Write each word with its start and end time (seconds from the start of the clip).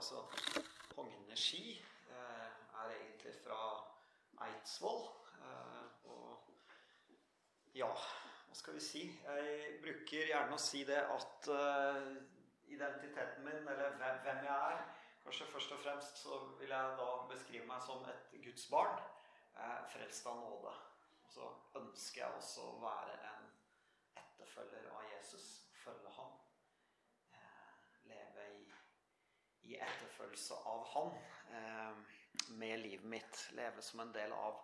altså 0.00 0.24
Hogne 0.96 1.36
ski 1.36 1.76
er 2.10 2.90
egentlig 2.90 3.34
fra 3.44 3.58
Eidsvoll. 4.46 5.02
Og 6.08 6.48
ja, 7.76 7.90
hva 8.46 8.56
skal 8.56 8.78
vi 8.78 8.80
si? 8.80 9.04
Jeg 9.24 9.76
bruker 9.84 10.32
gjerne 10.32 10.56
å 10.56 10.62
si 10.62 10.86
det 10.88 11.02
at 11.04 11.50
identiteten 12.72 13.44
min, 13.44 13.68
eller 13.68 14.00
hvem 14.24 14.42
jeg 14.48 14.56
er 14.72 14.82
Kanskje 15.20 15.46
først 15.52 15.72
og 15.76 15.80
fremst 15.84 16.22
så 16.24 16.36
vil 16.58 16.72
jeg 16.72 16.94
da 16.98 17.08
beskrive 17.28 17.66
meg 17.68 17.82
som 17.84 18.06
et 18.08 18.30
Guds 18.40 18.64
barn. 18.72 18.96
Frelst 19.92 20.26
av 20.26 20.40
nåde. 20.40 20.72
Og 21.26 21.34
så 21.34 21.48
ønsker 21.76 22.22
jeg 22.22 22.38
også 22.38 22.64
å 22.70 22.78
være 22.80 23.18
en 23.28 23.50
etterfølger 24.16 24.88
av 24.96 25.04
Jesus. 25.12 25.50
Følge 25.84 26.14
ham. 26.16 26.32
Leve 28.08 28.48
i, 28.56 28.64
i 29.70 29.78
etterfølgelse 29.78 30.58
av 30.66 30.86
han 30.94 31.12
med 32.48 32.78
livet 32.78 33.06
mitt. 33.06 33.48
Leve 33.52 33.82
som 33.82 34.00
en 34.00 34.12
del 34.14 34.32
av, 34.32 34.58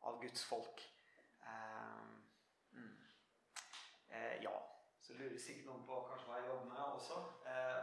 av 0.00 0.20
Guds 0.22 0.44
folk. 0.44 0.82
Mm. 2.72 2.96
ja. 4.42 4.56
Så 5.02 5.14
lurer 5.16 5.38
sikkert 5.40 5.70
noen 5.70 5.86
på 5.88 6.00
kanskje 6.08 6.28
hva 6.28 6.40
jeg 6.40 6.48
jobber 6.50 6.66
med 6.68 6.82
også. 6.98 7.20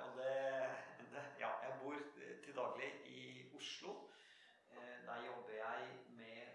og 0.05 0.20
det, 0.20 0.34
det 1.14 1.23
Ja, 1.40 1.52
jeg 1.64 1.80
bor 1.81 1.95
til 2.44 2.55
daglig 2.55 2.92
i 3.09 3.23
Oslo. 3.58 3.95
der 5.08 5.26
jobber 5.26 5.53
jeg 5.53 5.98
med 6.09 6.48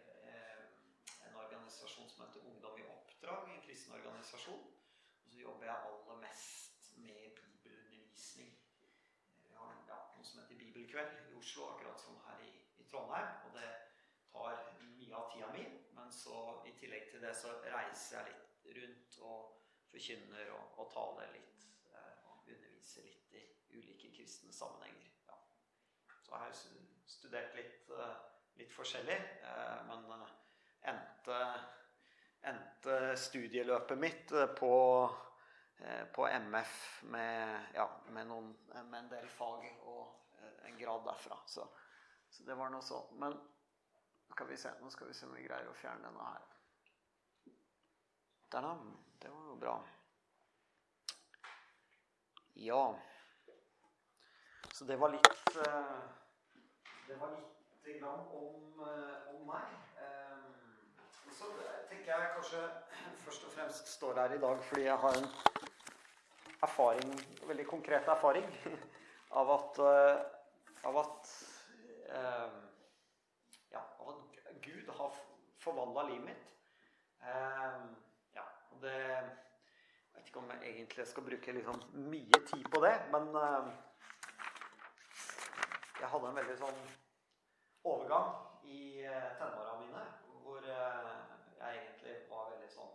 en 1.27 1.37
organisasjon 1.37 2.09
som 2.11 2.27
heter 2.27 2.47
Ungdom 2.47 2.79
i 2.79 2.87
oppdrag, 2.87 3.51
en 3.51 3.63
kristen 3.67 3.95
organisasjon. 3.95 4.63
Og 5.25 5.31
så 5.33 5.39
jobber 5.39 5.67
jeg 5.67 5.77
aller 5.91 6.21
mest 6.23 6.93
med 6.97 7.35
bibelundervisning. 7.41 8.55
Vi 9.49 9.55
har 9.55 9.75
ja, 9.89 10.01
noe 10.17 10.25
Bibelkveld 10.91 11.33
i 11.33 11.39
Oslo, 11.39 11.69
akkurat 11.71 12.01
som 12.01 12.17
her 12.27 12.41
i, 12.43 12.53
i, 12.79 12.85
Trondheim. 12.91 13.27
Og 13.47 13.53
det 13.55 13.69
tar 14.33 14.57
mye 14.99 15.15
av 15.15 15.29
tida 15.31 15.51
mi. 15.55 15.63
Men 15.95 16.11
så 16.13 16.41
i 16.67 16.73
tillegg 16.81 17.07
til 17.13 17.23
det 17.23 17.31
så 17.39 17.53
reiser 17.63 18.19
jeg 18.19 18.33
litt 18.33 18.67
rundt 18.81 19.19
og 19.23 19.53
forkynner 19.93 20.51
og, 20.57 20.81
og 20.83 20.91
taler 20.91 21.31
litt. 21.37 21.69
Eh, 21.95 22.27
og 22.27 22.43
underviser 22.43 23.07
litt 23.07 23.37
i 23.39 23.45
ulike 23.79 24.11
kristne 24.17 24.51
sammenhenger. 24.55 25.15
Ja. 25.31 25.39
Så 26.25 26.35
jeg 26.35 26.43
har 26.43 26.59
studert 27.15 27.55
litt, 27.61 27.95
eh, 27.95 28.17
litt 28.59 28.75
forskjellig. 28.75 29.19
Eh, 29.47 29.93
men 29.93 30.29
endte, 30.91 31.41
endte 32.51 33.03
studieløpet 33.29 34.07
mitt 34.09 34.35
på, 34.59 34.77
på 36.17 36.31
MF 36.51 36.81
med, 37.15 37.77
ja, 37.79 37.87
med, 38.11 38.27
noen, 38.27 38.57
med, 38.75 39.05
en 39.05 39.13
del 39.15 39.31
fag 39.39 39.69
og 39.85 40.20
en 40.71 40.81
grad 40.81 41.05
derfra. 41.07 41.39
Så, 41.51 41.67
så 42.31 42.47
det 42.47 42.57
var 42.59 42.73
noe 42.73 42.85
sånn. 42.87 43.13
Men 43.23 43.37
skal 44.31 44.57
se, 44.57 44.73
nå 44.81 44.91
skal 44.95 45.11
vi 45.11 45.15
se 45.19 45.27
om 45.27 45.35
vi 45.37 45.45
greier 45.45 45.69
å 45.69 45.77
fjerne 45.77 46.07
denne 46.07 46.29
her. 46.31 46.47
Der, 48.51 48.65
da. 48.65 48.75
Det 49.21 49.31
var 49.31 49.49
jo 49.51 49.57
bra. 49.61 49.75
Ja. 52.61 52.83
Så 54.73 54.87
det 54.89 54.97
var 54.97 55.13
litt 55.13 55.29
Det 55.51 57.17
var 57.21 57.35
litt 57.35 57.91
grann 58.01 58.27
om, 58.39 58.81
om 59.35 59.47
meg 59.51 59.77
så 61.41 61.49
tenker 61.89 62.11
jeg 62.13 62.33
kanskje 62.35 62.61
først 63.25 63.45
og 63.47 63.53
fremst 63.55 63.89
står 63.89 64.19
her 64.21 64.35
i 64.37 64.41
dag 64.43 64.59
fordi 64.69 64.83
jeg 64.85 64.97
har 65.05 65.17
en 65.21 65.29
erfaring, 66.67 67.15
veldig 67.49 67.67
konkret 67.71 68.09
erfaring 68.13 68.45
av 69.41 69.53
at, 69.55 69.81
av 70.85 70.99
at 70.99 71.33
eh, 72.09 72.53
Ja, 73.71 73.83
av 73.99 74.09
at 74.09 74.39
Gud 74.65 74.89
har 74.89 75.19
forvandla 75.63 76.03
livet 76.09 76.25
mitt. 76.25 76.47
Eh, 77.23 77.81
ja, 78.35 78.47
og 78.71 78.81
det 78.83 78.97
Jeg 79.01 80.15
vet 80.15 80.29
ikke 80.29 80.41
om 80.43 80.51
jeg 80.51 80.73
egentlig 80.73 81.07
skal 81.07 81.25
bruke 81.25 81.53
liksom 81.53 81.83
mye 82.11 82.41
tid 82.47 82.65
på 82.73 82.81
det, 82.85 82.95
men 83.13 83.29
jeg 86.01 86.09
hadde 86.13 86.29
en 86.29 86.41
veldig 86.41 86.57
sånn 86.59 86.81
overgang 87.87 88.33
i 88.67 88.81
tenåra 89.39 89.77
mine 89.81 90.03
hvor 90.43 90.67
jeg 90.67 91.71
egentlig 91.71 92.17
var 92.29 92.51
veldig 92.51 92.73
sånn 92.75 92.91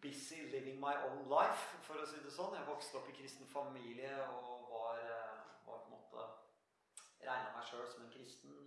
busy 0.00 0.42
living 0.52 0.80
my 0.80 0.94
own 1.08 1.28
life, 1.28 1.78
for 1.86 1.98
å 1.98 2.06
si 2.06 2.20
det 2.22 2.32
sånn. 2.32 2.54
Jeg 2.56 2.68
vokste 2.68 3.00
opp 3.00 3.08
i 3.10 3.16
kristen 3.16 3.48
familie 3.50 4.12
og 4.28 4.68
var, 4.70 5.00
var 5.66 5.82
på 5.82 5.88
en 5.88 5.96
måte 5.96 6.26
regna 7.22 7.54
meg 7.54 7.66
sjøl 7.68 7.86
som 7.90 8.04
en 8.04 8.12
kristen. 8.12 8.58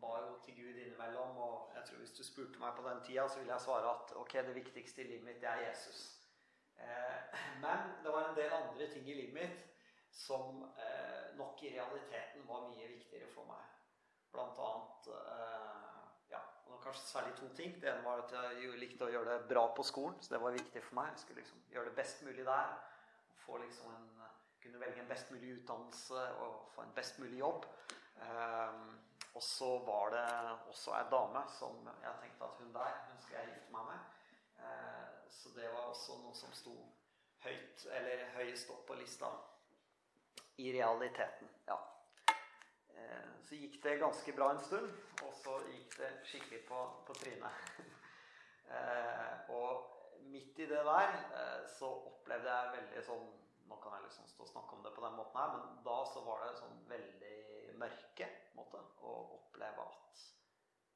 Ba 0.00 0.14
jo 0.24 0.36
til 0.44 0.56
Gud 0.56 0.78
innimellom, 0.80 1.36
og 1.36 1.74
jeg 1.76 1.84
tror 1.88 1.98
hvis 2.00 2.14
du 2.16 2.22
spurte 2.24 2.60
meg 2.62 2.76
på 2.76 2.86
den 2.86 3.02
tida, 3.04 3.26
så 3.28 3.38
ville 3.38 3.52
jeg 3.52 3.66
svare 3.66 3.90
at 3.90 4.14
ok, 4.16 4.32
det 4.46 4.54
viktigste 4.56 5.02
i 5.02 5.10
livet 5.10 5.26
mitt, 5.26 5.40
det 5.42 5.50
er 5.50 5.66
Jesus. 5.68 6.00
Men 7.64 7.90
det 8.04 8.14
var 8.14 8.30
en 8.30 8.38
del 8.38 8.54
andre 8.56 8.88
ting 8.88 9.08
i 9.08 9.18
livet 9.18 9.36
mitt 9.36 9.66
som 10.10 10.64
nok 11.36 11.62
i 11.62 11.74
realiteten 11.74 12.48
var 12.48 12.68
mye 12.68 12.88
viktigere 12.88 13.28
for 13.34 13.46
meg. 13.48 13.66
Blant 14.32 14.58
annet 14.64 15.10
ja, 16.30 16.40
og 16.70 16.80
kanskje 16.82 17.06
særlig 17.06 17.34
to 17.38 17.48
ting. 17.54 17.76
Det 17.82 17.90
ene 17.90 18.04
var 18.04 18.24
at 18.24 18.34
jeg 18.34 18.78
likte 18.80 19.06
å 19.06 19.12
gjøre 19.12 19.36
det 19.36 19.48
bra 19.52 19.66
på 19.76 19.86
skolen. 19.86 20.18
Så 20.22 20.34
det 20.34 20.42
var 20.42 20.56
viktig 20.56 20.82
for 20.86 20.98
meg. 21.00 21.12
Jeg 21.14 21.24
skulle 21.24 21.44
liksom 21.44 21.62
gjøre 21.74 21.90
det 21.90 21.96
best 21.98 22.24
mulig 22.26 22.46
der. 22.46 22.74
Få 23.44 23.58
liksom 23.62 23.94
en, 23.94 24.08
kunne 24.62 24.80
velge 24.80 25.00
en 25.00 25.08
best 25.08 25.30
mulig 25.30 25.52
utdannelse 25.58 26.24
og 26.44 26.70
få 26.74 26.82
en 26.82 26.94
best 26.94 27.18
mulig 27.18 27.38
jobb. 27.38 27.66
Um, 28.20 28.98
og 29.34 29.42
så 29.42 29.68
var 29.86 30.10
det 30.14 30.24
også 30.68 30.94
ei 30.98 31.04
dame 31.10 31.42
som 31.58 31.86
jeg 31.88 32.14
tenkte 32.22 32.44
at 32.48 32.56
hun 32.58 32.72
der 32.74 32.96
hun 33.10 33.20
skal 33.22 33.38
jeg 33.38 33.52
gifte 33.52 33.72
meg 33.76 33.86
med. 33.90 34.00
Uh, 34.58 35.30
så 35.30 35.52
det 35.56 35.68
var 35.72 35.92
også 35.92 36.18
noe 36.24 36.34
som 36.34 36.52
sto 36.52 36.74
høyt, 37.44 37.86
eller 37.96 38.26
høyest 38.36 38.72
opp 38.74 38.84
på 38.88 38.98
lista. 39.00 39.30
I 40.60 40.72
realiteten. 40.74 41.48
Ja. 41.68 41.78
Uh, 42.90 43.30
så 43.46 43.56
gikk 43.56 43.78
det 43.84 44.00
ganske 44.02 44.34
bra 44.36 44.50
en 44.52 44.60
stund, 44.66 44.90
og 45.22 45.32
så 45.44 45.56
gikk 45.70 45.96
det 46.02 46.10
skikkelig 46.28 46.66
på, 46.68 46.82
på 47.06 47.16
trynet. 47.22 47.72
og 49.60 50.00
midt 50.32 50.58
i 50.58 50.66
det 50.66 50.84
der 50.84 51.14
eh, 51.14 51.68
så 51.78 51.90
opplevde 52.10 52.50
jeg 52.50 52.74
veldig 52.76 53.04
sånn 53.06 53.28
Nå 53.70 53.78
kan 53.82 53.96
jeg 53.96 54.08
liksom 54.08 54.26
stå 54.28 54.44
og 54.44 54.50
snakke 54.50 54.76
om 54.76 54.82
det 54.84 54.94
på 54.96 55.04
den 55.04 55.16
måten 55.18 55.40
her, 55.40 55.54
men 55.54 55.82
da 55.86 55.98
så 56.10 56.24
var 56.26 56.42
det 56.44 56.58
sånn 56.58 56.80
veldig 56.90 57.36
mørke 57.80 58.28
måte 58.58 58.82
å 59.06 59.14
oppleve 59.38 59.86
at 59.86 60.24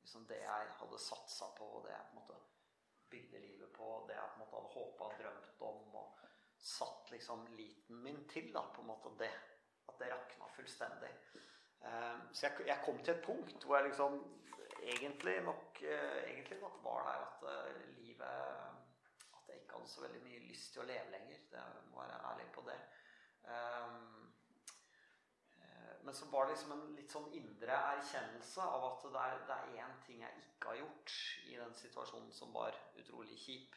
liksom 0.02 0.26
det 0.28 0.40
jeg 0.42 0.74
hadde 0.80 1.00
satsa 1.00 1.48
på, 1.58 1.70
og 1.78 1.86
det 1.86 1.94
jeg 1.94 2.10
på 2.10 2.16
en 2.16 2.20
måte 2.22 2.40
bygde 3.14 3.42
livet 3.46 3.72
på, 3.76 3.88
det 4.08 4.18
jeg 4.18 4.30
på 4.32 4.36
en 4.36 4.44
måte 4.44 4.58
hadde 4.58 4.74
håpa 4.74 5.08
og 5.08 5.18
drømt 5.22 5.64
om, 5.70 5.96
og 6.02 6.24
satt 6.64 7.10
liksom 7.12 7.46
liten 7.56 8.02
min 8.02 8.28
til, 8.28 8.50
da, 8.54 8.62
på 8.74 8.82
en 8.82 8.90
måte 8.92 9.12
det. 9.20 9.32
At 9.88 9.98
det 10.00 10.10
rakna 10.12 10.48
fullstendig. 10.56 11.10
Så 12.32 12.46
jeg, 12.46 12.66
jeg, 12.66 12.78
kom 12.84 12.98
til 13.04 13.12
et 13.12 13.24
punkt 13.24 13.66
hvor 13.66 13.76
jeg 13.76 13.90
liksom 13.90 14.14
egentlig 14.80 15.34
nok, 15.44 15.82
egentlig 15.82 16.60
nok 16.62 16.78
var 16.84 17.10
der 17.10 17.26
at 17.26 17.42
livet 17.98 18.24
At 18.24 18.30
jeg 18.30 18.73
hadde 19.74 19.90
så 19.92 20.04
veldig 20.04 20.22
mye 20.24 20.44
lyst 20.48 20.72
til 20.74 20.84
å 20.84 20.88
leve 20.88 21.12
lenger. 21.12 21.42
Det 21.52 21.64
må 21.90 22.00
være 22.02 22.20
ærlig 22.30 22.46
på 22.54 22.64
det. 22.68 22.78
Men 26.04 26.14
så 26.14 26.26
var 26.32 26.44
det 26.44 26.54
liksom 26.54 26.72
en 26.74 26.96
litt 26.98 27.12
sånn 27.12 27.30
indre 27.36 27.76
erkjennelse 27.94 28.64
av 28.64 28.82
at 28.90 29.04
det 29.08 29.20
er, 29.20 29.36
det 29.48 29.54
er 29.56 29.84
én 29.84 29.94
ting 30.04 30.20
jeg 30.20 30.42
ikke 30.42 30.72
har 30.72 30.80
gjort 30.82 31.14
i 31.48 31.56
den 31.56 31.76
situasjonen 31.78 32.32
som 32.36 32.52
var 32.56 32.76
utrolig 33.00 33.38
kjip. 33.40 33.76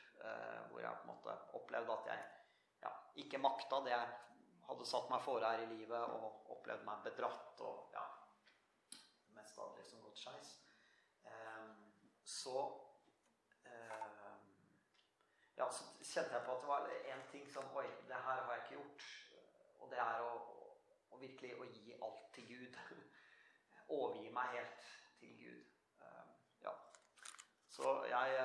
Hvor 0.72 0.82
jeg 0.84 1.00
på 1.00 1.08
en 1.08 1.14
måte 1.14 1.36
opplevde 1.56 1.96
at 1.96 2.10
jeg 2.12 2.26
ja, 2.84 2.92
ikke 3.24 3.40
makta 3.42 3.80
det 3.86 3.94
jeg 3.94 4.16
hadde 4.68 4.88
satt 4.90 5.12
meg 5.12 5.24
fore 5.24 5.52
her 5.52 5.64
i 5.64 5.70
livet 5.72 6.16
og 6.18 6.52
opplevde 6.58 6.88
meg 6.88 7.04
bedratt 7.06 7.62
og 7.64 7.94
ja 7.96 8.04
Det 8.90 9.36
meste 9.38 9.62
hadde 9.62 9.80
liksom 9.80 10.04
gått 10.04 10.20
skeis. 10.20 10.50
Um, 11.24 11.72
så 12.28 12.58
um, 12.60 12.87
Ja, 15.58 15.70
så 15.72 15.84
kjente 16.04 16.36
jeg 16.36 16.46
på 16.46 16.56
at 16.56 16.62
det 16.62 16.68
var 16.70 16.90
én 17.14 17.24
ting 17.32 17.48
som 17.50 17.76
Oi, 17.76 17.88
det 18.08 18.16
her 18.26 18.42
har 18.44 18.54
jeg 18.54 18.64
ikke 18.64 18.76
gjort. 18.76 19.08
Og 19.80 19.90
det 19.92 20.00
er 20.04 20.22
å, 20.22 20.34
å 21.12 21.18
virkelig 21.22 21.54
å 21.58 21.66
gi 21.66 21.96
alt 22.08 22.28
til 22.36 22.46
Gud. 22.52 22.78
Overgi 23.98 24.30
meg 24.36 24.54
helt 24.54 24.86
til 25.20 25.34
Gud. 25.40 25.64
Um, 26.02 26.36
ja. 26.62 26.76
Så 27.74 27.96
jeg 28.12 28.38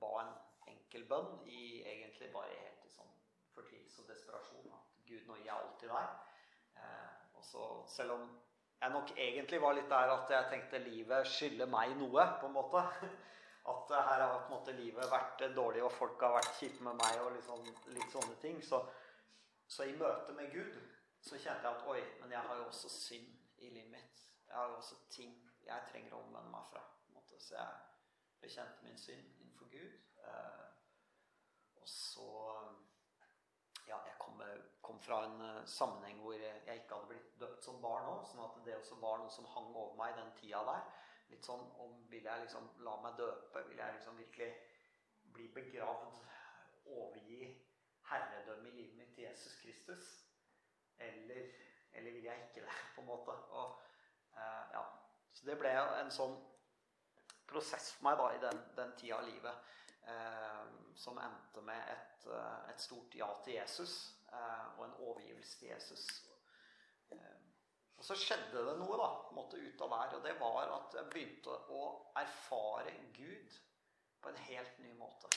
ba 0.00 0.12
en 0.24 0.34
enkel 0.72 1.06
bønn 1.10 1.30
i 1.46 1.62
egentlig 1.86 2.32
bare 2.34 2.58
helt 2.64 2.84
i 2.86 2.92
sånn 2.96 3.14
fortvilelse 3.54 4.02
og 4.02 4.10
desperasjon. 4.10 4.74
At 4.74 4.98
Gud, 5.06 5.22
nå 5.28 5.38
gir 5.38 5.50
jeg 5.52 5.56
alt 5.56 5.78
til 5.80 5.94
deg. 5.94 6.34
Eh, 6.78 7.08
og 7.38 7.44
så, 7.44 7.64
selv 7.94 8.18
om 8.18 8.28
jeg 8.80 8.94
nok 8.94 9.14
egentlig 9.16 9.62
var 9.62 9.74
litt 9.78 9.90
der 9.90 10.12
at 10.14 10.30
jeg 10.34 10.50
tenkte 10.50 10.82
livet 10.82 11.26
skylder 11.26 11.70
meg 11.70 11.94
noe, 11.98 12.26
på 12.40 12.50
en 12.50 12.58
måte. 12.58 12.84
At 13.68 13.90
her 13.92 14.22
har 14.22 14.38
på 14.38 14.46
en 14.46 14.54
måte 14.54 14.72
livet 14.76 15.10
vært 15.12 15.42
dårlig, 15.56 15.82
og 15.84 15.92
folk 15.92 16.22
har 16.24 16.38
vært 16.38 16.54
kjipe 16.56 16.84
med 16.86 16.96
meg, 17.00 17.18
og 17.24 17.34
liksom, 17.36 17.66
litt 17.92 18.14
sånne 18.14 18.36
ting. 18.42 18.62
Så, 18.64 18.80
så, 19.66 19.84
i 19.84 19.96
møte 19.98 20.36
med 20.36 20.52
Gud 20.54 20.78
så 21.20 21.36
kjente 21.36 21.66
jeg 21.66 21.74
at 21.74 21.88
oi, 21.90 22.00
men 22.22 22.32
jeg 22.32 22.46
har 22.48 22.60
jo 22.60 22.68
også 22.70 22.88
synd 22.94 23.28
i 23.58 23.72
livet 23.74 23.90
mitt. 23.92 24.24
Jeg 24.48 24.56
har 24.56 24.70
jo 24.70 24.78
også 24.78 24.96
ting 25.12 25.34
jeg 25.66 25.90
trenger 25.90 26.16
å 26.16 26.22
omvende 26.22 26.54
meg 26.54 26.70
fra. 26.72 26.84
Så 27.38 27.54
jeg 27.54 28.40
bekjente 28.42 28.84
min 28.84 28.98
synd 28.98 29.26
innenfor 29.40 29.68
Gud. 29.72 29.98
Eh, 30.24 30.64
og 31.80 31.88
så 31.88 32.30
Ja, 33.88 33.96
jeg 34.04 34.18
kom, 34.20 34.42
kom 34.84 34.98
fra 35.00 35.22
en 35.24 35.66
sammenheng 35.66 36.18
hvor 36.20 36.34
jeg 36.36 36.74
ikke 36.74 36.96
hadde 36.96 37.08
blitt 37.08 37.38
døpt 37.40 37.64
som 37.64 37.78
barn 37.80 38.04
òg. 38.10 38.26
Sånn 38.28 38.42
at 38.44 38.58
det 38.66 38.74
også 38.76 38.98
var 39.00 39.22
noe 39.22 39.32
som 39.32 39.48
hang 39.54 39.70
over 39.70 39.94
meg 39.96 40.12
den 40.18 40.28
tida 40.36 40.60
der. 40.66 40.82
Litt 41.28 41.44
sånn 41.44 41.64
om 41.82 41.96
Vil 42.08 42.24
jeg 42.24 42.44
liksom 42.44 42.68
la 42.86 42.96
meg 43.02 43.18
døpe? 43.20 43.64
Vil 43.68 43.80
jeg 43.80 43.96
liksom 43.98 44.18
virkelig 44.18 44.50
bli 45.34 45.48
begravd? 45.54 46.20
Overgi 46.88 47.50
herredømme 48.08 48.70
i 48.70 48.76
livet 48.78 48.96
mitt 48.96 49.14
til 49.14 49.28
Jesus 49.28 49.58
Kristus? 49.62 50.12
Eller, 50.98 51.50
eller 51.92 52.12
vil 52.16 52.24
jeg 52.24 52.46
ikke 52.48 52.64
det, 52.64 52.76
på 52.94 53.04
en 53.04 53.10
måte? 53.10 53.34
Og, 53.60 53.82
eh, 54.32 54.64
ja. 54.72 54.84
Så 55.32 55.46
det 55.46 55.58
ble 55.60 55.74
en 56.00 56.10
sånn 56.10 56.38
prosess 57.48 57.92
for 57.96 58.08
meg 58.08 58.18
da 58.20 58.30
i 58.34 58.40
den, 58.42 58.62
den 58.76 58.94
tida 58.98 59.20
av 59.20 59.28
livet 59.28 59.76
eh, 60.08 60.64
som 60.98 61.18
endte 61.22 61.62
med 61.64 61.92
et, 61.92 62.26
eh, 62.26 62.70
et, 62.70 62.80
stort 62.80 63.14
ja 63.16 63.28
til 63.44 63.58
Jesus 63.58 63.94
eh, 64.32 64.78
og 64.78 64.84
en 64.86 64.96
overgivelse 65.08 65.58
til 65.60 65.68
Jesus. 65.68 66.06
Eh, 67.12 67.37
og 67.98 68.04
så 68.04 68.14
skjedde 68.14 68.62
det 68.68 68.76
noe 68.78 68.98
da, 69.00 69.08
måtte 69.34 69.58
ut 69.58 69.80
av 69.82 69.90
der, 69.94 70.14
og 70.16 70.24
det 70.26 70.34
var 70.38 70.70
at 70.76 70.94
jeg 70.94 71.10
begynte 71.10 71.56
å 71.74 71.82
erfare 72.20 72.94
Gud 73.16 73.56
på 74.22 74.30
en 74.30 74.38
helt 74.46 74.78
ny 74.84 74.92
måte. 74.98 75.30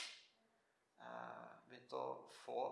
Eh, 1.02 1.48
begynte 1.66 1.98
å 1.98 2.14
få 2.44 2.62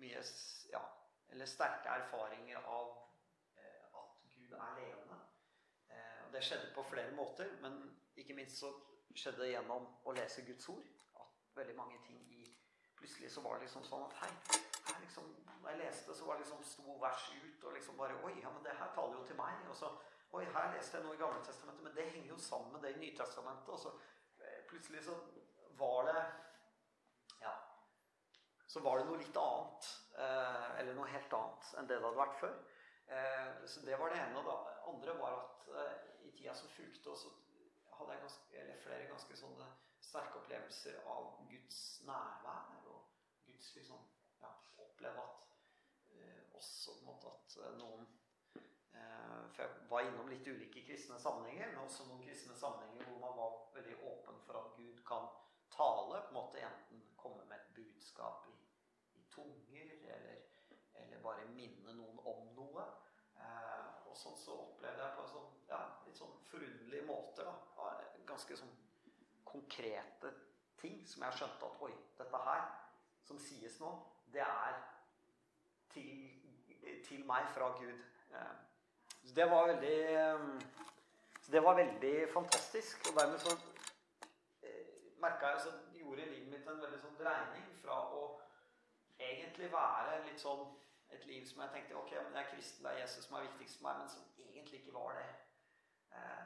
mye 0.00 0.22
ja, 0.70 0.80
eller 1.28 1.48
sterke 1.50 1.92
erfaringer 2.00 2.64
av 2.64 2.96
eh, 3.60 4.00
at 4.00 4.24
Gud 4.32 4.56
er 4.56 4.80
levende. 4.80 5.20
og 6.24 6.32
det 6.32 6.42
skjedde 6.42 6.72
på 6.74 6.82
flere 6.88 7.12
måter, 7.14 7.52
men 7.62 7.76
ikke 8.16 8.34
minst 8.34 8.58
så 8.58 8.72
skjedde 9.14 9.44
det 9.44 9.52
gjennom 9.52 9.86
å 10.04 10.16
lese 10.16 10.46
Guds 10.48 10.68
ord. 10.72 10.88
At 11.20 11.56
veldig 11.60 11.76
mange 11.76 12.00
ting 12.06 12.24
i 12.32 12.44
Plutselig 12.96 13.30
så 13.30 13.42
var 13.44 13.58
det 13.58 13.66
liksom 13.66 13.84
sånn 13.84 14.06
at 14.06 14.14
hei, 14.22 14.30
liksom, 15.00 15.30
Når 15.62 15.70
jeg 15.70 15.78
leste, 15.78 16.14
så 16.14 16.26
var 16.26 16.34
det 16.34 16.44
liksom 16.44 16.64
sto 16.64 16.96
vers 17.00 17.30
ut, 17.44 17.64
og 17.64 17.72
liksom 17.72 17.96
bare 17.96 18.18
Oi, 18.24 18.34
ja, 18.40 18.50
men 18.50 18.64
det 18.64 18.76
her 18.78 18.90
taler 18.94 19.18
jo 19.18 19.24
til 19.26 19.36
meg. 19.36 19.68
Og 19.68 19.76
så 19.76 19.90
Oi, 20.34 20.44
her 20.44 20.72
leste 20.74 20.98
jeg 20.98 21.06
noe 21.06 21.14
i 21.14 21.20
Gammeltestamentet 21.20 21.84
men 21.84 21.94
det 21.96 22.10
henger 22.10 22.32
jo 22.32 22.38
sammen 22.42 22.72
med 22.72 22.82
det 22.82 22.94
i 22.96 22.98
Nytestamentet. 22.98 23.68
Og 23.68 23.78
så 23.78 23.92
eh, 24.42 24.64
plutselig 24.68 25.04
så 25.04 25.14
var 25.78 26.08
det 26.10 26.24
Ja. 27.40 27.54
Så 28.66 28.80
var 28.80 28.98
det 28.98 29.06
noe 29.06 29.20
litt 29.20 29.36
annet. 29.36 29.90
Eh, 30.18 30.80
eller 30.80 30.98
noe 30.98 31.12
helt 31.12 31.38
annet 31.38 31.70
enn 31.78 31.88
det 31.90 32.00
det 32.00 32.08
hadde 32.08 32.22
vært 32.22 32.40
før. 32.40 32.58
Eh, 33.06 33.66
så 33.70 33.84
det 33.86 33.98
var 34.00 34.10
det 34.10 34.20
ene. 34.20 34.42
Og 34.42 34.50
det 34.50 34.58
andre 34.92 35.16
var 35.20 35.38
at 35.38 35.68
eh, 35.80 35.94
i 36.28 36.34
tida 36.34 36.54
som 36.54 36.72
fulgte, 36.74 37.16
så 37.16 37.32
hadde 37.98 38.16
jeg 38.16 38.24
ganske, 38.24 38.66
flere 38.84 39.08
ganske 39.10 39.38
sånne 39.38 39.70
sterke 40.02 40.40
opplevelser 40.42 40.98
av 41.14 41.30
Guds 41.50 41.80
nærvær. 42.08 42.74
Og 42.90 43.46
Guds 43.46 43.74
liksom 43.78 44.02
Oppleve 45.04 45.20
at 45.20 46.12
eh, 46.12 46.56
også 46.56 46.92
måte 47.04 47.28
at 47.28 47.56
eh, 47.60 47.72
noen 47.76 48.06
eh, 48.96 49.40
For 49.52 49.62
jeg 49.62 49.88
var 49.90 50.06
innom 50.06 50.30
litt 50.32 50.46
ulike 50.48 50.84
kristne 50.86 51.18
sammenhenger, 51.20 51.72
men 51.72 51.82
også 51.84 52.06
noen 52.08 52.22
kristne 52.24 52.56
sammenhenger 52.56 53.10
hvor 53.10 53.20
man 53.20 53.36
var 53.36 53.58
veldig 53.74 53.98
åpen 54.08 54.38
for 54.46 54.60
at 54.60 54.70
Gud 54.78 55.02
kan 55.06 55.28
tale. 55.74 56.22
på 56.22 56.32
en 56.32 56.38
måte 56.38 56.62
Enten 56.64 57.02
komme 57.20 57.44
med 57.50 57.58
et 57.58 57.74
budskap 57.76 58.46
i, 58.48 58.56
i 59.18 59.26
tunger, 59.34 59.92
eller, 60.16 60.40
eller, 60.94 61.20
bare 61.20 61.44
minne 61.52 61.92
noen 61.98 62.24
om 62.24 62.48
noe. 62.56 62.88
Og 64.08 64.16
sånn 64.16 64.36
så 64.38 64.56
opplevde 64.56 65.02
jeg 65.02 65.16
på 65.18 65.22
en 65.24 65.30
sånn, 65.34 65.52
ja, 65.68 65.82
litt 66.06 66.16
sånn 66.16 66.36
forunderlig 66.48 67.00
måte 67.08 67.44
da, 67.44 67.54
ganske 68.24 68.56
sånn 68.56 68.72
konkrete 69.44 70.30
ting 70.80 71.00
som 71.08 71.26
jeg 71.26 71.40
skjønte 71.40 71.68
at 71.68 71.86
Oi, 71.88 71.92
dette 72.16 72.42
her 72.46 72.66
som 73.26 73.40
sies 73.40 73.80
nå, 73.82 73.90
det 74.32 74.44
er 74.44 74.78
til, 75.94 77.00
til 77.08 77.24
meg 77.26 77.48
fra 77.54 77.70
Gud. 77.78 77.98
Eh, 78.34 78.54
så 79.24 79.34
det 79.34 79.50
var 79.50 79.66
veldig 79.72 79.98
så 81.44 81.52
Det 81.52 81.62
var 81.62 81.74
veldig 81.74 82.28
fantastisk. 82.32 83.10
Og 83.10 83.20
dermed 83.20 83.38
så 83.38 83.56
eh, 84.62 84.86
merka 85.20 85.46
jeg 85.46 85.60
så 85.60 85.72
gjorde 85.98 86.30
livet 86.30 86.48
mitt 86.48 86.68
en 86.68 86.80
veldig 86.86 87.00
sånn 87.02 87.18
dreining 87.20 87.68
fra 87.82 87.98
å 88.16 88.24
egentlig 89.18 89.72
være 89.72 90.22
litt 90.24 90.40
sånn 90.40 90.64
et 91.14 91.26
liv 91.26 91.44
som 91.46 91.60
jeg 91.62 91.70
tenkte 91.72 91.96
ok, 91.96 92.10
men 92.24 92.36
jeg 92.36 92.42
er 92.42 92.50
kristen, 92.54 92.84
det 92.84 92.92
er 92.92 93.00
Jesus 93.04 93.24
som 93.24 93.36
er 93.36 93.44
viktigst 93.46 93.78
for 93.78 93.86
meg, 93.86 93.98
men 94.00 94.08
som 94.08 94.22
egentlig 94.50 94.80
ikke 94.80 94.94
var 94.96 95.18
det. 95.18 95.28
Eh, 96.16 96.44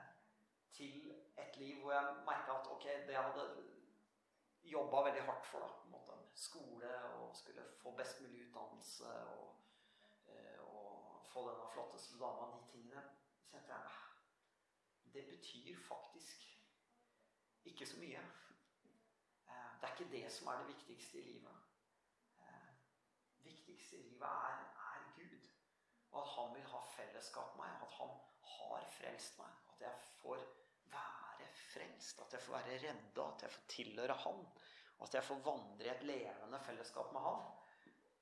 til 0.79 1.13
et 1.45 1.57
liv 1.57 1.81
hvor 1.83 1.95
jeg 1.95 2.17
merka 2.27 2.59
at 2.59 2.71
ok, 2.75 2.85
det 3.07 3.15
jeg 3.15 3.23
hadde 3.23 3.47
jobba 4.73 5.05
veldig 5.09 5.23
hardt 5.31 5.47
for, 5.47 5.65
da, 5.65 5.71
skole 6.39 6.91
og 7.05 7.37
skulle 7.37 7.65
få 7.83 7.91
best 7.99 8.21
mulig 8.21 8.47
utdannelse 8.47 9.13
og, 9.35 9.57
eh, 10.27 10.61
og 10.61 11.25
få 11.33 11.45
denne 11.51 11.71
flotteste 11.73 12.19
dama, 12.19 12.51
de 12.55 12.61
tingene 12.73 13.03
kjente 13.51 13.73
jeg 13.73 13.81
ah, 13.85 14.05
Det 15.15 15.25
betyr 15.27 15.81
faktisk 15.89 16.45
ikke 17.65 17.87
så 17.87 17.99
mye. 17.99 18.23
Eh, 19.49 19.71
det 19.81 19.89
er 19.89 19.95
ikke 19.97 20.13
det 20.13 20.33
som 20.33 20.47
er 20.47 20.63
det 20.63 20.69
viktigste 20.77 21.19
i 21.19 21.27
livet. 21.33 21.59
Eh, 22.39 22.71
det 23.37 23.45
viktigste 23.45 23.97
i 23.97 24.03
livet 24.03 24.29
er, 24.29 24.65
er 24.93 25.13
Gud. 25.17 25.51
Og 26.11 26.23
at 26.23 26.33
han 26.37 26.55
vil 26.55 26.71
ha 26.73 26.81
fellesskap 26.97 27.57
med 27.57 27.65
meg. 27.65 27.83
At 27.83 27.93
han 27.99 28.15
har 28.55 28.89
frelst 29.01 29.39
meg. 29.39 29.61
At 29.73 29.81
jeg 29.81 30.01
får 30.23 30.47
være 30.95 31.53
frelst. 31.73 32.21
At 32.21 32.33
jeg 32.33 32.43
får 32.47 32.59
være 32.59 32.79
redda. 32.87 33.29
At 33.35 33.43
jeg 33.43 33.51
får 33.51 33.71
tilhøre 33.75 34.21
Han. 34.25 34.45
At 35.03 35.15
jeg 35.15 35.25
får 35.25 35.43
vandre 35.45 35.87
i 35.87 35.93
et 35.93 36.03
levende 36.07 36.61
fellesskap 36.67 37.13
med 37.13 37.21
Han. 37.21 37.45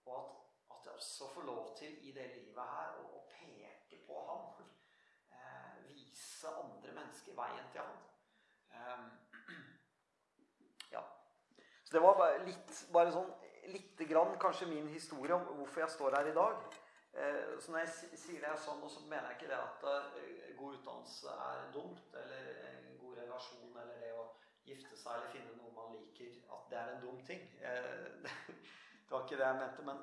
Og 0.07 0.19
at, 0.19 0.35
at 0.75 0.89
jeg 0.89 0.95
også 0.95 1.29
får 1.35 1.47
lov 1.49 1.77
til 1.79 2.09
i 2.09 2.13
det 2.13 2.27
livet 2.35 2.75
her 2.75 2.99
å, 3.01 3.07
å 3.19 3.23
peke 3.33 4.03
på 4.07 4.21
Han. 4.29 4.69
Eh, 5.33 5.79
vise 5.89 6.53
andre 6.53 6.99
mennesker 7.01 7.39
veien 7.39 7.73
til 7.73 7.85
Han. 7.85 7.99
Eh, 8.77 9.57
ja. 10.97 11.03
Så 11.85 11.97
det 11.97 12.05
var 12.05 12.21
bare 12.21 12.45
litt, 12.45 12.87
bare 12.93 13.15
sånn 13.15 13.35
lite 13.67 14.05
grann 14.05 14.39
kanskje 14.39 14.67
min 14.67 14.89
historie 14.89 15.35
om 15.35 15.47
hvorfor 15.59 15.81
jeg 15.81 15.91
står 15.91 16.17
her 16.19 16.31
i 16.31 16.35
dag. 16.35 16.67
Eh, 17.17 17.61
så 17.61 17.73
når 17.73 17.79
jeg 17.79 18.19
sier 18.21 18.43
det 18.45 18.53
sånn, 18.61 18.83
så 18.93 19.03
mener 19.09 19.31
jeg 19.31 19.39
ikke 19.39 19.53
det 19.53 19.59
at 19.59 19.87
eh, 19.89 20.51
god 20.59 20.75
utdannelse 20.79 21.37
er 21.47 21.63
dumt, 21.75 22.19
eller 22.21 22.51
en 22.69 22.99
god 23.01 23.15
relasjon, 23.23 23.79
eller 23.83 23.96
gifte 24.67 24.99
seg 24.99 25.19
eller 25.19 25.33
finne 25.35 25.55
noe 25.59 25.75
man 25.75 25.95
liker, 25.95 26.39
at 26.57 26.67
det 26.71 26.79
er 26.81 26.93
en 26.93 27.05
dum 27.05 27.21
ting. 27.27 27.45
Eh, 27.61 28.33
det 29.05 29.13
var 29.13 29.25
ikke 29.25 29.39
det 29.41 29.47
jeg 29.47 29.61
mente. 29.63 29.87
Men, 29.87 30.03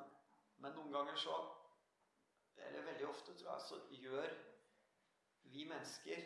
men 0.64 0.78
noen 0.78 0.96
ganger 0.98 1.20
så 1.26 1.42
Eller 2.64 2.84
veldig 2.86 3.06
ofte, 3.08 3.32
tror 3.34 3.50
jeg, 3.50 3.60
så 3.60 3.76
gjør 3.90 4.34
vi 5.52 5.64
mennesker 5.68 6.20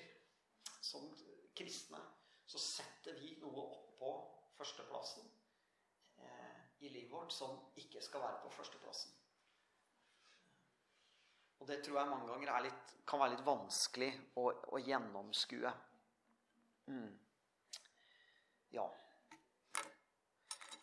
som 0.85 1.09
kristne 1.57 1.99
Så 2.47 2.61
setter 2.63 3.17
vi 3.19 3.33
noe 3.41 3.65
oppå 3.65 4.13
førsteplassen 4.59 5.25
i 6.81 6.89
livet 6.89 7.11
vårt 7.11 7.33
som 7.33 7.57
ikke 7.77 8.03
skal 8.03 8.23
være 8.23 8.43
på 8.43 8.51
førsteplassen. 8.55 9.15
Og 11.59 11.67
det 11.69 11.81
tror 11.85 11.99
jeg 11.99 12.11
mange 12.11 12.29
ganger 12.31 12.61
litt, 12.69 12.93
kan 13.09 13.21
være 13.21 13.35
litt 13.35 13.47
vanskelig 13.47 14.11
å, 14.39 14.45
å 14.47 14.79
gjennomskue. 14.79 15.73
Mm. 16.87 17.11
Ja. 18.75 18.87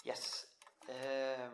Yes. 0.06 0.46
Eh. 0.90 1.50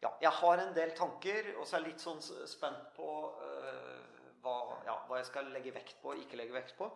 Ja, 0.00 0.10
jeg 0.20 0.32
har 0.32 0.62
en 0.62 0.74
del 0.76 0.94
tanker, 0.96 1.50
og 1.58 1.66
så 1.66 1.76
er 1.76 1.82
jeg 1.82 1.90
litt 1.90 2.04
sånn 2.04 2.22
spent 2.48 2.86
på 2.96 3.08
uh, 3.36 4.20
hva, 4.40 4.54
ja, 4.86 4.94
hva, 5.04 5.18
jeg 5.20 5.28
skal 5.28 5.50
legge 5.52 5.74
vekt 5.76 5.98
på 6.00 6.14
og 6.14 6.22
ikke 6.22 6.38
legge 6.40 6.56
vekt 6.56 6.72
på. 6.78 6.88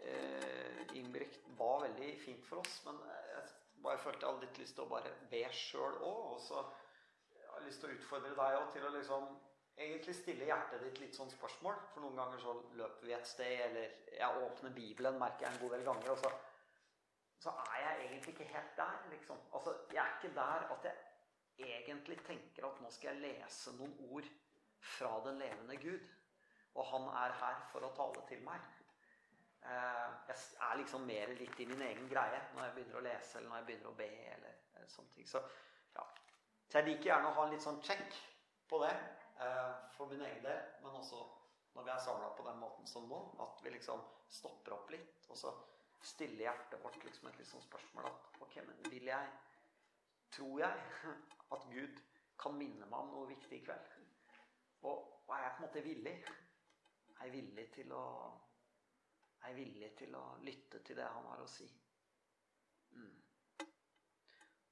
Uh, 0.00 0.82
Ingebrigt 0.92 1.40
ba 1.56 1.78
veldig 1.86 2.10
fint 2.20 2.44
for 2.44 2.60
oss, 2.60 2.82
men 2.84 3.00
jeg 3.08 3.46
bare 3.80 4.02
følte 4.02 4.26
jeg 4.26 4.34
hadde 4.34 4.44
litt 4.44 4.60
lyst 4.60 4.76
til 4.76 4.84
å 4.84 4.90
bare 4.92 5.14
be 5.32 5.40
sjøl 5.56 5.96
òg. 6.04 6.20
Og 6.34 6.42
så 6.44 6.60
har 6.60 7.62
jeg 7.62 7.70
lyst 7.70 7.80
til 7.80 7.88
å 7.88 7.96
utfordre 7.96 8.34
deg 8.36 8.58
òg 8.60 8.68
til 8.76 8.84
å 8.84 8.92
liksom 8.98 9.32
egentlig 9.80 10.14
stille 10.18 10.48
hjertet 10.50 10.84
ditt 10.84 11.00
litt 11.00 11.16
sånn 11.16 11.32
spørsmål. 11.32 11.80
For 11.94 12.04
noen 12.04 12.20
ganger 12.20 12.44
så 12.44 12.56
løper 12.76 13.08
vi 13.08 13.16
et 13.16 13.28
sted, 13.28 13.56
eller 13.70 13.96
jeg 14.18 14.44
åpner 14.44 14.76
Bibelen, 14.76 15.20
merker 15.20 15.46
jeg 15.46 15.54
en 15.54 15.62
god 15.64 15.76
del 15.78 15.86
ganger, 15.88 16.12
og 16.12 16.20
så, 16.20 16.32
så 17.40 17.50
er 17.50 17.78
jeg 17.82 18.06
egentlig 18.06 18.34
ikke 18.34 18.48
helt 18.52 18.76
der, 18.76 18.96
liksom. 19.10 19.38
Altså, 19.54 19.74
jeg 19.92 20.04
er 20.04 20.16
ikke 20.16 20.34
der 20.36 20.66
at 20.74 20.88
jeg 21.58 21.68
egentlig 21.82 22.18
tenker 22.26 22.66
at 22.68 22.80
nå 22.80 22.90
skal 22.92 23.14
jeg 23.14 23.22
lese 23.22 23.72
noen 23.78 23.94
ord 24.10 24.28
fra 24.96 25.12
den 25.24 25.40
levende 25.40 25.76
Gud. 25.80 26.04
Og 26.74 26.86
han 26.86 27.08
er 27.22 27.32
her 27.40 27.62
for 27.72 27.84
å 27.84 27.92
tale 27.96 28.26
til 28.28 28.44
meg. 28.44 28.68
Eh, 29.60 30.10
jeg 30.28 30.36
er 30.68 30.78
liksom 30.80 31.08
mer 31.08 31.32
litt 31.40 31.60
i 31.60 31.68
min 31.68 31.82
egen 31.88 32.08
greie 32.08 32.42
når 32.54 32.64
jeg 32.64 32.76
begynner 32.76 33.00
å 33.00 33.04
lese, 33.08 33.38
eller 33.38 33.48
når 33.48 33.60
jeg 33.60 33.68
begynner 33.70 33.90
å 33.90 33.98
be, 33.98 34.10
eller, 34.36 34.60
eller 34.76 34.92
sånne 34.92 35.16
ting. 35.16 35.26
Så, 35.28 35.42
ja. 35.96 36.06
så 36.68 36.78
jeg 36.78 36.88
liker 36.90 37.10
gjerne 37.10 37.32
å 37.32 37.36
ha 37.38 37.48
en 37.48 37.56
litt 37.56 37.66
sånn 37.66 37.82
check 37.84 38.20
på 38.68 38.84
det. 38.84 38.94
eh, 39.40 39.74
for 39.96 40.12
min 40.12 40.22
egen 40.28 40.44
del, 40.44 40.62
men 40.84 40.96
også 41.00 41.24
når 41.74 41.84
vi 41.86 41.92
er 41.92 42.00
samla 42.04 42.32
på 42.36 42.44
den 42.44 42.58
måten 42.60 42.88
som 42.88 43.08
nå, 43.08 43.20
at 43.40 43.60
vi 43.64 43.72
liksom 43.72 44.02
stopper 44.28 44.74
opp 44.76 44.90
litt, 44.92 45.28
og 45.30 45.38
så 45.38 45.52
stiller 46.02 46.46
hjertet 46.46 46.84
vårt 46.84 47.04
liksom 47.04 47.28
et 47.28 47.38
liksom 47.38 47.62
spørsmål 47.62 48.06
at 48.10 48.40
ok, 48.40 48.56
men 48.66 48.90
vil 48.90 49.04
jeg 49.12 49.30
Tror 50.30 50.60
jeg 50.60 50.82
at 51.54 51.62
Gud 51.72 51.96
kan 52.38 52.54
minne 52.54 52.86
meg 52.86 52.98
om 53.00 53.08
noe 53.10 53.28
viktig 53.28 53.56
i 53.56 53.64
kveld? 53.64 53.88
Og, 54.86 55.00
og 55.26 55.32
er 55.34 55.42
jeg 55.42 55.50
på 55.56 55.58
en 55.58 55.66
måte 55.66 55.82
villig? 55.82 56.12
Er 57.18 57.24
jeg 57.24 57.32
villig 57.32 57.66
til 57.74 57.92
å 57.92 58.04
er 59.42 59.48
jeg 59.48 59.56
villig 59.56 59.90
til 59.98 60.14
å 60.14 60.24
lytte 60.44 60.82
til 60.84 60.96
det 61.00 61.08
han 61.08 61.26
har 61.32 61.42
å 61.42 61.48
si? 61.48 61.66
Mm. 62.92 63.20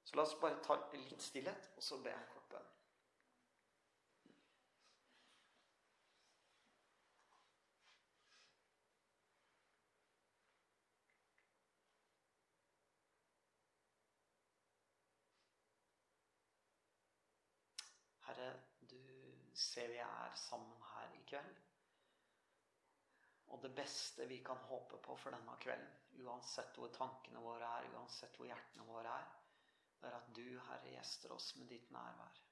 Så 0.04 0.16
la 0.16 0.22
oss 0.22 0.38
bare 0.40 0.62
ta 0.64 0.76
litt 0.94 1.22
stillhet, 1.22 1.70
og 1.76 1.82
så 1.84 1.98
be 2.04 2.12
en 2.12 2.28
kort 2.32 2.48
bønn. 2.52 2.68
Herre, 18.28 18.52
du 18.90 18.98
ser 19.58 19.90
vi 19.90 19.98
er 20.02 20.36
sammen 20.38 20.82
her 20.92 21.14
i 21.18 21.24
kveld. 21.30 21.56
Og 23.48 23.62
det 23.62 23.70
beste 23.74 24.26
vi 24.28 24.38
kan 24.44 24.60
håpe 24.68 25.00
på 25.02 25.16
for 25.16 25.34
denne 25.34 25.54
kvelden, 25.62 25.88
uansett 26.24 26.76
hvor 26.76 26.90
tankene 26.92 27.40
våre 27.40 27.70
er, 27.78 27.88
uansett 27.96 28.36
hvor 28.36 28.48
hjertene 28.48 28.86
våre 28.88 29.14
er, 29.22 29.30
det 29.98 30.10
er 30.10 30.16
at 30.18 30.28
du, 30.36 30.44
Herre, 30.68 30.90
gjester 30.92 31.32
oss 31.34 31.48
med 31.58 31.72
ditt 31.72 31.90
nærvær. 31.90 32.42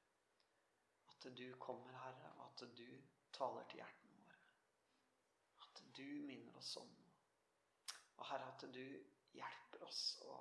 At 1.12 1.28
du 1.38 1.46
kommer, 1.62 1.98
Herre, 2.02 2.32
og 2.38 2.46
at 2.48 2.64
du 2.78 2.88
taler 3.36 3.68
til 3.70 3.82
hjertene 3.82 4.16
våre. 4.22 4.40
At 5.66 5.82
du 5.98 6.08
minner 6.26 6.58
oss 6.58 6.72
om 6.80 6.88
noe. 6.90 7.14
Og 8.16 8.26
Herre, 8.32 8.50
at 8.54 8.66
du 8.74 8.82
hjelper 9.36 9.86
oss 9.86 10.02
å 10.26 10.40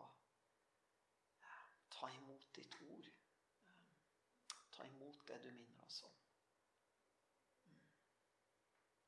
ta 1.94 2.10
imot 2.16 2.48
ditt 2.56 2.80
ord. 2.88 3.12
Ta 4.76 4.88
imot 4.88 5.28
det 5.28 5.44
du 5.44 5.52
minner 5.52 5.86
oss 5.86 6.02
om. 6.08 6.25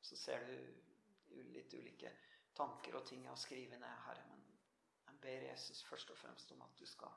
Så 0.07 0.15
ser 0.15 0.45
du 0.47 0.53
litt 1.51 1.73
ulike 1.73 2.13
tanker 2.55 2.95
og 2.95 3.03
ting 3.09 3.25
å 3.27 3.35
skrive 3.35 3.75
ned, 3.81 3.95
Herre. 4.05 4.23
Men 4.29 4.45
jeg 5.09 5.19
ber 5.25 5.47
Jesus 5.49 5.83
først 5.89 6.13
og 6.13 6.19
fremst 6.21 6.53
om 6.55 6.63
at 6.63 6.79
du 6.79 6.85
skal 6.87 7.11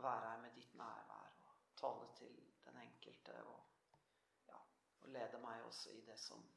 være 0.00 0.30
her 0.30 0.40
med 0.40 0.56
ditt 0.56 0.72
nærvær 0.80 1.36
og 1.44 1.76
tale 1.76 2.08
til 2.16 2.40
den 2.64 2.80
enkelte. 2.86 3.36
Og, 3.44 3.60
ja, 4.48 4.62
og 5.02 5.12
lede 5.18 5.42
meg 5.44 5.68
også 5.68 5.92
i 5.92 6.00
det 6.08 6.18
som 6.20 6.48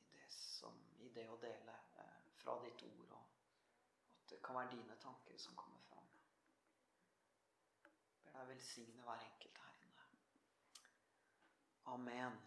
i 0.00 0.16
det, 0.16 0.26
som, 0.32 0.80
i 1.04 1.12
det 1.12 1.28
å 1.28 1.38
dele 1.42 1.76
eh, 2.00 2.18
fra 2.40 2.56
ditt 2.64 2.88
ord. 2.88 3.16
Og 3.20 3.22
at 4.24 4.32
det 4.32 4.42
kan 4.42 4.62
være 4.62 4.78
dine 4.78 4.96
tanker 5.04 5.38
som 5.38 5.60
kommer 5.60 5.84
fram. 5.90 6.08
Ber 8.24 8.40
deg 8.40 8.52
velsigne 8.54 9.04
hver 9.04 9.28
enkelt 9.28 9.64
her 9.66 9.80
inne. 9.84 10.12
Amen. 11.92 12.44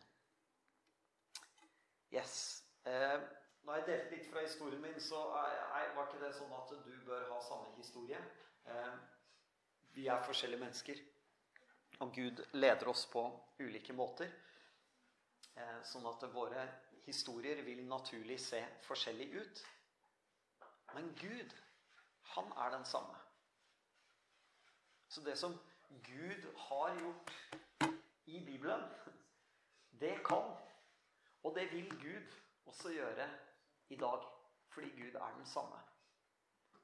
Yes. 2.13 2.65
Eh, 2.85 3.21
når 3.61 3.75
jeg 3.75 3.85
delte 3.87 4.15
litt 4.15 4.27
fra 4.31 4.41
historien 4.41 4.81
min, 4.81 4.99
så 5.01 5.19
er, 5.43 5.55
er, 5.77 5.93
var 5.95 6.09
ikke 6.09 6.23
det 6.23 6.33
sånn 6.37 6.53
at 6.57 6.71
du 6.85 6.93
bør 7.05 7.27
ha 7.29 7.39
samme 7.45 7.69
historie. 7.77 8.19
Eh, 8.65 8.95
vi 9.93 10.07
er 10.09 10.23
forskjellige 10.25 10.61
mennesker, 10.63 11.01
og 11.99 12.13
Gud 12.15 12.41
leder 12.55 12.89
oss 12.89 13.05
på 13.11 13.25
ulike 13.59 13.93
måter. 13.93 14.31
Eh, 15.59 15.81
sånn 15.85 16.07
at 16.09 16.23
våre 16.33 16.65
historier 17.05 17.61
vil 17.65 17.83
naturlig 17.89 18.39
se 18.41 18.61
forskjellig 18.87 19.29
ut. 19.35 19.63
Men 20.95 21.11
Gud, 21.19 21.53
han 22.33 22.49
er 22.65 22.73
den 22.73 22.85
samme. 22.85 23.17
Så 25.09 25.21
det 25.25 25.35
som 25.37 25.53
Gud 26.05 26.45
har 26.69 26.97
gjort 27.01 27.33
i 28.29 28.41
Bibelen, 28.45 28.81
det 30.01 30.15
kan 30.25 30.53
og 31.43 31.55
det 31.55 31.71
vil 31.71 31.89
Gud 31.89 32.35
også 32.65 32.91
gjøre 32.93 33.29
i 33.89 33.95
dag, 33.95 34.25
fordi 34.73 34.89
Gud 34.89 35.15
er 35.15 35.35
den 35.37 35.45
samme. 35.45 35.79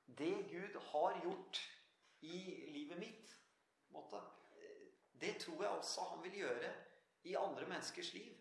Det 0.07 0.47
Gud 0.51 0.79
har 0.91 1.21
gjort 1.21 1.59
i 2.21 2.37
livet 2.67 2.99
mitt, 2.99 3.37
måte, 3.89 4.21
det 5.21 5.37
tror 5.41 5.61
jeg 5.63 5.71
også 5.71 6.01
han 6.01 6.23
vil 6.23 6.37
gjøre 6.37 6.73
i 7.23 7.35
andre 7.35 7.67
menneskers 7.67 8.13
liv. 8.13 8.33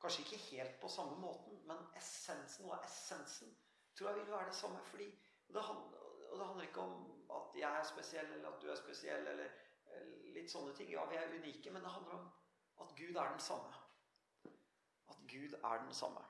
Kanskje 0.00 0.22
ikke 0.22 0.56
helt 0.56 0.80
på 0.80 0.88
samme 0.88 1.16
måten, 1.20 1.62
men 1.66 1.76
essensen 1.96 2.64
og 2.70 2.84
essensen 2.84 3.56
tror 3.98 4.08
jeg 4.08 4.18
vil 4.18 4.32
være 4.32 4.46
det 4.46 4.54
samme. 4.54 4.78
fordi 4.84 5.10
det 5.48 5.62
handler, 5.62 5.98
og 6.30 6.38
det 6.38 6.46
handler 6.46 6.62
ikke 6.62 6.80
om 6.80 7.22
at 7.30 7.60
jeg 7.60 7.78
er 7.78 7.84
spesiell, 7.84 8.32
eller 8.32 8.48
at 8.48 8.62
du 8.62 8.70
er 8.70 8.74
spesiell, 8.74 9.26
eller, 9.26 9.48
litt 10.36 10.50
sånne 10.52 10.74
ting. 10.76 10.90
Ja, 10.92 11.04
vi 11.10 11.16
er 11.16 11.32
unike, 11.32 11.70
men 11.70 11.82
det 11.82 11.90
handler 11.90 12.18
om 12.18 12.26
at 12.84 12.94
Gud 12.98 13.16
er 13.16 13.30
den 13.30 13.40
samme. 13.40 13.85
Gud 15.36 15.58
er 15.60 15.84
den 15.84 15.92
samme. 15.94 16.24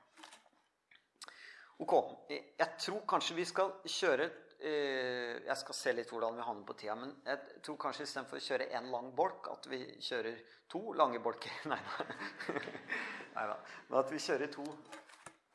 Ok. 1.79 1.93
Jeg 2.29 2.69
tror 2.79 3.03
kanskje 3.09 3.35
vi 3.37 3.45
skal 3.45 3.73
kjøre 3.85 4.25
eh, 4.59 5.37
Jeg 5.45 5.57
skal 5.61 5.77
se 5.77 5.93
litt 5.93 6.09
hvordan 6.11 6.35
vi 6.39 6.45
handler 6.47 6.65
på 6.67 6.75
tida. 6.81 6.95
Men 6.97 7.13
jeg 7.25 7.61
tror 7.65 7.77
kanskje 7.83 8.07
istedenfor 8.07 8.39
å 8.39 8.45
kjøre 8.47 8.69
én 8.79 8.89
lang 8.93 9.11
bolk, 9.15 9.51
at 9.53 9.69
vi 9.71 9.83
kjører 10.01 10.41
to 10.69 10.81
lange 10.97 11.21
bolker. 11.23 11.53
Nei 13.37 13.45
da. 13.51 13.57
Men 13.89 13.99
at 14.01 14.11
vi 14.11 14.23
kjører 14.23 14.53
to 14.53 14.65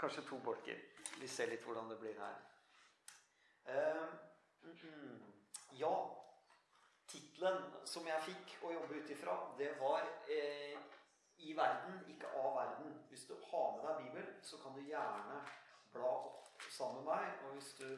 Kanskje 0.02 0.24
to 0.26 0.36
bolker. 0.42 0.78
Vi 1.20 1.28
ser 1.30 1.46
litt 1.46 1.62
hvordan 1.62 1.92
det 1.92 1.96
blir 2.00 2.16
her. 2.18 2.38
Uh, 3.70 4.08
ja. 5.78 5.92
Tittelen 7.06 7.60
som 7.86 8.08
jeg 8.08 8.24
fikk 8.24 8.56
å 8.66 8.72
jobbe 8.72 8.98
ut 8.98 9.12
ifra, 9.14 9.36
det 9.58 9.68
var 9.78 10.02
eh, 10.32 10.74
i 11.48 11.54
verden, 11.56 12.00
ikke 12.12 12.30
av 12.38 12.56
verden. 12.56 12.96
Hvis 13.10 13.26
du 13.28 13.34
har 13.50 13.76
med 13.76 13.86
deg 13.86 14.00
Bibelen, 14.04 14.32
så 14.42 14.58
kan 14.62 14.74
du 14.76 14.82
gjerne 14.86 15.42
bla 15.92 16.10
opp 16.10 16.66
sammen 16.70 17.02
med 17.02 17.12
meg. 17.12 17.44
Og 17.46 17.56
hvis 17.58 17.72
du 17.80 17.88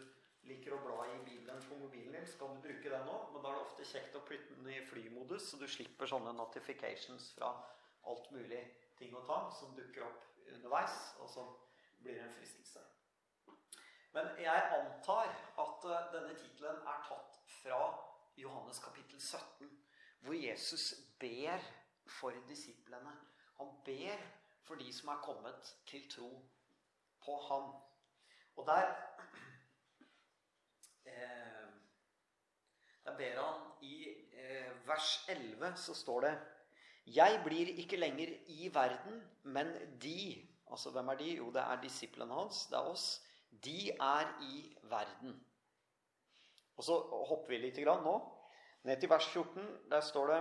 liker 0.49 0.77
å 0.77 0.81
bla 0.85 1.05
i 1.09 1.19
Bibelen 1.27 1.63
på 1.69 1.79
mobilen 1.81 2.17
din, 2.17 2.27
så 2.29 2.41
kan 2.41 2.57
du 2.57 2.65
bruke 2.67 2.93
den 2.93 3.11
òg. 3.11 3.29
Men 3.33 3.45
da 3.45 3.53
er 3.53 3.59
det 3.59 3.67
ofte 3.69 3.89
kjekt 3.89 4.19
å 4.19 4.25
putte 4.29 4.59
den 4.59 4.73
i 4.73 4.81
flymodus, 4.89 5.51
så 5.51 5.61
du 5.61 5.67
slipper 5.71 6.11
sånne 6.11 6.35
notifications 6.37 7.31
fra 7.37 7.53
alt 8.11 8.31
mulig 8.35 8.63
ting 8.99 9.15
og 9.17 9.25
tang 9.29 9.49
som 9.57 9.73
dukker 9.77 10.05
opp 10.07 10.51
underveis, 10.53 10.99
og 11.21 11.31
så 11.31 11.47
blir 12.03 12.21
en 12.21 12.35
fristelse. 12.37 12.83
Men 14.15 14.29
jeg 14.39 14.67
antar 14.77 15.33
at 15.59 15.87
eh, 15.91 16.11
denne 16.13 16.35
tittelen 16.39 16.83
er 16.87 17.07
tatt 17.09 17.39
fra 17.57 17.81
Johannes 18.39 18.79
kapittel 18.83 19.21
17, 19.21 19.71
hvor 20.25 20.37
Jesus 20.39 20.93
ber 21.21 21.65
for 22.21 22.37
disiplene 22.49 23.15
han 23.59 23.71
ber 23.85 24.25
for 24.65 24.81
de 24.81 24.93
som 24.93 25.09
er 25.13 25.23
kommet 25.25 25.75
til 25.87 26.09
tro 26.11 26.31
på 27.25 27.37
ham. 27.49 27.71
Og 28.57 28.67
der 28.67 28.87
eh, 31.11 31.69
Der 33.05 33.17
ber 33.17 33.43
han 33.43 33.71
i 33.83 34.09
eh, 34.33 34.87
vers 34.87 35.27
11 35.29 35.77
så 35.77 35.95
står 35.95 36.21
det 36.21 36.35
Jeg 37.07 37.43
blir 37.45 37.67
ikke 37.67 37.97
lenger 37.97 38.37
i 38.47 38.71
verden, 38.75 39.23
men 39.43 40.01
de 40.03 40.49
Altså 40.71 40.91
hvem 40.91 41.09
er 41.09 41.15
de? 41.15 41.37
Jo, 41.37 41.51
det 41.53 41.61
er 41.61 41.81
disiplene 41.81 42.35
hans. 42.35 42.67
Det 42.67 42.77
er 42.77 42.89
oss. 42.91 43.23
De 43.65 43.91
er 43.91 44.43
i 44.43 44.77
verden. 44.83 45.47
Og 46.77 46.85
så 46.85 46.97
hopper 47.29 47.53
vi 47.53 47.59
litt 47.63 47.79
grann 47.85 48.03
nå. 48.03 48.15
Ned 48.89 49.01
til 49.01 49.11
vers 49.11 49.29
14. 49.29 49.69
Der 49.91 50.01
står 50.01 50.33
det 50.33 50.41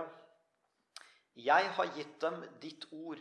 jeg 1.34 1.70
har 1.76 1.90
gitt 1.96 2.20
dem 2.22 2.42
ditt 2.62 2.86
ord, 2.92 3.20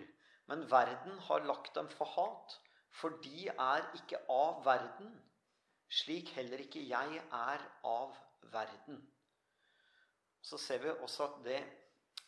men 0.52 0.66
verden 0.70 1.18
har 1.28 1.46
lagt 1.48 1.74
dem 1.76 1.90
for 1.90 2.10
hat, 2.14 2.58
for 2.94 3.16
de 3.24 3.48
er 3.50 3.88
ikke 3.98 4.20
av 4.30 4.62
verden, 4.66 5.14
slik 5.90 6.30
heller 6.38 6.62
ikke 6.62 6.84
jeg 6.86 7.22
er 7.24 7.64
av 7.90 8.14
verden. 8.54 9.00
Så 10.44 10.60
ser 10.62 10.84
vi 10.84 10.92
også 10.94 11.26
at 11.30 11.40
det 11.46 11.62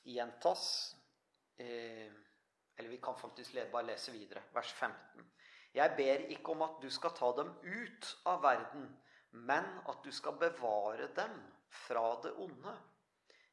gjentas 0.06 0.96
eh, 1.60 2.12
Eller 2.78 2.90
vi 2.92 2.98
kan 3.00 3.16
faktisk 3.16 3.54
bare 3.72 3.88
lese 3.88 4.12
videre. 4.12 4.42
Vers 4.54 4.72
15. 4.74 5.22
Jeg 5.74 5.94
ber 5.96 6.26
ikke 6.32 6.52
om 6.52 6.62
at 6.66 6.82
du 6.82 6.90
skal 6.92 7.14
ta 7.16 7.30
dem 7.38 7.54
ut 7.64 8.10
av 8.28 8.42
verden, 8.44 8.90
men 9.32 9.70
at 9.88 10.02
du 10.04 10.12
skal 10.12 10.36
bevare 10.40 11.08
dem 11.16 11.38
fra 11.86 12.04
det 12.24 12.34
onde. 12.36 12.74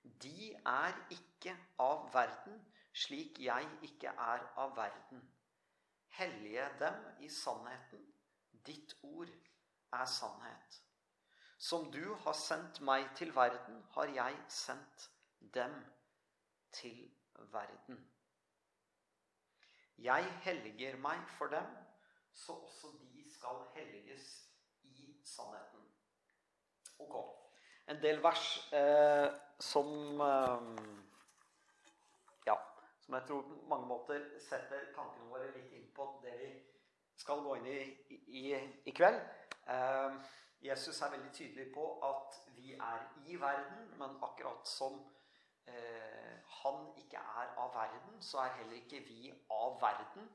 De 0.04 0.54
er 0.54 0.98
ikke 1.10 1.54
av 1.78 2.08
verden, 2.14 2.58
slik 2.92 3.38
jeg 3.40 3.68
ikke 3.82 4.08
er 4.08 4.44
av 4.56 4.76
verden. 4.76 5.22
Hellige 6.18 6.68
dem 6.78 7.04
i 7.20 7.28
sannheten. 7.28 8.04
Ditt 8.66 8.96
ord 9.02 9.30
er 9.92 10.04
sannhet. 10.04 10.82
Som 11.58 11.92
du 11.92 12.14
har 12.14 12.32
sendt 12.34 12.80
meg 12.80 13.06
til 13.16 13.34
verden, 13.34 13.82
har 13.94 14.10
jeg 14.14 14.38
sendt 14.48 15.10
dem 15.54 15.74
til 16.72 17.14
verden. 17.52 18.00
Jeg 19.98 20.26
helliger 20.42 20.96
meg 20.98 21.28
for 21.38 21.46
dem, 21.46 21.76
så 22.32 22.52
også 22.52 22.90
de 23.12 23.30
skal 23.30 23.62
helliges 23.74 24.50
i 24.82 25.20
sannheten. 25.24 25.86
Ok. 26.98 27.41
En 27.90 28.02
del 28.02 28.20
vers 28.22 28.44
eh, 28.72 29.28
som 29.58 30.20
eh, 30.20 30.66
Ja, 32.46 32.56
som 33.00 33.14
jeg 33.14 33.26
tror 33.26 33.42
på 33.48 33.56
mange 33.70 33.86
måter 33.86 34.28
setter 34.42 34.92
tankene 34.94 35.30
våre 35.30 35.50
litt 35.54 35.72
inn 35.74 35.88
på 35.94 36.06
det 36.22 36.36
vi 36.40 36.52
skal 37.18 37.42
gå 37.42 37.56
inn 37.58 37.66
i 37.70 37.80
i, 38.42 38.44
i 38.86 38.94
kveld. 38.94 39.18
Eh, 39.70 40.20
Jesus 40.62 41.00
er 41.02 41.10
veldig 41.10 41.32
tydelig 41.34 41.72
på 41.74 41.86
at 42.06 42.38
vi 42.56 42.74
er 42.74 43.08
i 43.26 43.36
verden, 43.40 43.88
men 43.98 44.14
akkurat 44.22 44.68
som 44.68 45.00
eh, 45.66 46.38
han 46.62 46.84
ikke 47.02 47.18
er 47.18 47.50
av 47.58 47.74
verden, 47.74 48.22
så 48.22 48.44
er 48.44 48.54
heller 48.60 48.78
ikke 48.78 49.02
vi 49.08 49.32
av 49.50 49.80
verden 49.82 50.30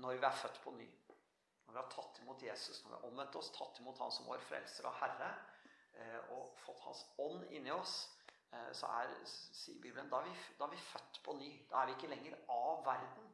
når 0.00 0.16
vi 0.16 0.26
er 0.26 0.42
født 0.42 0.60
på 0.64 0.72
ny. 0.78 0.88
Når 1.66 1.76
vi 1.76 1.80
har 1.82 1.90
tatt 1.92 2.22
imot 2.22 2.42
Jesus, 2.42 2.80
når 2.82 2.90
vi 2.90 2.96
har 2.96 3.10
omvendt 3.10 3.36
oss, 3.36 3.52
tatt 3.54 3.80
imot 3.80 4.00
Han 4.00 4.12
som 4.12 4.26
vår 4.26 4.40
frelser 4.48 4.88
og 4.88 4.96
Herre, 5.02 5.28
og 6.30 6.54
fått 6.64 6.80
Hans 6.86 7.02
ånd 7.18 7.44
inni 7.50 7.70
oss, 7.74 7.96
eh, 8.52 8.70
så 8.72 8.86
er, 9.00 9.16
sier 9.26 9.80
Bibelen, 9.82 10.10
da 10.10 10.22
er, 10.22 10.30
vi, 10.30 10.36
da 10.58 10.66
er 10.66 10.74
vi 10.76 10.84
født 10.86 11.20
på 11.24 11.36
ny. 11.38 11.50
Da 11.70 11.82
er 11.82 11.90
vi 11.90 11.98
ikke 11.98 12.12
lenger 12.14 12.38
av 12.48 12.84
verden. 12.86 13.28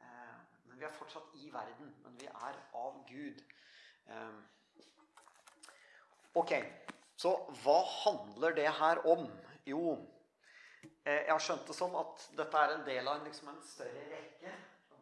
Eh, 0.00 0.36
men 0.68 0.78
vi 0.78 0.86
er 0.86 0.94
fortsatt 1.00 1.34
i 1.40 1.50
verden. 1.52 1.96
Men 2.04 2.20
vi 2.20 2.30
er 2.30 2.62
av 2.84 3.02
Gud. 3.08 3.42
Eh, 4.06 4.38
Ok, 6.38 6.52
så 7.16 7.30
hva 7.62 7.78
handler 8.04 8.52
det 8.54 8.68
her 8.78 9.00
om? 9.10 9.24
Jo, 9.66 9.94
eh, 11.04 11.24
jeg 11.24 11.32
har 11.32 11.40
skjønt 11.42 11.66
det 11.66 11.74
som 11.74 11.96
at 11.98 12.26
dette 12.38 12.60
er 12.60 12.74
en 12.74 12.84
del 12.86 13.08
av 13.10 13.24
liksom 13.24 13.48
en 13.50 13.62
større 13.66 14.04
rekke 14.12 14.52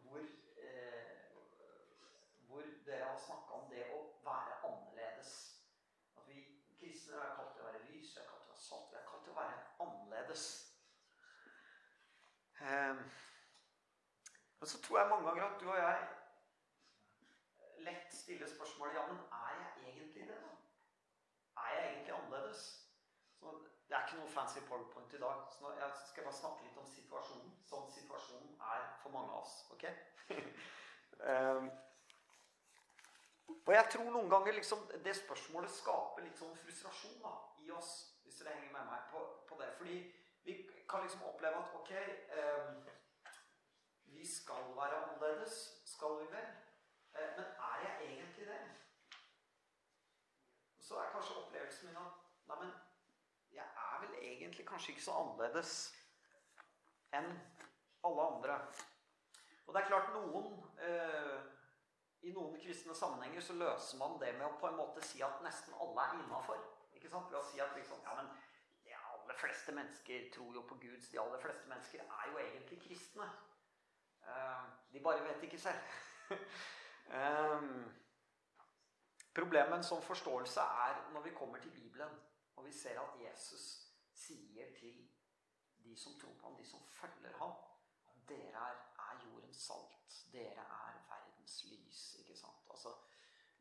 hvor, 0.07 0.23
eh, 0.63 1.35
hvor 2.47 2.63
dere 2.87 3.11
har 3.11 3.19
snakka 3.21 3.59
om 3.59 3.69
det 3.69 3.85
å 3.93 3.99
være 4.25 4.57
annerledes. 4.69 5.33
At 6.17 6.25
vi 6.31 6.41
kristne 6.79 7.21
er 7.21 7.35
kalt 7.35 7.53
til 7.53 7.65
å 7.65 7.69
være 7.69 7.83
lys, 7.91 8.15
vi 8.15 8.23
er 8.23 8.29
kalt 8.31 8.41
til 8.47 8.49
å 8.49 8.55
være 8.55 8.65
salt, 8.65 8.89
vi 8.91 8.97
er 8.97 9.07
kalt 9.11 9.23
til 9.27 9.35
å 9.35 9.39
være 9.41 9.61
annerledes. 10.27 10.73
Eh, 12.61 12.95
men 14.59 14.67
så 14.67 14.81
tror 14.81 14.99
jeg 14.99 15.09
mange 15.09 15.27
ganger 15.29 15.43
at 15.43 15.61
du 15.61 15.69
og 15.69 15.77
jeg 15.77 16.07
lett 17.77 18.13
stiller 18.13 18.47
spørsmålet 18.47 18.93
ja, 18.93 19.05
men 19.07 19.17
er 19.17 19.53
jeg 19.61 19.93
egentlig 19.93 20.27
det, 20.27 20.37
da? 20.37 20.53
Er 21.63 21.75
jeg 21.75 21.91
egentlig 21.91 22.13
annerledes? 22.15 22.89
Så 23.39 23.45
det 23.87 23.95
er 23.95 24.05
ikke 24.05 24.19
noe 24.19 24.29
fancy 24.29 24.59
powerpoint 24.59 25.13
i 25.13 25.19
dag. 25.19 25.43
Så 25.59 25.71
jeg 25.79 25.91
skal 26.07 26.23
bare 26.23 26.39
snakke 26.41 26.63
litt 26.63 26.77
om 26.77 26.87
situasjonen. 26.91 27.53
Sånn 27.69 27.91
situasjonen 27.91 28.57
er 28.73 28.87
for 29.03 29.13
mange 29.13 29.31
av 29.31 29.45
oss. 29.45 29.55
ok? 29.71 29.85
um, 31.29 31.69
og 33.67 33.73
jeg 33.73 33.89
tror 33.93 34.11
noen 34.11 34.29
ganger 34.29 34.57
liksom, 34.57 34.83
det 35.05 35.15
spørsmålet 35.15 35.71
skaper 35.71 36.25
litt 36.25 36.41
sånn 36.41 36.57
frustrasjon 36.65 37.21
da, 37.23 37.35
i 37.63 37.71
oss. 37.71 38.16
Hvis 38.37 38.45
det 38.45 38.53
henger 38.53 38.73
med 38.77 38.85
meg 38.85 38.99
på, 39.11 39.19
på, 39.49 39.55
det. 39.61 39.67
Fordi 39.77 40.13
vi 40.43 40.53
kan 40.89 41.01
liksom 41.01 41.23
oppleve 41.23 41.55
at 41.57 41.71
ok 41.73 41.91
eh, 41.91 42.67
Vi 44.05 44.27
skal 44.27 44.63
være 44.75 44.99
annerledes, 45.03 45.81
skal 45.85 46.19
vi 46.19 46.27
vel? 46.35 46.51
Eh, 47.17 47.29
men 47.37 47.45
er 47.45 47.77
jeg 47.85 48.11
egentlig 48.11 48.47
det? 48.47 48.59
så 50.79 50.99
er 50.99 51.09
kanskje 51.11 51.35
opplevelsen 51.35 51.87
min 51.87 51.97
at 51.97 52.13
Nei, 52.47 52.57
men 52.59 52.71
jeg 53.51 53.65
er 53.65 53.99
vel 54.01 54.13
egentlig 54.21 54.67
kanskje 54.67 54.93
ikke 54.93 55.03
så 55.03 55.17
annerledes 55.19 55.73
enn 57.17 57.33
alle 58.05 58.27
andre. 58.35 58.61
Og 59.65 59.73
det 59.73 59.81
er 59.81 59.89
klart 59.89 60.13
noen 60.13 60.53
eh, 60.85 61.35
I 62.21 62.31
noen 62.37 62.55
kristne 62.61 62.95
sammenhenger 62.95 63.41
så 63.41 63.57
løser 63.57 63.97
man 63.97 64.19
det 64.21 64.35
med 64.37 64.45
å 64.47 64.55
på 64.61 64.69
en 64.69 64.79
måte 64.79 65.03
si 65.09 65.25
at 65.25 65.41
nesten 65.43 65.75
alle 65.81 66.05
er 66.05 66.21
innafor. 66.21 66.76
Ved 67.13 67.39
å 67.39 67.43
si 67.47 67.61
at 67.63 67.75
liksom, 67.75 68.01
ja, 68.03 68.15
men 68.19 68.31
de 68.85 68.95
aller 68.95 69.39
fleste 69.39 69.75
mennesker 69.75 70.31
tror 70.33 70.55
jo 70.55 70.65
på 70.69 70.79
Gud. 70.81 70.97
Så 71.01 71.11
de 71.11 71.21
aller 71.21 71.43
fleste 71.43 71.69
mennesker 71.71 72.03
er 72.03 72.31
jo 72.31 72.41
egentlig 72.43 72.81
kristne. 72.87 73.29
Eh, 74.27 74.65
de 74.93 75.03
bare 75.03 75.23
vet 75.23 75.47
ikke 75.47 75.61
selv. 75.61 75.95
um, 77.13 77.71
Problemet 79.37 79.69
med 79.69 79.79
en 79.79 79.85
sånn 79.85 80.01
forståelse 80.01 80.63
er 80.87 80.95
når 81.13 81.27
vi 81.27 81.37
kommer 81.37 81.61
til 81.61 81.71
Bibelen 81.75 82.15
og 82.57 82.65
vi 82.65 82.71
ser 82.73 82.99
at 82.99 83.19
Jesus 83.21 83.65
sier 84.13 84.73
til 84.79 85.09
de 85.83 85.95
som 85.97 86.19
tror 86.19 86.33
på 86.39 86.47
ham, 86.47 86.55
de 86.57 86.65
som 86.65 86.81
følger 86.99 87.37
ham, 87.37 87.53
at 88.09 88.29
dere 88.29 88.63
er, 88.69 88.79
er 89.09 89.19
jordens 89.25 89.61
salt. 89.67 90.15
Dere 90.33 90.65
er 90.65 90.97
verdens 91.09 91.57
lys. 91.69 92.01
ikke 92.19 92.35
sant? 92.35 92.65
Altså, 92.69 92.95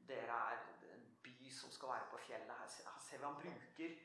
dere 0.09 0.39
er 0.53 0.65
som 1.57 1.73
skal 1.73 1.95
være 1.95 2.11
på 2.11 2.21
fjellet. 2.27 2.53
Her, 2.61 3.01
ser 3.01 3.19
vi 3.19 3.25
han 3.25 3.41
bruker 3.41 3.97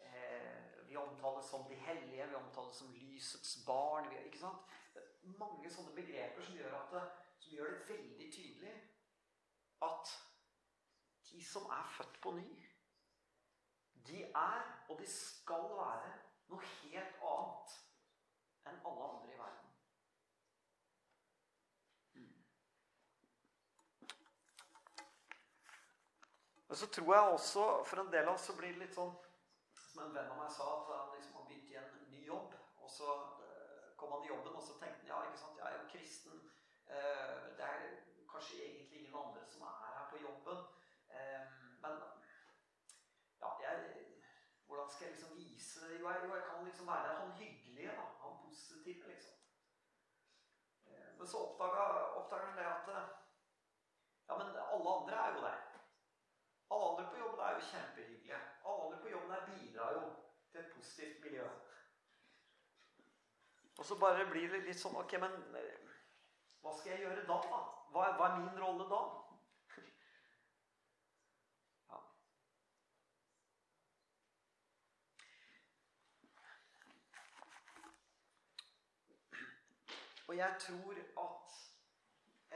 eh, 0.00 0.88
Vi 0.88 0.96
omtales 0.96 1.46
som 1.50 1.68
de 1.68 1.74
hellige, 1.74 2.28
vi 2.28 2.34
omtales 2.34 2.76
som 2.76 2.92
lysets 2.92 3.56
barn. 3.66 4.12
Ikke 4.24 4.38
sant? 4.38 4.74
Mange 5.40 5.70
sånne 5.72 5.94
begreper 5.96 6.44
som 6.44 6.58
gjør, 6.58 6.76
det, 6.92 7.04
som 7.38 7.56
gjør 7.56 7.72
det 7.72 7.88
veldig 7.88 8.32
tydelig 8.32 8.74
at 9.82 10.12
de 11.30 11.44
som 11.44 11.62
er 11.62 11.88
født 11.96 12.20
på 12.22 12.30
ny, 12.30 12.66
de 14.06 14.22
er, 14.22 14.62
og 14.88 15.00
de 15.00 15.06
skal 15.10 15.64
være, 15.78 16.12
noe 16.48 16.60
helt 16.62 17.22
annet 17.30 17.74
enn 18.68 18.80
alle 18.88 19.06
andre 19.08 19.32
i 19.32 19.38
verden. 19.38 19.70
Mm. 22.14 22.34
Og 26.74 26.78
så 26.78 26.86
tror 26.86 27.14
jeg 27.14 27.22
også, 27.22 27.64
for 27.86 28.00
en 28.00 28.08
del 28.12 28.28
av 28.28 28.34
oss 28.34 28.44
så 28.48 28.54
blir 28.58 28.72
det 28.74 28.80
litt 28.80 28.96
sånn 28.98 29.12
Som 29.78 30.00
en 30.02 30.14
venn 30.16 30.30
av 30.32 30.38
meg 30.40 30.48
sa, 30.50 30.64
at 30.74 30.88
han 30.90 31.12
liksom 31.14 31.44
begynt 31.46 31.68
i 31.70 31.76
en 31.78 31.90
ny 32.10 32.22
jobb. 32.26 32.54
Og 32.82 32.88
så 32.90 33.10
eh, 33.46 33.84
kom 34.00 34.10
han 34.10 34.24
i 34.26 34.30
jobben, 34.32 34.56
og 34.58 34.64
så 34.66 34.74
tenkte 34.80 35.04
han 35.04 35.12
ja, 35.12 35.18
ikke 35.28 35.38
sant, 35.38 35.60
jeg 35.60 35.68
er 35.68 35.76
jo 35.76 35.84
kristen. 35.92 36.40
Eh, 36.90 37.36
det 37.60 37.68
er 37.68 37.84
kanskje 38.32 38.58
egentlig 38.64 39.04
ingen 39.04 39.14
andre 39.20 39.44
som 39.52 39.62
er 39.68 39.76
her 39.84 40.08
på 40.10 40.18
jobben. 40.24 40.64
Men 41.84 42.00
ja, 43.44 43.52
jeg, 43.62 43.84
hvordan 44.66 44.90
skal 44.90 45.06
jeg 45.06 45.14
liksom 45.14 45.36
vise 45.38 45.92
Jo, 45.92 46.08
jeg, 46.10 46.26
jeg 46.32 46.42
kan 46.48 46.66
liksom 46.66 46.90
være 46.90 47.12
han 47.20 47.36
hyggelige, 47.38 47.92
da. 48.00 48.08
Han 48.24 48.40
positive, 48.48 49.12
liksom. 49.12 49.38
Eh, 50.90 51.06
men 51.20 51.30
så 51.30 51.44
oppdager 51.44 52.48
han 52.48 52.58
det 52.58 52.66
at 52.72 52.90
eh, 52.96 53.14
Ja, 54.26 54.40
men 54.42 54.58
alle 54.74 54.96
andre 54.96 55.22
er 55.28 55.38
jo 55.38 55.46
det. 55.46 55.54
Alle 56.74 57.02
på 57.10 57.16
jobben 57.22 57.44
er 57.46 57.52
jo 57.54 57.66
kjempehyggelige. 57.70 58.40
Alle 58.72 58.96
på 59.02 59.08
jobben 59.14 59.34
her 59.34 59.46
bidrar 59.50 59.90
jo 59.98 60.04
til 60.50 60.60
et 60.60 60.72
positivt 60.76 61.24
miljø. 61.24 61.48
Og 63.78 63.84
så 63.84 63.98
bare 63.98 64.30
blir 64.30 64.48
det 64.50 64.62
litt 64.66 64.78
sånn 64.78 64.96
Ok, 64.96 65.12
men 65.22 65.32
eh, 65.58 65.78
hva 66.62 66.72
skal 66.78 66.92
jeg 66.94 67.00
gjøre 67.04 67.22
da? 67.28 67.36
da? 67.50 67.60
Hva, 67.94 68.02
hva 68.18 68.26
er 68.30 68.36
min 68.40 68.58
rolle 68.62 68.86
da? 68.90 69.00
Og 80.28 80.34
jeg 80.38 80.52
tror 80.66 80.94
at 81.26 81.48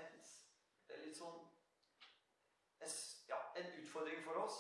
et, 0.01 0.13
litt 1.03 1.17
sånn 1.19 1.39
ja, 3.29 3.39
En 3.61 3.69
utfordring 3.99 4.25
for 4.25 4.35
oss 4.45 4.57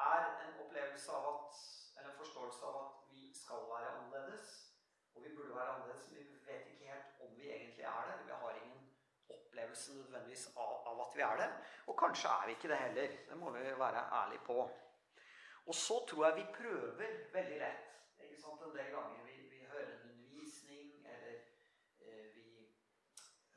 er 0.00 0.22
en 0.44 0.60
opplevelse 0.64 1.12
av 1.12 1.24
at 1.34 1.54
Eller 2.00 2.12
en 2.12 2.16
forståelse 2.16 2.64
av 2.64 2.76
at 2.80 2.92
vi 3.12 3.32
skal 3.34 3.56
være 3.68 3.88
annerledes. 3.96 4.46
Og 5.14 5.24
vi 5.24 5.34
burde 5.36 5.56
være 5.56 5.72
annerledes, 5.74 6.06
men 6.10 6.18
vi 6.18 6.38
vet 6.46 6.68
ikke 6.70 6.92
helt 6.92 7.20
om 7.20 7.34
vi 7.36 7.50
egentlig 7.50 7.84
er 7.84 8.06
det. 8.08 8.26
Vi 8.26 8.32
har 8.42 8.54
ingen 8.54 8.86
opplevelse 9.28 9.94
nødvendigvis 9.94 10.46
av, 10.56 10.72
av 10.90 11.00
at 11.06 11.16
vi 11.16 11.22
er 11.22 11.36
det. 11.42 11.48
Og 11.86 11.98
kanskje 12.04 12.28
er 12.28 12.46
vi 12.46 12.56
ikke 12.56 12.68
det 12.68 12.78
heller. 12.84 13.16
Det 13.28 13.36
må 13.36 13.50
vi 13.50 13.64
være 13.84 14.06
ærlige 14.20 14.44
på. 14.46 14.58
Og 15.66 15.74
så 15.74 15.98
tror 16.08 16.26
jeg 16.26 16.36
vi 16.36 16.46
prøver 16.54 17.12
veldig 17.32 17.58
lett. 17.64 17.84
Ikke 18.24 18.40
sant? 18.40 18.62
En 18.62 18.76
del 18.78 18.90
ganger 18.96 19.22
vi 19.28 19.66
hører 19.74 19.92
en 19.92 20.10
undervisning 20.14 21.06
eller 21.12 21.36
vi 22.08 22.46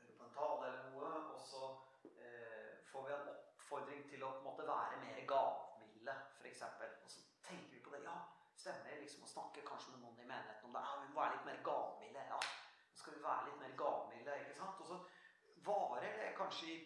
hører 0.00 0.18
på 0.18 0.24
en 0.24 0.36
tale 0.36 0.68
eller 0.68 0.84
noe, 0.90 1.14
og 1.32 1.40
så 1.40 1.62
eh, 2.04 2.70
får 2.92 3.08
vi 3.08 3.16
en 3.16 3.28
oppfordring 3.74 4.04
til 4.10 4.22
å 4.22 4.30
på 4.34 4.38
en 4.38 4.44
måte 4.50 4.66
være 4.68 5.00
mer 5.00 5.13
gavmilde, 5.28 6.14
f.eks. 6.38 6.62
Og 7.04 7.10
så 7.10 7.20
tenker 7.48 7.74
vi 7.74 7.82
på 7.84 7.92
det. 7.94 8.02
Ja, 8.04 8.16
stemmer 8.56 8.90
det 8.90 9.02
liksom 9.02 9.26
å 9.26 9.32
snakke 9.34 9.66
kanskje 9.68 9.94
med 9.94 10.04
noen 10.04 10.20
i 10.22 10.28
menigheten 10.28 10.68
om 10.68 10.76
det? 10.76 10.82
Ja, 10.86 10.96
vi 11.02 11.12
må 11.12 11.20
være 11.20 11.36
litt 11.36 11.48
mer 11.50 11.62
gavmilde. 11.68 12.26
Ja, 12.32 12.40
nå 12.90 13.00
skal 13.00 13.16
vi 13.16 13.22
være 13.24 13.46
litt 13.48 13.62
mer 13.62 13.78
gavmilde, 13.82 14.40
ikke 14.42 14.58
sant? 14.58 14.82
Og 14.84 14.90
så 14.90 15.00
varer 15.68 16.18
det 16.20 16.34
kanskje 16.40 16.70
i 16.72 16.76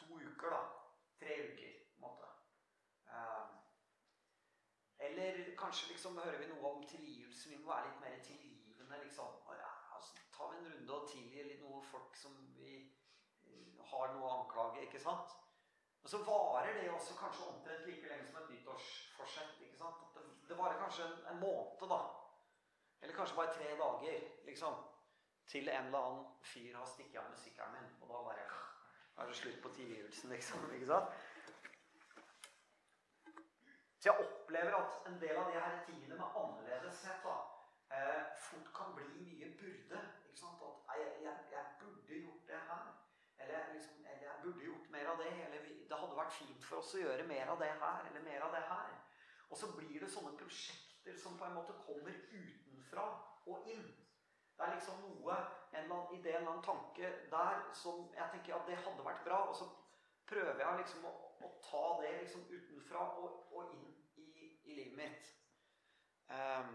to 0.00 0.18
uker, 0.18 0.50
da. 0.54 0.62
Tre 1.18 1.38
uker, 1.48 1.72
på 1.90 1.96
en 1.96 2.04
måte. 2.06 2.28
Um, 3.08 3.56
eller 5.08 5.40
kanskje 5.58 5.92
liksom 5.92 6.18
hører 6.18 6.38
vi 6.38 6.50
noe 6.52 6.72
om 6.74 6.86
tilgivelse. 6.86 7.50
Vi 7.50 7.58
må 7.62 7.72
være 7.72 7.88
litt 7.88 8.00
mer 8.04 8.22
tilgivende, 8.30 9.02
liksom. 9.04 9.34
Og 9.46 9.54
ja, 9.58 9.72
altså, 9.96 10.14
tar 10.36 10.52
vi 10.52 10.60
en 10.60 10.70
runde 10.72 11.00
og 11.00 11.10
tilgir 11.10 11.50
litt 11.50 11.62
noen 11.64 11.84
folk 11.92 12.16
som 12.16 12.38
vi 12.58 12.78
har 13.90 14.14
noe 14.14 14.26
å 14.26 14.38
anklage, 14.42 14.84
ikke 14.86 15.00
sant? 15.02 15.37
Og 16.08 16.12
så 16.12 16.18
varer 16.24 16.80
det 16.80 16.90
også 16.90 17.14
kanskje 17.20 17.46
omtrent 17.46 17.86
like 17.86 18.08
lenge 18.08 18.26
som 18.26 18.36
et 18.42 18.50
nyttårsforsett. 18.50 19.60
ikke 19.60 19.76
sant? 19.76 19.96
Det, 20.14 20.22
det 20.48 20.56
varer 20.58 20.78
kanskje 20.80 21.04
en, 21.04 21.18
en, 21.32 21.40
måned, 21.40 21.88
da. 21.90 21.98
Eller 23.02 23.16
kanskje 23.16 23.36
bare 23.36 23.52
tre 23.56 23.66
dager, 23.80 24.22
liksom. 24.44 24.74
Til 25.52 25.68
en 25.68 25.84
eller 25.86 25.98
annen 25.98 26.24
fyr 26.42 26.76
har 26.76 26.86
stukket 26.86 27.18
av 27.20 27.28
med 27.28 27.42
sykkelen 27.42 27.74
min. 27.76 27.90
Og 28.00 28.08
da 28.08 28.22
bare 28.28 28.46
er 29.18 29.26
det 29.28 29.36
slutt 29.36 29.60
på 29.62 29.72
tilgivelsen, 29.76 30.32
liksom. 30.32 30.64
ikke 30.78 30.86
sant? 30.86 31.12
Så 33.98 34.08
jeg 34.08 34.24
opplever 34.24 34.78
at 34.78 35.10
en 35.10 35.20
del 35.20 35.36
av 35.42 35.52
de 35.52 35.60
her 35.60 35.76
tingene 35.90 36.16
med 36.22 36.38
annerledeshet 36.44 37.20
da, 37.26 37.36
eh, 37.98 38.22
fort 38.46 38.72
kan 38.78 38.96
bli 38.96 39.10
mye 39.18 39.52
burde. 39.60 40.00
ikke 40.24 40.40
sant? 40.40 40.64
At 40.88 40.96
jeg, 41.02 41.12
jeg, 41.26 41.36
jeg 41.52 41.64
burde 41.84 42.22
gjort 42.24 42.48
det 42.54 42.62
her. 42.70 42.88
Eller, 43.38 43.72
liksom, 43.72 43.96
eller, 44.12 44.22
jeg 44.22 44.40
burde 44.42 44.64
gjort 44.64 44.90
mer 44.90 45.06
av 45.12 45.18
det. 45.22 45.32
Eller 45.46 45.60
det 45.90 45.98
hadde 46.00 46.16
vært 46.20 46.27
fint 46.38 46.64
for 46.64 46.80
oss 46.80 46.94
å 46.96 47.02
gjøre 47.02 47.26
mer 47.28 47.52
av 47.52 47.60
det 47.62 47.70
her. 47.82 48.10
Eller 48.10 48.26
mer 48.26 48.46
av 48.46 48.54
det 48.54 48.64
her. 48.70 48.98
Og 49.48 49.56
så 49.58 49.70
blir 49.76 50.00
det 50.00 50.10
sånne 50.12 50.36
prosjekter 50.38 51.16
som 51.18 51.38
på 51.38 51.46
en 51.46 51.56
måte 51.56 51.76
kommer 51.86 52.14
utenfra 52.32 53.06
og 53.48 53.68
inn. 53.72 53.86
Det 54.58 54.66
er 54.66 54.74
liksom 54.74 55.02
noe, 55.04 55.34
en 55.70 55.84
eller 55.84 55.94
annen 55.94 56.14
idé, 56.18 56.32
en 56.34 56.40
eller 56.40 56.52
annen 56.56 56.64
tanke 56.66 57.10
der 57.30 57.60
som 57.78 58.08
jeg 58.14 58.32
tenker 58.32 58.56
at 58.56 58.66
det 58.66 58.80
hadde 58.82 59.06
vært 59.06 59.24
bra. 59.28 59.44
Og 59.50 59.56
så 59.56 59.68
prøver 60.28 60.64
jeg 60.64 60.80
liksom 60.82 61.06
å, 61.08 61.12
å 61.46 61.50
ta 61.64 61.84
det 62.02 62.12
liksom 62.24 62.46
utenfra 62.50 63.04
og, 63.22 63.36
og 63.54 63.74
inn 63.76 63.86
i, 64.18 64.48
i, 64.66 64.74
livet 64.74 64.96
mitt. 64.98 65.30
Um, 66.28 66.74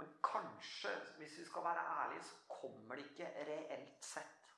men 0.00 0.16
kanskje, 0.24 0.90
hvis 1.20 1.36
vi 1.38 1.46
skal 1.46 1.68
være 1.68 1.84
ærlige, 2.00 2.24
så 2.30 2.58
kommer 2.62 2.96
det 2.96 3.06
ikke 3.10 3.46
reelt 3.48 4.04
sett 4.04 4.50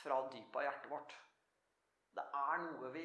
fra 0.00 0.22
dypet 0.30 0.62
av 0.62 0.66
hjertet 0.68 0.90
vårt. 0.94 1.18
Er 2.54 2.62
noe 2.62 2.90
vi 2.94 3.04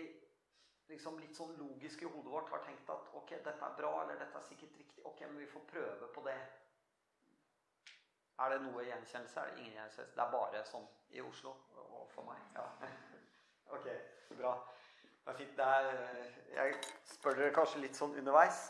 liksom 0.89 1.19
litt 1.21 1.37
sånn 1.37 1.53
logisk 1.57 2.01
i 2.03 2.09
hodet 2.09 2.31
vårt 2.33 2.49
har 2.53 2.63
tenkt 2.65 2.89
at 2.89 3.11
ok, 3.17 3.35
dette 3.45 3.65
er 3.65 3.75
bra, 3.77 3.91
eller 4.03 4.17
dette 4.21 4.37
er 4.37 4.47
sikkert 4.47 4.77
riktig. 4.77 5.03
Ok, 5.05 5.21
men 5.27 5.37
vi 5.41 5.49
får 5.49 5.67
prøve 5.69 6.09
på 6.15 6.23
det. 6.25 6.37
Er 8.39 8.53
det 8.53 8.59
noe 8.63 8.85
gjenkjennelse? 8.87 9.41
Er 9.41 9.51
det 9.51 9.61
ingen 9.61 9.77
gjenkjennelse? 9.77 10.15
Det 10.15 10.23
er 10.25 10.33
bare 10.33 10.65
sånn 10.69 10.87
i 11.13 11.23
Oslo 11.25 11.55
og 11.85 12.09
for 12.15 12.29
meg. 12.29 12.43
Ja. 12.57 12.67
Ok, 13.69 13.85
bra. 14.33 14.55
Det 15.21 15.29
er 15.29 15.35
fint. 15.37 15.51
Det 15.57 15.65
er, 15.65 15.89
jeg 16.55 16.77
spør 17.05 17.35
dere 17.37 17.53
kanskje 17.53 17.83
litt 17.83 17.99
sånn 17.99 18.15
underveis. 18.17 18.63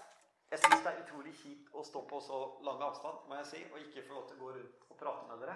Jeg 0.51 0.59
syns 0.59 0.81
det 0.83 0.91
er 0.91 1.03
utrolig 1.05 1.31
kjipt 1.39 1.69
å 1.71 1.83
stå 1.87 2.01
på 2.09 2.19
så 2.25 2.39
lang 2.67 2.81
avstand 2.83 3.29
må 3.29 3.37
jeg 3.37 3.47
si, 3.47 3.61
og 3.69 3.79
ikke 3.79 4.03
få 4.09 4.17
lov 4.17 4.25
til 4.27 4.35
å 4.35 4.41
gå 4.41 4.49
rundt 4.57 4.89
og 4.89 4.99
prate 4.99 5.29
med 5.29 5.45
dere. 5.45 5.55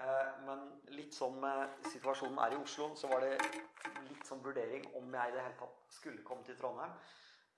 Eh, 0.00 0.30
men 0.46 0.64
litt 0.96 1.14
sånn 1.16 1.38
med 1.42 1.88
situasjonen 1.92 2.40
er 2.44 2.56
i 2.56 2.60
Oslo, 2.62 2.92
så 2.96 3.10
var 3.10 3.24
det 3.24 3.34
litt 4.08 4.24
sånn 4.28 4.42
vurdering 4.44 4.88
om 4.98 5.12
jeg 5.12 5.32
i 5.32 5.36
det 5.36 5.44
hele 5.44 5.58
tatt 5.60 5.96
skulle 5.98 6.24
komme 6.26 6.46
til 6.48 6.58
Trondheim. 6.60 6.94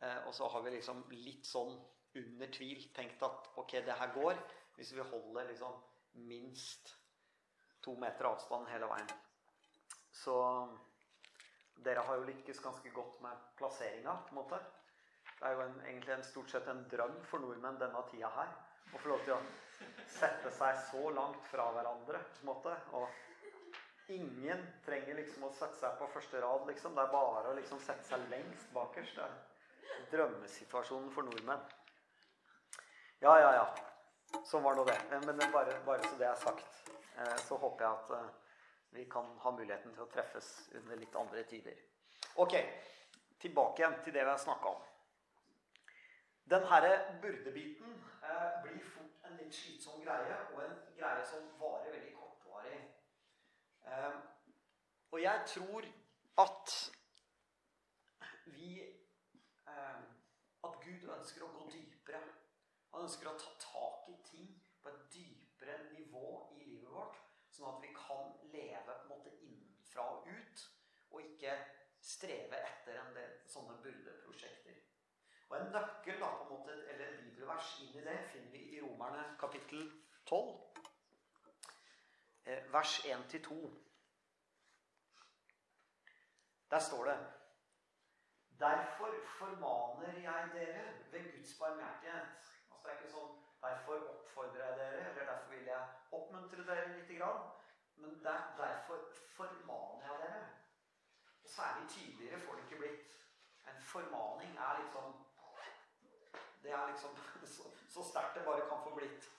Eh, 0.01 0.20
og 0.27 0.35
så 0.37 0.49
har 0.51 0.64
vi 0.66 0.75
liksom 0.77 1.05
litt 1.14 1.47
sånn 1.49 1.77
under 2.18 2.51
tvil 2.55 2.83
tenkt 2.94 3.23
at 3.27 3.51
ok, 3.59 3.79
det 3.87 3.99
her 3.99 4.12
går 4.14 4.38
hvis 4.77 4.92
vi 4.94 5.07
holder 5.07 5.49
liksom 5.51 5.79
minst 6.27 6.94
to 7.85 7.94
meter 8.01 8.29
avstand 8.31 8.68
hele 8.70 8.88
veien. 8.90 9.11
Så 10.14 10.35
dere 11.85 12.05
har 12.07 12.18
jo 12.18 12.29
lykkes 12.29 12.62
ganske 12.62 12.90
godt 12.94 13.20
med 13.23 13.47
plasseringa, 13.59 14.14
på 14.27 14.35
en 14.35 14.40
måte. 14.40 14.61
Det 15.38 15.49
er 15.49 15.57
jo 15.57 15.64
en, 15.66 15.81
egentlig 15.85 16.14
en, 16.14 16.25
stort 16.25 16.51
sett 16.51 16.68
en 16.70 16.85
drøm 16.90 17.16
for 17.29 17.42
nordmenn 17.42 17.81
denne 17.81 18.03
tida 18.11 18.31
her. 18.37 18.53
Å 18.94 19.01
få 19.01 19.11
lov 19.11 19.25
til 19.27 19.35
å 19.35 19.40
sette 20.14 20.50
seg 20.54 20.80
så 20.90 21.10
langt 21.14 21.46
fra 21.50 21.70
hverandre, 21.74 22.20
på 22.37 22.44
en 22.44 22.50
måte. 22.50 22.74
Og 22.96 24.12
ingen 24.14 24.62
trenger 24.84 25.18
liksom 25.18 25.48
å 25.48 25.52
sette 25.56 25.80
seg 25.80 25.96
på 25.98 26.10
første 26.12 26.42
rad, 26.44 26.66
liksom. 26.70 26.94
Det 26.96 27.04
er 27.04 27.14
bare 27.14 27.50
å 27.50 27.56
liksom 27.58 27.80
sette 27.82 28.06
seg 28.08 28.28
lengst 28.32 28.70
bakerst. 28.76 29.18
Det 29.18 29.26
er 29.26 30.06
drømmesituasjonen 30.12 31.10
for 31.14 31.26
nordmenn. 31.28 31.64
Ja, 33.24 33.34
ja, 33.40 33.50
ja. 33.60 33.66
Sånn 34.44 34.64
var 34.64 34.76
nå 34.76 34.84
det. 34.88 34.96
Men 35.12 35.38
bare, 35.52 35.76
bare, 35.87 36.02
så 36.08 36.16
det 36.20 36.28
er 36.28 36.40
sagt, 36.40 36.80
eh, 37.16 37.37
så 37.46 37.58
håper 37.60 37.87
jeg 37.87 37.92
at 37.92 38.16
eh, 38.18 38.32
vi 38.94 39.04
kan 39.10 39.28
ha 39.42 39.52
muligheten 39.54 39.94
til 39.94 40.04
å 40.04 40.10
treffes 40.10 40.50
under 40.78 40.98
litt 40.98 41.14
andre 41.18 41.44
tider. 41.50 41.78
Ok, 42.42 42.56
tilbake 43.42 43.82
igjen 43.82 43.96
til 44.04 44.14
det 44.14 44.24
vi 44.24 44.30
har 44.30 44.42
snakka 44.42 44.74
om. 44.74 44.82
Den 46.50 46.70
herre 46.70 47.18
burdebiten 47.20 48.04
eh, 48.22 48.62
blir 48.62 48.85
fort 48.85 49.24
en 49.24 49.37
litt 49.40 49.54
slitsom 49.54 50.02
greie, 50.04 50.37
og 50.52 50.61
en 50.64 50.74
greie 50.98 51.24
som 51.24 51.46
varer 51.61 51.94
veldig 51.94 52.12
kortvarig. 52.18 52.80
Eh, 53.88 54.18
og 55.11 55.22
jeg 55.22 55.46
tror 55.54 55.88
at 56.44 56.74
vi 58.46 58.83
eh, 58.83 60.02
At 60.64 60.78
Gud 60.80 61.02
ønsker 61.12 61.44
å 61.44 61.50
gå 61.52 61.64
dypere. 61.68 62.20
Han 62.92 63.04
ønsker 63.04 63.28
å 63.28 63.35
ta 63.37 63.50
tak 63.61 64.07
i 64.09 64.14
ting 64.24 64.52
på 64.80 64.88
et 64.88 65.02
dypere 65.12 65.74
nivå 65.90 66.28
i 66.54 66.62
livet 66.62 66.88
vårt, 66.88 67.18
sånn 67.52 67.68
at 67.68 67.83
vi 67.83 67.90
kan 67.92 68.33
leve 68.52 68.94
på 68.94 69.02
en 69.02 69.11
måte 69.11 69.35
innenfra 69.44 70.07
og 70.14 70.30
ut, 70.30 70.64
og 71.11 71.20
ikke 71.20 71.59
streve 72.00 72.62
etter 72.70 73.00
en 73.02 73.12
del 73.16 73.37
sånne 73.52 73.76
byrdeprosjekter. 73.85 74.63
Og 75.54 75.60
En 75.60 75.72
nøkkel 75.72 76.20
da, 76.20 76.28
på 76.36 76.42
en 76.42 76.48
måte, 76.50 76.72
eller 76.90 77.08
en 77.08 77.18
bibelvers 77.24 77.66
inn 77.82 77.98
i 77.98 78.00
det 78.02 78.14
finner 78.32 78.50
vi 78.50 78.62
i 78.74 78.80
Romerne 78.82 79.24
kapittel 79.38 79.84
12, 80.26 80.48
eh, 82.46 82.72
vers 82.72 82.94
1-2. 83.06 83.58
Der 86.70 86.78
står 86.78 87.04
det 87.04 87.18
Derfor 88.58 89.14
formaner 89.38 90.18
jeg 90.18 90.50
dere 90.54 90.82
ved 91.12 91.36
Guds 91.36 91.58
barmhjertighet. 91.58 92.50
Altså 92.70 92.82
det 92.82 92.92
er 92.92 92.98
ikke 92.98 93.12
sånn 93.12 93.36
Derfor 93.64 94.08
oppfordrer 94.14 94.64
jeg 94.66 94.78
dere, 94.78 95.04
eller 95.10 95.28
derfor 95.30 95.50
vil 95.50 95.68
jeg 95.70 95.86
oppmuntre 96.12 96.66
dere 96.66 96.88
litt. 96.96 97.12
Men 97.96 98.18
der, 98.24 98.42
derfor 98.58 99.06
formaner 99.36 100.08
jeg 100.08 100.18
dere. 100.24 100.42
Og 101.44 101.48
særlig 101.48 101.88
tydeligere 101.90 102.40
får 102.40 102.54
det 102.54 102.66
ikke 102.66 102.82
blitt. 102.82 103.22
En 103.70 103.80
formaning 103.92 104.58
er 104.58 104.82
liksom 104.82 105.23
Det 106.64 106.72
er 106.72 106.87
liksom 106.90 107.16
så, 107.57 107.70
så 107.88 108.05
sterkt 108.11 108.38
det 108.38 108.44
bare 108.48 108.68
kan 108.68 108.85
få 108.85 108.94
blitt. 108.96 109.31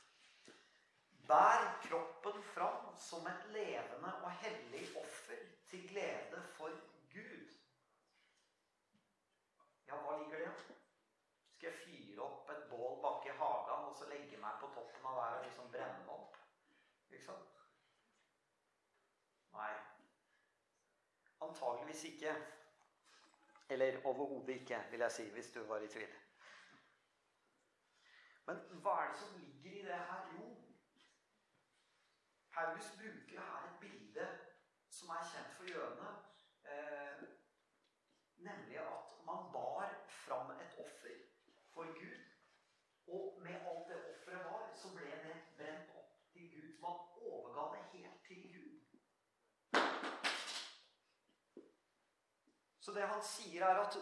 Bær 1.27 1.63
kroppen 1.83 2.43
fram 2.53 2.91
som 2.97 3.27
et 3.27 3.45
levende 3.53 4.11
og 4.23 4.31
hellig 4.31 4.85
offer 5.01 5.39
til 5.69 5.87
glede 5.89 6.41
for 6.57 6.69
Gud. 7.13 7.55
Ja, 9.87 9.97
hva 10.01 10.17
ligger 10.19 10.43
det? 10.43 10.51
Skal 11.55 11.71
jeg 11.71 11.79
fyre 11.81 12.27
opp 12.27 12.49
et 12.53 12.67
bål 12.69 12.99
bak 13.01 13.25
i 13.25 13.33
hagen 13.39 13.89
og 13.89 13.97
så 13.97 14.09
legge 14.09 14.37
meg 14.37 14.59
på 14.61 14.69
toppen 14.75 15.09
av 15.09 15.17
der 15.21 15.37
og 15.39 15.47
liksom 15.47 15.71
brenne 15.73 16.13
opp? 16.13 16.37
Ikke 17.09 17.25
sant? 17.25 17.63
Nei. 19.55 19.71
Antageligvis 21.41 22.03
ikke. 22.11 22.35
Eller 23.69 23.97
overhodet 24.05 24.59
ikke, 24.59 24.83
vil 24.91 25.07
jeg 25.07 25.11
si, 25.11 25.29
hvis 25.33 25.51
du 25.57 25.63
var 25.63 25.81
i 25.81 25.89
tvil. 25.89 26.13
Men 28.45 28.61
hva 28.83 28.95
er 29.01 29.11
det 29.11 29.19
som 29.19 29.37
ligger 29.39 29.71
i 29.71 29.85
det 29.85 30.01
her? 30.09 30.25
Jo, 30.33 30.45
Paulus 32.53 32.91
bruker 32.97 33.39
her 33.39 33.63
et 33.69 33.79
bilde 33.79 34.27
som 34.97 35.09
er 35.09 35.23
kjent 35.31 35.55
for 35.57 35.71
jødene. 35.71 36.11
Eh, 36.71 37.23
nemlig 38.37 38.77
at 38.79 39.15
man 39.25 39.49
bar 39.55 39.89
fram 40.07 40.51
et 40.51 40.77
offer 40.85 41.17
for 41.73 41.83
Gud. 41.99 42.21
Og 43.07 43.41
med 43.41 43.55
alt 43.55 43.87
det 43.89 43.97
offeret 44.11 44.45
var, 44.45 44.69
så 44.73 44.93
ble 44.95 45.09
det 45.25 45.35
brent 45.57 45.89
opp 45.99 46.13
til 46.33 46.51
Gud. 46.53 46.69
Man 46.85 46.97
overga 47.31 47.65
det 47.75 47.83
helt 47.93 48.23
til 48.27 48.41
Gud. 48.53 48.71
Så 52.79 52.91
det 52.91 53.07
han 53.07 53.23
sier, 53.23 53.65
er 53.65 53.79
at 53.81 53.95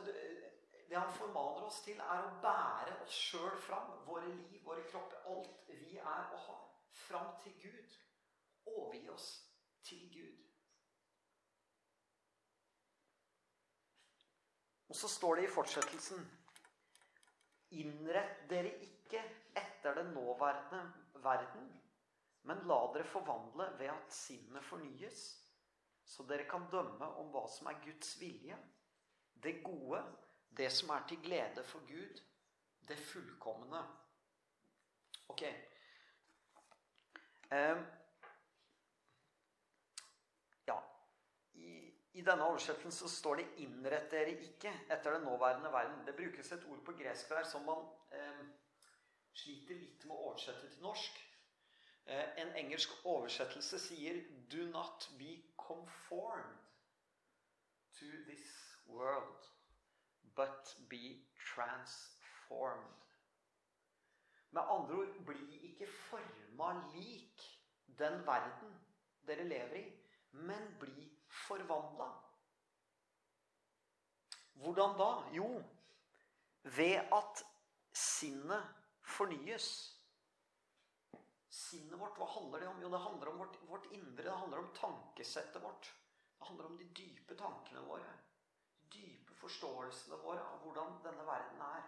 det 0.94 1.00
han 1.00 1.14
formaner 1.18 1.64
oss 1.66 1.80
til, 1.82 1.98
er 1.98 2.22
å 2.22 2.34
bære 2.44 2.92
oss 3.02 3.16
sjøl 3.18 3.56
fram. 3.66 3.88
Våre 4.06 4.28
liv, 4.30 4.60
våre 4.62 4.84
kropper, 4.92 5.24
alt 5.26 5.72
vi 5.74 5.96
er 5.98 6.28
og 6.36 6.42
har. 6.46 6.60
Fram 6.94 7.32
til 7.42 7.56
Gud. 7.64 7.96
Overgi 8.70 9.10
oss 9.10 9.30
til 9.82 10.04
Gud. 10.14 10.44
Og 14.94 15.00
så 15.00 15.10
står 15.10 15.42
det 15.42 15.48
i 15.48 15.54
fortsettelsen 15.56 16.28
Innrett 17.82 18.44
dere 18.52 18.76
ikke 18.86 19.24
etter 19.58 19.98
den 19.98 20.12
nåværende 20.14 20.84
verden, 21.24 21.72
men 22.46 22.62
la 22.70 22.78
dere 22.94 23.10
forvandle 23.10 23.72
ved 23.80 23.90
at 23.96 24.14
sinnet 24.14 24.62
fornyes 24.68 25.24
så 26.06 26.28
dere 26.30 26.46
kan 26.46 26.70
dømme 26.70 27.10
om 27.18 27.34
hva 27.34 27.48
som 27.50 27.72
er 27.72 27.82
Guds 27.82 28.14
vilje, 28.22 28.60
det 29.42 29.64
gode, 29.66 30.04
det 30.58 30.72
som 30.72 30.90
er 30.90 31.08
til 31.10 31.22
glede 31.24 31.64
for 31.64 31.80
Gud, 31.88 32.22
det 32.88 32.98
fullkomne. 32.98 33.84
Ok. 35.30 35.44
Um, 37.52 37.86
denne 42.26 42.46
oversettelsen 42.48 42.92
så 42.92 43.10
står 43.10 43.36
det 43.36 43.46
'innrett 43.58 44.12
dere 44.12 44.36
ikke 44.48 44.72
etter 44.90 45.14
den 45.14 45.22
nåværende 45.28 45.70
verden'. 45.70 46.06
Det 46.06 46.16
brukes 46.16 46.52
et 46.52 46.66
ord 46.70 46.86
på 46.86 46.92
gresk 46.92 47.30
der 47.30 47.44
som 47.44 47.62
man 47.62 47.78
um, 48.20 48.54
sliter 49.34 49.76
litt 49.76 50.06
med 50.06 50.16
å 50.16 50.30
oversette 50.30 50.70
til 50.70 50.82
norsk. 50.82 51.20
Uh, 52.08 52.28
en 52.38 52.56
engelsk 52.56 52.90
oversettelse 53.06 53.80
sier 53.80 54.22
'do 54.52 54.66
not 54.72 55.10
be 55.20 55.44
conformed 55.58 56.60
to 58.00 58.06
this 58.30 58.78
world, 58.86 59.53
but 60.36 60.78
be 60.90 61.26
transformed'. 61.38 63.04
Med 64.50 64.62
andre 64.62 64.96
ord 64.96 65.26
bli 65.26 65.60
ikke 65.72 65.88
forma 65.88 66.74
lik 66.94 67.42
den 67.86 68.26
verden 68.26 68.74
dere 69.28 69.44
lever 69.44 69.76
i, 69.76 69.86
men 70.32 70.80
bli 70.80 71.20
forvandla. 71.48 72.10
Hvordan 74.54 74.98
da? 75.00 75.10
Jo, 75.34 75.64
ved 76.64 76.96
at 76.96 77.44
sinnet 77.94 78.64
fornyes. 79.02 80.00
Sinnet 81.50 82.00
vårt, 82.00 82.18
hva 82.18 82.26
handler 82.26 82.60
det 82.60 82.68
om? 82.68 82.82
Jo, 82.82 82.90
det 82.90 83.00
handler 83.00 83.28
om 83.30 83.38
vårt, 83.38 83.58
vårt 83.70 83.92
indre. 83.92 84.24
Det 84.24 84.38
handler 84.38 84.58
om 84.58 84.72
tankesettet 84.76 85.62
vårt. 85.64 85.94
Det 86.40 86.48
handler 86.48 86.66
om 86.66 86.78
de 86.78 86.90
dype 86.98 87.38
tankene 87.38 87.82
våre. 87.86 88.14
De 88.82 88.90
dype 88.98 89.23
forståelsene 89.44 90.20
våre 90.24 90.42
av 90.42 90.64
hvordan 90.64 90.98
denne 91.04 91.28
verden 91.28 91.62
er. 91.68 91.86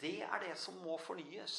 Det 0.00 0.22
er 0.22 0.42
det 0.42 0.56
som 0.60 0.76
må 0.84 0.98
fornyes. 1.00 1.56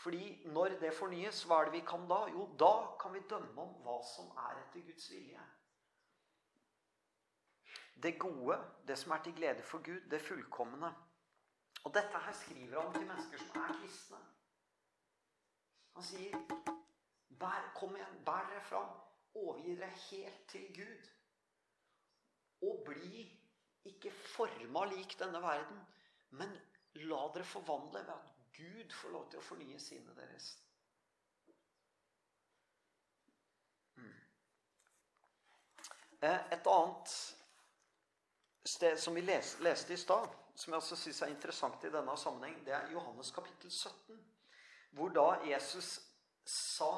Fordi 0.00 0.48
når 0.48 0.78
det 0.80 0.94
fornyes, 0.96 1.44
hva 1.44 1.60
er 1.60 1.68
det 1.68 1.76
vi 1.76 1.84
kan 1.86 2.06
da? 2.08 2.22
Jo, 2.32 2.48
da 2.58 2.96
kan 3.00 3.12
vi 3.14 3.20
dømme 3.30 3.62
om 3.62 3.74
hva 3.84 3.98
som 4.14 4.30
er 4.48 4.62
etter 4.62 4.86
Guds 4.86 5.10
vilje. 5.12 5.42
Det 8.02 8.14
gode, 8.18 8.56
det 8.88 8.96
som 8.98 9.12
er 9.12 9.22
til 9.22 9.36
glede 9.36 9.62
for 9.62 9.84
Gud, 9.84 10.00
det 10.10 10.22
fullkomne. 10.24 10.94
Og 11.84 11.94
dette 11.94 12.24
her 12.24 12.32
skriver 12.32 12.80
han 12.80 12.94
til 12.94 13.06
mennesker 13.06 13.44
som 13.44 13.60
er 13.60 13.76
kristne. 13.82 14.20
Han 15.94 16.02
sier, 16.02 16.38
bær, 17.40 17.72
'Kom 17.74 17.96
igjen, 17.96 18.24
bær 18.24 18.48
dere 18.50 18.64
fram. 18.64 18.90
Overgi 19.34 19.76
dere 19.76 19.88
helt 20.10 20.48
til 20.48 20.66
Gud.' 20.74 21.19
Bli 22.90 23.24
ikke 23.88 24.12
forma 24.34 24.84
lik 24.90 25.16
denne 25.18 25.40
verden, 25.42 25.80
men 26.36 26.52
la 27.06 27.20
dere 27.34 27.46
forvandle 27.46 28.02
ved 28.04 28.14
at 28.14 28.32
Gud 28.56 28.92
får 28.92 29.14
lov 29.14 29.28
til 29.30 29.40
å 29.40 29.44
fornye 29.44 29.78
sinnet 29.80 30.16
deres. 30.18 30.48
Mm. 33.96 34.16
Eh, 36.20 36.40
et 36.56 36.70
annet 36.74 37.14
sted 38.74 38.98
som 39.00 39.16
vi 39.16 39.24
leste 39.24 39.94
i 39.94 40.00
stad, 40.00 40.36
som 40.54 40.74
jeg 40.74 40.82
også 40.82 40.98
syns 40.98 41.22
er 41.22 41.32
interessant 41.32 41.84
i 41.84 41.92
denne 41.94 42.16
sammenheng, 42.20 42.60
det 42.66 42.74
er 42.76 42.92
Johannes 42.92 43.32
kapittel 43.32 43.70
17. 43.72 44.20
Hvor 44.98 45.08
da 45.14 45.28
Jesus 45.46 46.00
sa 46.44 46.92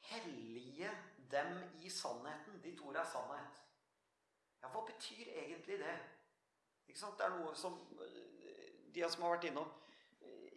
'hellige 0.00 0.90
dem 1.30 1.62
i 1.82 1.90
sannheten'. 1.90 2.62
Ditt 2.62 2.80
ord 2.80 2.96
er 2.96 3.04
sannhet. 3.04 3.65
Ja, 4.62 4.70
hva 4.72 4.82
betyr 4.88 5.32
egentlig 5.44 5.78
det? 5.82 5.96
Ikke 6.86 7.00
sant? 7.00 7.18
Det 7.18 7.26
er 7.26 7.34
noe 7.36 7.54
som 7.58 7.76
de 8.96 9.04
som 9.12 9.26
har 9.26 9.36
vært 9.36 9.50
innom 9.50 9.68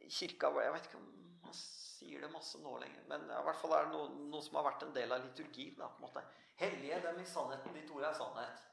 kirka 0.10 0.50
Jeg 0.64 0.74
vet 0.74 0.88
ikke 0.88 1.00
om 1.00 1.10
man 1.44 1.56
sier 1.56 2.24
det 2.24 2.30
masse 2.32 2.60
nå 2.62 2.72
lenger, 2.82 3.04
men 3.10 3.26
i 3.28 3.42
hvert 3.46 3.60
fall 3.60 3.74
er 3.76 3.88
det 3.88 3.94
noe, 3.94 4.08
noe 4.32 4.42
som 4.46 4.58
har 4.60 4.66
vært 4.70 4.86
en 4.86 4.94
del 4.96 5.12
av 5.14 5.24
liturgien. 5.24 5.76
Da, 5.78 5.90
på 5.92 6.00
en 6.00 6.08
måte. 6.08 6.24
Hellige 6.60 7.00
dem 7.04 7.20
i 7.22 7.28
sannheten. 7.28 7.76
Ditt 7.76 7.92
ord 7.96 8.06
er 8.08 8.16
sannhet. 8.18 8.64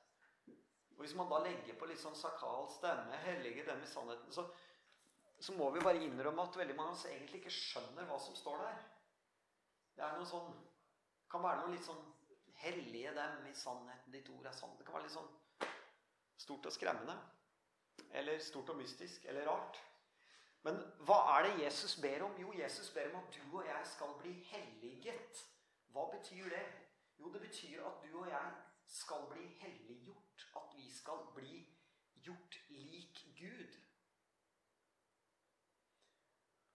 Og 0.97 1.03
Hvis 1.05 1.15
man 1.19 1.29
da 1.31 1.43
legger 1.45 1.77
på 1.79 1.89
litt 1.91 2.01
sånn 2.01 2.17
sakral 2.17 2.69
stemme, 2.73 3.19
hellige 3.27 3.67
dem 3.67 3.83
i 3.85 3.91
sannheten, 3.91 4.33
så, 4.33 4.47
så 5.41 5.57
må 5.59 5.69
vi 5.75 5.85
bare 5.85 6.03
innrømme 6.05 6.47
at 6.47 6.61
veldig 6.61 6.77
mange 6.79 6.95
av 6.95 6.99
oss 6.99 7.09
egentlig 7.11 7.43
ikke 7.43 7.57
skjønner 7.57 8.09
hva 8.09 8.21
som 8.23 8.39
står 8.39 8.63
der. 8.65 8.79
Det 9.97 10.05
er 10.07 10.17
noe 10.17 10.29
sånn 10.29 10.55
kan 11.31 11.43
være 11.43 11.65
noe 11.65 11.75
litt 11.75 11.87
sånn 11.87 12.03
Hellige 12.63 13.13
dem 13.15 13.47
i 13.51 13.55
sannheten, 13.55 14.13
ditt 14.13 14.31
ord 14.33 14.47
er 14.47 14.55
sant. 14.57 14.79
Det 14.79 14.87
kan 14.87 14.97
være 14.97 15.09
litt 15.09 15.17
sånn 15.17 15.33
stort 16.41 16.67
og 16.67 16.73
skremmende. 16.73 17.17
Eller 18.17 18.41
stort 18.43 18.73
og 18.73 18.81
mystisk. 18.81 19.25
Eller 19.29 19.49
rart. 19.49 19.81
Men 20.67 20.81
hva 21.07 21.19
er 21.37 21.47
det 21.47 21.65
Jesus 21.65 21.95
ber 22.03 22.25
om? 22.27 22.33
Jo, 22.41 22.53
Jesus 22.59 22.91
ber 22.95 23.13
om 23.13 23.21
at 23.21 23.37
du 23.37 23.59
og 23.59 23.67
jeg 23.67 23.87
skal 23.87 24.17
bli 24.23 24.33
helliget. 24.51 25.43
Hva 25.95 26.09
betyr 26.13 26.49
det? 26.51 26.65
Jo, 27.21 27.31
det 27.33 27.41
betyr 27.41 27.85
at 27.87 28.03
du 28.03 28.19
og 28.19 28.29
jeg 28.31 28.53
skal 28.87 29.29
bli 29.31 29.47
helliggjort. 29.61 30.49
At 30.57 30.75
vi 30.77 30.91
skal 30.91 31.23
bli 31.35 31.61
gjort 32.27 32.59
lik 32.69 33.23
Gud. 33.39 33.79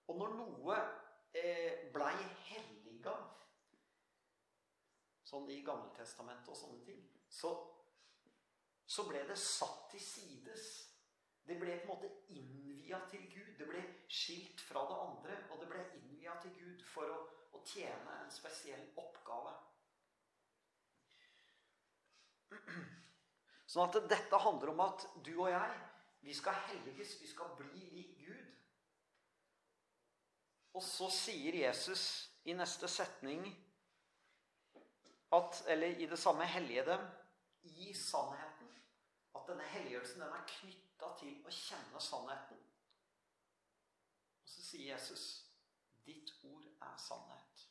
Og 0.08 0.18
når 0.18 0.34
noe 0.36 0.78
eh, 1.34 1.90
blei 1.92 2.16
helliga, 2.48 2.81
sånn 5.32 5.48
i 5.48 5.62
Gammeltestamentet 5.64 6.50
og 6.52 6.58
sånne 6.58 6.82
ting, 6.84 7.00
så, 7.32 7.52
så 8.84 9.06
ble 9.08 9.22
det 9.28 9.38
satt 9.40 9.86
til 9.94 10.02
sides. 10.04 10.66
Det 11.48 11.56
ble 11.58 11.78
på 11.80 11.86
en 11.86 11.92
måte 11.94 12.10
innvia 12.36 13.00
til 13.10 13.24
Gud. 13.32 13.54
Det 13.58 13.68
ble 13.70 13.82
skilt 14.12 14.60
fra 14.60 14.84
det 14.90 14.98
andre, 15.06 15.38
og 15.50 15.62
det 15.62 15.70
ble 15.72 15.86
innvia 15.98 16.36
til 16.42 16.52
Gud 16.58 16.84
for 16.86 17.08
å, 17.08 17.20
å 17.56 17.62
tjene 17.64 18.18
en 18.20 18.34
spesiell 18.34 18.84
oppgave. 19.00 19.54
Sånn 23.72 23.88
at 23.88 24.02
dette 24.12 24.44
handler 24.44 24.74
om 24.74 24.84
at 24.84 25.08
du 25.24 25.32
og 25.38 25.48
jeg, 25.48 25.80
vi 26.22 26.36
skal 26.36 26.60
helliges, 26.68 27.16
vi 27.22 27.30
skal 27.30 27.56
bli 27.58 27.88
lik 27.96 28.18
Gud. 28.20 28.48
Og 30.76 30.84
så 30.84 31.08
sier 31.12 31.56
Jesus 31.64 32.04
i 32.48 32.54
neste 32.56 32.88
setning 32.88 33.48
at, 35.32 35.62
eller 35.66 35.86
i 35.86 36.06
det 36.06 36.18
samme 36.18 36.44
hellige 36.44 36.84
dem 36.84 37.06
i 37.62 37.94
sannheten. 37.94 38.68
At 39.34 39.46
denne 39.48 39.64
helliggjørelsen 39.64 40.20
den 40.20 40.34
er 40.36 40.48
knytta 40.48 41.12
til 41.20 41.38
å 41.46 41.54
kjenne 41.56 42.02
sannheten. 42.04 42.60
Og 44.42 44.52
så 44.52 44.64
sier 44.66 44.92
Jesus 44.92 45.24
ditt 46.04 46.34
ord 46.44 46.66
er 46.66 46.98
sannhet. 47.00 47.64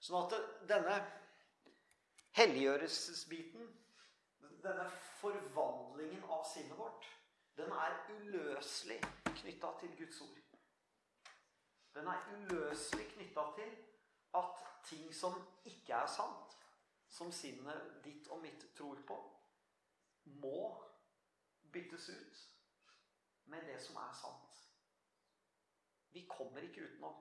Sånn 0.00 0.22
at 0.22 0.36
denne 0.68 0.96
helliggjørelsesbiten, 2.38 3.66
denne 4.62 4.86
forvandlingen 5.20 6.22
av 6.30 6.44
sinnet 6.48 6.78
vårt, 6.78 7.08
den 7.58 7.72
er 7.74 7.96
uløselig 8.14 9.00
knytta 9.42 9.72
til 9.80 9.96
Guds 9.98 10.20
ord. 10.24 10.38
Den 11.96 12.08
er 12.08 12.28
uløselig 12.36 13.08
knytta 13.16 13.44
til 13.58 13.72
at 14.38 14.62
ting 14.86 15.14
som 15.14 15.34
ikke 15.64 15.94
er 15.94 16.06
sant, 16.10 16.56
som 17.10 17.32
sinnet 17.34 18.04
ditt 18.04 18.28
og 18.30 18.42
mitt 18.42 18.68
tror 18.76 19.00
på, 19.06 19.16
må 20.42 20.60
byttes 21.72 22.08
ut 22.08 22.44
med 23.50 23.66
det 23.66 23.80
som 23.82 23.98
er 23.98 24.14
sant. 24.14 24.60
Vi 26.14 26.26
kommer 26.30 26.62
ikke 26.62 26.86
utenom. 26.86 27.18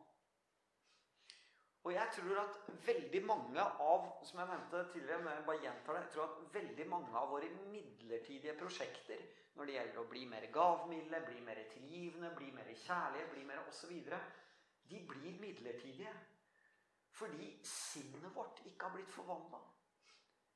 Og 1.84 1.93
jeg 1.93 2.12
tror 2.13 2.39
at 2.41 2.58
veldig 2.86 3.22
mange 3.26 3.63
av 3.63 4.08
som 4.28 4.41
jeg 4.41 4.50
nevnte 4.52 4.82
tidligere, 4.93 5.22
men 5.24 5.34
jeg 5.34 5.45
bare 5.48 5.62
gjentar 5.63 5.95
det, 5.95 6.02
jeg 6.02 6.13
tror 6.13 6.26
at 6.26 6.41
veldig 6.54 6.88
mange 6.91 7.13
av 7.17 7.30
våre 7.32 7.52
midlertidige 7.72 8.58
prosjekter 8.60 9.22
når 9.56 9.65
det 9.67 9.76
gjelder 9.76 10.02
å 10.02 10.10
bli 10.12 10.26
mer 10.30 10.45
gavmilde, 10.54 11.22
bli 11.26 11.39
mer 11.43 11.62
tilgivende, 11.72 12.34
bli 12.36 12.52
mer 12.56 12.69
kjærlige, 12.84 13.30
bli 13.34 13.45
mer 13.48 13.63
osv., 13.67 13.95
de 14.89 15.00
blir 15.08 15.39
midlertidige. 15.41 16.13
Fordi 17.19 17.49
sinnet 17.67 18.36
vårt 18.36 18.62
ikke 18.65 18.88
har 18.88 18.95
blitt 18.95 19.12
forvandla. 19.12 19.60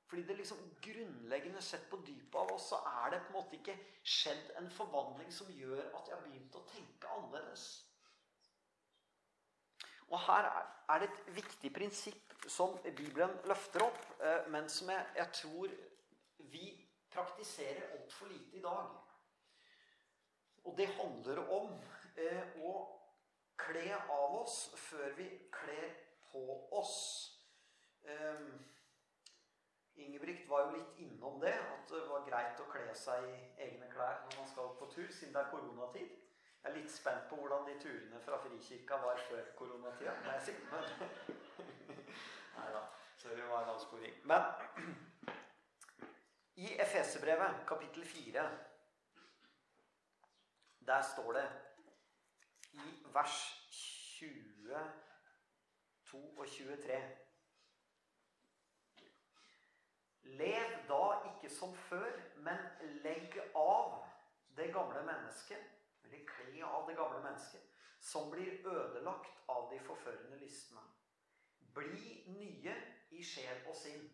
Fordi 0.08 0.23
det 0.28 0.36
liksom 0.38 0.60
grunnleggende 0.82 1.62
sett 1.62 1.89
på 1.89 1.97
dypet 2.06 2.36
av 2.39 2.52
oss, 2.54 2.69
så 2.69 2.78
er 3.04 3.10
det 3.12 3.23
på 3.23 3.32
en 3.32 3.39
måte 3.39 3.58
ikke 3.58 3.78
skjedd 4.04 4.52
en 4.60 4.69
forvandling 4.71 5.32
som 5.34 5.49
gjør 5.52 5.82
at 5.82 6.08
jeg 6.08 6.15
har 6.15 6.23
begynt 6.28 6.60
å 6.60 6.67
tenke 6.69 7.15
annerledes. 7.17 7.63
Og 10.13 10.19
her 10.28 10.49
er 10.93 11.02
det 11.02 11.10
et 11.10 11.36
viktig 11.36 11.73
prinsipp 11.73 12.34
som 12.47 12.78
Bibelen 12.84 13.34
løfter 13.49 13.88
opp, 13.88 14.06
eh, 14.21 14.45
men 14.54 14.69
som 14.69 14.91
jeg, 14.93 15.08
jeg 15.17 15.32
tror 15.39 15.73
vi 16.54 16.67
praktiserer 17.10 17.97
altfor 17.97 18.30
lite 18.30 18.58
i 18.58 18.62
dag. 18.62 18.93
Og 20.63 20.78
det 20.78 20.88
handler 20.99 21.41
om 21.58 21.73
eh, 22.17 22.43
å 22.62 22.73
kle 23.58 23.89
av 23.97 24.38
oss 24.43 24.58
før 24.78 25.15
vi 25.17 25.28
kler 25.52 26.12
på 26.34 26.43
oss. 26.76 26.96
Um, 28.04 28.65
Ingebrigt 29.96 30.50
var 30.50 30.65
jo 30.65 30.78
litt 30.78 31.00
innom 31.06 31.39
det, 31.39 31.54
at 31.54 31.89
det 31.89 32.02
var 32.10 32.26
greit 32.26 32.60
å 32.60 32.65
kle 32.72 32.96
seg 32.98 33.28
i 33.30 33.36
egne 33.67 33.88
klær 33.93 34.24
når 34.26 34.39
man 34.39 34.50
skal 34.50 34.74
på 34.80 34.89
tur, 34.89 35.10
siden 35.13 35.36
det 35.36 35.43
er 35.43 35.52
koronatid. 35.54 36.15
Jeg 36.63 36.72
er 36.72 36.78
litt 36.80 36.91
spent 36.91 37.30
på 37.30 37.38
hvordan 37.38 37.67
de 37.67 37.76
turene 37.84 38.22
fra 38.24 38.39
Frikirka 38.41 38.98
var 39.04 39.22
før 39.30 39.52
koronatida, 39.60 40.15
må 40.26 40.34
jeg 40.38 40.46
si. 40.48 40.58
Men 40.72 42.13
Nei 42.58 42.69
da. 42.74 42.84
Sorry, 43.17 43.41
var 43.48 43.63
en 43.63 43.74
avsporing. 43.76 44.15
Men 44.28 44.41
i 46.56 46.74
Efeserbrevet, 46.82 47.62
kapittel 47.67 48.06
4, 48.06 48.43
der 50.88 51.02
står 51.13 51.34
det 51.34 51.46
i 52.74 52.89
vers 53.13 53.38
20 53.69 55.03
22,23. 56.13 57.02
Lev 60.23 60.69
da 60.88 61.04
ikke 61.30 61.49
som 61.49 61.76
før, 61.76 62.12
men 62.45 62.58
legg 63.04 63.39
av 63.56 64.04
det 64.58 64.69
gamle 64.73 65.02
mennesket, 65.06 65.63
eller 66.04 66.26
kle 66.30 66.65
av 66.65 66.88
det 66.89 66.95
gamle 66.97 67.19
mennesket, 67.23 67.62
som 67.99 68.30
blir 68.32 68.67
ødelagt 68.67 69.41
av 69.49 69.69
de 69.71 69.80
forførende 69.88 70.38
lystene. 70.38 70.82
Bli 71.73 72.23
nye 72.38 72.76
i 73.12 73.23
sjel 73.26 73.65
og 73.67 73.76
sinn. 73.76 74.06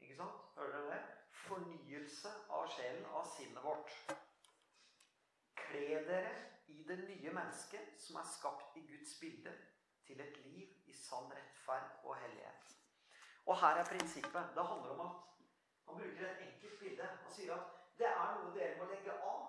Ikke 0.00 0.16
sant? 0.20 0.42
Hører 0.56 0.76
dere 0.78 0.90
det? 0.94 1.02
Fornyelse 1.44 2.30
av 2.54 2.68
sjelen, 2.70 3.06
av 3.10 3.26
sinnet 3.36 3.64
vårt. 3.64 3.94
Kle 5.58 6.02
dere 6.08 6.34
i 6.70 6.82
det 6.88 6.98
nye 7.08 7.32
mennesket 7.34 7.98
som 8.00 8.20
er 8.20 8.28
skapt 8.30 8.76
i 8.78 8.86
Guds 8.86 9.18
bilde, 9.20 9.52
til 10.06 10.20
et 10.20 10.36
liv 10.46 10.68
i 10.86 10.92
sann 10.92 11.32
rettferd 11.32 11.90
og 12.04 12.16
hellighet. 12.22 12.76
Og 13.46 13.60
her 13.60 13.80
er 13.80 13.88
prinsippet. 13.90 14.52
Det 14.56 14.66
handler 14.70 14.90
om 14.96 15.00
at 15.06 15.12
han 15.86 15.98
bruker 16.00 16.28
et 16.30 16.42
enkelt 16.46 16.78
bilde. 16.78 17.08
og 17.26 17.32
sier 17.32 17.54
at 17.54 17.72
det 17.98 18.06
er 18.06 18.38
noe 18.38 18.54
dere 18.54 18.78
må 18.78 18.88
legge 18.90 19.12
av. 19.12 19.42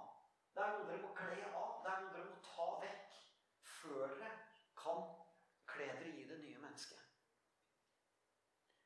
Det 0.55 0.63
er 0.63 0.73
noe 0.73 0.87
dere 0.89 1.01
må 1.01 1.13
kle 1.17 1.51
av. 1.63 1.71
Det 1.83 1.91
er 1.91 2.01
noe 2.03 2.13
dere 2.15 2.29
må 2.29 2.37
ta 2.49 2.67
vekk 2.83 3.19
før 3.75 4.17
dere 4.19 4.31
kan 4.83 5.03
kle 5.71 5.87
dere 5.99 6.15
i 6.23 6.27
det 6.29 6.39
nye 6.43 6.63
mennesket. 6.65 7.01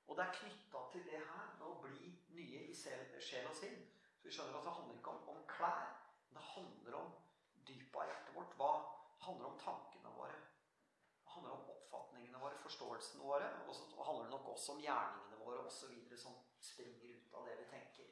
Og 0.07 0.17
det 0.17 0.25
er 0.25 0.37
knytta 0.39 0.83
til 0.91 1.03
det 1.05 1.19
her 1.31 1.49
med 1.57 1.65
å 1.67 1.79
bli 1.83 2.13
nye 2.37 2.61
i 2.69 2.75
sjel 2.75 3.49
og 3.49 3.57
sinn. 3.57 3.81
Så 4.19 4.27
vi 4.27 4.33
skjønner 4.35 4.57
at 4.57 4.65
det 4.65 4.77
handler 4.77 4.95
ikke 4.97 5.11
om, 5.15 5.27
om 5.35 5.43
klær. 5.49 5.91
Det 6.33 6.45
handler 6.53 6.97
om 7.01 7.11
dypet 7.67 7.99
av 8.01 8.07
hjertet 8.09 8.35
vårt. 8.35 8.55
Hva 8.57 8.71
handler 9.25 9.51
om 9.51 9.59
tankene 9.61 10.15
våre? 10.17 10.39
Det 11.23 11.35
handler 11.35 11.55
om 11.57 11.69
oppfatningene 11.75 12.41
våre, 12.41 12.57
forståelsene 12.79 13.23
våre. 13.23 13.67
Og 13.67 13.75
så 13.75 14.03
handler 14.05 14.23
det 14.23 14.31
nok 14.31 14.47
også 14.47 14.71
om 14.71 14.81
gjerningene 14.81 15.37
våre 15.45 15.65
osv. 15.65 16.17
som 16.17 16.31
springer 16.61 17.15
ut 17.15 17.33
av 17.33 17.45
det 17.45 17.57
vi 17.59 17.65
tenker. 17.65 18.05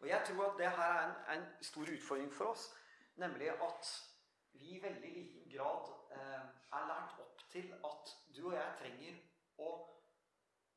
Og 0.00 0.08
jeg 0.08 0.24
tror 0.26 0.50
at 0.50 0.58
det 0.58 0.70
her 0.70 0.92
er 0.92 1.06
en, 1.06 1.38
en 1.38 1.64
stor 1.64 1.86
utfordring 1.96 2.34
for 2.34 2.44
oss. 2.44 2.74
Nemlig 3.16 3.50
at 3.50 4.10
vi 4.52 4.76
i 4.76 4.82
veldig 4.82 5.12
liten 5.14 5.50
grad 5.50 5.90
eh, 6.10 6.44
er 6.72 6.88
lært 6.90 7.18
opp 7.20 7.42
til 7.50 7.72
at 7.84 8.14
du 8.36 8.46
og 8.46 8.54
jeg 8.54 8.74
trenger 8.78 9.18
å 9.58 9.70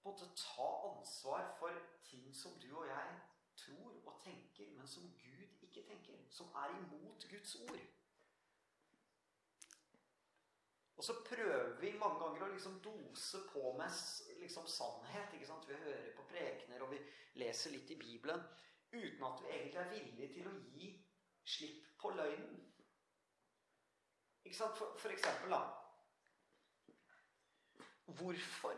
måtte 0.06 0.26
ta 0.36 0.70
ansvar 0.90 1.52
for 1.60 1.78
ting 2.10 2.34
som 2.36 2.58
du 2.62 2.72
og 2.78 2.88
jeg 2.88 3.20
tror 3.58 3.94
og 4.06 4.22
tenker, 4.24 4.70
men 4.74 4.88
som 4.88 5.04
Gud 5.22 5.62
ikke 5.62 5.86
tenker. 5.88 6.18
Som 6.30 6.50
er 6.56 6.74
imot 6.80 7.28
Guds 7.30 7.56
ord. 7.56 8.01
Og 11.02 11.06
så 11.06 11.14
prøver 11.26 11.80
vi 11.82 11.98
mange 11.98 12.20
ganger 12.22 12.44
å 12.46 12.48
liksom 12.52 12.76
dose 12.86 13.40
på 13.50 13.72
med 13.74 13.94
liksom 14.38 14.68
sannhet. 14.70 15.34
ikke 15.34 15.48
sant? 15.48 15.64
Vi 15.66 15.74
hører 15.74 16.12
på 16.14 16.26
prekener, 16.30 16.84
og 16.86 16.92
vi 16.92 17.00
leser 17.42 17.74
litt 17.74 17.90
i 17.90 17.98
Bibelen. 17.98 18.44
Uten 18.92 19.24
at 19.26 19.42
vi 19.42 19.50
egentlig 19.50 19.80
er 19.82 19.90
villige 19.90 20.28
til 20.36 20.50
å 20.52 20.54
gi 20.76 20.92
slipp 21.56 21.88
på 22.04 22.12
løgnen. 22.20 22.60
Ikke 24.44 24.60
sant? 24.60 24.78
For, 24.78 24.94
for 25.02 25.10
eksempel, 25.10 25.50
da 25.50 25.64
Hvorfor 28.06 28.78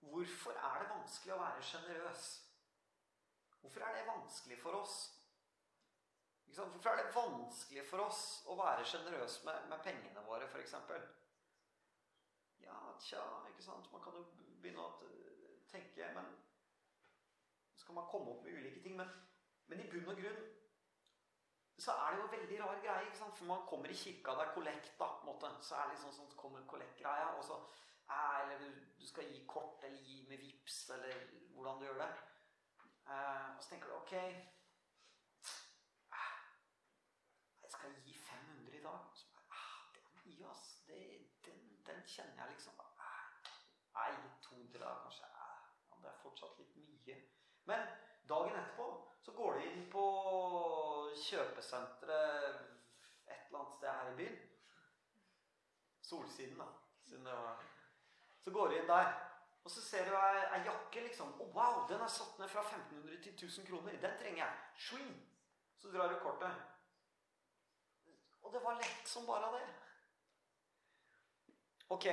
Hvorfor 0.00 0.56
er 0.56 0.80
det 0.80 0.88
vanskelig 0.94 1.36
å 1.36 1.42
være 1.42 1.68
sjenerøs? 1.68 2.24
Hvorfor 3.60 3.84
er 3.84 3.98
det 3.98 4.08
vanskelig 4.08 4.62
for 4.64 4.80
oss? 4.80 4.96
Hvorfor 6.56 6.90
er 6.90 7.02
det 7.02 7.14
vanskelig 7.14 7.84
for 7.88 8.04
oss 8.06 8.22
å 8.46 8.56
være 8.58 8.86
sjenerøse 8.86 9.44
med, 9.46 9.68
med, 9.70 9.82
pengene 9.84 10.24
våre, 10.26 10.48
f.eks.? 10.48 10.74
Ja, 12.64 12.78
tja, 13.00 13.22
ikke 13.50 13.62
sant 13.62 13.90
Man 13.92 14.02
kan 14.04 14.14
jo 14.16 14.22
begynne 14.62 14.86
å 14.86 14.92
tenke 15.68 16.06
Men 16.16 16.30
så 17.76 17.86
kan 17.86 17.98
man 17.98 18.10
komme 18.10 18.30
opp 18.32 18.44
med 18.44 18.54
ulike 18.56 18.82
ting. 18.82 18.96
Men, 18.96 19.10
men 19.66 19.80
i 19.82 19.88
bunn 19.90 20.08
og 20.08 20.20
grunn 20.20 20.44
så 21.78 21.92
er 21.92 22.10
det 22.10 22.18
jo 22.20 22.26
en 22.26 22.32
veldig 22.32 22.58
rar 22.60 22.80
greie. 22.82 23.04
ikke 23.06 23.18
sant? 23.18 23.36
For 23.38 23.44
man 23.44 23.66
kommer 23.68 23.88
i 23.90 23.96
kirka, 24.02 24.30
det 24.30 24.44
er 24.44 24.54
kollekt, 24.54 24.92
da. 24.98 25.06
på 25.06 25.20
en 25.20 25.26
måte. 25.32 25.50
Så 25.60 25.74
er 25.74 25.82
det 25.82 25.96
liksom 25.96 26.12
sånn, 26.16 26.30
så 26.30 26.36
kommer 26.38 26.68
kollektgreia, 26.70 27.28
og 27.38 27.44
så 27.44 27.58
eh, 27.58 28.36
Eller 28.42 28.56
du, 28.62 28.68
du, 29.00 29.06
skal 29.06 29.28
gi 29.32 29.46
kort, 29.46 29.84
eller 29.84 29.98
gi 29.98 30.26
med 30.28 30.38
vips, 30.38 30.90
eller 30.96 31.26
hvordan 31.56 31.78
du 31.80 31.84
gjør 31.88 32.00
det. 32.04 32.12
Eh, 33.10 33.48
og 33.56 33.62
så 33.62 33.68
tenker 33.68 33.88
du 33.90 33.94
ok 33.98 34.12
eh, 34.14 34.36
Jeg 37.62 37.63
skal 37.74 37.96
gi 38.04 38.14
500 38.18 38.78
i 38.78 38.82
dag. 38.82 39.00
Så, 39.20 39.26
ah, 39.50 39.74
det 39.94 40.02
er 40.04 40.14
mye, 40.20 40.50
ass. 40.50 40.64
Det, 40.88 41.00
den, 41.46 41.60
den, 41.86 42.02
kjenner 42.14 42.44
jeg 42.44 42.54
liksom 42.54 42.80
eh, 42.84 43.50
Nei, 43.96 44.10
200 44.46 44.80
da, 44.84 44.94
kanskje. 45.04 45.30
Eh, 45.30 45.58
ja, 45.90 46.00
det 46.02 46.12
er 46.12 46.22
fortsatt 46.22 46.62
litt 46.62 46.78
mye. 46.80 47.18
Men 47.70 47.86
dagen 48.28 48.56
etterpå 48.60 48.88
så 49.24 49.32
går 49.32 49.58
du 49.58 49.68
inn 49.68 49.84
på 49.92 50.06
kjøpesenteret 51.26 52.58
et 53.24 53.46
eller 53.46 53.60
annet 53.60 53.76
sted 53.78 53.88
her 53.90 54.10
i 54.10 54.18
byen. 54.18 54.42
Solsiden, 56.04 56.58
da. 56.60 56.68
Så 58.44 58.50
går 58.52 58.68
du 58.68 58.74
inn 58.76 58.88
der, 58.90 59.08
og 59.64 59.70
så 59.70 59.80
ser 59.80 60.04
du 60.04 60.16
ei, 60.16 60.60
jakke. 60.66 61.00
liksom. 61.00 61.40
Oh, 61.40 61.54
wow, 61.56 61.86
den 61.88 62.00
er 62.04 62.12
satt 62.12 62.38
ned 62.38 62.48
fra 62.52 62.60
1500 62.60 63.22
til 63.22 63.32
1000 63.32 63.66
kroner. 63.66 63.96
Den 64.00 64.18
trenger 64.20 64.44
jeg. 64.44 64.56
Swing! 64.76 65.14
Så 65.78 65.88
drar 65.92 66.12
du 66.12 66.18
kortet. 66.20 66.73
Og 68.44 68.52
det 68.52 68.62
var 68.64 68.78
lett 68.80 69.08
som 69.08 69.26
bare 69.26 69.50
det. 69.56 69.64
Ok. 71.94 72.06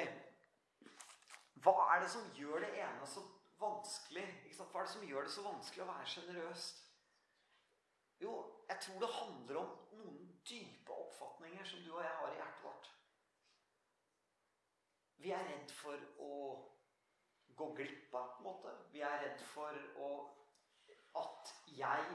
Hva 1.64 1.76
er 1.94 2.02
det 2.04 2.10
som 2.12 2.32
gjør 2.36 2.64
det 2.64 2.72
ene 2.82 3.08
så 3.08 3.24
vanskelig? 3.62 4.24
Hva 4.58 4.82
er 4.82 4.88
det 4.88 4.94
som 4.94 5.06
gjør 5.08 5.28
det 5.28 5.34
så 5.36 5.44
vanskelig 5.46 5.84
å 5.84 5.92
være 5.92 6.10
sjenerøst? 6.16 6.82
Jo, 8.22 8.34
jeg 8.70 8.82
tror 8.86 9.00
det 9.02 9.14
handler 9.18 9.62
om 9.62 9.70
noen 10.00 10.34
dype 10.50 10.98
oppfatninger 11.06 11.66
som 11.66 11.86
du 11.86 11.94
og 11.94 12.04
jeg 12.04 12.18
har 12.18 12.34
i 12.34 12.38
hjertet 12.40 12.66
vårt. 12.66 12.92
Vi 15.22 15.34
er 15.38 15.48
redd 15.48 15.74
for 15.78 16.06
å 16.26 16.36
gå 17.58 17.68
glipp 17.78 18.14
av, 18.18 18.30
på 18.36 18.42
en 18.42 18.48
måte. 18.48 18.74
Vi 18.94 19.02
er 19.06 19.20
redd 19.22 19.42
for 19.52 19.82
å, 20.02 20.12
at 21.22 21.52
jeg 21.78 22.06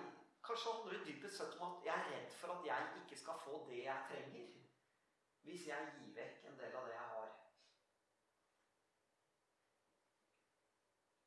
Kanskje 0.46 0.72
handler 0.72 0.98
det 0.98 1.06
dypest 1.06 1.36
sett 1.36 1.56
om 1.58 1.72
at 1.72 1.86
jeg 1.86 2.02
er 2.02 2.10
redd 2.12 2.34
for 2.40 2.54
at 2.54 2.66
jeg 2.66 2.90
ikke 3.02 3.18
skal 3.22 3.40
få 3.44 3.64
det 3.70 3.80
jeg 3.84 4.04
trenger. 4.10 4.52
Hvis 5.46 5.66
jeg 5.66 5.88
gir 5.96 6.12
vekk 6.14 6.44
en 6.50 6.60
del 6.60 6.76
av 6.80 6.86
det 6.86 6.94
jeg 6.94 7.08
har. 7.14 7.32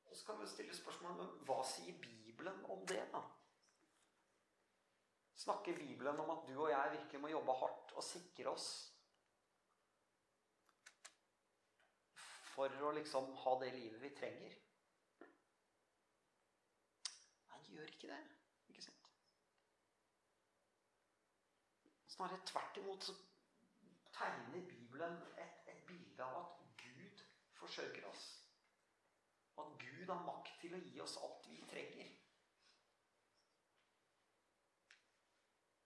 Og 0.06 0.16
så 0.16 0.26
kan 0.26 0.40
vi 0.42 0.48
stille 0.48 0.78
spørsmål 0.78 1.20
om 1.26 1.36
hva 1.50 1.60
sier 1.68 2.00
Bibelen 2.06 2.64
om 2.66 2.88
det, 2.88 3.04
da? 3.12 3.22
Snakker 5.40 5.76
Bibelen 5.76 6.20
om 6.20 6.30
at 6.30 6.48
du 6.48 6.56
og 6.62 6.72
jeg 6.72 6.96
virkelig 6.98 7.22
må 7.22 7.28
jobbe 7.32 7.60
hardt 7.62 7.94
og 7.96 8.04
sikre 8.04 8.50
oss 8.52 8.70
for 12.60 12.82
å 12.84 12.90
liksom 12.92 13.30
ha 13.44 13.54
det 13.62 13.70
livet 13.76 14.02
vi 14.04 14.10
trenger. 14.18 14.58
Nei, 17.48 17.60
det 17.68 17.78
gjør 17.78 17.94
ikke 17.94 18.10
det. 18.12 18.18
Ikke 18.74 18.84
sant? 18.84 19.08
Snarere 22.20 22.46
tvert 22.46 22.78
imot 22.78 23.04
så 23.04 23.14
tegner 24.12 24.66
Bibelen 24.68 25.14
et, 25.38 25.60
et 25.72 25.84
bilde 25.88 26.24
av 26.24 26.34
at 26.40 26.82
Gud 26.82 27.22
forsørger 27.56 28.08
oss. 28.10 28.26
At 29.58 29.70
Gud 29.80 30.10
har 30.10 30.26
makt 30.26 30.52
til 30.60 30.76
å 30.76 30.82
gi 30.84 31.00
oss 31.00 31.16
alt 31.24 31.48
vi 31.48 31.62
trenger. 31.72 32.10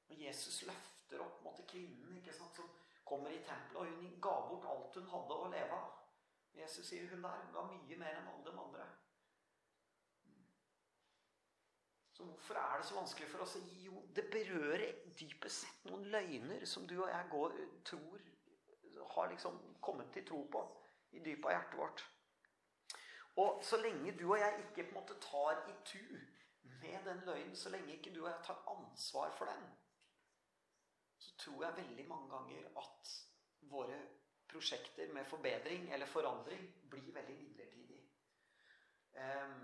Og 0.09 0.17
Jesus 0.23 0.63
løfter 0.71 1.21
opp 1.21 1.45
måtte 1.45 1.67
kvinnen 1.69 2.17
ikke 2.17 2.33
sant, 2.33 2.57
som 2.57 2.73
kommer 3.05 3.29
i 3.29 3.45
tempelet, 3.45 3.77
og 3.83 4.01
hun 4.01 4.19
ga 4.29 4.35
bort 4.49 4.65
alt 4.73 4.97
hun 4.97 5.13
hadde 5.13 5.37
å 5.37 5.53
leve 5.53 5.81
av. 5.83 5.95
Jesus 6.57 6.89
sier 6.89 7.13
hun 7.13 7.21
der 7.29 7.45
hun 7.45 7.53
ga 7.59 7.67
mye 7.69 8.01
mer 8.07 8.23
enn 8.23 8.33
alle 8.33 8.49
de 8.49 8.57
andre. 8.65 8.89
Så 12.13 12.23
hvorfor 12.23 12.59
er 12.61 12.77
det 12.77 12.85
så 12.85 12.95
vanskelig 12.95 13.27
for 13.31 13.45
oss? 13.45 13.57
Jo, 13.81 14.03
det 14.15 14.27
berører 14.31 14.83
dypest 15.19 15.63
sett 15.63 15.85
noen 15.89 16.05
løgner 16.13 16.65
som 16.69 16.85
du 16.87 16.99
og 16.99 17.09
jeg 17.09 17.29
går, 17.31 17.55
tror 17.89 18.21
har 19.15 19.29
liksom 19.29 19.57
kommet 19.81 20.11
til 20.13 20.25
tro 20.27 20.43
på 20.51 20.61
i 21.11 21.19
dypet 21.19 21.45
av 21.49 21.55
hjertet 21.55 21.79
vårt. 21.79 22.03
Og 23.41 23.63
så 23.65 23.79
lenge 23.81 24.13
du 24.17 24.27
og 24.29 24.39
jeg 24.39 24.59
ikke 24.63 24.83
på 24.83 24.93
en 24.93 24.99
måte 24.99 25.17
tar 25.21 25.63
i 25.69 25.75
tu 25.85 26.03
med 26.81 27.05
den 27.05 27.23
løgnen, 27.25 27.55
så 27.55 27.69
lenge 27.73 27.95
ikke 27.95 28.13
du 28.13 28.23
og 28.23 28.29
jeg 28.29 28.45
tar 28.45 28.61
ansvar 28.75 29.33
for 29.37 29.49
den, 29.49 29.63
så 31.17 31.37
tror 31.37 31.63
jeg 31.65 31.77
veldig 31.77 32.07
mange 32.07 32.29
ganger 32.29 32.67
at 32.83 33.13
våre 33.71 33.99
prosjekter 34.47 35.13
med 35.13 35.25
forbedring 35.25 35.93
eller 35.93 36.05
forandring 36.05 36.65
blir 36.89 37.13
veldig 37.13 37.37
midlertidig. 37.37 38.01
Um, 39.13 39.63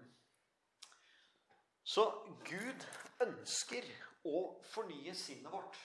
så 1.90 2.04
Gud 2.46 2.84
ønsker 3.24 3.86
å 4.30 4.42
fornye 4.70 5.14
sinnet 5.18 5.50
vårt. 5.50 5.78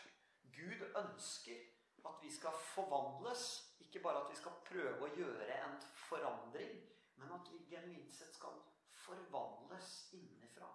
Gud 0.52 0.82
ønsker 1.00 1.62
at 2.04 2.18
vi 2.20 2.32
skal 2.32 2.56
forvandles. 2.74 3.46
Ikke 3.80 4.02
bare 4.04 4.20
at 4.20 4.28
vi 4.28 4.36
skal 4.36 4.58
prøve 4.66 5.06
å 5.06 5.14
gjøre 5.16 5.48
en 5.62 5.78
forandring, 6.08 6.76
men 7.16 7.32
at 7.32 7.48
vi 7.52 7.62
genuint 7.70 8.12
sett 8.12 8.36
skal 8.36 8.60
forvandles 9.06 9.94
innenfra. 10.18 10.68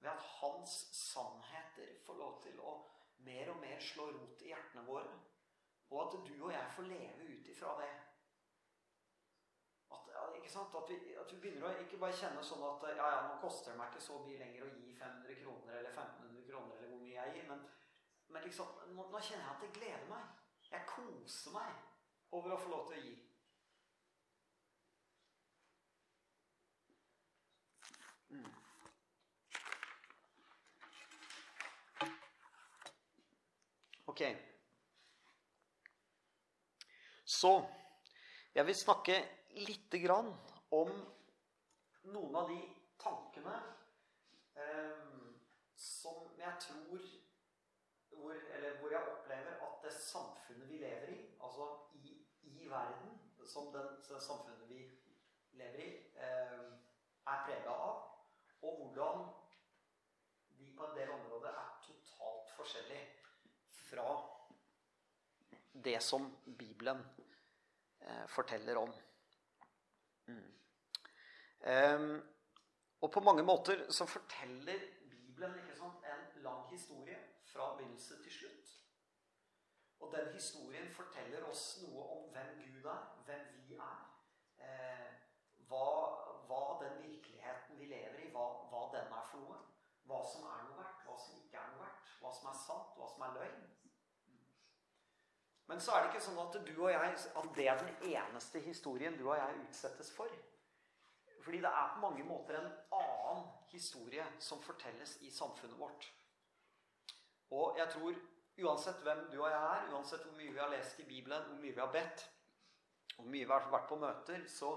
Ved 0.00 0.14
at 0.14 0.28
hans 0.38 0.80
sannheter 0.96 1.98
får 2.06 2.20
lov 2.22 2.40
til 2.46 2.60
å 2.64 2.78
mer 3.28 3.52
og 3.52 3.60
mer 3.60 3.82
slå 3.84 4.08
rot 4.14 4.46
i 4.46 4.54
hjertene 4.54 4.86
våre. 4.88 5.12
Og 5.90 6.06
at 6.06 6.20
du 6.24 6.34
og 6.38 6.52
jeg 6.54 6.76
får 6.76 6.88
leve 6.88 7.32
ut 7.34 7.52
ifra 7.52 7.76
det. 7.82 7.92
At, 9.90 10.08
at, 10.74 10.90
vi, 10.90 11.14
at, 11.14 11.32
vi, 11.32 11.38
begynner 11.40 11.68
å 11.68 11.84
ikke 11.84 12.00
bare 12.00 12.16
kjenne 12.16 12.42
sånn 12.44 12.64
at 12.68 12.84
ja, 12.90 13.06
ja, 13.14 13.20
nå 13.28 13.38
koster 13.42 13.72
det 13.72 13.78
meg 13.80 13.92
ikke 13.92 14.04
så 14.04 14.18
mye 14.24 14.40
lenger 14.40 14.66
å 14.66 14.72
gi 14.72 14.94
500 14.98 15.38
kroner 15.42 15.78
eller 15.80 15.92
1500 15.94 16.44
kroner 16.48 16.76
eller 16.76 16.92
hvor 16.92 17.02
mye 17.04 17.16
jeg 17.16 17.34
gir. 17.36 17.48
Men, 17.48 17.64
men 18.34 18.44
liksom, 18.48 18.74
nå, 18.92 19.06
nå, 19.12 19.20
kjenner 19.20 19.44
jeg 19.44 19.54
at 19.54 19.64
det 19.64 19.72
gleder 19.78 20.10
meg. 20.12 20.36
Jeg 20.68 20.88
koser 20.90 21.56
meg 21.56 22.36
over 22.36 22.54
å 22.54 22.60
få 22.60 22.72
lov 22.74 22.90
til 22.90 22.98
å 22.98 23.04
gi. 23.06 23.16
Mm. 28.28 28.50
Ok. 34.12 34.22
Så 37.24 37.52
jeg 38.54 38.66
vil 38.66 38.74
snakke 38.74 39.37
lite 39.48 39.98
grann 39.98 40.34
om 40.70 40.90
noen 42.02 42.36
av 42.36 42.48
de 42.48 42.58
tankene 43.00 43.54
eh, 44.54 45.08
som 45.74 46.28
jeg 46.38 46.54
tror 46.66 47.08
hvor, 48.18 48.34
Eller 48.34 48.78
hvor 48.80 48.90
jeg 48.90 49.10
opplever 49.12 49.60
at 49.62 49.82
det 49.84 49.92
samfunnet 49.94 50.68
vi 50.68 50.80
lever 50.82 51.12
i, 51.14 51.18
altså 51.40 51.68
i, 51.94 52.16
i 52.42 52.68
verden, 52.68 53.12
som 53.46 53.68
det 53.72 53.84
samfunnet 54.08 54.64
vi 54.68 54.80
lever 55.60 55.84
i, 55.84 55.90
eh, 56.18 56.64
er 57.28 57.44
prega 57.46 57.70
av, 57.70 58.00
og 58.62 58.80
hvordan 58.80 59.22
de 60.58 60.72
på 60.76 60.88
en 60.88 60.96
del 60.96 61.12
områder 61.14 61.54
er 61.54 61.76
totalt 61.84 62.50
forskjellig 62.56 63.02
fra 63.70 64.08
det 65.72 66.00
som 66.02 66.26
Bibelen 66.44 67.04
eh, 68.00 68.26
forteller 68.26 68.76
om. 68.82 68.92
Mm. 70.28 70.54
Um, 71.72 72.22
og 73.00 73.12
på 73.12 73.20
mange 73.20 73.42
måter 73.42 73.90
så 73.92 74.06
forteller 74.06 74.80
Bibelen 75.10 75.76
sant, 75.76 76.04
en 76.04 76.42
lang 76.42 76.68
historie 76.70 77.18
fra 77.52 77.76
begynnelse 77.76 78.22
til 78.22 78.32
slutt. 78.32 78.74
Og 80.00 80.12
den 80.16 80.32
historien 80.34 80.90
forteller 80.94 81.44
oss 81.44 81.64
noe 81.82 82.04
om 82.16 82.28
hvem 82.34 82.58
Gud 82.58 82.84
er, 82.84 83.00
hvem 83.26 83.46
vi 83.68 83.74
er. 83.74 84.04
Eh, 84.58 85.08
hva, 85.70 85.88
hva, 86.46 86.60
den 86.82 87.02
virkeligheten 87.02 87.78
vi 87.78 87.90
lever 87.90 88.20
i, 88.24 88.30
hva, 88.34 88.46
hva, 88.70 88.84
den 88.94 89.12
er 89.18 89.26
for 89.30 89.42
noe. 89.42 89.58
Hva 90.08 90.20
som 90.32 90.46
er 90.48 90.62
noe 90.68 90.78
verdt, 90.78 91.02
hva 91.06 91.16
som 91.24 91.40
ikke 91.42 91.60
er 91.62 91.72
noe 91.74 91.82
verdt. 91.84 92.14
Hva 92.20 92.32
som 92.38 92.50
er 92.52 92.60
sant, 92.62 92.94
hva 92.98 93.10
som 93.14 93.26
er 93.26 93.34
løgn. 93.40 93.66
Men 95.68 95.80
så 95.80 95.92
er 95.92 96.04
det 96.04 96.12
ikke 96.12 96.24
sånn 96.24 96.38
at 96.40 96.54
du 96.64 96.72
og 96.80 96.90
jeg, 96.90 97.16
at 97.40 97.48
det 97.56 97.66
er 97.68 97.82
den 97.82 98.14
eneste 98.14 98.60
historien 98.64 99.18
du 99.18 99.26
og 99.28 99.36
jeg 99.36 99.58
utsettes 99.66 100.10
for. 100.16 100.32
Fordi 101.44 101.60
det 101.64 101.72
er 101.80 101.92
på 101.94 102.00
mange 102.00 102.24
måter 102.24 102.56
en 102.56 102.70
annen 102.96 103.44
historie 103.72 104.24
som 104.40 104.62
fortelles 104.64 105.18
i 105.24 105.30
samfunnet 105.32 105.78
vårt. 105.80 106.08
Og 107.52 107.78
jeg 107.78 107.88
tror 107.92 108.16
uansett 108.64 109.04
hvem 109.04 109.22
du 109.32 109.38
og 109.42 109.50
jeg 109.50 109.60
er, 109.60 109.86
uansett 109.92 110.24
hvor 110.24 110.36
mye 110.36 110.52
vi 110.52 110.60
har 110.60 110.72
lest 110.72 111.00
i 111.00 111.06
Bibelen, 111.08 111.44
hvor 111.50 111.60
mye 111.60 111.74
vi 111.74 111.80
har 111.84 111.92
bedt, 111.92 112.24
hvor 113.16 113.28
mye 113.28 113.44
vi 113.44 113.52
har 113.52 113.68
vært 113.72 113.88
på 113.88 113.98
møter, 114.00 114.44
så 114.48 114.72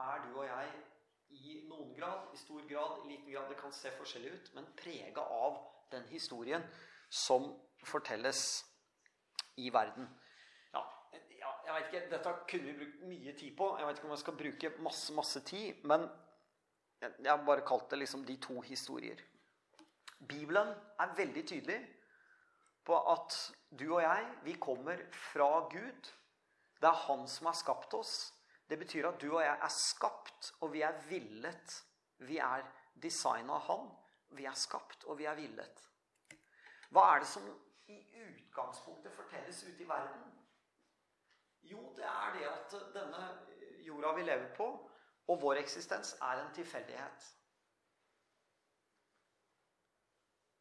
er 0.00 0.24
du 0.24 0.38
og 0.38 0.46
jeg 0.46 0.72
i 1.36 1.56
noen 1.68 1.92
grad, 1.96 2.30
i 2.32 2.40
stor 2.40 2.64
grad, 2.68 3.04
i 3.04 3.12
liten 3.12 3.32
grad 3.32 3.48
Det 3.50 3.58
kan 3.60 3.72
se 3.72 3.92
forskjellig 3.98 4.32
ut, 4.32 4.50
men 4.54 4.68
prega 4.78 5.20
av 5.20 5.60
den 5.92 6.08
historien 6.08 6.64
som 7.10 7.48
fortelles 7.84 8.42
i 9.56 9.70
verden. 9.72 10.08
Ja, 11.46 11.52
jeg 11.66 11.74
vet 11.74 11.88
ikke, 11.90 12.06
Dette 12.10 12.32
kunne 12.50 12.70
vi 12.70 12.76
brukt 12.80 13.02
mye 13.10 13.32
tid 13.38 13.56
på. 13.58 13.68
Jeg 13.78 13.86
vet 13.86 13.98
ikke 13.98 14.08
om 14.08 14.14
jeg 14.14 14.22
skal 14.22 14.38
bruke 14.40 14.70
masse 14.82 15.14
masse 15.14 15.42
tid. 15.46 15.82
Men 15.84 16.06
jeg 17.02 17.30
har 17.30 17.44
bare 17.46 17.66
kalt 17.66 17.90
det 17.90 18.00
liksom 18.00 18.24
de 18.26 18.36
to 18.42 18.60
historier. 18.66 19.20
Bibelen 20.18 20.72
er 20.98 21.16
veldig 21.16 21.44
tydelig 21.46 21.80
på 22.86 22.96
at 23.12 23.36
du 23.70 23.84
og 23.92 24.00
jeg, 24.02 24.26
vi 24.46 24.54
kommer 24.62 25.02
fra 25.32 25.66
Gud. 25.70 26.12
Det 26.80 26.88
er 26.88 27.04
Han 27.06 27.26
som 27.28 27.50
har 27.50 27.58
skapt 27.58 27.94
oss. 27.94 28.14
Det 28.68 28.78
betyr 28.78 29.08
at 29.08 29.20
du 29.20 29.28
og 29.28 29.42
jeg 29.42 29.54
er 29.54 29.72
skapt, 29.72 30.52
og 30.60 30.72
vi 30.72 30.82
er 30.82 30.96
villet. 31.08 31.76
Vi 32.26 32.38
er 32.42 32.64
designa 33.02 33.58
av 33.58 33.68
Han. 33.68 33.86
Vi 34.38 34.46
er 34.46 34.56
skapt, 34.58 35.04
og 35.04 35.18
vi 35.18 35.28
er 35.28 35.36
villet. 35.38 35.84
Hva 36.90 37.10
er 37.12 37.22
det 37.22 37.30
som 37.30 37.46
i 37.88 37.98
utgangspunktet 38.22 39.12
fortelles 39.12 39.64
ute 39.64 39.82
i 39.82 39.88
verden? 39.88 40.22
Jo, 41.62 41.92
det 41.96 42.04
er 42.04 42.34
det 42.34 42.46
at 42.48 42.76
denne 42.94 43.22
jorda 43.86 44.12
vi 44.16 44.22
lever 44.22 44.54
på, 44.54 44.68
og 45.28 45.42
vår 45.42 45.62
eksistens, 45.62 46.12
er 46.22 46.42
en 46.42 46.54
tilfeldighet. 46.54 47.26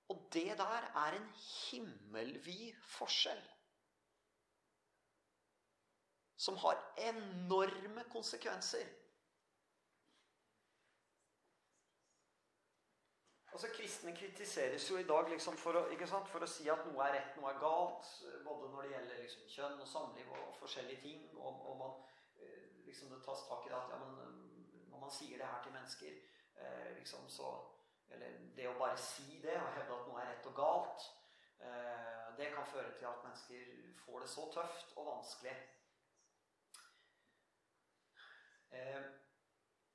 Og 0.09 0.27
det 0.33 0.57
der 0.57 0.89
er 1.05 1.17
en 1.17 1.29
himmelvid 1.71 2.73
forskjell. 2.97 3.41
Som 6.37 6.57
har 6.57 6.81
enorme 6.97 8.03
konsekvenser 8.11 8.85
Altså, 13.55 13.67
Kristne 13.73 14.15
kritiseres 14.15 14.91
jo 14.91 14.97
i 14.97 15.03
dag 15.07 15.29
liksom 15.31 15.55
for, 15.57 15.77
å, 15.79 15.83
for, 16.27 16.43
å, 16.43 16.47
si 16.49 16.65
at 16.67 16.81
noe 16.89 17.05
er 17.05 17.13
rett, 17.15 17.37
noe 17.39 17.53
er 17.53 17.59
galt. 17.61 18.09
Både 18.43 18.67
når 18.67 18.81
det 18.81 18.89
gjelder 18.89 19.21
liksom 19.21 19.45
kjønn 19.53 19.77
og 19.79 19.87
samliv 19.87 20.33
og 20.35 20.57
forskjellige 20.59 20.99
ting. 21.05 21.21
Og, 21.37 21.61
og 21.69 21.77
man, 21.79 21.93
eh, 22.35 22.65
liksom 22.83 23.13
det 23.13 23.21
tas 23.23 23.45
tak 23.47 23.63
i 23.63 23.71
det 23.71 23.77
at 23.77 23.93
ja, 23.95 23.99
men, 24.01 24.17
eh, 24.25 24.81
når 24.91 25.05
man 25.05 25.13
sier 25.15 25.39
det 25.39 25.47
her 25.47 25.63
til 25.63 25.75
mennesker 25.77 26.17
eh, 26.17 26.89
liksom 26.97 27.29
så, 27.31 27.53
Eller 28.11 28.35
det 28.57 28.67
å 28.67 28.75
bare 28.81 28.99
si 28.99 29.39
det 29.45 29.55
og 29.55 29.71
hevde 29.77 30.01
at 30.01 30.09
noe 30.09 30.19
er 30.25 30.27
rett 30.33 30.51
og 30.51 30.59
galt, 30.59 31.07
eh, 31.63 32.27
det 32.35 32.51
kan 32.57 32.67
føre 32.73 32.91
til 32.99 33.07
at 33.07 33.23
mennesker 33.23 33.71
får 34.03 34.25
det 34.25 34.33
så 34.33 34.49
tøft 34.57 34.97
og 34.99 35.07
vanskelig. 35.13 35.55
Eh, 38.75 39.07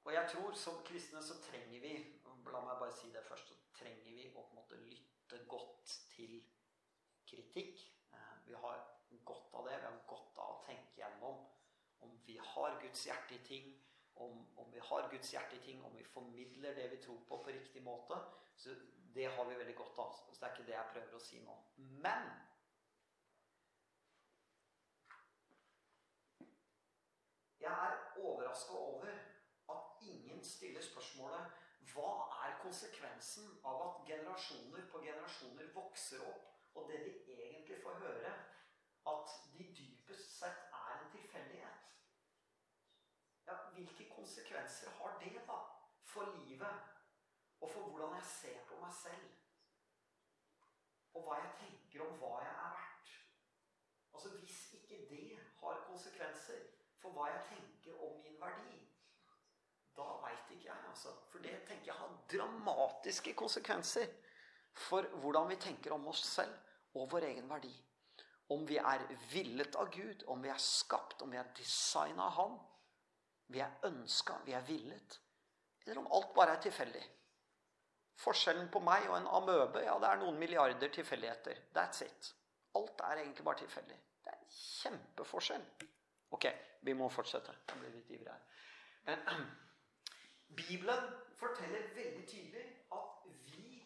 og 0.08 0.14
jeg 0.16 0.32
tror 0.32 0.56
som 0.56 0.80
kristne 0.88 1.20
så 1.22 1.36
trenger 1.44 1.84
vi 1.84 1.94
La 2.48 2.60
meg 2.64 2.80
bare 2.80 2.96
si 2.96 3.10
det 3.12 3.24
først. 3.28 3.52
Så 3.52 3.74
trenger 3.76 4.02
vi 4.04 4.28
å 4.30 4.32
på 4.40 4.46
en 4.48 4.60
måte 4.60 4.80
lytte 4.86 5.42
godt 5.50 5.94
til 6.14 6.40
kritikk. 7.28 7.84
Eh, 8.12 8.34
vi 8.46 8.56
har 8.64 8.82
godt 9.24 9.54
av 9.54 9.68
det. 9.68 9.78
Vi 9.78 9.88
har 9.88 10.02
godt 10.06 10.38
av 10.38 10.56
å 10.56 10.62
tenke 10.66 11.00
gjennom 11.00 11.46
om 12.00 12.16
vi 12.26 12.38
har 12.52 12.80
Guds 12.80 13.06
hjerte 13.06 13.36
i 13.36 13.44
ting. 13.44 13.72
Om, 14.20 14.40
om 14.60 14.72
vi 14.72 14.80
har 14.84 15.08
Guds 15.08 15.32
hjerte 15.32 15.56
i 15.56 15.64
ting, 15.64 15.84
om 15.84 15.96
vi 15.96 16.04
formidler 16.04 16.74
det 16.76 16.90
vi 16.90 17.00
tror 17.04 17.20
på, 17.28 17.38
på 17.44 17.52
riktig 17.54 17.82
måte. 17.82 18.18
Så 18.56 18.74
det 19.14 19.30
har 19.36 19.44
vi 19.48 19.58
veldig 19.58 19.76
godt 19.76 19.98
av. 19.98 20.14
Så 20.16 20.40
det 20.40 20.48
er 20.48 20.54
ikke 20.56 20.66
det 20.68 20.76
jeg 20.76 20.92
prøver 20.92 21.16
å 21.16 21.22
si 21.24 21.40
nå. 21.44 21.56
Men 22.04 22.28
jeg 27.60 27.72
er 27.72 27.98
overraska 28.18 28.76
over 28.76 29.16
at 29.70 30.04
ingen 30.10 30.44
stiller 30.44 30.84
spørsmålet 30.84 31.59
hva 31.94 32.12
er 32.46 32.58
konsekvensen 32.62 33.50
av 33.64 33.82
at 33.86 34.06
generasjoner 34.08 34.86
på 34.92 35.02
generasjoner 35.04 35.72
vokser 35.74 36.22
opp, 36.26 36.46
og 36.74 36.88
det 36.90 37.00
de 37.06 37.36
egentlig 37.36 37.82
får 37.82 37.98
høre, 38.04 38.32
at 39.12 39.36
de 39.54 39.66
dypest 39.78 40.38
sett 40.38 40.66
er 40.82 40.92
en 40.96 41.10
tilfeldighet? 41.14 41.94
Ja, 43.46 43.56
hvilke 43.74 44.08
konsekvenser 44.14 44.90
har 45.00 45.18
det 45.22 45.34
da 45.48 45.58
for 46.12 46.32
livet, 46.36 46.80
og 47.60 47.70
for 47.70 47.80
hvordan 47.80 48.14
jeg 48.14 48.24
ser 48.24 48.58
på 48.68 48.80
meg 48.82 48.94
selv? 49.02 49.30
Og 51.14 51.24
hva 51.26 51.40
jeg 51.42 51.56
tenker 51.62 52.04
om 52.06 52.18
hva 52.20 52.36
jeg 52.44 52.52
er 52.52 52.76
verdt? 52.76 53.16
Altså 54.14 54.28
Hvis 54.38 54.60
ikke 54.78 55.06
det 55.10 55.38
har 55.60 55.84
konsekvenser 55.86 56.62
for 57.02 57.16
hva 57.16 57.26
jeg 57.32 57.42
tenker 57.48 58.02
om 58.06 58.20
min 58.22 58.40
verdi, 58.40 58.78
da 59.96 60.06
veit 60.24 60.50
ikke 60.54 60.68
jeg, 60.68 60.82
altså. 61.00 61.16
For 61.32 61.42
det 61.44 61.62
tenker 61.68 61.86
jeg 61.86 61.98
har 61.98 62.16
dramatiske 62.32 63.34
konsekvenser 63.34 64.08
for 64.72 65.06
hvordan 65.22 65.48
vi 65.50 65.56
tenker 65.56 65.94
om 65.94 66.08
oss 66.08 66.24
selv 66.24 66.52
og 66.94 67.10
vår 67.12 67.30
egen 67.30 67.48
verdi. 67.50 67.72
om 68.50 68.66
vi 68.66 68.76
er 68.78 69.04
villet 69.30 69.76
av 69.78 69.92
Gud, 69.94 70.24
om 70.26 70.40
vi 70.42 70.48
er 70.50 70.58
skapt, 70.58 71.22
om 71.22 71.30
vi 71.30 71.36
er 71.38 71.52
designa 71.54 72.24
av 72.24 72.32
Han, 72.34 72.56
vi 73.46 73.60
er 73.60 73.76
ønska, 73.86 74.40
vi 74.44 74.52
er 74.52 74.64
villet, 74.66 75.20
eller 75.86 76.00
om 76.00 76.08
alt 76.10 76.34
bare 76.34 76.56
er 76.56 76.64
tilfeldig. 76.64 77.04
Forskjellen 78.18 78.66
på 78.68 78.82
meg 78.82 79.06
og 79.06 79.20
en 79.20 79.30
amøbe, 79.38 79.84
ja, 79.84 79.94
det 80.02 80.10
er 80.10 80.18
noen 80.24 80.38
milliarder 80.42 80.90
tilfeldigheter. 80.90 81.62
That's 81.72 82.02
it. 82.02 82.32
Alt 82.74 83.00
er 83.06 83.22
egentlig 83.22 83.44
bare 83.44 83.62
tilfeldig. 83.62 84.00
Det 84.24 84.34
er 84.34 84.42
en 84.42 84.52
kjempeforskjell. 84.58 85.62
Ok, 86.34 86.50
vi 86.82 86.94
må 86.98 87.08
fortsette. 87.08 87.54
Jeg 87.70 87.78
blir 87.84 87.94
litt 88.00 88.10
ivrig 88.18 88.34
her. 88.34 89.46
Bibelen 90.56 91.02
forteller 91.36 91.94
veldig 91.94 92.28
tydelig 92.28 92.66
at 92.92 93.32
vi 93.52 93.82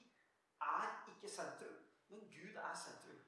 er 0.61 1.05
ikke 1.09 1.35
sentrum, 1.35 1.77
men 2.09 2.21
Gud 2.21 2.55
er 2.55 2.75
sentrum. 2.85 3.21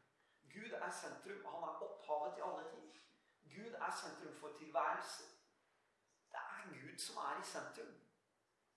Gud 0.56 0.70
er 0.70 0.90
sentrum. 0.90 1.44
Han 1.44 1.62
er 1.68 1.82
opphavet 1.86 2.34
til 2.34 2.42
alle 2.42 2.70
ting. 2.70 2.86
Gud 3.54 3.72
er 3.86 3.92
sentrum 4.02 4.36
for 4.40 4.50
tilværelsen. 4.58 5.26
Det 6.32 6.40
er 6.56 6.62
Gud 6.68 6.98
som 6.98 7.16
er 7.16 7.40
i 7.40 7.44
sentrum. 7.44 7.94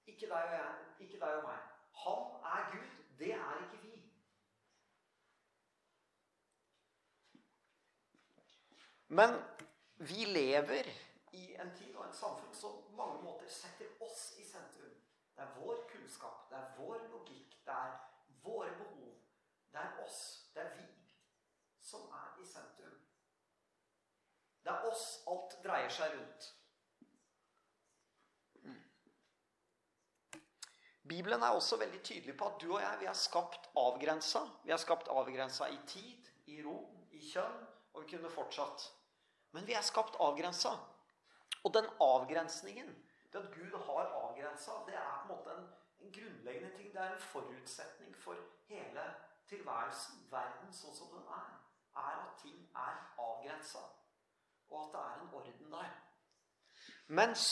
Ikke 0.06 0.26
deg 0.26 0.44
og, 0.44 0.52
jeg, 0.52 0.76
ikke 1.00 1.20
deg 1.20 1.36
og 1.40 1.44
meg. 1.44 1.60
Han 2.04 2.24
er 2.54 2.72
Gud. 2.72 2.90
Det 3.20 3.34
er 3.34 3.64
ikke 3.64 3.84
vi. 3.84 3.96
Men 9.08 9.30
vi 9.98 10.26
lever 10.26 10.84
i 11.32 11.56
en 11.62 11.72
tid 11.78 11.96
og 11.96 12.08
en 12.08 12.14
samfunn 12.14 12.54
som 12.54 12.82
på 12.84 12.96
mange 12.96 13.24
måter 13.24 13.50
setter 13.50 13.86
oss 14.02 14.34
i. 14.38 14.39
Det 15.40 15.46
er 15.46 15.52
vår 15.56 15.78
kunnskap, 15.88 16.50
det 16.50 16.58
er 16.58 16.72
vår 16.76 17.04
logikk, 17.14 17.54
det 17.66 17.74
er 17.74 17.94
våre 18.44 18.72
behov. 18.76 19.14
Det 19.72 19.80
er 19.80 20.02
oss, 20.04 20.18
det 20.54 20.66
er 20.66 20.74
vi, 20.76 20.88
som 21.80 22.10
er 22.12 22.42
i 22.44 22.48
sentrum. 22.50 22.98
Det 24.66 24.74
er 24.74 24.88
oss 24.90 25.06
alt 25.32 25.56
dreier 25.64 25.94
seg 25.96 26.12
rundt. 26.18 26.50
Bibelen 31.08 31.48
er 31.48 31.56
også 31.56 31.80
veldig 31.80 32.04
tydelig 32.04 32.36
på 32.38 32.52
at 32.52 32.60
du 32.62 32.68
og 32.74 32.82
jeg 32.84 33.00
vi 33.00 33.08
er 33.08 33.18
skapt 33.24 33.72
avgrensa. 33.80 34.44
Vi 34.68 34.76
er 34.76 34.84
skapt 34.84 35.08
avgrensa 35.08 35.72
i 35.72 35.80
tid, 35.88 36.28
i 36.52 36.60
rom, 36.68 37.00
i 37.16 37.24
kjønn, 37.32 37.64
og 37.94 38.04
vi 38.04 38.12
kunne 38.12 38.36
fortsatt. 38.36 38.90
Men 39.56 39.72
vi 39.72 39.80
er 39.80 39.88
skapt 39.88 40.20
avgrensa. 40.20 40.76
Og 41.64 41.74
den 41.80 41.88
avgrensningen, 42.04 42.92
det 43.32 43.40
at 43.40 43.56
Gud 43.56 43.80
har 43.88 44.19
avgrensa, 44.40 44.72
det 44.88 44.96
er 44.96 45.26
på 45.28 45.34
en 45.34 45.38
måte 45.38 45.52
en, 45.52 45.68
en, 46.02 46.12
grunnleggende 46.12 46.78
ting. 46.78 46.94
Det 46.94 47.02
er 47.02 47.14
en 47.14 47.22
forutsetning 47.22 48.16
for 48.16 48.36
hele 48.68 49.06
tilværelsen, 49.48 50.28
verden 50.32 50.74
sånn 50.74 50.96
som 50.96 51.12
den 51.14 51.28
er. 51.36 51.56
Er 52.00 52.20
at 52.24 52.38
ting 52.42 52.60
er 52.76 53.00
avgrensa. 53.20 53.84
Og 54.70 54.86
at 54.86 54.94
det 54.94 55.02
er 55.02 55.22
en 55.22 55.34
orden 55.34 55.72
der. 55.74 55.96
Mens 57.08 57.46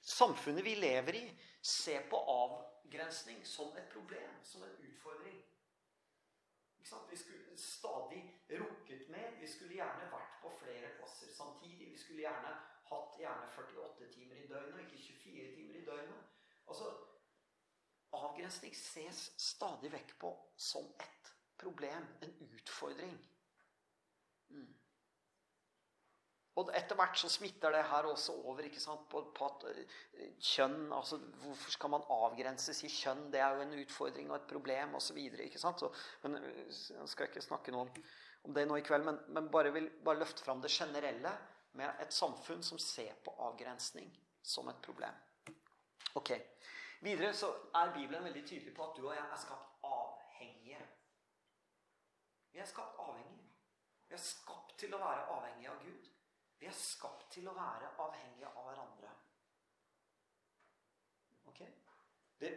samfunnet 0.00 0.64
vi 0.64 0.74
lever 0.74 1.18
i, 1.18 1.24
ser 1.62 2.06
på 2.10 2.16
avgrensning 2.16 3.46
som 3.46 3.76
et 3.76 3.88
problem, 3.92 4.38
som 4.44 4.62
en 4.62 4.76
utfordring. 4.88 5.40
Vi 7.10 7.16
skulle 7.16 7.56
stadig 7.56 8.22
rukket 8.50 9.08
mer. 9.08 9.30
Vi 9.40 9.48
skulle 9.48 9.74
gjerne 9.74 10.08
vært 10.12 10.38
på 10.42 10.50
flere 10.60 10.90
plasser 10.98 11.30
samtidig. 11.32 11.92
Vi 11.92 11.98
skulle 11.98 12.24
gjerne 12.24 12.52
hatt 12.90 13.18
gjerne 13.18 13.48
48 13.56 14.08
timer 14.12 14.36
i 14.36 14.46
døgnet, 14.46 14.74
og 14.74 14.80
ikke 14.80 15.02
24 15.24 15.54
timer 15.56 15.74
i 15.80 15.84
døgnet. 15.84 16.21
Altså, 16.72 16.92
Avgrensning 18.12 18.74
ses 18.76 19.30
stadig 19.40 19.88
vekk 19.92 20.14
på 20.20 20.30
som 20.60 20.84
et 21.00 21.28
problem, 21.60 22.04
en 22.24 22.32
utfordring. 22.44 23.14
Mm. 24.52 24.66
Og 26.60 26.68
etter 26.76 26.98
hvert 26.98 27.16
så 27.16 27.30
smitter 27.32 27.72
det 27.72 27.80
her 27.88 28.08
også 28.10 28.34
over 28.44 28.66
ikke 28.68 28.82
sant, 28.82 29.06
på, 29.08 29.22
på 29.32 29.48
at 29.48 29.64
eh, 29.70 30.34
kjønn 30.36 30.90
altså 30.92 31.16
Hvorfor 31.40 31.72
skal 31.72 31.92
man 31.94 32.04
avgrenses 32.12 32.82
i 32.84 32.92
kjønn? 32.92 33.30
Det 33.32 33.40
er 33.40 33.56
jo 33.56 33.64
en 33.64 33.78
utfordring 33.80 34.28
og 34.28 34.36
et 34.36 34.50
problem 34.50 34.98
osv. 35.00 35.16
Eh, 35.16 35.48
jeg 35.48 37.08
skal 37.14 37.30
ikke 37.30 37.44
snakke 37.44 37.72
noe 37.72 37.86
om, 37.86 38.04
om 38.44 38.56
det 38.58 38.66
nå 38.68 38.76
i 38.76 38.84
kveld, 38.84 39.08
men, 39.08 39.22
men 39.32 39.48
bare 39.54 39.72
vil 39.72 39.88
bare 40.04 40.20
løfte 40.20 40.44
fram 40.44 40.60
det 40.60 40.74
generelle 40.74 41.32
med 41.80 42.04
et 42.04 42.12
samfunn 42.12 42.60
som 42.64 42.80
ser 42.80 43.16
på 43.24 43.32
avgrensning 43.48 44.12
som 44.44 44.68
et 44.68 44.84
problem. 44.84 45.16
Ok. 46.14 46.30
Videre 47.00 47.34
så 47.34 47.48
er 47.74 47.94
Bibelen 47.94 48.24
veldig 48.24 48.44
tydelig 48.48 48.74
på 48.74 48.84
at 48.84 48.96
du 48.96 49.08
og 49.08 49.14
jeg 49.14 49.24
er 49.24 49.40
skapt 49.42 49.84
avhengige. 49.84 50.82
Vi 52.52 52.58
er 52.58 52.64
skapt 52.64 52.98
avhengige. 52.98 53.48
Vi 54.08 54.14
er 54.14 54.22
skapt 54.22 54.78
til 54.78 54.94
å 54.94 55.00
være 55.00 55.24
avhengige 55.36 55.70
av 55.72 55.82
Gud. 55.82 56.10
Vi 56.60 56.68
er 56.70 56.76
skapt 56.78 57.30
til 57.32 57.48
å 57.48 57.56
være 57.56 57.90
avhengige 58.04 58.50
av 58.52 58.68
hverandre. 58.68 59.10
Ok? 61.50 61.60
Det, 62.40 62.50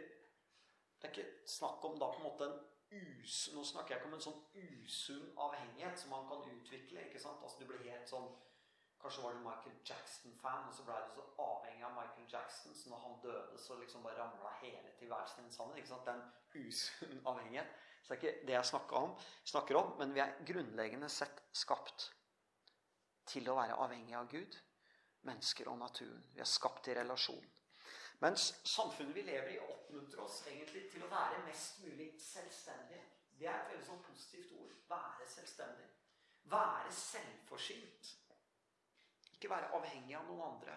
det 1.00 1.08
er 1.08 1.14
ikke 1.14 1.48
snakk 1.48 1.84
om 1.88 1.98
da 1.98 2.10
på 2.12 2.20
en 2.20 2.28
måte 2.28 2.50
en 2.50 2.58
us, 2.92 3.50
Nå 3.54 3.64
snakker 3.64 3.94
jeg 3.94 4.00
ikke 4.00 4.10
om 4.12 4.18
en 4.18 4.26
sånn 4.28 4.42
usunn 4.84 5.32
avhengighet 5.42 5.98
som 5.98 6.12
man 6.14 6.28
kan 6.30 6.44
utvikle. 6.52 7.08
ikke 7.08 7.22
sant? 7.22 7.42
Altså 7.42 7.64
Du 7.64 7.66
blir 7.66 7.82
helt 7.90 8.08
sånn 8.08 8.28
Kanskje 9.00 9.22
var 9.22 9.32
du 9.32 9.38
Michael 9.44 9.76
Jackson-fan, 9.88 10.68
og 10.68 10.74
så 10.74 10.84
ble 10.86 10.94
du 11.06 11.10
så 11.14 11.24
avhengig 11.44 11.84
av 11.84 11.92
Michael 11.94 12.28
Jackson, 12.32 12.74
så 12.74 12.90
når 12.90 13.02
han 13.04 13.18
døde, 13.22 13.58
så 13.58 13.76
liksom 13.80 14.02
bare 14.02 14.18
ramla 14.18 14.52
hele 14.60 14.92
tilværelsen 14.98 15.44
din 15.44 15.52
sammen. 15.52 15.76
ikke 15.76 15.88
sant? 15.88 16.06
Den 16.06 16.22
usunn 16.54 17.20
avhengighet. 17.26 17.74
Så 18.02 18.14
det 18.14 18.16
er 18.16 18.22
ikke 18.22 18.46
det 18.46 18.54
jeg 18.54 18.70
snakker 18.70 18.96
om, 18.96 19.16
snakker 19.44 19.76
om 19.76 19.92
men 19.98 20.14
vi 20.14 20.22
er 20.22 20.38
grunnleggende 20.46 21.08
sett 21.10 21.42
skapt 21.52 22.12
til 23.26 23.48
å 23.50 23.56
være 23.58 23.78
avhengig 23.82 24.14
av 24.14 24.28
Gud, 24.30 24.58
mennesker 25.26 25.68
og 25.68 25.78
naturen. 25.78 26.22
Vi 26.34 26.40
er 26.40 26.50
skapt 26.50 26.88
i 26.88 26.94
relasjon. 26.94 27.46
Mens 28.22 28.46
samfunnet 28.64 29.14
vi 29.14 29.24
lever 29.26 29.50
i, 29.56 29.58
oppmuntrer 29.58 30.22
oss 30.24 30.42
egentlig 30.46 30.86
til 30.92 31.02
å 31.04 31.10
være 31.10 31.42
mest 31.48 31.82
mulig 31.84 32.12
selvstendige. 32.22 33.02
Det 33.38 33.48
er 33.50 33.58
et 33.58 33.72
veldig 33.74 33.88
sånn 33.90 34.04
positivt 34.06 34.54
ord. 34.56 34.70
Være 34.88 35.26
selvstendig. 35.28 35.88
Være 36.48 36.92
selvforsynt. 36.94 38.14
Ikke 39.36 39.52
være 39.52 39.72
avhengig 39.76 40.16
av 40.16 40.24
noen 40.28 40.44
andre. 40.50 40.76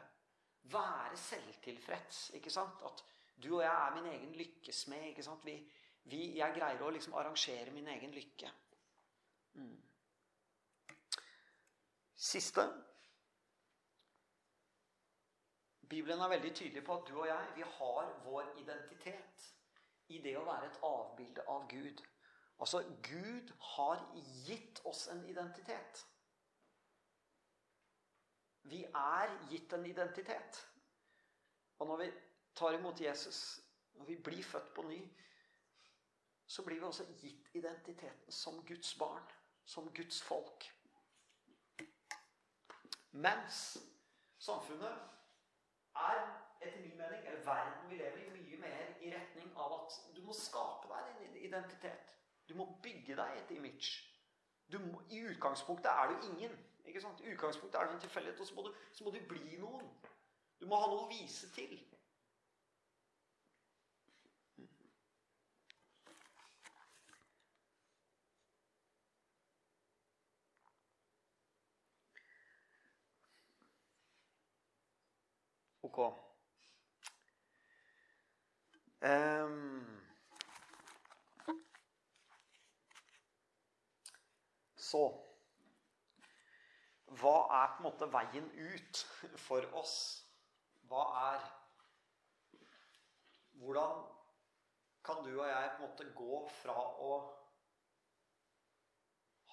Være 0.69 1.17
selvtilfreds. 1.17 2.29
ikke 2.37 2.51
sant? 2.51 2.83
At 2.85 3.03
du 3.43 3.53
og 3.55 3.63
jeg 3.63 3.71
er 3.71 3.95
min 3.95 4.11
egen 4.11 4.33
lykkesmed. 4.35 5.05
ikke 5.11 5.23
sant? 5.23 5.45
Vi, 5.45 5.55
vi, 6.11 6.25
jeg 6.37 6.55
greier 6.57 6.83
å 6.83 6.91
liksom 6.91 7.15
arrangere 7.15 7.71
min 7.71 7.87
egen 7.87 8.11
lykke. 8.11 8.51
Mm. 9.59 9.77
Siste 12.19 12.67
Bibelen 15.89 16.21
er 16.21 16.29
veldig 16.29 16.51
tydelig 16.55 16.83
på 16.85 16.99
at 16.99 17.07
du 17.07 17.15
og 17.17 17.27
jeg 17.27 17.53
vi 17.55 17.63
har 17.65 18.09
vår 18.23 18.49
identitet 18.61 19.45
i 20.13 20.19
det 20.21 20.35
å 20.37 20.43
være 20.45 20.67
et 20.67 20.79
avbilde 20.85 21.45
av 21.49 21.65
Gud. 21.71 22.03
Altså, 22.59 22.83
Gud 23.07 23.53
har 23.75 24.03
gitt 24.45 24.81
oss 24.85 25.07
en 25.07 25.23
identitet. 25.25 26.03
Vi 28.69 28.83
er 28.85 29.33
gitt 29.49 29.73
en 29.73 29.85
identitet. 29.85 30.59
Og 31.79 31.87
når 31.87 32.03
vi 32.03 32.11
tar 32.55 32.75
imot 32.77 33.01
Jesus, 33.01 33.61
når 33.93 34.05
vi 34.05 34.15
blir 34.15 34.43
født 34.43 34.73
på 34.75 34.81
ny, 34.87 34.99
så 36.47 36.65
blir 36.65 36.79
vi 36.79 36.85
også 36.85 37.05
gitt 37.21 37.49
identiteten 37.53 38.31
som 38.31 38.65
Guds 38.65 38.95
barn, 38.97 39.25
som 39.65 39.93
Guds 39.93 40.21
folk. 40.23 40.65
Mens 43.11 43.77
samfunnet 44.37 44.97
er 45.95 46.19
etter 46.61 46.81
min 46.81 46.97
mening, 46.97 47.25
eller 47.25 47.45
verden 47.45 47.89
vi 47.89 47.95
lever 47.95 48.17
i, 48.17 48.29
mye 48.29 48.57
mer 48.61 48.95
i 49.01 49.13
retning 49.13 49.51
av 49.57 49.75
at 49.79 49.99
du 50.15 50.21
må 50.25 50.33
skape 50.33 50.89
deg 50.91 51.23
en 51.27 51.37
identitet. 51.37 52.15
Du 52.49 52.55
må 52.57 52.65
bygge 52.83 53.15
deg 53.15 53.37
et 53.37 53.51
image. 53.57 54.05
Må, 54.73 55.01
I 55.09 55.21
utgangspunktet 55.31 55.89
er 55.91 56.11
du 56.11 56.27
ingen. 56.31 56.57
Ikke 56.89 57.01
sant? 57.01 57.21
I 57.21 57.33
utgangspunktet 57.33 57.79
er 57.79 57.85
det 57.85 57.93
en 57.95 58.01
tilfeldighet, 58.05 58.39
og 58.39 58.47
så 58.47 58.55
må, 58.55 58.61
du, 58.67 58.73
så 58.93 59.03
må 59.03 59.11
du 59.13 59.19
bli 59.29 59.57
noen. 59.61 59.87
Du 60.59 60.67
må 60.67 60.81
ha 60.81 60.89
noe 60.91 61.05
å 61.05 61.11
vise 61.11 61.49
til. 61.55 61.77
Ok. 75.89 75.99
Um, 79.01 80.01
så 84.75 85.28
Hva 87.19 87.35
er 87.61 87.73
på 87.73 87.81
en 87.81 87.87
måte 87.87 88.07
veien 88.13 88.47
ut 88.55 89.01
for 89.47 89.65
oss? 89.79 89.95
Hva 90.89 91.05
er 91.33 91.47
Hvordan 93.59 94.05
kan 95.03 95.23
du 95.25 95.33
og 95.33 95.47
jeg 95.47 95.71
på 95.73 95.83
en 95.83 95.89
måte 95.89 96.05
gå 96.15 96.39
fra 96.61 96.75
å 97.03 97.11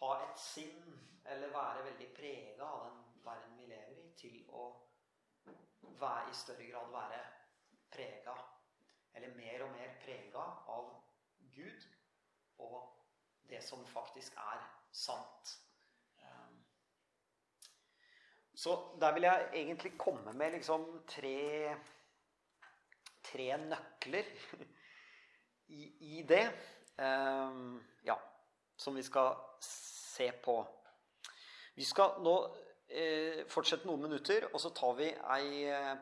ha 0.00 0.10
et 0.22 0.38
sinn 0.38 0.92
eller 1.26 1.54
være 1.54 1.84
veldig 1.88 2.08
prega 2.14 2.68
av 2.68 2.84
den 2.86 3.00
verden 3.24 3.56
vi 3.58 3.66
lever 3.70 3.98
i, 3.98 4.10
til 4.20 4.36
å 4.54 4.66
være, 5.98 6.30
i 6.30 6.38
større 6.38 6.68
grad 6.70 6.92
være 6.92 7.20
prega, 7.90 8.34
eller 9.16 9.34
mer 9.34 9.64
og 9.66 9.72
mer 9.74 9.94
prega 10.04 10.44
av 10.76 10.92
Gud 11.56 11.86
og 12.62 12.78
det 13.50 13.62
som 13.64 13.82
faktisk 13.90 14.36
er 14.42 14.62
sant. 14.92 15.56
Så 18.56 18.76
der 19.00 19.12
vil 19.12 19.26
jeg 19.28 19.48
egentlig 19.52 19.92
komme 20.00 20.32
med 20.32 20.54
liksom 20.56 20.86
tre, 21.08 21.74
tre 23.24 23.50
nøkler 23.60 24.30
i, 25.76 25.82
i 26.00 26.22
det. 26.28 26.46
Um, 26.96 27.76
ja, 28.04 28.16
som 28.76 28.96
vi 28.96 29.02
skal 29.04 29.34
se 29.60 30.30
på. 30.44 30.56
Vi 31.74 31.84
skal 31.84 32.22
nå 32.24 32.32
eh, 32.88 33.42
fortsette 33.52 33.84
noen 33.88 34.06
minutter, 34.06 34.48
og 34.52 34.60
så 34.62 34.70
tar 34.72 34.94
vi 34.96 35.10
ei 35.36 35.66
eh, 35.68 35.92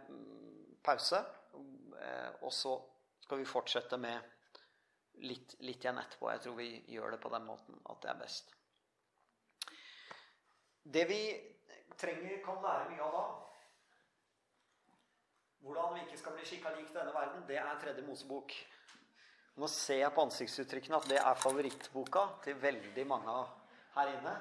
pause. 0.85 1.19
Eh, 1.55 2.45
og 2.47 2.53
så 2.55 2.77
skal 3.25 3.41
vi 3.41 3.49
fortsette 3.49 3.99
med 3.99 4.31
litt, 5.27 5.57
litt, 5.59 5.83
igjen 5.83 5.99
etterpå. 5.99 6.31
Jeg 6.31 6.45
tror 6.45 6.57
vi 6.61 6.69
gjør 6.95 7.17
det 7.17 7.21
på 7.25 7.33
den 7.35 7.49
måten 7.49 7.83
at 7.91 8.03
det 8.05 8.13
er 8.13 8.23
best. 8.23 8.55
Det 10.95 11.05
vi 11.11 11.21
trenger, 11.99 12.39
kan 12.45 12.63
lære 12.63 12.91
mye 12.91 13.03
av 13.03 13.17
da 13.17 13.25
Hvordan 15.65 15.95
vi 15.95 16.01
ikke 16.05 16.19
skal 16.21 16.35
bli 16.37 16.45
skikka 16.45 16.75
lik 16.77 16.91
denne 16.93 17.13
verden, 17.15 17.45
det 17.49 17.57
er 17.57 17.79
tredje 17.81 18.03
Mosebok. 18.05 18.53
Nå 19.57 19.69
ser 19.73 20.03
jeg 20.03 20.13
på 20.13 20.25
ansiktsuttrykkene 20.27 20.99
at 20.99 21.07
det 21.09 21.17
er 21.17 21.41
favorittboka 21.41 22.25
til 22.45 22.59
veldig 22.61 23.07
mange 23.09 23.37
her 23.95 24.13
inne. 24.13 24.35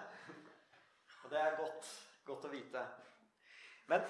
Og 1.24 1.32
det 1.32 1.40
er 1.40 1.56
godt, 1.62 1.94
godt 2.28 2.50
å 2.50 2.52
vite. 2.52 2.84
Men 3.88 4.04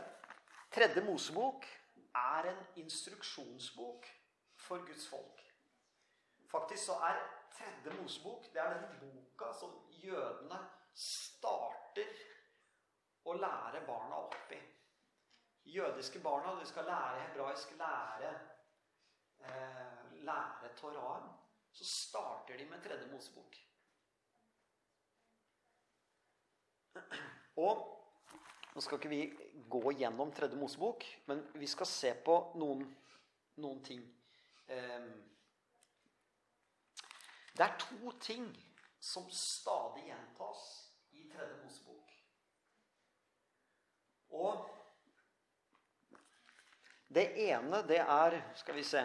tredje 0.74 1.06
Mosebok 1.06 1.70
er 2.18 2.50
en 2.50 2.66
instruksjonsbok 2.82 4.10
for 4.66 4.82
Guds 4.88 5.06
folk. 5.12 5.46
Faktisk 6.50 6.88
så 6.88 6.98
er 7.12 7.22
tredje 7.54 7.94
Mosebok 8.02 8.50
det 8.54 8.62
er 8.62 8.74
den 8.74 8.98
boka 9.04 9.54
som 9.60 9.78
jødene 10.02 10.60
starter 10.98 12.10
å 13.26 13.34
lære 13.34 13.86
barna 13.88 14.16
opp 14.26 14.52
i. 14.52 14.60
Jødiske 15.74 16.20
barna 16.20 16.56
de 16.60 16.66
skal 16.68 16.86
lære 16.86 17.22
hebraisk, 17.28 17.72
lære, 17.80 18.34
eh, 19.40 20.24
lære 20.28 20.74
Toraen. 20.76 21.30
Så 21.72 21.86
starter 21.86 22.58
de 22.58 22.66
med 22.66 22.84
tredje 22.84 23.12
Mosebok. 23.12 23.56
Og 27.56 28.04
nå 28.76 28.82
skal 28.82 28.98
ikke 28.98 29.10
vi 29.10 29.22
gå 29.70 29.92
gjennom 30.00 30.32
Tredje 30.34 30.58
Mosebok, 30.58 31.06
men 31.26 31.44
vi 31.54 31.68
skal 31.70 31.86
se 31.90 32.14
på 32.26 32.38
noen, 32.58 32.84
noen 33.62 33.84
ting. 33.86 34.02
Ehm, 34.74 35.12
det 37.54 37.66
er 37.68 37.78
to 37.78 38.12
ting 38.22 38.48
som 39.00 39.30
stadig 39.30 40.08
gjentas 40.08 40.64
i 41.12 41.28
Tredje 41.30 41.60
Mosebok. 41.64 41.93
Og 44.34 44.70
det 47.14 47.28
ene, 47.38 47.84
det 47.88 48.00
er 48.02 48.40
Skal 48.58 48.76
vi 48.76 48.84
se 48.84 49.04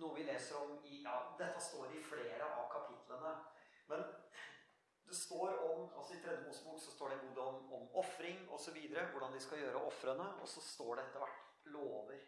Noe 0.00 0.16
vi 0.16 0.24
leser 0.24 0.56
om 0.60 0.74
i 0.84 1.02
ja, 1.04 1.14
Dette 1.38 1.60
står 1.60 1.92
i 1.96 2.02
flere 2.04 2.44
av 2.44 2.68
kapitlene. 2.72 3.32
Men 3.88 4.04
det 5.08 5.16
står 5.16 5.58
om, 5.66 5.82
altså 5.98 6.14
I 6.14 6.20
tredje 6.22 6.46
Mosebok 6.46 6.80
så 6.80 6.92
står 6.94 7.12
det 7.12 7.18
god 7.22 7.40
om, 7.44 7.72
om 7.76 7.88
ofring 8.00 8.46
osv. 8.56 8.76
Hvordan 9.12 9.32
de 9.34 9.40
skal 9.44 9.60
gjøre 9.60 9.82
ofrene. 9.90 10.28
Og 10.40 10.48
så 10.48 10.64
står 10.64 10.94
det 10.96 11.04
etter 11.04 11.24
hvert 11.24 11.66
lover. 11.76 12.22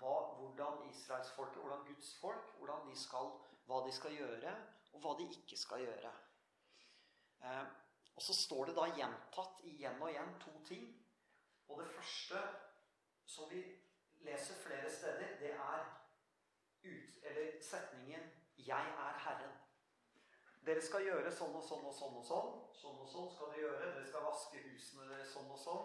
Hva, 0.00 0.14
hvordan 0.38 0.86
israelsfolket, 0.88 1.60
hvordan 1.60 1.84
Guds 1.88 2.12
folk, 2.20 2.52
hvordan 2.58 2.88
de 2.88 2.96
skal, 3.00 3.32
hva 3.68 3.82
de 3.84 3.92
skal 3.92 4.16
gjøre, 4.16 4.54
og 4.92 5.04
hva 5.04 5.16
de 5.20 5.28
ikke 5.36 5.56
skal 5.60 5.84
gjøre. 5.84 6.12
Eh, 7.44 7.64
og 8.16 8.22
så 8.22 8.34
står 8.34 8.64
det 8.64 8.76
da 8.76 8.86
gjentatt 8.96 9.60
igjen 9.68 10.02
og 10.02 10.10
igjen 10.10 10.32
to 10.40 10.52
ting. 10.64 10.86
Og 11.68 11.82
det 11.82 11.88
første 11.96 12.40
som 13.26 13.50
vi 13.50 13.62
leser 14.24 14.54
flere 14.62 14.90
steder, 14.90 15.36
det 15.40 15.52
er 15.52 15.84
ut, 16.84 17.24
eller 17.24 17.62
setningen 17.62 18.30
'Jeg 18.56 18.86
er 19.06 19.18
Herren'. 19.24 19.56
Dere 20.66 20.82
skal 20.82 21.04
gjøre 21.04 21.30
sånn 21.32 21.54
og 21.54 21.62
sånn 21.62 21.84
og 21.84 21.94
sånn 21.94 22.16
og 22.18 22.24
sånn. 22.24 22.54
Sånn 22.74 22.98
og 23.02 23.08
sånn 23.08 23.28
skal 23.34 23.46
dere 23.46 23.60
gjøre. 23.60 23.92
Dere 23.94 24.06
skal 24.06 24.24
vaske 24.26 24.62
husene 24.64 25.08
deres 25.10 25.28
sånn 25.34 25.50
og 25.50 25.58
sånn. 25.58 25.84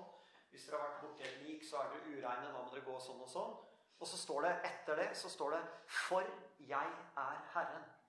Hvis 0.50 0.66
dere 0.66 0.80
har 0.80 0.88
vært 0.88 1.04
borti 1.04 1.24
et 1.24 1.44
lik, 1.44 1.64
så 1.64 1.78
er 1.78 1.90
dere 1.90 2.16
ureine. 2.18 2.54
Da 2.54 2.64
må 2.64 2.70
dere 2.72 2.86
gå 2.86 3.00
sånn 3.00 3.22
og 3.22 3.30
sånn. 3.30 3.54
Og 4.00 4.08
så 4.08 4.18
står 4.18 4.42
det 4.42 4.54
etter 4.72 4.96
det 4.96 5.18
så 5.18 5.30
står 5.30 5.52
det 5.52 5.62
'For 5.88 6.24
jeg 6.60 6.88
er 7.18 7.38
Herren'. 7.54 8.01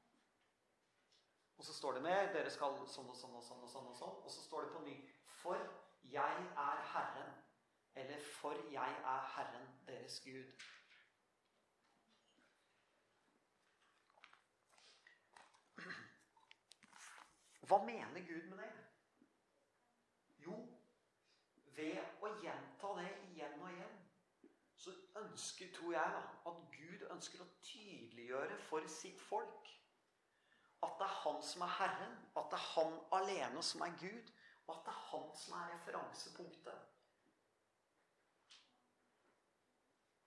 Og 1.62 1.66
så 1.66 1.74
står 1.74 1.92
det 1.92 2.02
mer 2.02 2.32
'Dere 2.32 2.50
skal 2.50 2.72
sånn 2.90 3.10
og 3.10 3.16
sånn 3.16 3.34
og 3.38 3.42
sånn'. 3.44 3.60
Og 3.62 3.68
sånn 3.70 3.86
og 3.86 3.96
sånn. 3.96 4.14
Og 4.24 4.30
så 4.30 4.40
står 4.42 4.62
det 4.62 4.70
på 4.72 4.80
ny 4.82 4.94
'For 5.26 5.58
jeg 6.10 6.46
er 6.62 6.80
Herren'. 6.92 7.34
Eller 7.94 8.20
'For 8.20 8.54
jeg 8.72 8.96
er 9.10 9.20
Herren 9.34 9.68
deres 9.86 10.20
Gud'. 10.20 10.56
Hva 17.68 17.78
mener 17.84 18.26
Gud 18.26 18.48
med 18.48 18.58
det? 18.58 18.72
Jo, 20.38 20.58
ved 21.76 22.02
å 22.22 22.32
gjenta 22.42 22.90
det 22.98 23.12
igjen 23.28 23.60
og 23.60 23.70
igjen, 23.70 24.10
så 24.76 24.90
ønsker, 25.16 25.72
tror 25.74 25.92
jeg, 25.92 26.10
da, 26.16 26.50
at 26.50 26.58
Gud 26.74 27.06
ønsker 27.10 27.42
å 27.42 27.48
tydeliggjøre 27.62 28.58
for 28.58 28.88
sitt 28.88 29.20
folk 29.20 29.71
at 30.82 30.94
det 30.98 31.06
er 31.06 31.20
Han 31.24 31.42
som 31.42 31.62
er 31.62 31.74
Herren, 31.78 32.16
at 32.36 32.44
det 32.50 32.58
er 32.58 32.68
Han 32.74 32.98
alene 33.18 33.62
som 33.62 33.80
er 33.80 33.98
Gud, 34.00 34.32
og 34.66 34.76
at 34.76 34.82
det 34.86 34.94
er 34.94 35.04
Han 35.10 35.36
som 35.36 35.54
er 35.58 35.74
referansepunktet. 35.74 36.80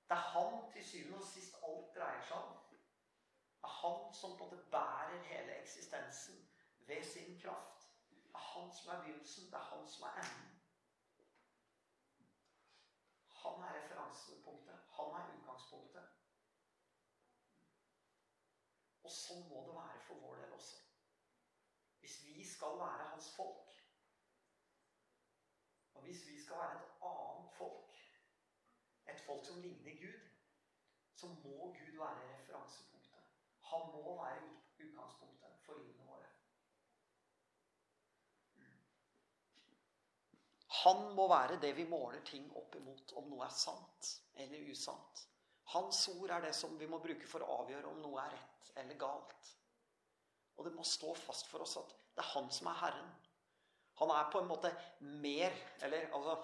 Det 0.09 0.17
er 0.17 0.27
Han 0.33 0.71
til 0.71 0.85
syvende 0.85 1.17
og 1.17 1.27
sist 1.27 1.55
alt 1.63 1.95
dreier 1.95 2.21
seg 2.27 2.37
om. 2.37 2.57
Det 2.71 3.69
er 3.69 3.77
Han 3.81 4.13
som 4.13 4.37
på 4.37 4.43
en 4.43 4.49
måte 4.49 4.71
bærer 4.71 5.23
hele 5.31 5.61
eksistensen 5.61 6.45
ved 6.87 7.03
sin 7.03 7.39
kraft. 7.41 7.89
Det 8.09 8.41
er 8.41 8.47
han 8.53 8.73
som 8.73 8.91
er 8.91 9.01
begynnelsen, 9.01 9.45
det 9.45 9.53
er 9.53 9.69
han 9.75 9.87
som 9.87 10.03
er 10.03 10.13
enden. 10.23 10.61
Han 13.27 13.63
er 13.63 13.73
referansepunktet. 13.77 14.79
Han 14.97 15.05
er 15.05 15.31
utgangspunktet. 15.37 16.07
Og 19.03 19.11
sånn 19.11 19.43
må 19.49 19.61
det 19.67 19.75
være 19.77 20.01
for 20.07 20.21
vår 20.25 20.39
del 20.41 20.53
også. 20.57 20.81
Hvis 21.99 22.15
vi 22.25 22.44
skal 22.55 22.79
være 22.79 23.09
hans 23.11 23.31
folk, 23.35 23.71
og 25.93 26.01
hvis 26.03 26.27
vi 26.27 26.41
skal 26.43 26.57
være 26.63 26.75
et 26.79 26.91
annet 27.11 27.51
folk, 27.57 28.01
et 29.13 29.21
folk 29.27 29.45
som 29.45 29.61
ligner 29.61 29.95
Gud, 30.01 30.21
så 31.15 31.27
må 31.27 31.73
Gud 31.77 31.97
være 31.97 32.33
referansepunktet. 32.33 33.23
Han 33.71 33.91
må 33.93 34.23
være 34.23 34.41
utgangspunktet 34.85 35.59
for 35.65 35.73
livet. 35.73 35.95
Han 40.85 41.15
må 41.15 41.27
være 41.27 41.61
det 41.61 41.75
vi 41.77 41.87
måler 41.89 42.21
ting 42.25 42.49
opp 42.57 42.75
imot, 42.77 43.13
om 43.17 43.29
noe 43.31 43.45
er 43.47 43.53
sant 43.57 44.09
eller 44.43 44.67
usant. 44.69 45.23
Hans 45.73 46.07
ord 46.11 46.29
er 46.29 46.43
det 46.45 46.51
som 46.55 46.75
vi 46.79 46.85
må 46.85 46.99
bruke 47.01 47.27
for 47.29 47.41
å 47.41 47.61
avgjøre 47.61 47.89
om 47.89 48.01
noe 48.03 48.21
er 48.21 48.35
rett 48.35 48.71
eller 48.81 48.99
galt. 49.01 49.53
Og 50.57 50.67
det 50.67 50.75
må 50.75 50.85
stå 50.85 51.15
fast 51.17 51.49
for 51.49 51.65
oss 51.65 51.77
at 51.81 51.95
det 52.15 52.23
er 52.23 52.31
han 52.31 52.51
som 52.51 52.67
er 52.71 52.79
Herren. 52.81 53.09
Han 53.99 54.11
er 54.11 54.29
på 54.31 54.41
en 54.41 54.47
måte 54.47 54.71
mer 54.99 55.51
Eller 55.83 56.07
altså 56.13 56.35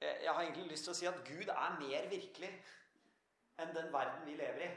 Jeg 0.00 0.32
har 0.34 0.42
egentlig 0.42 0.70
lyst 0.70 0.84
til 0.84 0.92
å 0.92 0.96
si 0.98 1.06
at 1.10 1.20
Gud 1.26 1.48
er 1.48 1.78
mer 1.80 2.08
virkelig 2.10 2.50
enn 3.62 3.70
den 3.74 3.92
verden 3.94 4.26
vi 4.26 4.34
lever 4.34 4.64
i. 4.66 4.70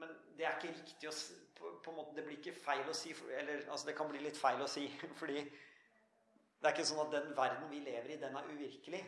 Men 0.00 0.12
det 0.36 0.46
er 0.46 0.58
ikke 0.58 0.74
riktig 0.76 1.08
å 1.08 1.14
på, 1.56 1.72
på 1.84 1.92
en 1.92 1.96
måte, 1.96 2.16
Det 2.16 2.24
blir 2.24 2.38
ikke 2.38 2.56
feil 2.56 2.88
å 2.88 2.96
si 2.96 3.14
Eller 3.36 3.64
altså, 3.68 3.88
det 3.88 3.96
kan 3.96 4.08
bli 4.12 4.20
litt 4.24 4.38
feil 4.38 4.60
å 4.62 4.68
si. 4.68 4.86
Fordi 5.20 5.40
det 5.40 6.68
er 6.68 6.74
ikke 6.74 6.88
sånn 6.90 7.06
at 7.06 7.14
den 7.14 7.32
verden 7.36 7.70
vi 7.72 7.80
lever 7.80 8.12
i, 8.12 8.20
den 8.20 8.36
er 8.36 8.48
uvirkelig. 8.52 9.00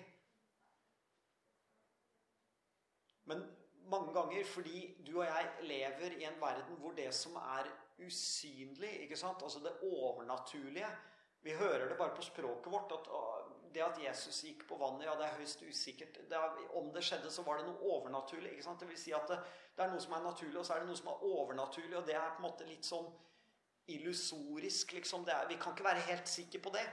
Men 3.29 3.43
mange 3.93 4.15
ganger 4.17 4.47
fordi 4.49 4.87
du 5.07 5.19
og 5.19 5.27
jeg 5.27 5.67
lever 5.69 6.15
i 6.17 6.25
en 6.25 6.39
verden 6.41 6.79
hvor 6.81 6.95
det 6.97 7.11
som 7.15 7.37
er 7.37 7.69
usynlig, 8.01 8.93
ikke 9.05 9.19
sant? 9.19 9.43
altså 9.43 9.61
det 9.61 9.75
overnaturlige 9.83 10.89
Vi 11.43 11.55
hører 11.59 11.89
det 11.89 11.99
bare 11.99 12.15
på 12.15 12.23
språket 12.23 12.73
vårt 12.73 12.93
at 12.95 13.09
det 13.75 13.83
at 13.83 13.99
Jesus 14.03 14.43
gikk 14.45 14.67
på 14.69 14.77
vannet, 14.81 15.07
ja, 15.07 15.15
det 15.19 15.27
er 15.27 15.39
høyst 15.39 15.63
usikkert. 15.65 16.19
Det 16.31 16.39
er, 16.39 16.57
om 16.79 16.91
det 16.95 17.03
skjedde, 17.05 17.31
så 17.33 17.43
var 17.47 17.59
det 17.59 17.67
noe 17.67 17.95
overnaturlig. 17.97 18.53
ikke 18.53 18.67
sant? 18.67 18.81
Det 18.81 18.89
vil 18.89 19.01
si 19.01 19.15
at 19.17 19.29
det, 19.31 19.39
det, 19.77 19.85
er 19.85 19.93
noe 19.93 20.03
som 20.05 20.17
er 20.17 20.27
naturlig, 20.27 20.59
og 20.61 20.67
så 20.67 20.75
er 20.75 20.83
det 20.83 20.91
noe 20.91 20.99
som 21.01 21.13
er 21.13 21.25
overnaturlig. 21.29 21.97
Og 21.99 22.07
det 22.07 22.17
er 22.19 22.35
på 22.35 22.43
en 22.43 22.47
måte 22.47 22.69
litt 22.69 22.89
sånn 22.89 23.09
illusorisk, 23.93 24.93
liksom. 24.99 25.25
Er, 25.27 25.49
vi 25.51 25.59
kan 25.61 25.75
ikke 25.75 25.89
være 25.89 26.05
helt 26.11 26.31
sikre 26.31 26.61
på 26.63 26.75
det. 26.77 26.85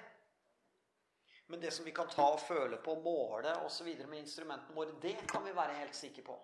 Men 1.49 1.61
det 1.61 1.73
som 1.73 1.85
vi 1.85 1.93
kan 1.95 2.09
ta 2.09 2.27
og 2.29 2.41
føle 2.45 2.77
på, 2.85 2.95
måle 3.03 3.55
osv. 3.65 3.89
med 4.05 4.21
instrumentene 4.21 4.75
våre, 4.75 4.95
det 5.01 5.17
kan 5.29 5.45
vi 5.45 5.55
være 5.57 5.79
helt 5.81 5.97
sikre 5.97 6.25
på. 6.29 6.39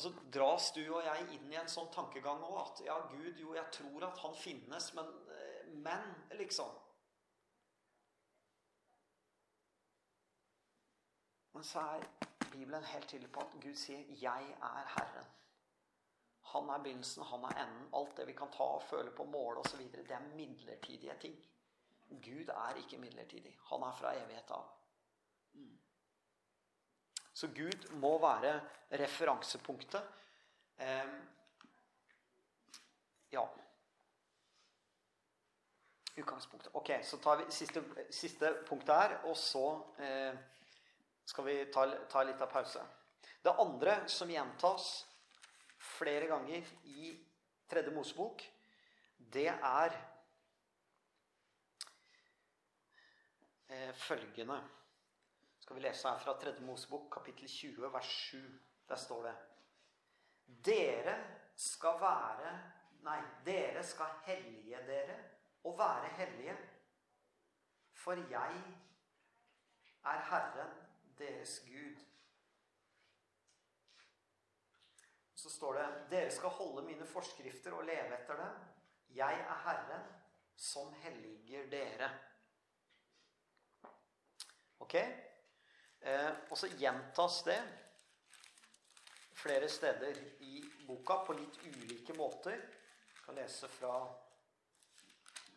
Og 0.00 0.04
så 0.04 0.10
dras 0.32 0.70
du 0.72 0.80
og 0.94 1.02
jeg 1.04 1.24
inn 1.34 1.50
i 1.52 1.56
en 1.60 1.66
sånn 1.68 1.90
tankegang 1.92 2.40
òg 2.46 2.54
at 2.62 2.78
ja, 2.86 2.94
Gud, 3.10 3.34
jo, 3.36 3.50
jeg 3.52 3.68
tror 3.76 4.06
at 4.06 4.22
han 4.22 4.32
finnes, 4.32 4.86
men, 4.96 5.10
eh, 5.34 5.66
men 5.84 6.06
liksom 6.40 6.78
Men 11.52 11.66
så 11.66 11.82
er 11.82 12.06
Bibelen 12.46 12.84
helt 12.84 13.08
tydelig 13.10 13.28
på 13.34 13.42
at 13.44 13.58
Gud 13.60 13.76
sier 13.76 14.06
'Jeg 14.08 14.56
er 14.62 14.86
Herren'. 14.94 15.28
Han 16.52 16.70
er 16.70 16.78
begynnelsen, 16.78 17.24
han 17.24 17.44
er 17.44 17.62
enden. 17.66 17.88
Alt 17.94 18.16
det 18.16 18.26
vi 18.26 18.32
kan 18.32 18.50
ta 18.50 18.62
og 18.62 18.82
føle 18.82 19.10
på, 19.10 19.24
måle 19.24 19.58
osv., 19.58 19.92
det 19.92 20.10
er 20.10 20.34
midlertidige 20.36 21.18
ting. 21.20 21.36
Gud 22.08 22.48
er 22.48 22.74
ikke 22.74 22.98
midlertidig. 22.98 23.58
Han 23.62 23.82
er 23.82 23.92
fra 23.92 24.14
evighet 24.14 24.50
av. 24.50 24.79
Så 27.40 27.48
Gud 27.56 27.86
må 28.02 28.18
være 28.20 28.58
referansepunktet. 29.00 30.02
Eh, 30.76 31.12
ja. 33.32 33.44
Utgangspunktet. 36.16 36.74
Ok, 36.74 36.90
så 37.02 37.16
tar 37.16 37.40
vi 37.40 37.46
siste, 37.54 37.82
siste 38.12 38.50
punktet 38.68 38.92
her, 38.94 39.14
og 39.30 39.38
så 39.40 39.62
eh, 40.04 40.36
skal 41.24 41.46
vi 41.46 41.54
ta, 41.72 41.86
ta 42.12 42.24
litt 42.28 42.42
av 42.44 42.50
pause. 42.52 42.82
Det 43.40 43.54
andre 43.64 43.94
som 44.12 44.28
gjentas 44.28 44.90
flere 45.96 46.28
ganger 46.28 46.66
i 46.92 47.14
Tredje 47.70 47.94
Mosebok, 47.94 48.44
det 49.32 49.48
er 49.48 49.96
eh, 53.70 53.96
følgende 53.96 54.60
Skal 55.70 55.78
vi 55.78 55.82
lese 55.86 56.08
her 56.08 56.18
fra 56.18 56.32
Tredje 56.34 56.64
Mosebok, 56.66 57.04
kapittel 57.14 57.48
20, 57.48 57.92
vers 57.92 58.06
7. 58.06 58.38
Der 58.88 58.96
står 58.96 59.22
det 59.22 59.34
Dere 60.66 61.14
skal 61.54 62.00
være 62.00 62.54
Nei, 63.06 63.20
dere 63.46 63.84
skal 63.86 64.16
hellige 64.24 64.80
dere 64.88 65.14
og 65.64 65.78
være 65.78 66.08
hellige, 66.16 66.56
for 67.92 68.18
jeg 68.32 68.58
er 70.10 70.26
Herren, 70.32 70.74
deres 71.18 71.60
Gud. 71.68 72.02
så 75.34 75.50
står 75.50 75.72
det 75.78 76.10
Dere 76.10 76.30
skal 76.30 76.48
holde 76.48 76.86
mine 76.86 77.06
forskrifter 77.06 77.72
og 77.72 77.84
leve 77.84 78.18
etter 78.18 78.42
dem. 78.42 78.60
Jeg 79.22 79.40
er 79.40 79.62
Herren 79.68 80.12
som 80.56 80.92
helliger 80.92 81.70
dere. 81.70 82.10
Ok? 84.80 84.94
Eh, 86.00 86.30
og 86.50 86.58
så 86.58 86.70
gjentas 86.80 87.42
det 87.44 87.58
flere 89.40 89.68
steder 89.68 90.16
i 90.44 90.60
boka 90.86 91.20
på 91.26 91.36
litt 91.38 91.60
ulike 91.64 92.16
måter. 92.18 92.56
Jeg 92.56 93.24
kan 93.24 93.38
lese 93.38 93.68
fra 93.68 93.94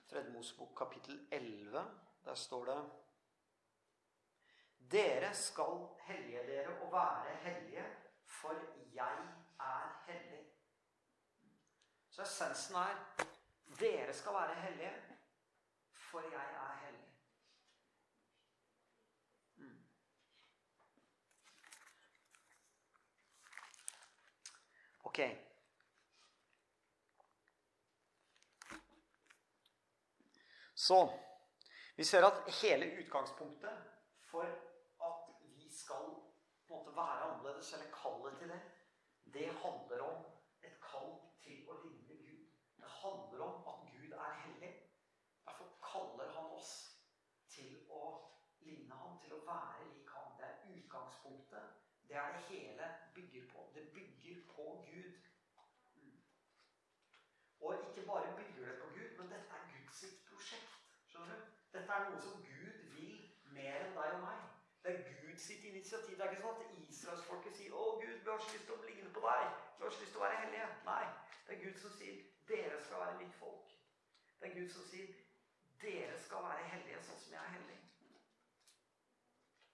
Tredje 0.10 0.32
Mosebok 0.32 0.76
kapittel 0.78 1.28
11. 1.32 1.86
Der 2.26 2.36
står 2.36 2.66
det 2.72 2.82
Dere 4.94 5.34
skal 5.34 5.88
hellige 6.08 6.44
dere 6.48 6.76
og 6.84 6.92
være 6.94 7.36
hellige, 7.46 7.86
for 8.26 8.54
jeg 8.94 9.24
er 9.60 9.88
hellig. 10.08 10.44
Så 12.10 12.22
essensen 12.22 12.76
er 12.76 13.00
dere 13.80 14.14
skal 14.14 14.34
være 14.34 14.56
hellige, 14.56 14.94
for 15.92 16.22
jeg 16.22 16.46
er 16.54 16.76
hellig. 16.86 17.14
Mm. 19.56 19.86
Ok. 25.14 25.20
Så 30.74 31.20
vi 31.96 32.06
ser 32.06 32.26
at 32.26 32.54
hele 32.62 32.86
utgangspunktet 32.86 33.84
for 34.32 34.44
at 35.08 35.30
vi 35.42 35.70
skal 35.70 36.10
på 36.68 36.74
en 36.74 36.80
måte 36.80 36.96
være 36.96 37.22
annerledes, 37.28 37.74
eller 37.74 37.94
kallet 38.02 38.40
til 38.40 38.50
det, 38.50 38.62
det 39.34 39.54
handler 39.62 40.02
om 40.02 40.26
et 40.64 40.82
kall 40.82 41.14
til 41.46 41.70
å 41.70 41.78
ligne 41.84 42.18
Gud. 42.24 42.50
Det 42.82 42.90
handler 43.04 43.46
om 43.46 43.70
at 43.70 43.86
Gud 43.94 44.18
er 44.18 44.34
hellig. 44.48 44.74
Derfor 45.46 45.70
kaller 45.92 46.34
han 46.40 46.50
oss 46.58 46.74
til 47.54 47.78
å 48.02 48.04
ligne 48.66 48.98
ham, 48.98 49.22
til 49.22 49.38
å 49.38 49.44
være 49.46 49.86
lik 49.94 50.10
ham. 50.18 50.34
Det 50.42 50.50
er 50.50 50.78
utgangspunktet. 50.80 51.84
Det 52.14 52.16
er 52.16 52.32
det 52.32 52.42
hele 52.50 52.88
bygger 53.16 53.46
på. 53.52 53.72
Det 53.76 53.84
bygger 53.94 54.42
på 54.56 54.86
Gud. 54.92 55.14
Og 57.60 57.76
ikke 57.76 58.08
bare 58.08 58.36
bygger 58.38 58.66
det 58.72 58.76
på 58.82 58.88
Gud, 58.96 59.18
men 59.18 59.32
dette 59.32 59.50
er 59.58 59.70
Guds 59.74 60.00
sitt 60.00 60.26
prosjekt. 60.30 60.76
Skjønner 61.08 61.40
Dette 61.94 62.06
er 62.06 62.12
noe 62.12 62.22
som 62.22 62.38
Gud 62.42 62.78
vil 62.90 63.18
mer 63.54 63.84
enn 63.86 63.92
deg 63.94 64.14
og 64.16 64.22
meg. 64.24 64.38
Det 64.84 64.94
er 64.94 65.04
Gud 65.10 65.36
sitt 65.38 65.66
initiativ. 65.70 66.16
Det 66.18 66.24
er 66.26 66.32
ikke 66.34 66.46
sånn 66.46 66.64
at 66.64 66.88
israelsfolket 66.90 67.58
sier 67.58 67.76
'Å, 67.76 67.84
Gud, 68.02 68.16
vi 68.24 68.32
har 68.32 68.40
så 68.40 68.54
lyst 68.54 68.66
til 68.66 68.74
å 68.76 68.86
ligne 68.88 69.12
på 69.14 69.22
deg. 69.26 69.44
Vi 69.78 69.84
har 69.84 69.92
så 69.92 70.02
lyst 70.02 70.12
til 70.12 70.22
å 70.22 70.24
være 70.24 70.40
hellige'. 70.44 70.72
Nei. 70.88 71.06
Det 71.48 71.54
er 71.56 71.62
Gud 71.66 71.78
som 71.84 71.92
sier 71.98 72.24
'Dere 72.48 72.80
skal 72.86 73.00
være 73.04 73.20
mitt 73.20 73.36
folk'. 73.42 73.76
Det 74.40 74.50
er 74.50 74.56
Gud 74.56 74.70
som 74.70 74.88
sier 74.88 75.14
'Dere 75.84 76.18
skal 76.26 76.44
være 76.48 76.64
hellige 76.74 77.04
sånn 77.04 77.22
som 77.26 77.34
jeg 77.34 77.42
er 77.44 77.54
hellig'. 77.58 77.80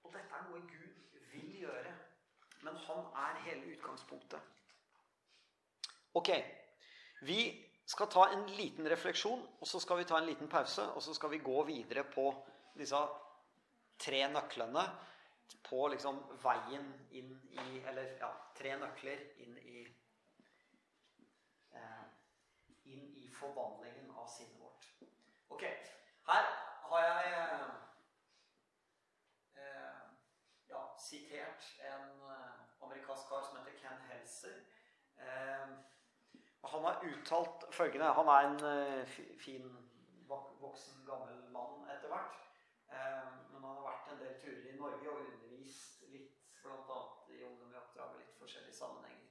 Og 0.03 0.13
dette 0.13 0.35
er 0.35 0.43
noe 0.49 0.61
Gud 0.61 0.93
vil 1.31 1.59
gjøre. 1.61 1.95
Men 2.61 2.75
han 2.75 3.03
er 3.15 3.41
hele 3.47 3.77
utgangspunktet. 3.77 4.41
Ok. 6.13 6.29
Vi 7.21 7.68
skal 7.89 8.07
ta 8.07 8.27
en 8.29 8.45
liten 8.53 8.87
refleksjon, 8.89 9.41
og 9.59 9.67
så 9.67 9.79
skal 9.81 9.97
vi 9.97 10.05
ta 10.05 10.19
en 10.19 10.27
liten 10.29 10.49
pause. 10.49 10.83
Og 10.93 11.01
så 11.01 11.13
skal 11.17 11.31
vi 11.33 11.41
gå 11.41 11.63
videre 11.65 12.03
på 12.05 12.29
disse 12.77 12.99
tre 13.99 14.21
nøklene 14.29 14.83
på 15.65 15.87
liksom 15.89 16.19
veien 16.43 16.85
inn 17.17 17.31
i 17.49 17.81
Eller 17.89 18.11
ja, 18.21 18.29
tre 18.55 18.75
nøkler 18.77 19.23
inn 19.41 19.57
i 19.57 19.81
eh, 21.73 22.05
Inn 22.93 23.09
i 23.17 23.25
forvandlingen 23.33 24.13
av 24.13 24.29
sinnet 24.29 24.61
vårt. 24.61 24.85
Ok. 25.49 25.65
Her 26.29 26.47
har 26.91 27.05
jeg 27.07 27.33
eh, 27.41 27.67
eh 29.65 29.99
ja, 30.69 30.85
sitert 31.09 31.73
en 31.89 32.09
eh, 32.37 32.55
amerikansk 32.85 33.29
kar 33.29 33.45
som 33.49 33.57
heter 33.57 33.81
Ken 33.81 34.01
Helser. 34.11 34.61
Eh, 35.17 35.77
han 36.61 36.83
har 36.83 37.03
uttalt 37.05 37.65
følgende 37.73 38.13
Han 38.17 38.27
er 38.27 38.47
en 38.47 38.59
eh, 38.69 39.07
fin, 39.39 39.65
voksen, 40.27 41.05
gammel 41.05 41.51
mann 41.51 41.89
etter 41.89 42.11
hvert. 42.11 42.37
Men 42.89 43.63
han 43.63 43.75
har 43.75 43.85
vært 43.85 44.11
en 44.13 44.21
del 44.23 44.35
turer 44.41 44.69
i 44.69 44.77
Norge 44.77 45.11
og 45.11 45.19
undervist 45.21 46.05
litt, 46.13 46.37
bl.a. 46.63 46.99
i 47.29 47.43
Ungdom 47.45 47.73
i 47.73 47.77
oppdrag 47.77 48.13
og 48.13 48.21
litt 48.21 48.37
forskjellige 48.41 48.77
sammenhenger. 48.77 49.27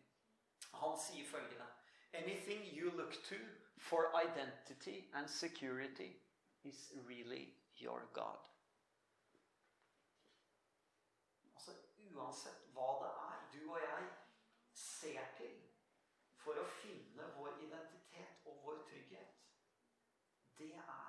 Han 0.83 0.99
sier 1.01 1.27
følgende 1.27 1.67
Anything 2.15 2.65
you 2.75 2.91
look 2.91 3.13
to 3.25 3.37
for 3.79 4.11
identity 4.15 5.05
and 5.15 5.29
security 5.31 6.17
is 6.65 6.93
really 7.07 7.55
your 7.81 8.09
God. 8.13 8.49
Altså 11.55 11.75
uansett 12.15 12.65
hva 12.75 12.89
det 13.03 13.13
er 13.27 13.45
du 13.53 13.71
og 13.71 13.81
jeg 13.83 14.09
ser 14.75 15.29
til 15.37 15.59
for 16.45 16.59
å 16.59 16.67
finne 16.81 17.29
vår 17.37 17.61
identitet 17.67 18.49
og 18.49 18.63
vår 18.65 18.83
trygghet, 18.89 19.37
det 20.59 20.73
er 20.75 21.09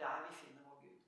der 0.00 0.28
vi 0.28 0.34
finner 0.34 0.62
vår 0.62 0.80
Gud. 0.80 1.00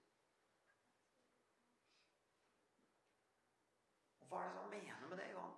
Og 4.21 4.27
Hva 4.27 4.43
er 4.43 4.49
det 4.49 4.61
han 4.61 4.71
mener 4.71 5.09
med 5.09 5.17
det, 5.17 5.31
Johan? 5.33 5.55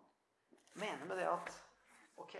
Mener 0.74 1.04
med 1.04 1.16
det 1.16 1.26
at 1.36 1.64
ok 2.16 2.34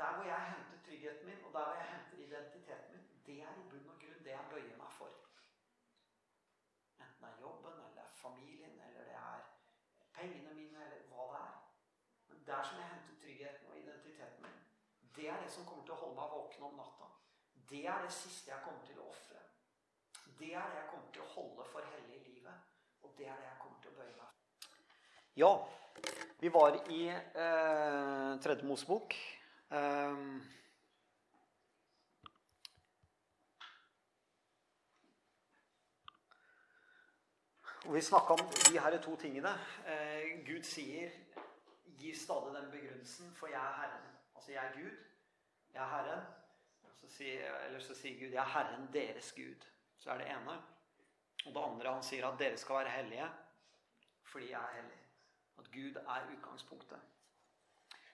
Der 0.00 0.14
hvor 0.16 0.24
jeg 0.24 0.52
henter 0.52 0.78
tryggheten 0.86 1.26
min, 1.26 1.44
og 1.44 1.52
der 1.52 1.64
hvor 1.64 1.74
jeg 1.74 1.88
henter 1.94 2.26
identiteten 2.26 2.92
min, 2.96 3.06
det 3.26 3.42
er 3.42 3.54
i 3.60 3.68
bunn 3.70 3.88
og 3.92 3.98
grunn 4.02 4.24
det 4.24 4.30
jeg 4.30 4.46
bøyer 4.50 4.76
meg 4.76 4.92
for. 4.98 5.10
Enten 7.00 7.22
det 7.22 7.28
er 7.30 7.40
jobben, 7.40 7.72
eller 7.72 7.94
det 7.96 8.02
er 8.04 8.14
familien, 8.14 8.80
eller 8.86 9.04
det 9.10 9.14
er 9.14 9.40
pengene 10.14 10.54
mine, 10.54 10.84
eller 10.84 11.08
hva 11.12 11.26
det 11.32 11.40
er. 11.42 11.58
Men 12.28 12.46
der 12.46 12.62
som 12.62 12.78
jeg 12.78 12.88
henter 12.88 13.20
tryggheten 13.22 13.66
og 13.70 13.78
identiteten 13.78 14.42
min, 14.42 14.58
Det 15.16 15.28
er 15.28 15.42
det 15.42 15.50
som 15.52 15.66
kommer 15.66 15.84
til 15.84 15.92
å 15.92 16.00
holde 16.02 16.14
meg 16.14 16.30
våken 16.32 16.62
om 16.62 16.74
natta. 16.80 16.99
Det 17.70 17.86
er 17.86 18.02
det 18.02 18.12
siste 18.12 18.50
jeg 18.50 18.62
kommer 18.64 18.82
til 18.86 18.98
å 18.98 19.04
ofre. 19.06 19.38
Det 20.38 20.48
er 20.58 20.64
det 20.72 20.78
jeg 20.80 20.86
kommer 20.90 21.10
til 21.14 21.22
å 21.22 21.32
holde 21.36 21.66
for 21.70 21.86
hellig 21.92 22.16
i 22.16 22.32
livet. 22.32 22.64
Og 23.04 23.12
det 23.18 23.28
er 23.30 23.36
det 23.38 23.46
jeg 23.46 23.58
kommer 23.60 23.82
til 23.82 23.92
å 23.92 23.98
bøye 24.00 24.16
meg 24.16 25.38
Ja, 25.38 25.50
vi 26.40 26.50
var 26.50 26.78
i 26.90 27.04
eh, 27.10 28.40
Tredje 28.42 28.66
Mosebok. 28.66 29.14
Um, 29.70 30.40
og 37.84 37.94
Vi 37.94 38.02
snakka 38.02 38.34
om 38.34 38.44
de 38.66 38.82
her 38.82 38.98
to 39.06 39.14
tingene. 39.16 39.54
Eh, 39.86 40.42
Gud 40.50 40.66
sier, 40.66 41.14
gir 42.02 42.18
stadig 42.18 42.58
den 42.58 42.70
begrunnelsen, 42.74 43.30
for 43.38 43.46
jeg 43.46 43.62
er 43.62 43.80
Herren. 43.84 44.12
Altså, 44.34 44.52
jeg 44.58 44.64
er 44.66 44.76
Gud. 44.82 45.00
Jeg 45.74 45.82
er 45.86 45.94
Herren. 45.94 46.39
Sier, 47.10 47.46
eller 47.66 47.82
så 47.82 47.94
sier 47.98 48.18
Gud, 48.18 48.30
jeg 48.30 48.40
er 48.42 48.52
Herren 48.54 48.88
deres 48.94 49.32
Gud. 49.36 49.64
Så 49.98 50.12
er 50.12 50.22
det 50.22 50.28
ene. 50.30 50.56
Og 51.46 51.54
det 51.54 51.62
andre 51.62 51.94
han 51.94 52.04
sier 52.04 52.26
at 52.28 52.38
dere 52.40 52.58
skal 52.60 52.82
være 52.82 52.98
hellige 52.98 53.30
fordi 54.30 54.52
jeg 54.52 54.60
er 54.62 54.76
hellig. 54.76 54.98
At 55.58 55.70
Gud 55.74 55.96
er 55.98 56.28
utgangspunktet. 56.36 57.00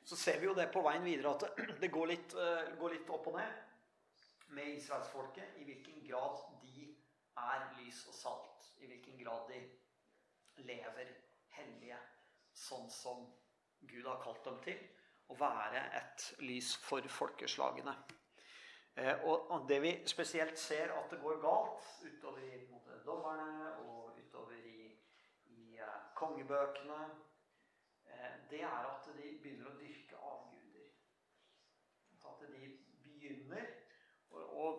Så 0.07 0.17
ser 0.17 0.39
vi 0.41 0.47
jo 0.47 0.55
det 0.57 0.71
på 0.73 0.81
veien 0.87 1.05
videre 1.05 1.35
at 1.35 1.59
det 1.83 1.91
går 1.93 2.09
litt, 2.09 2.35
uh, 2.39 2.73
går 2.81 2.95
litt 2.95 3.11
opp 3.13 3.29
og 3.29 3.37
ned 3.37 4.55
med 4.57 4.77
israelsfolket. 4.79 5.59
I 5.61 5.67
hvilken 5.69 6.01
grad 6.07 6.41
de 6.63 6.87
er 7.43 7.67
lys 7.77 8.01
og 8.09 8.17
salt. 8.17 8.69
I 8.81 8.89
hvilken 8.89 9.19
grad 9.21 9.51
de 9.51 9.61
lever 10.65 11.11
hellige 11.59 11.99
sånn 12.57 12.89
som 12.91 13.27
Gud 13.85 14.07
har 14.09 14.23
kalt 14.23 14.45
dem 14.47 14.61
til. 14.65 14.79
Å 15.29 15.37
være 15.37 15.83
et 15.99 16.31
lys 16.47 16.73
for 16.81 17.05
folkeslagene. 17.11 17.93
Eh, 18.97 19.25
og 19.29 19.69
det 19.69 19.83
vi 19.83 19.91
spesielt 20.09 20.59
ser 20.59 20.93
at 20.97 21.11
det 21.11 21.19
går 21.21 21.41
galt 21.41 21.89
utover 22.07 22.39
i 22.41 22.63
måte, 22.71 22.97
dommerne 23.05 23.75
og 23.85 24.17
utover 24.17 24.55
i, 24.57 24.87
i 25.53 25.77
uh, 25.77 26.15
kongebøkene, 26.17 27.03
uh, 28.07 28.33
det 28.51 28.63
er 28.63 28.89
at 28.89 29.11
de 29.19 29.35
begynner 29.43 29.69
å 29.69 29.77
dyrke 29.77 30.17
avguder. 30.31 30.89
At 32.25 32.41
de 32.41 32.73
begynner 33.05 33.69
å, 34.33 34.41
å 34.65 34.73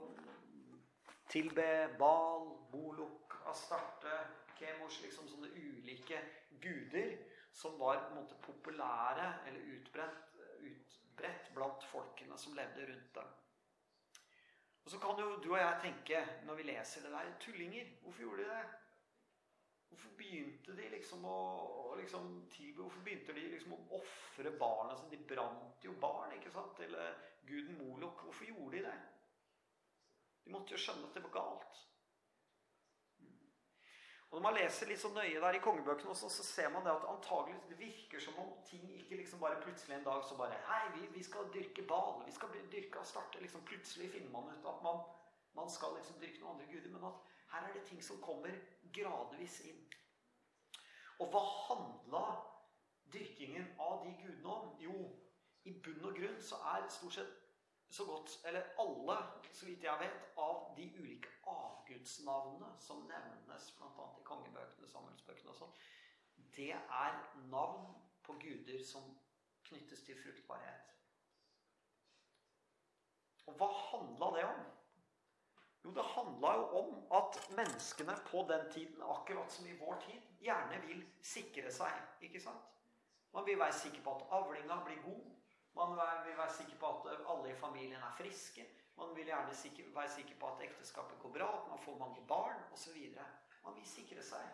tilbe 1.30 1.70
Bal, 2.01 2.49
Bolok, 2.74 3.38
Astarte, 3.53 4.18
Kemos 4.57 4.97
Liksom 5.05 5.30
sånne 5.30 5.53
ulike 5.53 6.24
guder 6.61 7.20
som 7.53 7.78
var 7.78 8.07
måte, 8.15 8.34
populære 8.41 9.36
eller 9.45 9.76
utbredt, 9.78 10.39
utbredt 10.72 11.53
blant 11.53 11.86
folkene 11.93 12.38
som 12.41 12.57
levde 12.57 12.89
rundt 12.89 13.13
dem. 13.13 13.36
Og 14.88 14.91
så 14.91 14.99
kan 15.03 15.17
jo 15.19 15.33
du 15.43 15.49
og 15.51 15.57
jeg 15.59 15.79
tenke 15.83 16.19
når 16.47 16.55
vi 16.55 16.63
leser 16.63 17.01
det 17.03 17.09
der 17.11 17.31
Tullinger. 17.43 17.88
Hvorfor 18.01 18.21
gjorde 18.21 18.43
de 18.43 18.51
det? 18.53 18.67
Hvorfor 19.89 20.13
begynte 20.15 20.75
de 20.77 20.85
liksom 20.93 21.25
å, 21.27 21.39
liksom, 21.99 22.29
Hvorfor 22.77 23.03
begynte 23.03 23.35
de 23.35 23.43
liksom 23.51 23.73
å 23.75 23.81
ofre 23.97 24.53
barna 24.55 24.95
sine? 24.95 25.11
De 25.11 25.27
brant 25.27 25.83
jo 25.83 25.91
barn, 25.99 26.38
ikke 26.38 26.53
sant? 26.55 26.79
Eller 26.85 27.19
guden 27.49 27.75
Molok. 27.81 28.23
Hvorfor 28.29 28.47
gjorde 28.47 28.77
de 28.77 28.85
det? 28.85 28.95
De 30.45 30.55
måtte 30.55 30.77
jo 30.77 30.79
skjønne 30.79 31.11
at 31.11 31.19
det 31.19 31.25
var 31.25 31.35
galt. 31.35 31.83
Og 34.30 34.41
Når 34.41 34.43
man 34.43 34.57
leser 34.57 34.89
litt 34.89 34.99
så 34.99 35.09
nøye 35.15 35.39
der 35.39 35.55
i 35.55 35.61
kongebøkene, 35.63 36.11
også, 36.11 36.30
så 36.30 36.43
ser 36.43 36.69
man 36.69 36.84
det 36.86 36.91
at 36.91 37.05
antagelig 37.07 37.61
det 37.69 37.78
virker 37.80 38.19
som 38.19 38.39
om 38.43 38.49
ting 38.67 38.84
ikke 38.91 39.15
liksom 39.21 39.39
bare 39.39 39.61
plutselig 39.61 39.95
en 39.95 40.03
dag 40.03 40.25
så 40.28 40.36
bare 40.36 40.57
Hei, 40.67 40.82
vi, 40.97 41.07
vi 41.13 41.23
skal 41.23 41.47
dyrke 41.53 41.86
bal. 41.88 42.25
Vi 42.25 42.36
skal 42.36 42.51
dyrke 42.71 42.99
og 42.99 43.07
starte. 43.07 43.39
liksom 43.41 43.63
Plutselig 43.69 44.11
finner 44.11 44.32
man 44.32 44.51
ut 44.51 44.67
at 44.73 44.84
man, 44.84 44.99
man 45.55 45.71
skal 45.71 45.95
liksom 45.95 46.19
dyrke 46.19 46.43
noen 46.43 46.57
andre 46.57 46.67
guder. 46.73 46.91
Men 46.91 47.07
at 47.07 47.34
her 47.53 47.69
er 47.69 47.73
det 47.73 47.86
ting 47.88 48.03
som 48.03 48.19
kommer 48.21 48.59
gradvis 48.99 49.61
inn. 49.71 49.80
Og 51.19 51.32
hva 51.32 51.43
handla 51.69 52.25
dyrkingen 53.13 53.71
av 53.80 54.03
de 54.03 54.11
gudene 54.19 54.53
om? 54.59 54.73
Jo, 54.84 54.97
i 55.63 55.80
bunn 55.84 56.03
og 56.03 56.19
grunn 56.19 56.41
så 56.43 56.59
er 56.75 56.89
stort 56.91 57.15
sett 57.15 57.46
så 57.89 58.05
godt, 58.05 58.39
eller 58.45 58.63
alle, 58.79 59.17
så 59.53 59.65
vidt 59.65 59.83
jeg 59.83 59.99
vet, 59.99 60.25
av 60.38 60.73
de 60.77 60.89
ulike 60.99 61.29
avgudsnavnene 61.47 62.73
som 62.83 63.05
nevnes 63.07 63.69
bl.a. 63.77 64.07
i 64.19 64.25
kongebøkene, 64.27 64.89
samfunnsbøkene 64.91 65.53
og 65.53 65.61
sånn, 65.61 65.77
det 66.57 66.73
er 66.75 67.21
navn 67.51 67.93
på 68.25 68.35
guder 68.41 68.83
som 68.85 69.07
knyttes 69.69 70.03
til 70.07 70.19
fruktbarhet. 70.19 70.93
Og 73.47 73.55
hva 73.59 73.69
handla 73.71 74.31
det 74.35 74.43
om? 74.47 74.65
Jo, 75.85 75.93
det 75.95 76.03
handla 76.03 76.53
jo 76.59 76.65
om 76.81 76.95
at 77.15 77.38
menneskene 77.55 78.17
på 78.27 78.43
den 78.49 78.71
tiden, 78.73 79.01
akkurat 79.01 79.51
som 79.53 79.67
i 79.67 79.77
vår 79.79 80.01
tid, 80.03 80.23
gjerne 80.43 80.81
vil 80.83 81.05
sikre 81.23 81.71
seg. 81.71 82.01
ikke 82.27 82.41
sant? 82.43 82.73
Man 83.31 83.45
vil 83.45 83.59
være 83.59 83.73
sikker 83.73 84.03
på 84.03 84.15
at 84.17 84.27
avlinga 84.35 84.81
blir 84.83 84.99
god. 85.05 85.36
Man 85.78 85.93
vil 86.25 86.38
være 86.38 86.53
sikker 86.53 86.78
på 86.82 86.91
at 86.91 87.25
alle 87.30 87.51
i 87.51 87.55
familien 87.55 88.01
er 88.01 88.15
friske. 88.17 88.65
Man 88.97 89.15
vil 89.15 89.25
gjerne 89.25 89.53
være 89.95 90.09
sikker 90.09 90.39
på 90.39 90.47
at 90.47 90.61
ekteskapet 90.69 91.19
går 91.21 91.36
bra, 91.39 91.49
at 91.61 91.67
man 91.69 91.84
får 91.86 91.97
mange 91.97 92.23
barn 92.28 92.63
osv. 92.73 92.97
Man 93.63 93.75
vil 93.75 93.86
sikre 93.86 94.23
seg. 94.23 94.47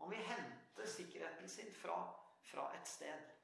Man 0.00 0.10
vil 0.10 0.24
hente 0.30 0.86
sikkerheten 0.86 1.48
sin 1.48 1.74
fra, 1.74 1.98
fra 2.52 2.70
et 2.76 2.88
sted. 2.88 3.34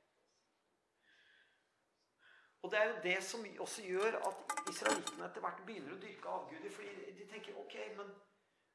Og 2.65 2.71
Det 2.71 2.79
er 2.79 2.85
jo 2.89 3.01
det 3.03 3.25
som 3.25 3.47
også 3.61 3.83
gjør 3.83 4.15
at 4.27 4.53
israelittene 4.71 5.27
etter 5.27 5.43
hvert 5.45 5.59
begynner 5.67 5.93
å 5.93 6.01
dyrke 6.01 6.29
avguder. 6.33 6.71
fordi 6.73 7.12
de 7.19 7.27
tenker 7.29 7.59
ok, 7.61 7.75
men, 7.99 8.15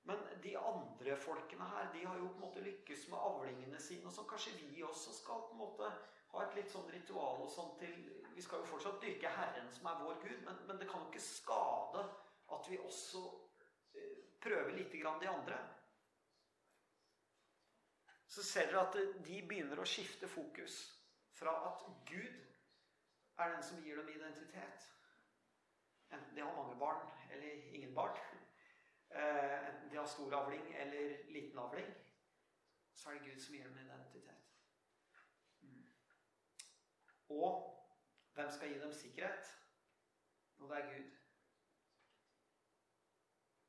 men, 0.03 0.19
de 0.43 0.51
andre 0.57 1.15
folkene 1.17 1.69
her 1.71 1.89
de 1.93 2.05
har 2.05 2.17
jo 2.17 2.27
på 2.27 2.33
en 2.35 2.43
måte 2.43 2.61
lykkes 2.61 3.07
med 3.09 3.17
avlingene 3.17 3.81
sine. 3.81 4.05
Og 4.05 4.13
så 4.13 4.27
kanskje 4.29 4.53
vi 4.59 4.83
også 4.83 5.15
skal 5.17 5.41
på 5.47 5.57
en 5.57 5.63
måte 5.63 5.89
ha 6.31 6.45
et 6.45 6.57
litt 6.59 6.71
sånn 6.71 6.89
ritual 6.93 7.43
og 7.43 7.51
sånn 7.53 7.75
til 7.81 7.99
Vi 8.35 8.43
skal 8.45 8.61
jo 8.61 8.69
fortsatt 8.69 9.01
dyrke 9.03 9.27
Herren, 9.35 9.65
som 9.75 9.89
er 9.89 9.97
vår 9.99 10.19
Gud, 10.23 10.43
men, 10.45 10.59
men 10.67 10.77
det 10.79 10.85
kan 10.87 11.01
jo 11.03 11.09
ikke 11.09 11.23
skade 11.25 12.03
at 12.55 12.69
vi 12.71 12.77
også 12.79 13.23
eh, 13.99 14.21
prøver 14.39 14.77
lite 14.77 15.01
grann 15.01 15.19
de 15.19 15.27
andre. 15.27 15.57
Så 18.29 18.45
ser 18.47 18.69
dere 18.69 18.85
at 18.85 18.95
de 19.27 19.41
begynner 19.49 19.81
å 19.81 19.89
skifte 19.89 20.29
fokus 20.31 20.77
fra 21.35 21.51
at 21.67 21.83
Gud 22.07 22.39
er 23.39 23.53
den 23.55 23.63
som 23.63 23.83
gir 23.83 23.99
dem 23.99 24.09
identitet. 24.13 24.87
Enten 26.15 26.35
de 26.35 26.45
har 26.45 26.55
mange 26.55 26.79
barn 26.79 27.03
eller 27.31 27.75
ingen 27.75 27.95
barn. 27.95 28.17
Eh, 29.09 29.67
enten 29.67 29.89
de 29.89 29.99
har 29.99 30.05
stor 30.05 30.35
avling 30.43 30.73
eller 30.75 31.25
liten 31.33 31.59
avling. 31.59 31.91
Så 32.93 33.09
er 33.09 33.19
det 33.19 33.31
Gud 33.33 33.41
som 33.41 33.55
gir 33.55 33.67
dem 33.67 33.83
identitet. 33.83 34.38
Og 37.29 37.65
hvem 38.37 38.51
skal 38.51 38.73
gi 38.73 38.81
dem 38.81 38.93
sikkerhet? 38.95 39.55
Jo, 40.59 40.67
det 40.67 40.77
er 40.79 40.91
Gud. 40.91 41.15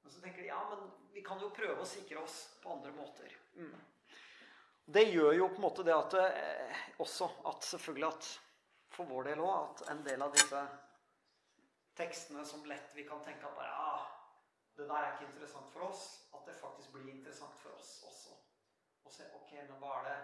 Og 0.04 0.12
så 0.12 0.20
tenker 0.20 0.42
de 0.42 0.50
ja, 0.50 0.60
men 0.72 0.90
vi 1.14 1.22
kan 1.22 1.40
jo 1.42 1.52
prøve 1.54 1.82
å 1.82 1.88
sikre 1.88 2.22
oss 2.24 2.42
på 2.62 2.72
andre 2.72 2.92
måter. 2.96 3.34
Mm. 3.54 3.74
Det 4.90 5.04
gjør 5.06 5.34
jo 5.36 5.50
på 5.52 5.60
en 5.60 5.66
måte 5.66 5.84
det 5.86 5.94
at 5.94 6.14
det 6.16 6.28
også 7.02 7.28
at 7.46 7.66
selvfølgelig 7.66 8.08
at 8.08 8.30
for 8.90 9.06
vår 9.06 9.28
del 9.30 9.42
òg 9.44 9.52
at 9.58 9.82
en 9.92 10.00
del 10.06 10.24
av 10.24 10.32
disse 10.34 10.62
tekstene 12.00 12.42
som 12.48 12.64
lett 12.66 12.96
vi 12.96 13.04
kan 13.06 13.22
tenke 13.22 13.46
at 13.46 13.54
bare, 13.54 13.70
ah, 13.70 14.08
det 14.76 14.88
der 14.88 15.04
er 15.04 15.12
ikke 15.12 15.28
interessant 15.28 15.70
for 15.70 15.86
oss, 15.90 16.04
at 16.34 16.46
det 16.48 16.56
faktisk 16.58 16.94
blir 16.94 17.10
interessant 17.12 17.54
for 17.62 17.76
oss 17.76 17.90
også. 18.08 18.34
Og 19.04 19.14
se 19.14 19.26
ok, 19.36 19.52
men 19.68 19.76
hva 19.82 19.98
er 20.00 20.08
det, 20.08 20.18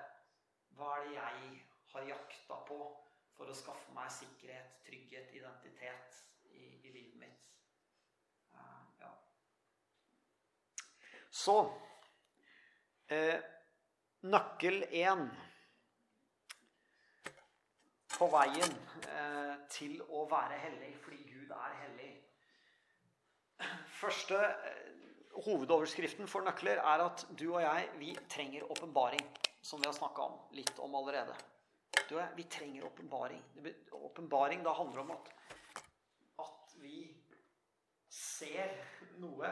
hva 0.78 0.92
er 0.96 1.04
det 1.04 1.16
jeg 1.18 1.50
har 1.92 2.08
jakta 2.10 2.58
på? 2.68 2.78
For 3.36 3.50
å 3.52 3.56
skaffe 3.56 3.92
meg 3.96 4.10
sikkerhet, 4.12 4.78
trygghet, 4.86 5.32
identitet 5.36 6.22
i, 6.50 6.68
i 6.82 6.92
livet 6.92 7.18
mitt. 7.20 7.50
Uh, 8.56 8.80
ja. 9.02 9.12
Så 11.30 11.58
eh, 13.12 13.36
Nøkkel 14.26 14.80
én 14.90 15.28
på 18.16 18.26
veien 18.32 18.72
eh, 19.12 19.54
til 19.70 19.98
å 20.08 20.24
være 20.30 20.56
hellig 20.64 20.94
fordi 21.04 21.20
Gud 21.28 21.52
er 21.54 21.74
hellig. 21.82 22.12
Første 24.00 24.40
eh, 24.40 24.86
hovedoverskriften 25.44 26.30
for 26.30 26.46
nøkler 26.46 26.80
er 26.80 27.04
at 27.04 27.26
du 27.38 27.50
og 27.52 27.60
jeg 27.62 27.90
vi 28.00 28.14
trenger 28.32 28.66
åpenbaring, 28.72 29.22
som 29.62 29.82
vi 29.82 29.86
har 29.86 29.94
snakka 29.94 30.30
litt 30.56 30.80
om 30.82 30.96
allerede. 30.98 31.36
Du, 32.08 32.26
vi 32.36 32.42
trenger 32.42 32.84
åpenbaring. 32.84 33.42
Åpenbaring 33.90 34.62
da 34.62 34.72
handler 34.72 35.00
om 35.00 35.10
at, 35.10 35.32
at 36.38 36.74
vi 36.78 37.00
ser 38.08 38.76
noe 39.18 39.48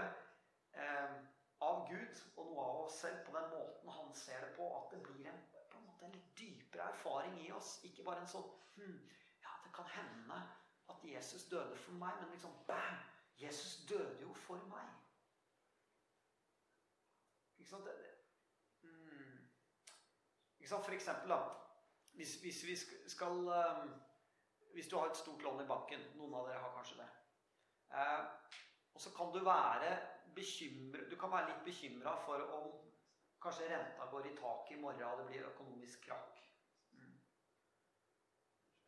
eh, 0.72 1.16
av 1.60 1.88
Gud 1.88 2.20
og 2.36 2.46
noe 2.46 2.66
av 2.66 2.82
oss 2.84 3.00
selv 3.02 3.24
på 3.26 3.34
den 3.34 3.48
måten 3.50 3.90
han 3.96 4.14
ser 4.14 4.46
det 4.46 4.52
på. 4.58 4.68
At 4.78 4.94
det 4.94 5.00
blir 5.02 5.26
en, 5.32 5.40
en, 5.74 5.88
en 6.06 6.14
litt 6.14 6.30
dypere 6.38 6.86
erfaring 6.92 7.40
i 7.42 7.50
oss. 7.52 7.80
Ikke 7.88 8.06
bare 8.06 8.22
en 8.22 8.30
sånn 8.30 8.46
hm, 8.76 9.00
Ja, 9.42 9.56
det 9.64 9.74
kan 9.74 9.90
hende 9.96 10.38
at 10.92 11.08
Jesus 11.08 11.48
døde 11.50 11.74
for 11.76 11.98
meg, 11.98 12.14
men 12.20 12.30
liksom 12.36 12.54
bam! 12.68 13.02
Jesus 13.40 13.82
døde 13.88 14.20
jo 14.22 14.30
for 14.44 14.62
meg. 14.70 14.86
Ikke 17.58 17.70
sant? 17.70 17.90
Mm. 18.86 19.42
Ikke 20.60 20.70
sant? 20.70 20.86
For 20.86 20.94
eksempel, 20.94 21.34
da. 21.34 21.63
Hvis, 22.14 22.40
hvis 22.40 22.64
vi 22.64 22.76
skal 23.08 23.48
um, 23.48 23.94
Hvis 24.72 24.88
du 24.88 24.96
har 24.98 25.10
et 25.10 25.16
stort 25.16 25.42
lån 25.42 25.64
i 25.64 25.66
banken 25.66 26.00
Noen 26.14 26.34
av 26.34 26.48
dere 26.48 26.62
har 26.62 26.72
kanskje 26.76 27.00
det. 27.00 27.08
Uh, 27.90 28.24
og 28.94 29.00
så 29.02 29.10
kan 29.16 29.32
du 29.34 29.40
være 29.44 29.90
bekymret 30.34 31.10
Du 31.10 31.16
kan 31.18 31.32
være 31.32 31.50
litt 31.50 31.64
bekymra 31.66 32.16
for 32.26 32.42
om 32.58 32.72
kanskje 33.42 33.68
renta 33.68 34.06
går 34.10 34.26
i 34.26 34.36
taket 34.38 34.76
i 34.76 34.80
morgen, 34.80 35.02
og 35.04 35.18
det 35.18 35.26
blir 35.28 35.42
økonomisk 35.44 36.06
krakk. 36.06 36.38
Mm. 36.96 37.10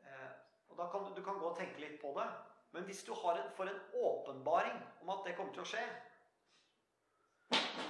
Uh, 0.00 0.30
og 0.68 0.78
da 0.78 0.86
kan 0.92 1.10
du 1.16 1.22
kan 1.24 1.38
gå 1.42 1.50
og 1.50 1.58
tenke 1.58 1.82
litt 1.82 1.98
på 2.00 2.14
det. 2.16 2.24
Men 2.72 2.88
hvis 2.88 3.04
du 3.04 3.12
har 3.14 3.36
en, 3.36 3.50
får 3.56 3.68
en 3.68 3.82
åpenbaring 3.94 4.78
om 5.02 5.12
at 5.12 5.26
det 5.26 5.36
kommer 5.36 5.52
til 5.52 5.62
å 5.62 5.68
skje, 5.68 5.84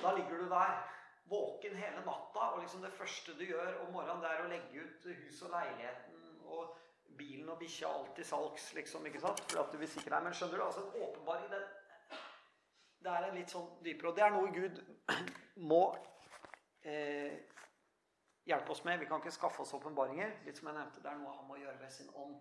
da 0.03 0.13
ligger 0.17 0.43
du 0.43 0.51
der 0.51 0.96
våken 1.29 1.77
hele 1.77 2.03
natta, 2.07 2.51
og 2.55 2.61
liksom 2.63 2.83
det 2.85 2.95
første 2.95 3.35
du 3.39 3.45
gjør 3.45 3.81
om 3.85 3.93
morgenen, 3.95 4.23
det 4.23 4.31
er 4.31 4.45
å 4.45 4.51
legge 4.51 4.85
ut 4.85 5.09
hus 5.11 5.43
og 5.47 5.55
leiligheten 5.55 6.45
og 6.47 6.77
bilen 7.19 7.49
og 7.49 7.59
bikkja 7.59 7.91
alt 7.91 8.15
til 8.17 8.29
salgs, 8.29 8.69
liksom. 8.77 9.07
ikke 9.09 9.23
sant? 9.23 9.43
For 9.51 9.63
at 9.63 9.73
du 9.73 9.81
vil 9.81 9.91
sikre 9.91 10.13
deg. 10.15 10.27
Men 10.27 10.37
skjønner 10.37 10.61
du, 10.61 10.65
altså 10.67 10.85
en 10.85 11.03
åpenbaring 11.07 11.51
det, 11.53 11.63
det 13.07 13.13
er 13.13 13.29
en 13.29 13.39
litt 13.39 13.53
sånn 13.53 13.69
dypere 13.85 14.11
Og 14.11 14.17
det 14.17 14.25
er 14.27 14.35
noe 14.35 14.53
Gud 14.55 14.81
må 15.71 15.83
eh, 16.87 17.37
hjelpe 18.49 18.75
oss 18.75 18.85
med. 18.87 19.01
Vi 19.01 19.09
kan 19.11 19.23
ikke 19.23 19.35
skaffe 19.35 19.63
oss 19.65 19.75
åpenbaringer. 19.77 20.37
Litt 20.47 20.61
som 20.61 20.71
jeg 20.71 20.79
nevnte, 20.79 21.03
Det 21.03 21.13
er 21.13 21.21
noe 21.21 21.35
han 21.37 21.49
må 21.49 21.59
gjøre 21.61 21.79
ved 21.81 21.93
sin 21.95 22.11
ånd. 22.15 22.37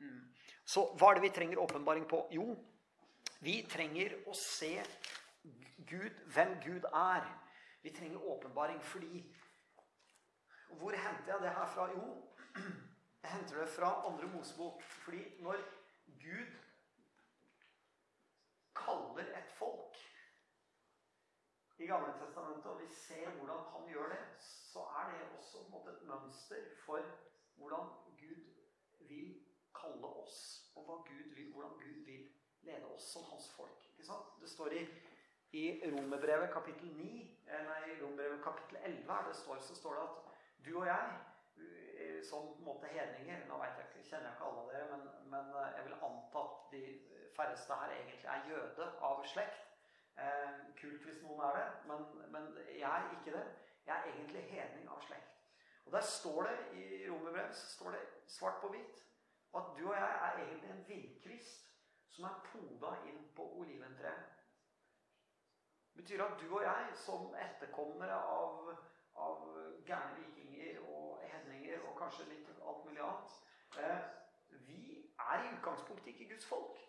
Mm. 0.00 0.22
Så 0.66 0.88
hva 0.98 1.10
er 1.10 1.18
det 1.18 1.26
vi 1.28 1.34
trenger 1.36 1.62
åpenbaring 1.62 2.06
på? 2.10 2.26
Jo, 2.34 2.50
vi 3.44 3.60
trenger 3.70 4.16
å 4.28 4.34
se 4.36 4.74
Gud, 5.86 6.22
hvem 6.34 6.56
Gud 6.64 6.86
er. 6.90 7.26
Vi 7.86 7.92
trenger 7.92 8.24
åpenbaring 8.24 8.82
fordi 8.82 9.34
Hvor 10.68 10.90
henter 10.90 11.32
jeg 11.32 11.42
det 11.42 11.50
her 11.50 11.66
fra? 11.74 11.90
Jo, 11.90 12.22
jeg 13.22 13.30
henter 13.30 13.60
det 13.60 13.68
fra 13.68 14.12
andre 14.12 14.26
Mosebok. 14.26 14.82
Fordi 14.82 15.42
når 15.42 15.56
Gud 16.06 16.50
kaller 18.74 19.38
et 19.38 19.52
folk 19.58 19.96
i 21.78 21.86
Gamle 21.86 22.12
Testamentet, 22.18 22.66
og 22.66 22.80
vi 22.80 22.94
ser 22.94 23.30
hvordan 23.30 23.62
han 23.72 23.88
gjør 23.88 24.08
det, 24.08 24.24
så 24.40 24.80
er 24.80 25.10
det 25.10 25.38
også 25.38 25.58
måte, 25.70 25.90
et 25.90 26.02
mønster 26.02 26.62
for 26.86 27.00
hvordan 27.56 27.86
Gud 28.18 28.44
vil 29.00 29.46
kalle 29.80 30.06
oss, 30.06 30.70
og 30.76 31.06
Gud 31.08 31.34
vil, 31.34 31.52
hvordan 31.52 31.70
Gud 31.70 32.04
vil 32.04 32.30
lede 32.62 32.84
oss 32.84 33.12
som 33.12 33.22
hans 33.30 33.50
folk. 33.50 33.90
Det 34.40 34.50
står 34.50 34.66
i 34.66 35.05
i 35.56 35.90
Romerbrevet 35.92 36.50
kapittel 36.52 36.88
9, 36.88 37.36
eh, 37.46 37.62
nei, 37.68 38.00
Romerbrevet 38.02 38.42
kapittel 38.44 38.76
11 38.82 39.28
det 39.28 39.36
står, 39.36 39.60
så 39.60 39.74
står 39.74 39.94
det 39.94 40.02
at 40.02 40.16
du 40.66 40.72
og 40.80 40.86
jeg, 40.86 41.14
eh, 41.58 42.24
som 42.24 42.50
på 42.54 42.58
en 42.58 42.64
måte 42.64 42.90
hedninger 42.92 43.46
Nå 43.48 43.60
jeg 43.64 43.72
ikke, 43.84 44.08
kjenner 44.08 44.28
jeg 44.28 44.34
ikke 44.36 44.50
alle 44.50 44.66
dere, 44.72 44.88
men, 44.92 45.06
men, 45.32 45.54
eh, 45.62 45.70
jeg 45.76 45.86
vil 45.86 45.96
anta 46.08 46.42
at 46.42 46.74
de 46.74 46.82
færreste 47.36 47.80
her 47.80 47.94
egentlig 47.96 48.28
er 48.34 48.50
jøde 48.50 48.90
av 49.10 49.24
slekt. 49.24 49.62
Kult 50.80 51.02
hvis 51.04 51.18
noen 51.22 51.40
er 51.44 51.56
det, 51.58 51.64
men, 51.88 52.04
men, 52.32 52.44
jeg 52.72 52.88
er 52.88 53.10
ikke 53.16 53.34
det. 53.36 53.46
Jeg 53.86 53.96
er 53.96 54.06
egentlig 54.12 54.44
hedning 54.50 54.86
av 54.88 55.02
slekt. 55.04 55.34
Og 55.86 55.92
der 55.92 56.00
står 56.00 56.48
det 56.48 56.54
i 56.80 56.86
Romerbrevet 57.10 57.56
så 57.56 57.66
står 57.74 57.96
det 57.96 58.06
svart 58.26 58.60
på 58.60 58.72
hvitt 58.72 59.04
at 59.56 59.68
du 59.76 59.84
og 59.88 59.94
jeg 59.94 60.16
er 60.28 60.40
egentlig 60.44 60.70
en 60.70 60.88
villkvist 60.88 61.68
som 62.08 62.24
er 62.28 62.40
poda 62.48 62.96
inn 63.08 63.20
på 63.36 63.44
oliventreet 63.60 64.35
betyr 65.96 66.24
at 66.24 66.40
du 66.40 66.54
og 66.54 66.62
jeg, 66.62 66.92
som 66.94 67.34
etterkommere 67.34 68.14
av, 68.14 68.70
av 69.16 69.46
gærne 69.86 70.20
vikinger 70.20 70.80
og 70.80 71.22
hedninger 71.22 71.80
og 71.88 71.98
kanskje 71.98 72.28
litt 72.30 72.50
alt 72.56 72.84
mulig 72.84 73.02
annet, 73.02 73.38
eh, 73.78 74.02
vi 74.68 74.82
er 75.18 75.44
i 75.44 75.54
utgangspunktet 75.56 76.12
ikke 76.12 76.28
Guds 76.34 76.46
folk. 76.46 76.82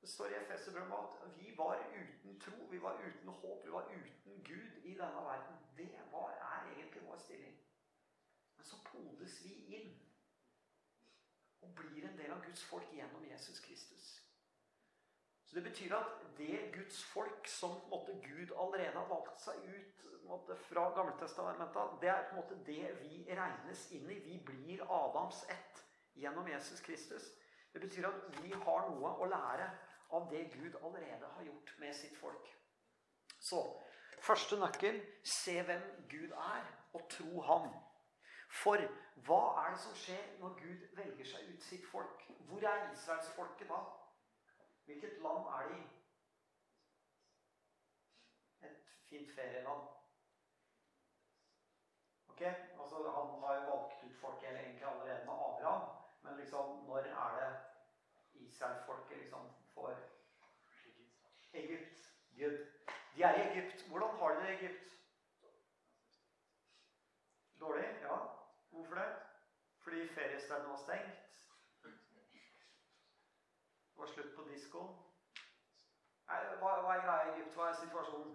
Det 0.00 0.10
står 0.10 0.26
i 0.26 0.34
Efeserbrevet 0.34 0.92
at 0.92 1.36
vi 1.38 1.56
var 1.56 1.86
uten 1.90 2.40
tro, 2.40 2.66
vi 2.70 2.82
var 2.82 2.92
uten 2.92 3.28
håp, 3.28 3.64
vi 3.64 3.72
var 3.72 3.82
uten 3.82 4.44
Gud 4.44 4.84
i 4.84 4.90
denne 4.90 5.22
verden. 5.30 5.56
Det 5.76 6.00
var, 6.12 6.30
er 6.30 6.72
egentlig 6.76 7.06
vår 7.06 7.16
stilling. 7.16 7.56
Men 8.56 8.64
så 8.64 8.76
podes 8.84 9.44
vi 9.44 9.54
inn 9.76 9.94
og 11.60 11.74
blir 11.74 12.08
en 12.08 12.18
del 12.18 12.30
av 12.30 12.44
Guds 12.44 12.64
folk 12.64 12.92
gjennom 12.92 13.24
Jesus 13.24 13.60
Kristus. 13.60 14.23
Så 15.54 15.60
Det 15.60 15.70
betyr 15.70 15.94
at 15.96 16.36
det 16.36 16.70
Guds 16.74 17.04
folk 17.04 17.48
som 17.48 17.70
måtte, 17.90 18.12
Gud 18.12 18.50
allerede 18.58 18.98
har 18.98 19.06
valgt 19.06 19.38
seg 19.40 19.54
ut 19.62 20.08
måtte, 20.26 20.56
fra 20.56 20.88
Gammeltestamentet, 20.96 21.92
det 22.02 22.10
er 22.10 22.24
på 22.30 22.34
en 22.34 22.40
måte 22.40 22.58
det 22.66 22.88
vi 22.98 23.20
regnes 23.28 23.84
inn 23.94 24.10
i. 24.10 24.18
Vi 24.18 24.40
blir 24.48 24.82
Adams 24.82 25.44
ett 25.54 25.84
gjennom 26.18 26.50
Jesus 26.50 26.80
Kristus. 26.80 27.30
Det 27.72 27.84
betyr 27.86 28.10
at 28.10 28.42
vi 28.42 28.50
har 28.50 28.90
noe 28.90 29.14
å 29.14 29.30
lære 29.30 29.70
av 30.10 30.26
det 30.34 30.42
Gud 30.58 30.74
allerede 30.82 31.30
har 31.36 31.46
gjort 31.46 31.74
med 31.78 31.94
sitt 32.02 32.18
folk. 32.18 32.50
Så 33.38 33.62
første 34.18 34.58
nøkkel 34.58 35.04
se 35.22 35.60
hvem 35.62 35.90
Gud 36.10 36.34
er, 36.34 36.66
og 36.98 37.06
tro 37.14 37.46
ham. 37.46 37.70
For 38.50 38.82
hva 39.26 39.44
er 39.62 39.76
det 39.76 39.84
som 39.86 39.94
skjer 40.02 40.32
når 40.42 40.58
Gud 40.58 40.88
velger 40.98 41.36
seg 41.36 41.54
ut 41.54 41.62
sitt 41.62 41.86
folk? 41.94 42.32
Hvor 42.50 42.66
er 42.74 42.90
israelsfolket 42.90 43.70
da? 43.70 43.86
Hvilket 44.84 45.18
land 45.22 45.46
er 45.56 45.68
de 45.68 45.78
i? 45.78 45.84
Et 48.66 48.86
fint 49.08 49.34
ferieland. 49.34 49.88
Ok, 52.28 52.40
altså 52.80 53.10
Han 53.10 53.42
har 53.42 53.54
jo 53.54 53.70
valgt 53.70 54.04
ut 54.04 54.16
folket 54.20 54.48
egentlig 54.48 54.84
allerede 54.84 55.24
med 55.24 55.34
Abraham. 55.34 55.96
Men 56.22 56.36
liksom, 56.36 56.84
når 56.86 56.98
er 56.98 57.30
det 57.40 57.60
Israel-folket 58.34 59.18
liksom 59.18 59.50
får 59.74 59.94
Egypt. 61.52 62.10
Gud. 62.36 62.66
De 63.14 63.22
er 63.22 63.34
i 63.34 63.48
Egypt. 63.50 63.88
Hvordan 63.88 64.16
har 64.16 64.28
de 64.28 64.40
det 64.42 64.48
i 64.52 64.54
Egypt? 64.54 64.98
Dårlig? 67.60 67.84
Ja. 68.02 68.16
Hvorfor 68.70 68.94
det? 68.94 69.16
Fordi 69.78 70.08
feriestedene 70.08 70.68
var 70.68 70.76
stengt? 70.76 71.20
Var 74.04 74.10
slutt 74.12 74.34
på 74.36 74.42
diskoen. 74.44 74.88
Hva, 76.28 76.72
hva 76.84 76.90
er 76.92 77.04
greia 77.06 77.20
i 77.24 77.30
Egypt? 77.30 77.54
Hva 77.56 77.70
er 77.70 77.76
situasjonen? 77.78 78.34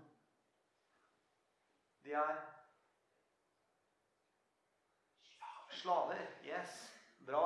De 2.06 2.16
er 2.18 2.40
slaver. 5.78 6.24
Yes. 6.48 6.80
Bra. 7.28 7.44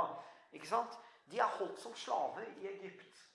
Ikke 0.55 0.69
sant? 0.71 0.95
De 1.33 1.41
er 1.43 1.51
holdt 1.57 1.83
som 1.83 1.97
slaver 1.99 2.47
i 2.61 2.69
Egypt. 2.71 3.25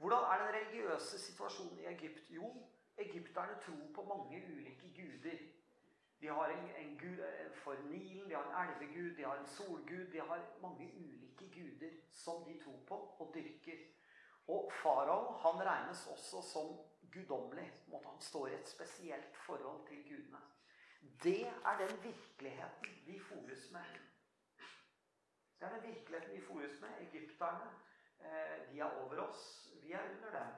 Hvordan 0.00 0.26
er 0.32 0.42
den 0.42 0.54
religiøse 0.56 1.22
situasjonen 1.28 1.78
i 1.84 1.86
Egypt? 1.92 2.26
Jo, 2.40 2.50
egypterne 2.98 3.60
tror 3.62 3.86
på 3.94 4.08
mange 4.10 4.42
ulike 4.56 4.90
guder. 4.98 5.38
De 6.20 6.28
har 6.28 6.48
en, 6.48 6.68
en 6.80 6.98
gud 6.98 7.20
for 7.62 7.74
Nilen, 7.90 8.28
de 8.28 8.34
har 8.34 8.46
en 8.48 8.58
elvegud, 8.62 9.16
de 9.16 9.22
har 9.22 9.36
en 9.36 9.46
solgud 9.46 10.06
De 10.12 10.18
har 10.18 10.44
mange 10.62 10.88
ulike 10.96 11.48
guder 11.54 11.92
som 12.12 12.44
de 12.44 12.58
tror 12.64 12.78
på 12.88 12.96
og 13.18 13.34
dyrker. 13.34 13.84
Og 14.48 14.72
farao 14.82 15.32
han 15.42 15.66
regnes 15.66 16.06
også 16.06 16.42
som 16.52 16.76
guddommelig. 17.12 17.72
Han 17.92 18.20
står 18.20 18.48
i 18.48 18.54
et 18.54 18.68
spesielt 18.68 19.36
forhold 19.46 19.86
til 19.86 20.02
gudene. 20.08 20.40
Det 21.22 21.46
er 21.46 21.78
den 21.78 22.02
virkeligheten 22.02 22.88
vi 23.06 23.18
fores 23.20 23.70
med. 23.72 23.98
Det 25.60 25.66
er 25.66 25.74
den 25.74 25.82
virkeligheten 25.82 26.32
vi 26.36 26.40
fores 26.40 26.80
med. 26.80 26.88
Egypterne 27.00 27.70
eh, 28.20 28.72
de 28.72 28.80
er 28.80 28.90
over 29.04 29.18
oss. 29.28 29.72
Vi 29.82 29.92
er 29.92 30.10
under 30.10 30.38
dem. 30.38 30.54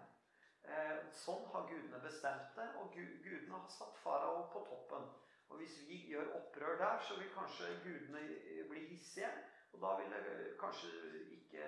Eh, 0.69 0.97
sånn 1.15 1.47
har 1.53 1.69
gudene 1.69 2.01
bestemt 2.03 2.57
det, 2.57 2.67
og 2.81 2.91
gudene 2.93 3.55
har 3.55 3.69
satt 3.73 3.97
farao 4.03 4.49
på 4.53 4.65
toppen. 4.69 5.07
Og 5.49 5.57
hvis 5.57 5.79
vi 5.89 6.03
gjør 6.13 6.35
opprør 6.41 6.77
der, 6.79 6.99
så 7.09 7.17
vil 7.19 7.31
kanskje 7.35 7.71
gudene 7.85 8.23
bli 8.71 8.85
hissige. 8.93 9.31
Og 9.73 9.81
da 9.81 9.95
vil 10.01 10.13
det 10.13 10.57
kanskje 10.61 10.91
ikke 11.37 11.65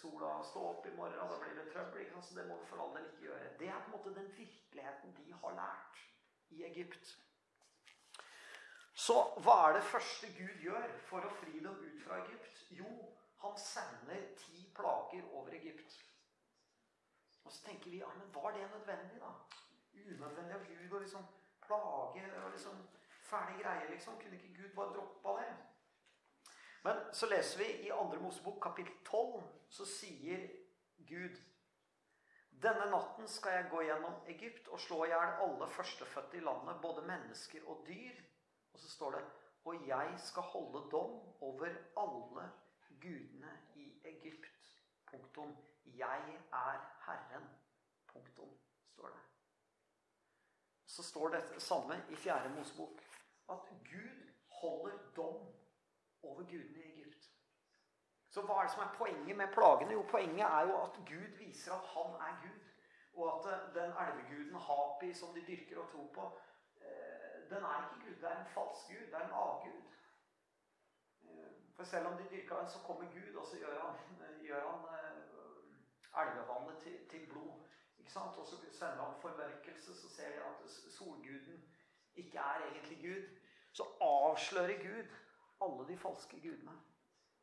sola 0.00 0.30
stå 0.44 0.62
opp 0.70 0.86
i 0.86 0.94
morgen, 0.96 1.18
og 1.18 1.30
da 1.30 1.38
blir 1.42 1.58
det 1.58 1.72
trøbbel. 1.72 2.22
Så 2.22 2.38
det 2.38 2.46
må 2.48 2.58
vi 2.60 2.70
for 2.70 2.82
all 2.84 2.96
del 2.96 3.06
ikke 3.10 3.26
gjøre. 3.28 3.52
Det 3.58 3.68
er 3.68 3.84
på 3.84 3.90
en 3.90 3.96
måte 3.96 4.14
den 4.20 4.32
virkeligheten 4.38 5.14
de 5.18 5.32
har 5.42 5.60
lært 5.60 6.02
i 6.50 6.64
Egypt. 6.70 7.16
Så 8.94 9.16
hva 9.42 9.56
er 9.68 9.76
det 9.76 9.86
første 9.90 10.30
Gud 10.38 10.60
gjør 10.62 10.84
for 11.08 11.26
å 11.26 11.36
fri 11.40 11.58
dem 11.58 11.78
ut 11.82 12.02
fra 12.06 12.20
Egypt? 12.22 12.60
Jo, 12.78 12.90
han 13.42 13.56
sender 13.58 14.28
ti 14.38 14.60
plager 14.76 15.24
over 15.34 15.56
Egypt. 15.58 15.96
Og 17.44 17.52
så 17.52 17.64
tenker 17.66 17.90
vi 17.90 17.98
ja, 18.00 18.10
men 18.18 18.30
var 18.34 18.54
det 18.54 18.68
nødvendig, 18.70 19.18
da? 19.20 19.32
Unødvendig 19.94 20.54
av 20.54 20.68
Gud 20.68 20.94
å 20.94 21.02
liksom 21.02 21.26
plage 21.64 22.22
og 22.44 22.54
liksom 22.54 22.78
fæle 23.30 23.62
greie, 23.62 23.90
liksom. 23.90 24.18
Kunne 24.20 24.36
ikke 24.36 24.54
Gud 24.62 24.74
bare 24.76 24.94
droppa 24.96 25.38
det? 25.40 25.54
Men 26.84 27.00
så 27.16 27.26
leser 27.26 27.58
vi 27.58 27.70
i 27.86 27.90
Andre 27.90 28.20
Mosebok 28.20 28.60
kapittel 28.62 28.94
12, 29.04 29.42
så 29.68 29.86
sier 29.88 30.48
Gud 31.08 31.40
denne 32.64 32.86
natten 32.90 33.28
skal 33.28 33.58
jeg 33.58 33.70
gå 33.70 33.80
gjennom 33.84 34.14
Egypt 34.32 34.68
og 34.72 34.80
slå 34.80 35.02
i 35.04 35.10
hjel 35.10 35.40
alle 35.44 35.66
førstefødte 35.68 36.38
i 36.38 36.44
landet, 36.44 36.78
både 36.82 37.02
mennesker 37.04 37.66
og 37.68 37.82
dyr. 37.88 38.20
Og 38.72 38.80
så 38.80 38.90
står 38.90 39.16
det 39.18 39.24
Og 39.64 39.86
jeg 39.88 40.14
skal 40.20 40.42
holde 40.42 40.90
dom 40.92 41.12
over 41.40 41.68
alle 41.96 42.50
gudene 43.00 43.52
i 43.74 43.86
Egypt. 44.04 44.70
Punktum. 45.10 45.56
Jeg 45.84 46.40
er 46.52 46.80
Herren. 47.06 47.48
Punktum, 48.12 48.50
står 48.92 49.08
det. 49.08 49.22
Så 50.86 51.02
står 51.02 51.28
det 51.28 51.62
samme 51.62 52.02
i 52.10 52.16
fjerde 52.16 52.48
Mosebok. 52.48 53.00
At 53.50 53.68
Gud 53.90 54.32
holder 54.60 54.98
dom 55.16 55.40
over 56.22 56.42
gudene 56.42 56.84
i 56.84 56.92
Egypt. 56.92 57.30
Så 58.30 58.42
hva 58.42 58.54
er 58.58 58.62
det 58.66 58.74
som 58.74 58.82
er 58.82 58.96
poenget 58.98 59.36
med 59.36 59.52
plagene? 59.56 59.92
Jo, 59.92 60.02
poenget 60.10 60.46
er 60.46 60.62
jo 60.68 60.82
at 60.82 60.96
Gud 61.10 61.28
viser 61.38 61.72
at 61.72 61.90
han 61.94 62.14
er 62.28 62.40
Gud. 62.44 62.60
Og 63.14 63.26
at 63.34 63.44
eh, 63.52 63.74
den 63.74 63.90
elveguden 64.04 64.54
Hapi 64.66 65.12
som 65.14 65.34
de 65.34 65.42
dyrker 65.48 65.78
og 65.82 65.90
tror 65.90 66.08
på, 66.14 66.24
eh, 66.86 67.36
den 67.50 67.62
er 67.70 67.76
ikke 67.82 68.00
Gud. 68.04 68.16
Det 68.22 68.28
er 68.30 68.40
en 68.40 68.54
falsk 68.56 68.88
gud. 68.88 69.04
Det 69.10 69.14
er 69.20 69.26
en 69.26 69.38
avgud. 69.46 69.80
Eh, 71.24 71.50
for 71.76 71.84
selv 71.84 72.06
om 72.06 72.16
de 72.16 72.26
dyrker 72.32 72.56
den, 72.60 72.68
så 72.68 72.78
kommer 72.86 73.04
Gud, 73.16 73.34
og 73.34 73.46
så 73.46 73.56
gjør 73.58 73.80
han, 73.86 73.94
gjør 74.42 74.68
han 74.70 74.82
elvevannet 76.22 76.76
til, 76.82 77.08
til, 77.10 77.26
blod. 77.32 77.52
Ikke 77.98 78.12
sant? 78.12 78.36
Og 78.38 78.46
så 78.46 78.56
sender 78.72 79.04
han 79.04 79.20
formørkelse, 79.20 80.00
så 80.02 80.08
ser 80.08 80.28
de 80.28 80.44
at 80.50 80.70
solguden 80.98 81.73
ikke 82.16 82.38
er 82.38 82.66
egentlig 82.66 82.98
Gud. 83.02 83.38
Så 83.72 83.86
avslører 84.00 84.82
Gud 84.82 85.14
alle 85.64 85.88
de 85.88 85.98
falske 85.98 86.40
gudene. 86.40 86.80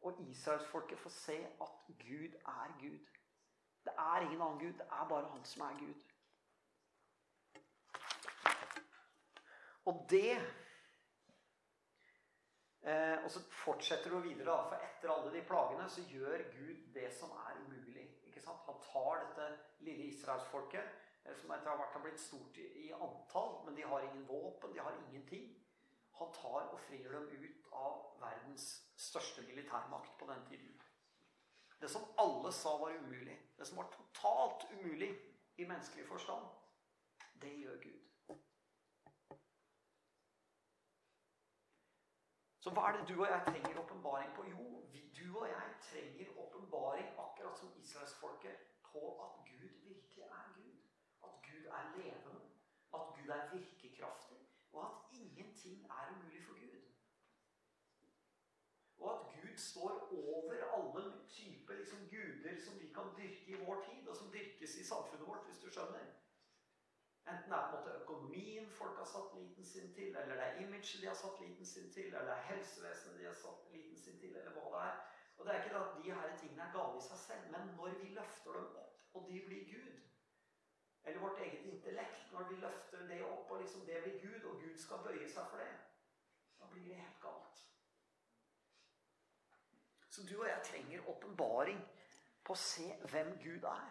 Og 0.01 0.21
israelsfolket 0.29 0.99
får 0.99 1.09
se 1.09 1.37
at 1.61 1.69
Gud 1.87 2.33
er 2.45 2.77
Gud. 2.79 2.99
Det 3.83 3.93
er 3.97 4.21
ingen 4.21 4.41
annen 4.41 4.59
Gud. 4.59 4.73
Det 4.73 4.87
er 4.91 5.07
bare 5.09 5.29
han 5.29 5.45
som 5.45 5.61
er 5.61 5.79
Gud. 5.79 6.01
Og 9.85 10.05
det 10.09 10.31
eh, 12.81 13.23
Og 13.23 13.31
så 13.31 13.39
fortsetter 13.51 14.09
du 14.09 14.19
videre, 14.19 14.51
da, 14.51 14.57
for 14.69 14.75
etter 14.75 15.13
alle 15.13 15.33
de 15.33 15.45
plagene 15.47 15.89
så 15.89 16.01
gjør 16.09 16.37
Gud 16.57 16.93
det 16.93 17.13
som 17.13 17.29
er 17.29 17.61
umulig. 17.65 18.07
ikke 18.25 18.41
sant? 18.41 18.65
Han 18.65 18.81
tar 18.91 19.23
dette 19.25 19.47
lille 19.79 20.03
israelsfolket, 20.03 20.83
som 21.23 21.51
etter 21.53 21.77
hvert 21.77 21.93
har 21.95 22.03
blitt 22.03 22.21
stort 22.21 22.57
i, 22.57 22.91
antall, 22.93 23.59
men 23.65 23.75
de 23.77 23.85
har 23.87 24.05
ingen 24.05 24.27
våpen, 24.27 24.73
de 24.73 24.79
har 24.79 24.97
ingenting. 25.07 25.49
Han 26.19 26.33
tar 26.33 26.69
og 26.73 26.79
frir 26.79 27.11
dem 27.11 27.29
ut 27.29 27.69
av 27.71 27.99
verdens 28.21 28.67
største 28.97 29.41
militærmakt 29.47 30.17
på 30.19 30.27
den 30.29 30.45
tiden. 30.49 30.81
Det 31.81 31.89
som 31.89 32.05
alle 32.21 32.51
sa 32.53 32.75
var 32.77 32.97
umulig, 32.97 33.37
det 33.57 33.67
som 33.67 33.77
var 33.77 33.89
totalt 33.93 34.67
umulig 34.73 35.11
i 35.57 35.65
menneskelig 35.65 36.07
forstand, 36.07 36.45
det 37.41 37.55
gjør 37.57 37.77
Gud. 37.81 38.01
Så 42.61 42.69
hva 42.69 42.83
er 42.87 42.97
det 42.97 43.07
du 43.09 43.15
og 43.21 43.29
jeg 43.29 43.41
trenger 43.47 43.79
åpenbaring 43.81 44.35
på? 44.35 44.43
Jo, 44.51 44.65
du 45.17 45.39
og 45.39 45.47
jeg 45.49 45.69
trenger 45.81 46.37
åpenbaring 46.43 47.07
akkurat 47.23 47.57
som 47.57 47.73
israelsfolket 47.77 48.57
på 48.91 49.01
at 49.23 49.31
Gud 49.49 49.69
virkelig 49.87 50.23
er 50.23 50.53
Gud. 50.55 50.77
At 51.23 51.29
Gud 51.47 51.65
er 51.65 51.97
levende. 51.97 52.41
At 53.21 53.27
Gud 53.27 53.33
er 53.33 53.57
virkekraftig. 53.57 54.37
Og 54.71 54.85
at 54.85 55.19
ingenting 55.19 55.85
er 55.85 56.11
umulig 56.11 56.43
for 56.45 56.53
Gud. 56.53 56.81
Og 58.97 59.19
at 59.19 59.41
Gud 59.41 59.57
står 59.57 60.13
over 60.13 60.53
alle 60.77 61.27
typer 61.27 61.73
liksom, 61.73 61.99
guder 61.99 62.61
som 62.65 62.79
vi 62.79 62.87
kan 62.93 63.07
dyrke 63.17 63.45
i 63.51 63.65
vår 63.65 63.83
tid, 63.89 64.07
og 64.07 64.15
som 64.15 64.31
dyrkes 64.31 64.75
i 64.75 64.83
samfunnet 64.83 65.27
vårt, 65.27 65.45
hvis 65.45 65.59
du 65.63 65.69
skjønner. 65.69 66.05
Enten 67.29 67.51
det 67.51 67.57
er 67.57 67.69
på 67.69 67.77
en 67.77 67.83
måte 67.83 68.01
økonomien 68.01 68.69
folk 68.69 68.97
har 68.97 69.09
satt 69.13 69.35
liten 69.39 69.65
sin 69.65 69.93
til, 69.93 70.15
eller 70.15 70.35
det 70.35 70.45
er 70.45 70.59
imaget 70.61 71.01
de 71.01 71.07
har 71.07 71.19
satt 71.23 71.41
liten 71.41 71.65
sin 71.65 71.91
til, 71.93 72.05
eller 72.05 72.23
det 72.23 72.35
er 72.37 72.49
helsevesenet 72.51 73.19
de 73.19 73.25
har 73.25 73.33
satt 73.33 73.73
liten 73.73 73.97
sin 73.97 74.19
til, 74.19 74.35
eller 74.35 74.51
hva 74.51 74.65
det 74.73 74.85
er. 74.89 74.95
Og 75.37 75.45
det 75.45 75.53
er 75.53 75.63
ikke 75.63 75.77
at 75.77 75.97
de 75.97 76.13
her 76.13 76.37
tingene 76.37 76.63
er 76.63 76.73
gale 76.77 76.97
i 76.97 77.07
seg 77.09 77.17
selv, 77.27 77.51
men 77.51 77.75
når 77.77 77.99
vi 78.01 78.09
løfter 78.17 78.51
dem 78.57 78.75
opp, 78.83 78.97
og 79.13 79.29
de 79.29 79.43
blir 79.47 79.63
Gud 79.73 80.10
Eller 81.03 81.19
vårt 81.19 81.39
eget 81.39 81.65
intellekt, 81.65 82.31
når 82.31 82.49
vi 82.49 82.55
løfter 82.55 83.07
det 83.07 83.23
opp, 83.25 83.51
og 83.51 83.61
liksom 83.61 83.85
det 83.85 84.03
blir 84.03 84.19
Gud, 84.21 84.43
og 84.43 84.61
Gud 84.61 84.77
skal 84.77 85.03
bøye 85.05 85.29
seg 85.29 85.47
for 85.49 85.57
det, 85.57 85.71
da 86.59 86.67
blir 86.71 86.83
det 86.85 86.99
helt 86.99 87.21
galt. 87.21 87.63
Så 90.09 90.23
du 90.29 90.35
og 90.41 90.47
jeg 90.47 90.61
trenger 90.67 91.09
åpenbaring 91.09 91.81
på 92.43 92.53
å 92.53 92.59
se 92.59 92.87
hvem 93.13 93.31
Gud 93.43 93.63
er. 93.63 93.89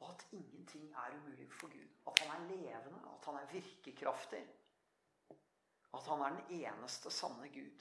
Og 0.00 0.10
at 0.12 0.26
ingenting 0.36 0.90
er 0.92 1.14
umulig 1.16 1.48
for 1.52 1.72
Gud. 1.72 1.88
At 2.06 2.20
han 2.20 2.34
er 2.36 2.48
levende, 2.50 3.00
at 3.12 3.24
han 3.24 3.38
er 3.40 3.52
virkekraftig. 3.52 4.42
At 5.94 6.06
han 6.06 6.22
er 6.22 6.36
den 6.36 6.60
eneste 6.60 7.10
sanne 7.10 7.48
Gud. 7.48 7.72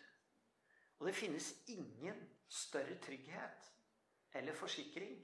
Og 1.00 1.08
det 1.08 1.16
finnes 1.16 1.52
ingen 1.68 2.22
større 2.48 2.98
trygghet 3.04 3.72
eller 4.34 4.56
forsikring 4.56 5.20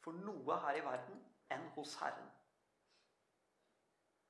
for 0.00 0.12
noe 0.12 0.58
her 0.64 0.78
i 0.78 0.84
verden 0.86 1.18
enn 1.50 1.66
hos 1.76 1.96
Herren. 2.00 2.30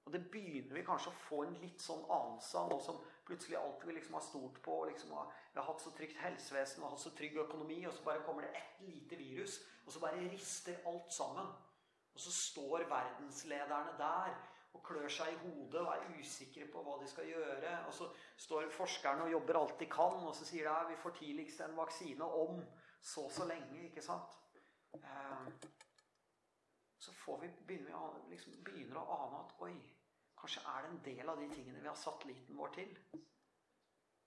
Og 0.05 0.13
det 0.13 0.25
begynner 0.33 0.75
vi 0.75 0.85
kanskje 0.87 1.13
å 1.13 1.21
få 1.29 1.43
en 1.47 1.59
litt 1.63 1.83
sånn 1.83 2.03
anelse 2.11 2.59
av 2.59 2.73
nå 2.73 2.79
som 2.83 2.99
plutselig 3.27 3.59
alt 3.59 3.85
vi 3.87 3.95
liksom 3.95 4.17
har 4.19 4.25
stort 4.27 4.59
på 4.65 4.79
liksom 4.91 5.13
har, 5.15 5.29
Vi 5.53 5.61
har 5.61 5.69
hatt 5.69 5.85
så 5.85 5.93
trygt 5.95 6.19
helsevesen 6.19 6.83
og 6.83 6.95
hatt 6.95 7.05
så 7.05 7.13
trygg 7.17 7.37
økonomi, 7.45 7.83
og 7.87 7.95
så 7.95 8.07
bare 8.07 8.25
kommer 8.27 8.47
det 8.47 8.57
ett 8.59 8.81
lite 8.87 9.17
virus, 9.17 9.61
og 9.87 9.93
så 9.93 10.01
bare 10.01 10.25
rister 10.33 10.81
alt 10.87 11.13
sammen. 11.13 11.53
Og 12.13 12.21
så 12.21 12.33
står 12.33 12.89
verdenslederne 12.91 13.95
der 13.99 14.35
og 14.73 14.83
klør 14.85 15.09
seg 15.13 15.33
i 15.33 15.41
hodet 15.43 15.81
og 15.81 15.91
er 15.93 16.19
usikre 16.19 16.67
på 16.73 16.83
hva 16.85 16.97
de 17.01 17.09
skal 17.09 17.29
gjøre. 17.29 17.73
Og 17.87 17.95
så 17.95 18.09
står 18.41 18.71
forskerne 18.73 19.27
og 19.27 19.35
jobber 19.37 19.61
alt 19.61 19.79
de 19.81 19.89
kan, 19.93 20.19
og 20.27 20.35
så 20.37 20.49
sier 20.49 20.69
de 20.69 20.73
at 20.75 20.91
vi 20.91 21.01
får 21.03 21.17
tidligst 21.21 21.61
en 21.61 21.77
vaksine 21.77 22.25
om 22.25 22.63
så 23.03 23.29
så 23.31 23.47
lenge. 23.49 23.85
ikke 23.89 24.03
sant? 24.03 24.39
Så 26.99 27.13
så 27.13 27.37
vi, 27.37 27.49
begynner 27.67 28.21
vi 28.25 28.35
liksom, 28.35 28.53
begynner 28.65 29.01
å 29.01 29.17
ane 29.17 29.41
at 29.43 29.55
oi, 29.67 29.75
kanskje 30.43 30.63
er 30.67 30.83
det 30.83 30.91
en 30.91 31.03
del 31.05 31.29
av 31.31 31.39
de 31.39 31.49
tingene 31.53 31.81
vi 31.81 31.89
har 31.89 31.99
satt 31.99 32.25
liten 32.27 32.59
vår 32.59 32.73
til, 32.75 32.91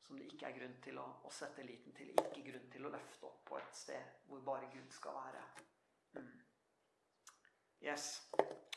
som 0.06 0.20
det 0.20 0.30
ikke 0.30 0.48
er 0.48 0.56
grunn 0.56 0.76
til 0.86 1.00
å, 1.02 1.06
å 1.28 1.32
sette 1.34 1.66
liten 1.66 1.96
til. 1.98 2.14
Ikke 2.14 2.44
grunn 2.46 2.68
til 2.72 2.86
å 2.88 2.92
løfte 2.94 3.28
opp 3.28 3.42
på 3.50 3.58
et 3.60 3.76
sted 3.76 4.20
hvor 4.30 4.44
bare 4.46 4.70
Gud 4.72 4.94
skal 4.94 5.18
være. 5.18 5.42
Mm. 6.16 6.30
Yes. 7.84 8.06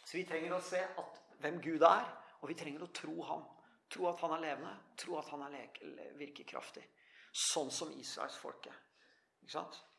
Så 0.02 0.16
vi 0.16 0.24
trenger 0.26 0.56
å 0.56 0.62
se 0.64 0.80
at, 0.82 1.20
hvem 1.38 1.60
Gud 1.62 1.84
er, 1.86 2.08
og 2.40 2.50
vi 2.50 2.56
trenger 2.58 2.86
å 2.86 2.90
tro 2.96 3.14
ham. 3.28 3.44
Tro 3.88 4.08
at 4.10 4.20
han 4.24 4.34
er 4.36 4.44
levende, 4.44 4.72
tro 5.00 5.18
at 5.20 5.30
han 5.32 5.44
er 5.46 5.78
virkekraftig. 6.18 6.82
Sånn 7.32 7.70
som 7.72 7.92
israelsfolket. 7.94 8.74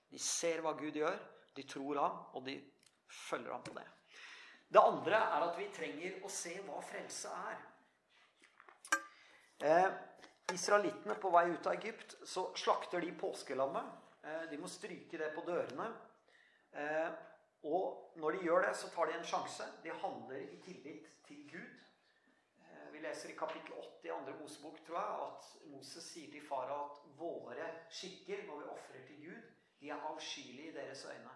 De 0.09 0.19
ser 0.21 0.61
hva 0.65 0.75
Gud 0.77 0.97
gjør, 0.99 1.15
de 1.55 1.65
tror 1.69 2.01
ham, 2.01 2.19
og 2.35 2.45
de 2.45 2.57
følger 3.29 3.53
ham 3.53 3.63
på 3.65 3.77
det. 3.77 3.87
Det 4.69 4.81
andre 4.81 5.17
er 5.17 5.47
at 5.47 5.55
vi 5.57 5.65
trenger 5.73 6.19
å 6.21 6.29
se 6.29 6.53
hva 6.67 6.81
frelse 6.85 7.31
er. 7.49 7.63
Eh, 9.65 9.87
Israelittene 10.53 11.15
på 11.21 11.31
vei 11.33 11.47
ut 11.49 11.67
av 11.67 11.73
Egypt 11.73 12.15
så 12.27 12.49
slakter 12.57 13.01
de 13.01 13.09
påskelammet. 13.17 13.89
Eh, 14.23 14.45
de 14.51 14.59
må 14.61 14.69
stryke 14.69 15.17
det 15.17 15.31
på 15.33 15.41
dørene. 15.47 15.89
Eh, 16.71 17.09
og 17.65 18.15
når 18.21 18.37
de 18.37 18.45
gjør 18.45 18.67
det, 18.67 18.75
så 18.77 18.89
tar 18.93 19.09
de 19.09 19.17
en 19.17 19.27
sjanse. 19.27 19.65
De 19.83 19.93
handler 20.03 20.45
i 20.45 20.61
tillit 20.63 21.09
til 21.25 21.43
Gud. 21.49 21.83
Eh, 22.61 22.87
vi 22.93 23.01
leser 23.03 23.33
i 23.33 23.37
kapittel 23.41 23.73
8 23.73 24.07
i 24.07 24.13
andre 24.13 24.37
Mosebok 24.39 24.79
tror 24.85 24.99
jeg, 25.01 25.27
at 25.27 25.69
Moses 25.73 26.09
sier 26.13 26.31
til 26.31 26.45
fara 26.45 26.77
at 26.85 27.01
våre 27.19 27.71
skikker 27.89 28.45
når 28.47 28.61
vi 28.63 28.73
ofrer 28.77 29.07
til 29.07 29.23
Gud, 29.25 29.55
de 29.81 29.89
er 29.89 30.09
avskyelige 30.13 30.71
i 30.71 30.77
deres 30.77 31.05
øyne. 31.09 31.33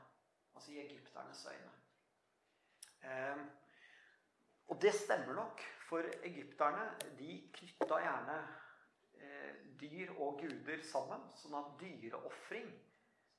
Altså 0.56 0.72
i 0.72 0.84
egypternes 0.86 1.48
øyne. 1.50 1.83
Eh, 3.04 3.44
og 4.72 4.80
det 4.82 4.94
stemmer 4.96 5.36
nok, 5.38 5.62
for 5.88 6.08
egypterne 6.26 6.86
de 7.20 7.36
knytta 7.54 8.00
gjerne 8.02 8.38
eh, 9.20 9.52
dyr 9.80 10.14
og 10.16 10.40
guder 10.42 10.82
sammen. 10.88 11.28
Sånn 11.38 11.58
at 11.60 11.74
dyreofring 11.82 12.70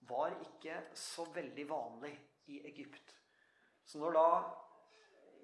var 0.08 0.36
ikke 0.44 0.82
så 0.98 1.26
veldig 1.34 1.64
vanlig 1.68 2.12
i 2.52 2.60
Egypt. 2.68 3.14
Så 3.84 3.98
når 4.00 4.16
da 4.16 4.28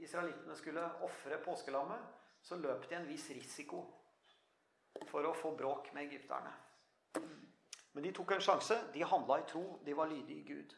israelittene 0.05 0.57
skulle 0.57 0.85
ofre 1.05 1.41
påskelammet, 1.45 2.05
så 2.43 2.57
løp 2.57 2.87
de 2.89 2.97
en 2.97 3.09
viss 3.09 3.27
risiko 3.37 3.83
for 5.09 5.27
å 5.29 5.37
få 5.37 5.53
bråk 5.57 5.91
med 5.97 6.09
egypterne. 6.09 6.53
Men 7.93 8.07
de 8.07 8.13
tok 8.15 8.37
en 8.37 8.45
sjanse. 8.45 8.77
De 8.95 9.03
handla 9.05 9.41
i 9.41 9.47
tro. 9.49 9.65
De 9.85 9.95
var 9.97 10.09
lydige 10.09 10.41
i 10.41 10.47
Gud. 10.47 10.75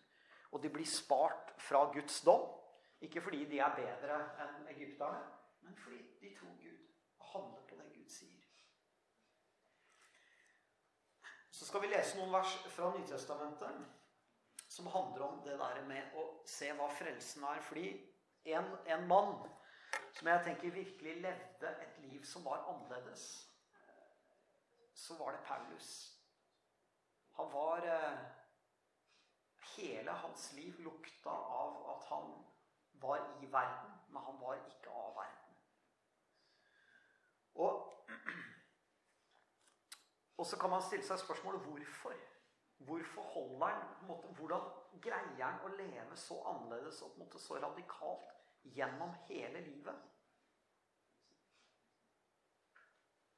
Og 0.53 0.63
de 0.63 0.71
blir 0.73 0.89
spart 0.89 1.53
fra 1.61 1.85
Guds 1.93 2.23
dom. 2.27 2.49
Ikke 3.03 3.21
fordi 3.21 3.45
de 3.51 3.59
er 3.59 3.75
bedre 3.77 4.19
enn 4.45 4.69
egypterne, 4.71 5.23
men 5.63 5.77
fordi 5.79 6.03
de 6.21 6.35
tror 6.39 6.55
Gud 6.63 6.79
og 7.19 7.27
handler 7.33 7.65
på 7.69 7.79
det 7.81 7.89
Gud 7.95 8.09
sier. 8.11 8.39
Så 11.51 11.67
skal 11.67 11.83
vi 11.83 11.91
lese 11.91 12.19
noen 12.19 12.33
vers 12.35 12.55
fra 12.75 12.93
Nytestamentet 12.95 13.83
som 14.73 14.87
handler 14.87 15.27
om 15.27 15.43
det 15.45 15.59
der 15.61 15.83
med 15.87 16.15
å 16.17 16.25
se 16.49 16.71
hva 16.79 16.89
frelsen 16.97 17.45
er. 17.45 17.61
Fordi 17.67 17.89
en, 18.55 18.71
en 18.89 19.05
mann 19.09 19.35
som 20.17 20.31
jeg 20.31 20.45
tenker 20.47 20.75
virkelig 20.75 21.17
levde 21.27 21.73
et 21.85 21.99
liv 22.07 22.23
som 22.27 22.47
var 22.47 22.65
annerledes, 22.71 23.27
så 24.95 25.19
var 25.19 25.37
det 25.37 25.45
Paulus. 25.47 25.91
Han 27.41 27.53
var 27.53 27.89
eh, 27.89 28.23
Hele 29.73 30.13
hans 30.13 30.51
liv 30.53 30.81
lukta 30.85 31.33
av 31.33 31.77
at 31.95 32.03
han 32.11 32.33
var 33.03 33.23
i 33.43 33.53
verden, 33.53 33.95
men 34.09 34.23
han 34.23 34.41
var 34.41 34.55
ikke 34.55 34.91
av 34.91 35.17
verden. 35.17 35.57
Og, 37.55 38.05
og 40.37 40.47
så 40.47 40.59
kan 40.61 40.71
man 40.71 40.83
stille 40.83 41.07
seg 41.07 41.21
spørsmålet 41.21 41.67
hvorfor. 41.67 42.15
Hvorfor 42.83 43.23
holder 43.23 43.67
han 43.67 44.33
Hvordan 44.37 44.65
greier 45.03 45.45
han 45.45 45.61
å 45.63 45.75
leve 45.77 46.17
så 46.19 46.41
annerledes 46.51 47.03
og 47.07 47.19
måte, 47.19 47.39
så 47.39 47.61
radikalt 47.63 48.33
gjennom 48.75 49.13
hele 49.29 49.61
livet? 49.61 50.09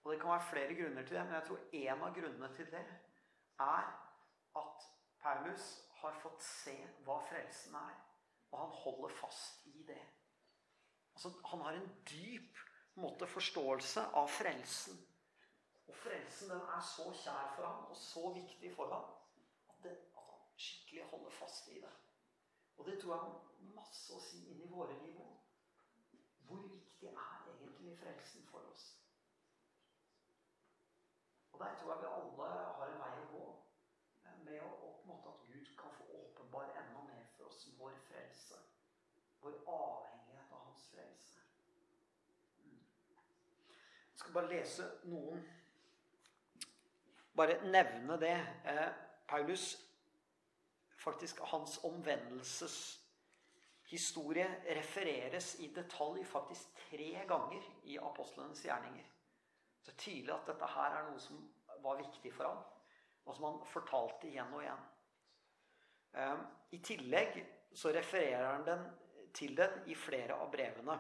Og 0.05 0.13
Det 0.13 0.21
kan 0.21 0.31
være 0.31 0.49
flere 0.51 0.75
grunner 0.75 1.03
til 1.03 1.17
det, 1.17 1.25
men 1.25 1.35
jeg 1.35 1.47
tror 1.47 1.61
en 1.73 2.03
av 2.03 2.15
grunnene 2.15 2.55
til 2.57 2.67
det 2.73 2.85
er 3.61 3.87
at 4.61 4.89
Paulus 5.21 5.69
har 6.01 6.19
fått 6.21 6.43
se 6.45 6.75
hva 7.07 7.17
frelsen 7.29 7.77
er, 7.81 7.95
og 8.55 8.61
han 8.61 8.77
holder 8.85 9.17
fast 9.19 9.67
i 9.67 9.83
det. 9.89 10.01
Altså, 11.15 11.33
han 11.51 11.61
har 11.67 11.79
en 11.79 11.91
dyp 12.11 12.63
måte, 13.03 13.27
forståelse 13.27 14.07
av 14.15 14.31
frelsen. 14.31 15.01
Og 15.91 15.97
frelsen 15.99 16.55
den 16.55 16.63
er 16.77 16.83
så 16.87 17.11
kjær 17.25 17.51
for 17.57 17.67
ham 17.67 17.91
og 17.91 17.99
så 17.99 18.31
viktig 18.39 18.71
for 18.77 18.95
ham 18.95 19.11
det, 19.85 19.91
at 19.91 20.23
han 20.31 20.59
skikkelig 20.67 21.05
holder 21.11 21.31
fast 21.31 21.69
i 21.69 21.81
det. 21.81 21.93
Og 22.77 22.87
det 22.87 23.01
tror 23.01 23.15
jeg 23.15 23.25
har 23.25 23.75
masse 23.75 24.15
å 24.15 24.23
si 24.23 24.45
inn 24.51 24.63
i 24.65 24.71
våre 24.71 24.95
liv 25.03 25.19
òg. 25.21 25.35
Hvor 26.47 26.63
viktig 26.71 27.11
er 27.11 27.51
egentlig 27.51 27.99
frelsen 27.99 28.47
for 28.51 28.71
oss? 28.71 28.87
Og 31.53 31.61
der 31.61 31.77
tror 31.81 31.93
jeg 31.93 32.03
vi 32.03 32.15
alle 32.15 32.49
har 32.79 32.89
en 32.93 33.03
vei 33.03 33.13
å 33.19 33.29
gå 33.35 33.45
med 34.45 34.61
å, 34.61 34.71
å 34.87 34.89
på 34.99 35.05
en 35.05 35.13
måte 35.13 35.31
at 35.31 35.45
Gud 35.49 35.69
kan 35.79 35.93
få 35.99 36.07
åpenbare 36.21 36.75
enda 36.83 37.05
mer 37.09 37.29
for 37.37 37.49
oss 37.49 37.63
vår 37.79 37.95
frelse. 38.09 38.59
Vår 39.45 39.57
avhengighet 39.71 40.53
av 40.53 40.65
hans 40.67 40.89
frelse. 40.93 41.45
Mm. 42.65 42.83
Jeg 44.15 44.23
skal 44.23 44.35
bare 44.37 44.53
lese 44.53 44.85
noen 45.11 45.41
Bare 47.35 47.57
nevne 47.67 48.15
det. 48.23 48.37
Eh, 48.71 48.91
Paulus 49.27 49.75
faktisk 51.03 51.41
hans 51.51 51.81
omvendelseshistorie 51.85 54.47
refereres 54.77 55.59
i 55.59 55.67
detalj 55.75 56.23
faktisk 56.31 56.69
tre 56.91 57.25
ganger 57.27 57.63
i 57.91 57.99
apostlenes 57.99 58.63
gjerninger. 58.65 59.05
Så 59.83 59.91
det 59.91 59.97
er 59.97 60.05
tydelig 60.05 60.35
at 60.35 60.47
dette 60.53 60.67
her 60.77 60.91
er 61.01 61.05
noe 61.09 61.21
som 61.21 61.37
var 61.83 61.97
viktig 61.99 62.33
for 62.37 62.45
ham, 62.49 62.59
og 63.25 63.35
som 63.35 63.45
han 63.49 63.67
fortalte 63.67 64.27
igjen 64.31 64.55
og 64.55 64.63
igjen. 64.63 64.83
Ehm, 66.23 66.43
I 66.71 66.79
tillegg 66.79 67.47
så 67.75 67.89
refererer 67.93 68.47
han 68.53 68.67
den 68.71 68.83
til 69.35 69.57
den 69.59 69.73
i 69.91 69.95
flere 69.99 70.35
av 70.39 70.51
brevene. 70.55 70.95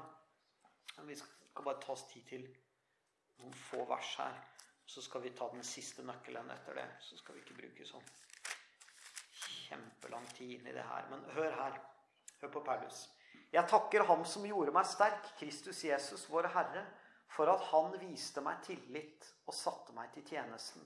Vi 1.06 1.14
skal 1.14 1.64
bare 1.64 1.80
ta 1.80 1.92
oss 1.94 2.08
tid 2.10 2.26
til 2.28 2.63
noen 3.40 3.56
få 3.58 3.84
vers 3.88 4.14
her. 4.20 4.36
Så 4.86 5.02
skal 5.02 5.24
vi 5.24 5.32
ta 5.36 5.48
den 5.52 5.64
siste 5.64 6.04
nøkkelen 6.04 6.50
etter 6.52 6.76
det. 6.78 6.86
Så 7.00 7.16
skal 7.16 7.36
vi 7.36 7.44
ikke 7.44 7.56
bruke 7.62 7.86
sånn 7.88 8.04
kjempelang 9.64 10.26
tid 10.36 10.58
inn 10.58 10.68
i 10.68 10.76
det 10.76 10.84
her. 10.84 11.08
Men 11.10 11.24
hør 11.36 11.56
her. 11.58 11.78
Hør 12.42 12.52
på 12.58 12.64
Paulus. 12.66 13.06
Jeg 13.54 13.70
takker 13.70 14.04
Ham 14.08 14.24
som 14.26 14.44
gjorde 14.46 14.74
meg 14.74 14.86
sterk, 14.90 15.28
Kristus 15.38 15.84
Jesus, 15.86 16.26
vår 16.30 16.50
Herre, 16.54 16.84
for 17.30 17.50
at 17.50 17.62
Han 17.70 17.94
viste 18.02 18.42
meg 18.44 18.60
tillit 18.66 19.28
og 19.46 19.54
satte 19.56 19.94
meg 19.96 20.12
til 20.14 20.26
tjenesten. 20.26 20.84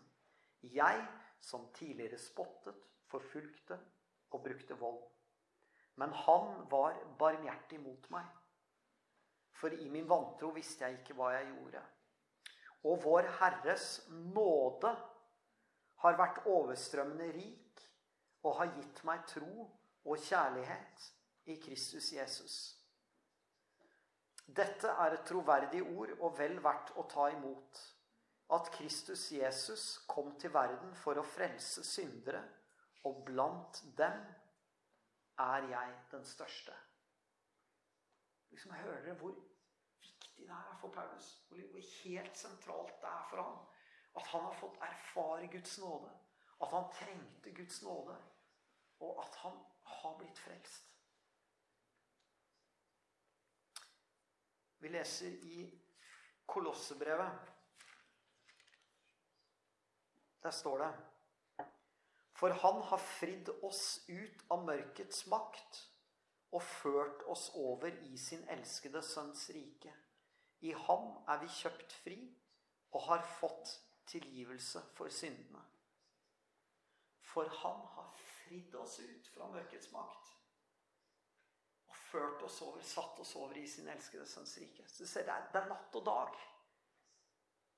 Jeg 0.62 1.02
som 1.40 1.68
tidligere 1.74 2.18
spottet, 2.18 2.74
forfulgte 3.08 3.78
og 4.30 4.42
brukte 4.42 4.76
vold. 4.76 5.00
Men 5.96 6.12
han 6.12 6.70
var 6.70 6.98
barmhjertig 7.18 7.80
mot 7.80 8.10
meg. 8.10 8.26
For 9.58 9.72
i 9.74 9.88
min 9.88 10.08
vantro 10.08 10.50
visste 10.54 10.84
jeg 10.84 11.00
ikke 11.00 11.16
hva 11.18 11.32
jeg 11.34 11.48
gjorde. 11.50 11.82
Og 12.86 13.02
vår 13.02 13.26
Herres 13.40 14.05
nåde 14.10 14.92
har 16.02 16.18
vært 16.18 16.44
overstrømmende 16.46 17.32
rik 17.34 17.84
og 18.46 18.59
har 18.60 18.74
gitt 18.76 19.02
meg 19.09 19.24
tro 19.26 19.66
og 20.09 20.26
kjærlighet 20.28 21.06
i 21.50 21.56
Kristus 21.62 22.12
Jesus. 22.12 22.59
Dette 24.48 24.88
er 24.88 25.16
et 25.16 25.26
troverdig 25.28 25.82
ord 25.84 26.14
og 26.20 26.38
vel 26.38 26.56
verdt 26.64 26.94
å 26.96 27.05
ta 27.10 27.28
imot. 27.34 27.80
At 28.56 28.70
Kristus 28.72 29.26
Jesus 29.34 29.98
kom 30.09 30.30
til 30.40 30.55
verden 30.55 30.94
for 30.96 31.20
å 31.20 31.26
frelse 31.26 31.84
syndere, 31.84 32.40
og 33.05 33.20
blant 33.26 33.82
dem 33.98 34.22
er 35.44 35.66
jeg 35.68 35.90
den 36.12 36.24
største. 36.24 36.72
Liksom 38.50 38.72
Hører 38.72 39.02
dere 39.05 39.18
hvor 39.20 39.36
viktig 40.39 40.47
det 40.47 40.55
er 40.55 40.78
for 40.81 40.89
Paulus. 40.89 41.43
Hvor 41.48 42.05
helt 42.05 42.36
sentralt 42.36 43.01
det 43.01 43.09
er 43.09 43.27
for 43.31 43.43
ham. 43.43 43.59
At 44.16 44.27
han 44.27 44.40
har 44.40 44.52
fått 44.52 44.78
erfare 44.81 45.48
Guds 45.48 45.78
nåde. 45.78 46.10
At 46.60 46.70
han 46.70 46.93
trengte 46.93 47.51
Guds 47.51 47.82
nåde. 47.82 48.16
Og 49.01 49.24
at 49.24 49.35
han 49.43 49.59
har 49.82 50.19
blitt 50.19 50.39
frelst. 50.39 50.85
Vi 54.81 54.89
leser 54.89 55.31
i 55.31 55.81
Kolossebrevet. 56.47 57.39
Der 60.43 60.51
står 60.51 60.78
det 60.78 60.94
For 62.32 62.48
han 62.51 62.82
har 62.82 62.98
fridd 62.98 63.48
oss 63.62 64.05
ut 64.09 64.44
av 64.51 64.62
mørkets 64.65 65.27
makt 65.27 65.81
og 66.52 66.62
ført 66.62 67.24
oss 67.27 67.51
over 67.55 67.90
i 68.06 68.16
sin 68.16 68.44
elskede 68.48 69.02
sønns 69.02 69.51
rike. 69.51 69.90
I 70.60 70.72
ham 70.86 71.10
er 71.30 71.39
vi 71.43 71.51
kjøpt 71.60 71.93
fri 72.02 72.18
og 72.97 73.05
har 73.06 73.22
fått 73.39 73.74
tilgivelse 74.09 74.82
for 74.97 75.12
syndene. 75.12 75.62
For 77.28 77.48
han 77.60 77.85
har 77.94 78.12
fridd 78.16 78.74
oss 78.80 78.98
ut 79.01 79.28
fra 79.35 79.48
mørkets 79.52 79.93
makt 79.93 80.32
og 81.89 81.97
ført 81.97 82.43
oss 82.43 82.60
over, 82.64 82.82
satt 82.85 83.20
oss 83.20 83.35
over 83.36 83.56
i 83.60 83.66
sin 83.68 83.89
elskede 83.89 84.26
sønns 84.26 84.56
rike. 84.60 84.86
Så 84.89 85.05
du 85.05 85.09
ser, 85.10 85.28
det 85.28 85.35
er, 85.35 85.51
det 85.52 85.60
er 85.62 85.70
natt 85.70 86.01
og 86.01 86.06
dag. 86.09 86.40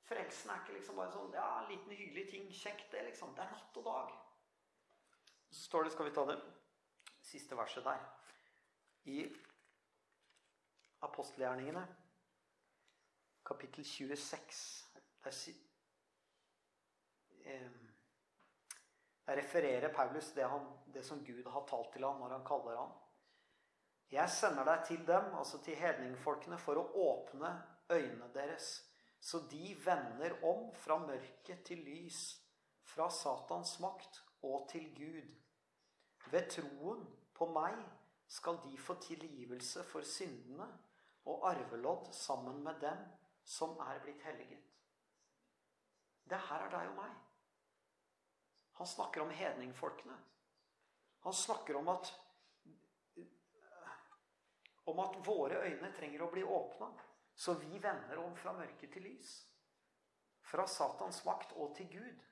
Frelsen 0.06 0.50
er 0.50 0.62
ikke 0.62 0.78
liksom 0.78 0.98
bare 0.98 1.12
sånn 1.14 1.34
ja, 1.36 1.48
en 1.60 1.68
liten 1.70 1.94
hyggelig 1.94 2.26
ting, 2.30 2.48
kjekt, 2.54 2.88
det, 2.94 3.04
liksom. 3.10 3.34
Det 3.36 3.44
er 3.44 3.52
natt 3.52 3.78
og 3.82 3.86
dag. 3.86 4.16
Så 5.50 5.66
står 5.66 5.86
det, 5.86 5.92
skal 5.94 6.08
vi 6.08 6.14
ta 6.14 6.24
det 6.30 6.38
siste 7.26 7.58
verset 7.58 7.86
der, 7.86 8.06
i 9.10 9.22
apostelgjerningene 11.06 11.82
kapittel 13.50 13.84
26. 13.84 15.54
Der, 17.44 17.68
der 19.26 19.36
refererer 19.36 19.94
Paulus 19.94 20.32
det, 20.32 20.44
han, 20.44 20.66
det, 20.94 21.04
som 21.06 21.24
Gud 21.26 21.50
har 21.50 21.66
talt 21.66 21.92
til 21.92 22.04
ham 22.06 22.20
når 22.20 22.36
han 22.36 22.46
kaller 22.46 22.78
ham. 22.78 22.92
Jeg 24.10 24.30
sender 24.30 24.66
deg 24.66 24.86
til 24.86 25.02
dem, 25.06 25.34
altså 25.38 25.58
til 25.62 25.78
hedningfolkene, 25.78 26.58
for 26.58 26.78
å 26.78 26.86
åpne 27.10 27.50
øynene 27.90 28.30
deres, 28.34 28.70
så 29.20 29.42
de 29.50 29.74
vender 29.84 30.38
om 30.46 30.70
fra 30.74 30.98
mørket 31.02 31.62
til 31.66 31.82
lys, 31.86 32.40
fra 32.86 33.10
Satans 33.10 33.76
makt 33.82 34.22
og 34.46 34.66
til 34.70 34.88
Gud. 34.94 35.30
Ved 36.30 36.50
troen 36.54 37.02
på 37.34 37.50
meg 37.54 37.78
skal 38.30 38.58
de 38.64 38.78
få 38.78 38.94
tilgivelse 39.02 39.84
for 39.90 40.06
syndene 40.06 40.66
og 41.30 41.46
arvelodd 41.50 42.12
sammen 42.14 42.62
med 42.66 42.78
dem 42.82 43.02
som 43.44 43.78
er 43.80 44.00
blitt 44.04 44.22
helliget. 44.24 44.62
Det 46.30 46.38
her 46.48 46.66
er 46.66 46.72
deg 46.72 46.90
og 46.92 46.96
meg. 47.00 47.14
Han 48.80 48.86
snakker 48.86 49.24
om 49.24 49.30
hedningfolkene. 49.34 50.16
Han 51.26 51.34
snakker 51.36 51.76
om 51.76 51.88
at 51.92 52.12
om 54.90 54.98
at 54.98 55.26
våre 55.26 55.60
øyne 55.68 55.92
trenger 55.94 56.22
å 56.24 56.30
bli 56.32 56.42
åpna, 56.42 56.88
så 57.36 57.54
vi 57.60 57.78
vender 57.78 58.18
om 58.18 58.32
fra 58.36 58.52
mørke 58.56 58.88
til 58.90 59.04
lys. 59.06 59.34
Fra 60.50 60.66
Satans 60.66 61.20
makt 61.24 61.52
og 61.52 61.76
til 61.76 61.86
Gud. 61.92 62.24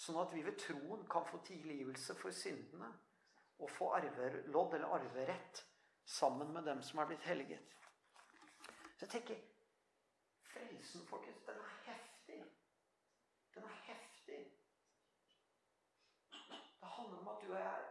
Sånn 0.00 0.16
at 0.22 0.32
vi 0.32 0.44
ved 0.46 0.56
troen 0.62 1.02
kan 1.10 1.26
få 1.28 1.42
tilgivelse 1.44 2.16
for 2.16 2.32
syndene 2.32 2.88
og 3.60 3.68
få 3.74 3.90
arvelodd 3.98 4.78
eller 4.78 4.94
arverett 4.96 5.64
sammen 6.08 6.54
med 6.54 6.64
dem 6.64 6.80
som 6.82 7.02
er 7.02 7.10
blitt 7.10 7.26
helliget. 7.28 7.74
Så 8.96 9.04
jeg 9.04 9.12
tenker 9.18 9.42
Frelsen, 10.52 11.06
folkens, 11.06 11.42
den 11.46 11.56
er 11.56 11.92
heftig. 11.92 12.44
Den 13.54 13.62
er 13.62 13.68
heftig. 13.68 14.40
Det 16.80 16.88
handler 16.96 17.18
om 17.18 17.28
at 17.28 17.42
du 17.42 17.52
og 17.52 17.60
jeg 17.60 17.84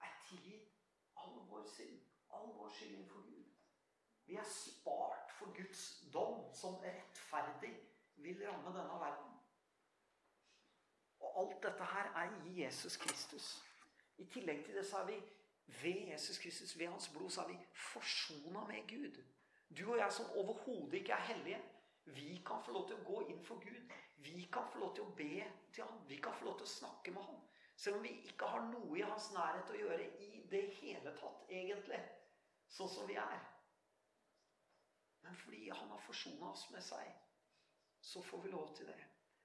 er 0.00 0.12
tilgitt 0.28 0.68
all 1.16 1.38
vår 1.50 1.66
synd. 1.76 2.00
All 2.30 2.48
vår 2.56 2.68
skyld 2.68 2.90
innenfor 2.90 3.22
Gud. 3.22 3.44
Vi 4.26 4.36
er 4.36 4.44
spart 4.44 5.32
for 5.38 5.56
Guds 5.56 6.04
dom, 6.12 6.54
som 6.54 6.74
rettferdig 6.74 7.74
vil 8.16 8.46
ramme 8.48 8.78
denne 8.78 9.00
verden. 9.00 9.32
Og 11.20 11.40
alt 11.42 11.62
dette 11.62 11.84
her 11.84 12.12
er 12.22 12.46
i 12.46 12.62
Jesus 12.62 12.96
Kristus. 12.96 13.64
I 14.18 14.24
tillegg 14.24 14.64
til 14.64 14.76
det 14.76 14.86
så 14.86 14.98
er 14.98 15.06
vi 15.06 15.22
ved 15.82 16.06
Jesus 16.12 16.38
Kristus, 16.38 16.78
ved 16.78 16.86
hans 16.86 17.08
blod, 17.08 17.30
så 17.30 17.42
er 17.42 17.48
vi 17.48 17.58
forsona 17.74 18.64
med 18.66 18.88
Gud. 18.88 19.22
Du 19.78 19.84
og 19.92 19.98
jeg 19.98 20.12
som 20.12 20.30
overhodet 20.40 21.00
ikke 21.00 21.12
er 21.12 21.28
hellige, 21.30 21.60
vi 22.04 22.42
kan 22.46 22.62
få 22.64 22.72
lov 22.74 22.88
til 22.88 22.98
å 22.98 23.04
gå 23.06 23.20
inn 23.30 23.42
for 23.46 23.62
Gud. 23.62 23.92
Vi 24.24 24.48
kan 24.52 24.66
få 24.72 24.80
lov 24.82 24.94
til 24.94 25.04
å 25.06 25.14
be 25.16 25.44
til 25.72 25.84
Han. 25.84 26.00
Vi 26.08 26.18
kan 26.22 26.34
få 26.36 26.48
lov 26.48 26.58
til 26.58 26.66
å 26.66 26.72
snakke 26.74 27.14
med 27.14 27.22
Han. 27.22 27.38
Selv 27.76 27.96
om 27.96 28.02
vi 28.04 28.10
ikke 28.28 28.48
har 28.50 28.66
noe 28.66 28.98
i 28.98 29.04
hans 29.06 29.30
nærhet 29.32 29.70
å 29.72 29.78
gjøre 29.78 30.08
i 30.20 30.42
det 30.50 30.66
hele 30.80 31.14
tatt, 31.16 31.46
egentlig. 31.48 32.00
Sånn 32.68 32.90
som 32.92 33.06
vi 33.08 33.16
er. 33.20 33.38
Men 35.24 35.38
fordi 35.40 35.68
han 35.70 35.88
har 35.88 36.02
forsona 36.04 36.50
oss 36.50 36.66
med 36.74 36.84
seg, 36.84 37.08
så 38.00 38.22
får 38.24 38.44
vi 38.44 38.52
lov 38.52 38.74
til 38.76 38.90
det. 38.90 38.98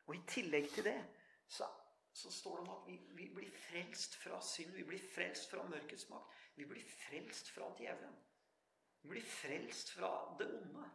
Og 0.07 0.17
i 0.17 0.21
tillegg 0.29 0.67
til 0.73 0.87
det 0.87 0.97
så, 1.47 1.67
så 2.13 2.31
står 2.31 2.59
det 2.59 2.65
om 2.65 2.75
at 2.75 2.87
vi, 2.87 2.97
vi, 3.17 3.29
blir 3.35 3.55
frelst 3.69 4.15
fra 4.19 4.39
synd. 4.43 4.73
Vi 4.75 4.85
blir 4.87 5.07
frelst 5.15 5.49
fra 5.51 5.63
mørkets 5.69 6.09
makt. 6.09 6.35
Vi 6.55 6.67
blir 6.69 6.83
frelst 7.05 7.51
fra 7.55 7.69
djevelen. 7.79 8.15
Blir 9.09 9.23
frelst 9.23 9.91
fra 9.93 10.35
det 10.39 10.47
onde. 10.49 10.89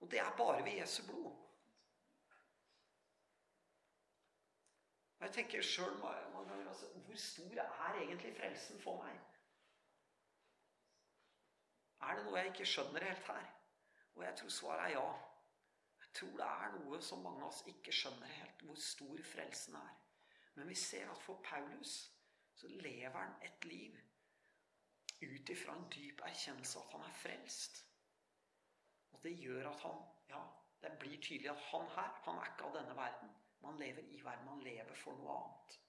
Og 0.00 0.10
det 0.10 0.18
er 0.18 0.36
bare 0.36 0.64
ved 0.64 0.72
Jesu 0.80 1.02
blod. 1.06 1.36
Jeg 5.20 5.32
tenker 5.32 5.62
sjøl 5.62 6.04
altså, 6.68 6.86
Hvor 7.06 7.16
stor 7.16 7.60
er 7.60 7.94
egentlig 7.94 8.36
frelsen 8.36 8.80
for 8.80 9.04
meg? 9.04 9.18
Er 12.00 12.16
det 12.16 12.24
noe 12.24 12.38
jeg 12.38 12.52
ikke 12.52 12.66
skjønner 12.66 13.04
helt 13.04 13.26
her? 13.26 13.50
Og 14.14 14.24
jeg 14.24 14.36
tror 14.38 14.48
svaret 14.48 14.84
er 14.84 14.94
ja. 14.94 15.08
Jeg 16.00 16.14
tror 16.14 16.36
det 16.40 16.46
er 16.46 16.72
noe 16.78 17.00
som 17.02 17.20
mange 17.22 17.42
av 17.44 17.52
oss 17.52 17.60
ikke 17.68 17.92
skjønner 17.92 18.32
helt, 18.38 18.62
hvor 18.64 18.80
stor 18.80 19.20
frelsen 19.32 19.76
er. 19.76 19.92
Men 20.54 20.68
vi 20.68 20.74
ser 20.74 21.10
at 21.10 21.22
for 21.22 21.42
Paulus 21.44 21.92
så 22.54 22.68
lever 22.68 23.18
han 23.18 23.36
et 23.42 23.64
liv 23.64 23.98
ut 25.22 25.52
ifra 25.52 25.74
en 25.76 25.88
dyp 25.92 26.22
erkjennelse 26.24 26.78
at 26.78 26.92
han 26.92 27.04
er 27.04 27.18
frelst. 27.22 27.84
Og 29.12 29.22
det 29.22 29.36
gjør 29.38 29.68
at 29.72 29.84
han 29.86 30.00
Ja, 30.30 30.40
det 30.82 30.98
blir 30.98 31.20
tydelig 31.22 31.50
at 31.50 31.62
han 31.72 31.88
her, 31.94 32.10
han 32.24 32.36
er 32.38 32.50
ikke 32.52 32.64
av 32.64 32.74
denne 32.76 32.96
verden. 32.96 33.30
Man 33.62 33.78
lever 33.78 34.02
i 34.02 34.20
verden. 34.24 34.46
Man 34.46 34.60
lever 34.62 34.94
for 34.94 35.12
noe 35.18 35.36
annet. 35.36 35.80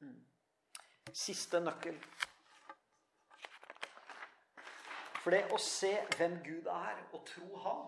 Mm. 0.00 0.26
Siste 1.12 1.60
nøkkel. 1.60 2.00
For 5.22 5.32
det 5.32 5.44
å 5.54 5.58
se 5.62 5.92
hvem 6.16 6.34
Gud 6.44 6.66
er, 6.68 6.98
og 7.12 7.22
tro 7.28 7.60
ham 7.64 7.86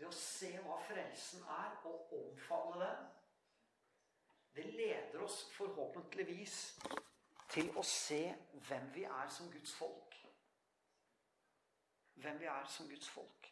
Det 0.00 0.08
å 0.08 0.12
se 0.16 0.50
hva 0.64 0.76
frelsen 0.84 1.44
er, 1.44 1.78
og 1.88 2.12
omfavne 2.16 2.84
den 2.84 3.06
Det 4.56 4.66
leder 4.74 5.22
oss 5.24 5.44
forhåpentligvis 5.54 6.58
til 7.50 7.70
å 7.78 7.82
se 7.86 8.22
hvem 8.68 8.90
vi 8.94 9.04
er 9.04 9.28
som 9.32 9.50
Guds 9.52 9.72
folk. 9.74 10.16
Hvem 12.20 12.40
vi 12.40 12.48
er 12.52 12.66
som 12.68 12.88
Guds 12.88 13.08
folk. 13.08 13.50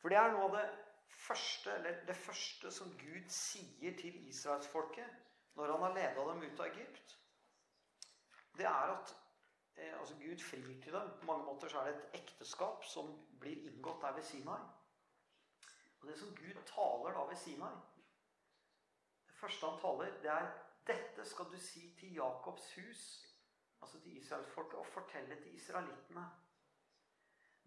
For 0.00 0.10
det 0.10 0.18
er 0.18 0.32
noe 0.34 0.48
av 0.48 0.56
det 0.56 0.66
første, 1.14 1.76
det 2.08 2.16
første 2.16 2.72
som 2.74 2.92
Gud 2.98 3.28
sier 3.30 3.96
til 4.00 4.16
israelsfolket 4.28 5.20
når 5.54 5.72
han 5.72 5.84
har 5.86 5.94
leda 5.96 6.24
dem 6.28 6.42
ut 6.42 6.60
av 6.60 6.66
Egypt, 6.66 7.18
det 8.56 8.66
er 8.68 8.92
at 8.94 9.12
eh, 9.76 9.98
altså 9.98 10.16
Gud 10.20 10.40
frir 10.40 10.80
til 10.82 10.92
dem. 10.92 11.12
På 11.20 11.28
mange 11.28 11.44
måter 11.44 11.68
så 11.68 11.80
er 11.80 11.90
det 11.90 11.94
et 11.98 12.20
ekteskap 12.22 12.84
som 12.88 13.12
blir 13.40 13.68
inngått 13.68 14.02
der 14.02 14.16
ved 14.16 14.26
Sinai. 14.28 14.60
Og 16.00 16.08
det 16.08 16.18
som 16.18 16.34
Gud 16.36 16.58
taler 16.66 17.14
da 17.14 17.24
ved 17.28 17.36
Sinai 17.38 17.72
Det 19.28 19.36
første 19.38 19.66
han 19.66 19.80
taler, 19.80 20.18
det 20.22 20.30
er 20.30 20.50
dette 20.86 21.24
skal 21.24 21.50
du 21.52 21.58
si 21.58 21.94
til 21.98 22.14
Jakobs 22.14 22.74
hus, 22.76 23.02
altså 23.82 24.00
til 24.00 24.16
israelsfolket, 24.16 24.78
og 24.78 24.86
fortelle 24.86 25.36
til 25.42 25.54
israelittene. 25.54 26.24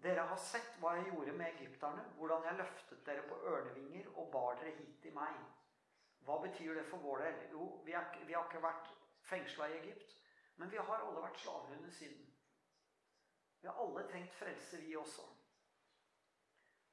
Dere 0.04 0.26
har 0.28 0.40
sett 0.42 0.76
hva 0.82 0.98
jeg 0.98 1.08
gjorde 1.12 1.34
med 1.40 1.54
egypterne, 1.54 2.04
hvordan 2.18 2.44
jeg 2.44 2.60
løftet 2.60 3.06
dere 3.06 3.24
på 3.30 3.38
ørnevinger 3.52 4.10
og 4.16 4.32
bar 4.32 4.60
dere 4.60 4.76
hit 4.76 5.00
til 5.02 5.16
meg. 5.16 5.38
Hva 6.28 6.38
betyr 6.44 6.74
det 6.74 6.86
for 6.90 6.98
vår 6.98 7.24
del? 7.24 7.42
Jo, 7.52 7.66
vi, 7.86 7.94
er, 7.96 8.12
vi 8.26 8.34
har 8.34 8.48
ikke 8.50 8.64
vært 8.64 8.92
fengsla 9.30 9.70
i 9.70 9.78
Egypt, 9.80 10.16
men 10.56 10.72
vi 10.72 10.78
har 10.78 11.06
alle 11.06 11.24
vært 11.24 11.40
slaver 11.40 11.92
synden. 11.92 12.32
Vi 13.62 13.68
har 13.68 13.80
alle 13.82 14.08
trengt 14.10 14.34
frelse, 14.34 14.82
vi 14.82 14.96
også. 14.96 15.24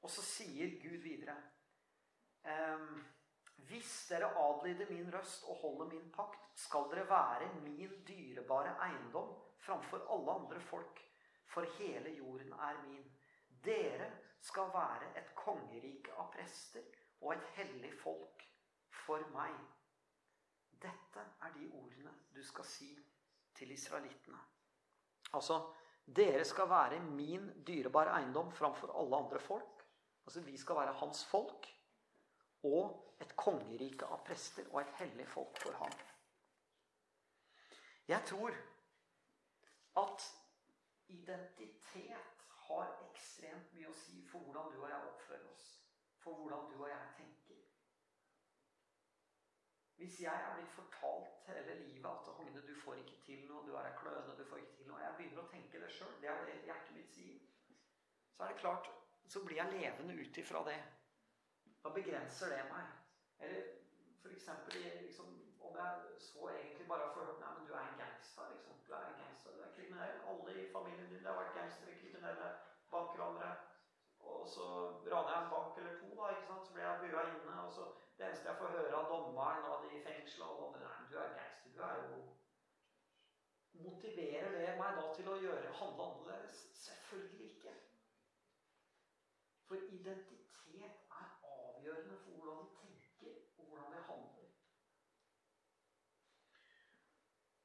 Og 0.01 0.09
så 0.09 0.23
sier 0.25 0.79
Gud 0.81 1.03
videre 1.03 1.35
ehm, 2.43 3.03
Hvis 3.67 3.91
dere 4.09 4.29
adlyder 4.39 4.89
min 4.89 5.13
røst 5.13 5.45
og 5.49 5.55
holder 5.61 5.91
min 5.93 6.11
pakt, 6.15 6.39
skal 6.55 6.89
dere 6.91 7.07
være 7.09 7.49
min 7.63 7.93
dyrebare 8.07 8.75
eiendom 8.87 9.33
framfor 9.63 10.05
alle 10.13 10.31
andre 10.31 10.59
folk 10.59 11.01
for 11.53 11.65
hele 11.77 12.09
jorden 12.17 12.53
er 12.53 12.81
min. 12.87 13.05
Dere 13.63 14.11
skal 14.41 14.73
være 14.73 15.13
et 15.19 15.29
kongerike 15.35 16.15
av 16.19 16.31
prester 16.33 16.83
og 17.21 17.35
et 17.35 17.45
hellig 17.57 17.93
folk 18.01 18.43
for 19.05 19.23
meg. 19.35 19.53
Dette 20.83 21.23
er 21.45 21.53
de 21.55 21.69
ordene 21.71 22.11
du 22.35 22.41
skal 22.43 22.67
si 22.67 22.89
til 23.55 23.71
israelittene. 23.71 24.39
Altså, 25.33 25.61
dere 26.05 26.43
skal 26.45 26.69
være 26.69 26.99
min 27.05 27.47
dyrebare 27.67 28.17
eiendom 28.17 28.51
framfor 28.51 28.91
alle 28.99 29.21
andre 29.23 29.39
folk. 29.39 29.85
Altså, 30.25 30.41
vi 30.41 30.57
skal 30.57 30.81
være 30.81 30.97
hans 30.99 31.23
folk. 31.25 31.69
Og 32.63 33.12
et 33.23 33.35
kongerike 33.39 34.07
av 34.11 34.23
prester 34.27 34.67
og 34.71 34.81
et 34.81 34.95
hellig 34.99 35.27
folk 35.31 35.59
for 35.63 35.79
ham. 35.81 35.97
Jeg 38.07 38.21
tror 38.27 38.55
at 40.03 40.25
identitet 41.07 42.47
har 42.67 42.89
ekstremt 43.09 43.73
mye 43.75 43.91
å 43.91 43.99
si 44.05 44.23
for 44.31 44.43
hvordan 44.43 44.71
du 44.73 44.81
og 44.81 44.89
jeg 44.89 45.11
oppfører 45.11 45.45
oss. 45.51 45.69
For 46.23 46.39
hvordan 46.39 46.69
du 46.71 46.81
og 46.81 46.89
jeg 46.89 47.13
tenker. 47.17 47.61
Hvis 49.99 50.19
jeg 50.23 50.33
er 50.33 50.55
blitt 50.55 50.73
fortalt 50.75 51.45
hele 51.47 51.75
livet 51.79 52.09
at 52.09 52.31
Hogne, 52.37 52.63
du 52.67 52.73
får 52.75 52.97
ikke 53.03 53.19
til 53.25 53.45
noe, 53.47 53.63
du 53.67 53.75
er 53.77 53.87
ei 53.87 53.95
kløne, 53.99 54.35
du 54.35 54.43
får 54.49 54.63
ikke 54.63 54.79
til 54.79 54.89
noe 54.89 55.03
Jeg 55.03 55.15
begynner 55.19 55.43
å 55.43 55.51
tenke 55.51 55.79
det 55.83 55.91
sjøl. 55.95 56.11
Det 56.23 56.31
er 56.31 56.43
det 56.49 56.57
hjertet 56.65 56.97
mitt 56.97 57.13
sier. 57.13 57.39
Så 58.33 58.43
er 58.43 58.51
det 58.51 58.59
klart, 58.63 58.89
så 59.29 59.43
blir 59.45 59.61
jeg 59.61 59.77
levende 59.77 60.17
ut 60.19 60.41
ifra 60.43 60.63
det. 60.67 60.79
Da 61.83 61.91
begrenser 61.93 62.51
det 62.55 62.63
meg. 62.71 63.02
Eller 63.43 63.63
f.eks. 64.21 64.49
Liksom, 65.05 65.29
om 65.67 65.75
jeg 65.81 65.91
så 66.29 66.49
egentlig 66.49 66.87
bare 66.91 67.05
har 67.07 67.13
følt 67.17 67.39
Nei, 67.43 67.51
men 67.57 67.67
du 67.67 67.73
er 67.73 67.85
en 67.87 68.01
gangster. 68.03 68.49
Liksom. 68.53 68.75
Du 68.87 68.91
er 68.99 69.05
en 69.09 69.21
gangster, 69.21 69.55
du 69.57 69.61
er 69.65 69.75
kriminell. 69.77 70.15
Alle 70.31 70.57
i 70.61 70.71
familien 70.75 71.09
din 71.13 71.29
har 71.29 71.39
vært 71.41 71.57
gangstere, 71.59 71.99
kriminelle, 72.01 72.49
bankranere. 72.93 73.53
Og 74.31 74.47
så 74.55 74.65
raner 75.11 75.31
jeg 75.33 75.41
en 75.43 75.53
bank 75.55 75.77
eller 75.79 75.95
to, 76.01 76.09
da, 76.19 76.29
ikke 76.35 76.47
sant? 76.49 76.67
så 76.67 76.73
blir 76.73 76.87
jeg 76.87 77.01
bua 77.01 77.25
inne. 77.31 77.57
og 77.65 77.73
så 77.77 77.83
Det 78.17 78.25
eneste 78.25 78.49
jeg 78.49 78.61
får 78.61 78.75
høre 78.77 78.95
av 79.01 79.09
dommeren 79.11 79.67
og 79.71 79.83
de 79.83 79.97
i 79.97 80.03
fengselet 80.07 80.63
og 80.63 80.77
Nei, 80.83 81.01
du 81.11 81.17
er 81.23 81.35
gangster. 81.39 81.75
Du 81.75 81.81
er 81.89 81.95
jo 82.03 82.23
Motiverer 83.73 84.51
det 84.51 84.73
meg 84.79 84.97
da 84.97 85.03
til 85.17 85.29
å 85.33 85.39
gjøre, 85.41 85.71
handle 85.79 86.05
annerledes? 86.05 86.59
Selvfølgelig 86.77 87.47
ikke. 87.49 87.71
For 89.67 89.87
identitet 89.97 90.99
er 91.21 91.31
avgjørende 91.53 92.19
for 92.21 92.37
hvordan 92.37 92.59
vi 92.61 92.75
tenker, 92.81 93.39
og 93.57 93.65
hvordan 93.65 93.95
vi 93.95 94.03
handler. 94.09 94.51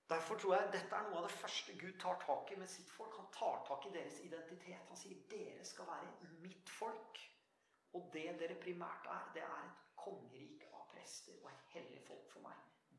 Derfor 0.09 0.39
tror 0.41 0.55
jeg 0.55 0.69
dette 0.73 0.97
er 0.97 1.09
noe 1.09 1.19
av 1.21 1.27
det 1.27 1.37
første 1.37 1.75
Gud 1.81 1.99
tar 2.01 2.17
tak 2.23 2.53
i 2.53 2.57
med 2.57 2.71
sitt 2.73 2.91
folk. 2.91 3.17
Han 3.21 3.29
tar 3.35 3.59
tak 3.69 3.87
i 3.87 3.93
deres 3.93 4.21
identitet. 4.25 4.87
Han 4.89 4.97
sier 4.97 5.19
dere 5.33 5.65
skal 5.69 5.91
være 5.91 6.31
mitt 6.45 6.71
folk. 6.79 7.21
Og 7.97 8.09
det 8.13 8.25
dere 8.41 8.57
primært 8.63 9.09
er, 9.13 9.27
det 9.35 9.43
er 9.45 9.67
et 9.67 9.83
kongerike 10.01 10.71
av 10.73 10.87
prester 10.93 11.37
og 11.43 11.51
et 11.53 11.69
hellig 11.75 12.01
folk 12.07 12.25
for 12.33 12.47
meg. 12.47 12.57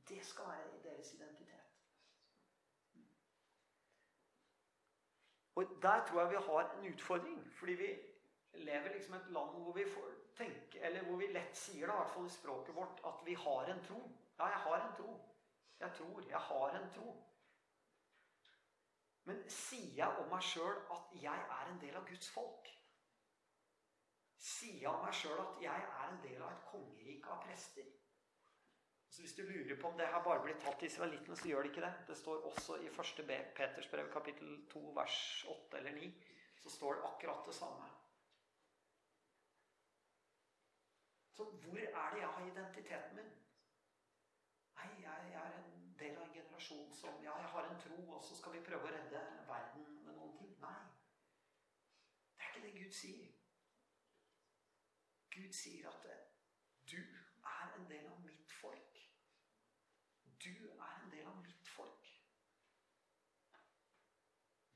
Det 0.10 0.22
skal 0.26 0.52
være 0.52 0.84
deres 0.84 1.14
identitet. 1.14 1.66
Og 5.56 5.74
Der 5.82 6.06
tror 6.08 6.22
jeg 6.22 6.30
vi 6.30 6.46
har 6.46 6.70
en 6.76 6.94
utfordring. 6.94 7.42
Fordi 7.60 7.74
vi 7.74 7.90
lever 8.54 8.94
liksom 8.94 9.14
et 9.14 9.32
land 9.38 9.50
hvor 9.50 9.74
vi 9.74 9.86
får 9.94 10.14
tenke, 10.38 10.80
eller 10.80 11.04
hvor 11.04 11.18
vi 11.18 11.28
lett 11.34 11.58
sier 11.58 11.88
det, 11.88 11.94
i 11.94 11.98
hvert 11.98 12.14
fall 12.14 12.26
i 12.26 12.30
språket 12.30 12.76
vårt, 12.76 13.02
at 13.06 13.26
vi 13.26 13.34
har 13.34 13.74
en 13.74 13.84
tro. 13.84 14.00
Ja, 14.40 14.46
jeg 14.46 14.62
har 14.68 14.86
en 14.86 14.96
tro. 14.98 15.29
Jeg 15.80 15.92
tror. 15.98 16.22
Jeg 16.30 16.40
har 16.40 16.80
en 16.80 16.94
tro. 16.96 17.16
Men 19.30 19.42
sier 19.54 19.96
jeg 20.00 20.22
om 20.22 20.30
meg 20.32 20.44
sjøl 20.44 20.78
at 20.96 21.16
jeg 21.22 21.48
er 21.56 21.72
en 21.72 21.80
del 21.82 21.96
av 22.00 22.06
Guds 22.10 22.30
folk? 22.34 22.70
Sier 24.40 24.80
jeg 24.82 24.90
om 24.90 25.04
meg 25.06 25.16
sjøl 25.16 25.40
at 25.44 25.60
jeg 25.62 25.88
er 25.88 26.06
en 26.08 26.22
del 26.24 26.42
av 26.42 26.54
et 26.56 26.64
kongerike 26.72 27.30
av 27.36 27.44
prester? 27.44 27.92
Så 29.10 29.22
hvis 29.22 29.36
du 29.38 29.44
lurer 29.44 29.78
på 29.82 29.90
om 29.90 29.98
det 30.00 30.08
her 30.08 30.24
bare 30.24 30.42
blir 30.44 30.58
tatt 30.64 30.78
til 30.80 30.90
israelittene, 30.90 31.38
så 31.38 31.50
gjør 31.50 31.66
det 31.66 31.72
ikke 31.72 31.86
det. 31.86 31.94
Det 32.08 32.18
står 32.18 32.46
også 32.50 32.78
i 32.82 32.90
1. 32.90 33.24
Peters 33.58 33.90
brev, 33.92 34.12
kapittel 34.14 34.54
2, 34.74 34.84
vers 34.98 35.18
8 35.54 35.78
eller 35.82 35.98
9, 35.98 36.12
så 36.64 36.74
står 36.76 36.94
det 36.98 37.08
akkurat 37.10 37.48
det 37.48 37.56
samme. 37.58 37.90
Så 41.38 41.44
hvor 41.44 41.78
er 41.80 42.14
det 42.14 42.22
jeg 42.22 42.30
har 42.30 42.48
identiteten 42.48 43.16
min? 43.16 43.30
Nei, 44.80 44.90
jeg, 45.04 45.30
jeg 45.34 45.42
er 45.42 45.58
en 45.60 45.70
generasjon 46.60 46.94
som 46.94 47.24
Ja, 47.24 47.38
jeg 47.38 47.50
har 47.50 47.64
en 47.64 47.80
tro, 47.80 48.12
og 48.14 48.24
så 48.24 48.36
skal 48.38 48.52
vi 48.54 48.66
prøve 48.66 48.84
å 48.84 48.92
redde 48.92 49.20
verden 49.48 49.86
med 50.06 50.16
noen 50.16 50.34
ting. 50.38 50.56
Nei. 50.62 50.80
Det 52.36 52.44
er 52.44 52.50
ikke 52.50 52.66
det 52.66 52.74
Gud 52.84 52.96
sier. 52.98 53.30
Gud 55.36 55.54
sier 55.54 55.88
at 55.88 56.08
du 56.92 56.98
er 56.98 57.76
en 57.78 57.88
del 57.90 58.08
av 58.12 58.20
mitt 58.26 58.52
folk. 58.52 59.00
Du 60.44 60.50
er 60.50 61.04
en 61.04 61.12
del 61.12 61.28
av 61.28 61.38
mitt 61.44 61.68
folk. 61.68 62.12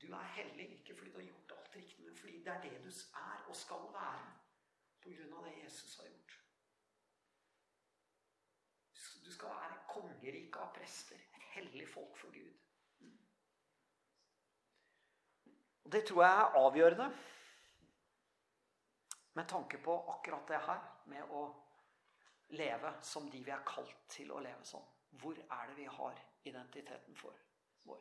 Du 0.00 0.08
er 0.12 0.32
hellig 0.38 0.70
ikke 0.78 0.96
fordi 0.96 1.10
du 1.10 1.18
har 1.18 1.28
gjort 1.28 1.52
alt 1.58 1.76
riktig, 1.76 2.06
men 2.06 2.16
fordi 2.16 2.40
det 2.44 2.52
er 2.54 2.62
det 2.62 2.80
du 2.84 2.90
er 3.20 3.44
og 3.48 3.56
skal 3.56 3.86
være 3.92 4.32
på 5.04 5.12
grunn 5.12 5.36
av 5.36 5.44
det 5.48 5.54
Jesus 5.58 5.96
har 6.00 6.08
gjort. 6.08 6.40
Du 9.24 9.32
skal 9.32 9.48
være 9.48 9.80
kongerike 9.88 10.60
av 10.60 10.74
prester, 10.76 11.23
hellig 11.54 11.88
folk 11.88 12.16
for 12.16 12.32
Gud. 12.34 12.52
Og 15.84 15.92
Det 15.92 16.04
tror 16.08 16.22
jeg 16.24 16.40
er 16.40 16.58
avgjørende 16.58 17.08
med 19.34 19.48
tanke 19.48 19.78
på 19.82 19.96
akkurat 20.14 20.48
det 20.48 20.60
her 20.66 20.80
med 21.10 21.30
å 21.30 21.44
leve 22.54 22.92
som 23.02 23.26
de 23.30 23.42
vi 23.44 23.52
er 23.52 23.64
kalt 23.66 24.06
til 24.08 24.30
å 24.32 24.40
leve 24.42 24.64
som. 24.64 24.84
Hvor 25.20 25.36
er 25.38 25.66
det 25.68 25.76
vi 25.76 25.88
har 25.98 26.20
identiteten 26.44 27.16
for 27.16 27.36
vår? 27.88 28.00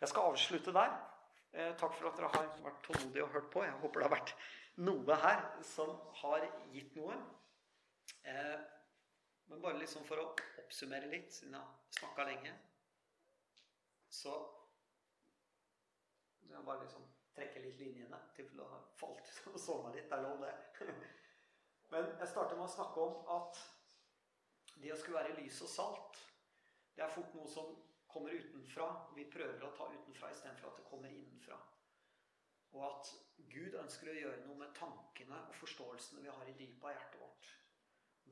Jeg 0.00 0.08
skal 0.08 0.32
avslutte 0.32 0.74
der. 0.74 0.96
Eh, 1.52 1.72
takk 1.76 1.94
for 1.94 2.08
at 2.08 2.18
dere 2.18 2.30
har 2.32 2.50
vært 2.64 2.82
tålmodige 2.86 3.24
og 3.24 3.32
hørt 3.36 3.50
på. 3.52 3.64
Jeg 3.64 3.80
håper 3.84 4.00
det 4.00 4.08
har 4.08 4.16
vært 4.16 4.34
noe 4.82 5.16
her 5.24 5.42
som 5.68 5.94
har 6.22 6.46
gitt 6.72 6.96
noe. 6.96 7.16
Eh, 8.24 8.60
men 9.50 9.62
bare 9.62 9.78
liksom 9.78 10.04
for 10.08 10.20
å 10.22 10.28
oppsummere 10.62 11.10
litt, 11.12 11.32
siden 11.32 11.58
jeg 11.58 11.60
har 11.60 11.98
snakka 11.98 12.28
lenge 12.28 12.54
Så 14.12 14.32
jeg 16.52 16.64
bare 16.66 16.82
liksom 16.84 17.04
trekke 17.32 17.62
litt 17.64 17.78
linjene 17.80 18.18
til 18.36 18.60
å 18.60 18.68
ha 18.74 18.80
falt 19.00 19.30
og 19.50 19.60
sovna 19.60 19.92
litt. 19.94 20.10
Det 20.10 20.18
er 20.18 20.26
lov, 20.26 20.42
det. 20.44 20.96
Men 21.92 22.10
jeg 22.20 22.28
starter 22.28 22.58
med 22.58 22.66
å 22.68 22.74
snakke 22.74 23.06
om 23.06 23.30
at 23.36 23.62
det 24.82 24.92
å 24.92 24.98
skulle 25.00 25.20
være 25.20 25.38
lys 25.40 25.60
og 25.64 25.70
salt, 25.72 26.20
det 26.96 27.04
er 27.04 27.12
fort 27.12 27.32
noe 27.36 27.48
som 27.48 27.72
kommer 28.12 28.36
utenfra. 28.36 28.88
Vi 29.16 29.26
prøver 29.32 29.64
å 29.64 29.72
ta 29.76 29.88
utenfra 29.92 30.30
istedenfor 30.32 30.70
at 30.70 30.80
det 30.80 30.88
kommer 30.88 31.12
innenfra. 31.12 31.58
Og 32.76 32.84
at 32.88 33.12
Gud 33.52 33.76
ønsker 33.80 34.12
å 34.12 34.16
gjøre 34.16 34.44
noe 34.46 34.60
med 34.60 34.72
tankene 34.76 35.40
og 35.48 35.58
forståelsene 35.60 36.24
vi 36.24 36.32
har 36.32 36.48
i 36.48 36.56
dypet 36.56 36.88
av 36.88 36.96
hjertet 36.96 37.20
vårt. 37.20 37.50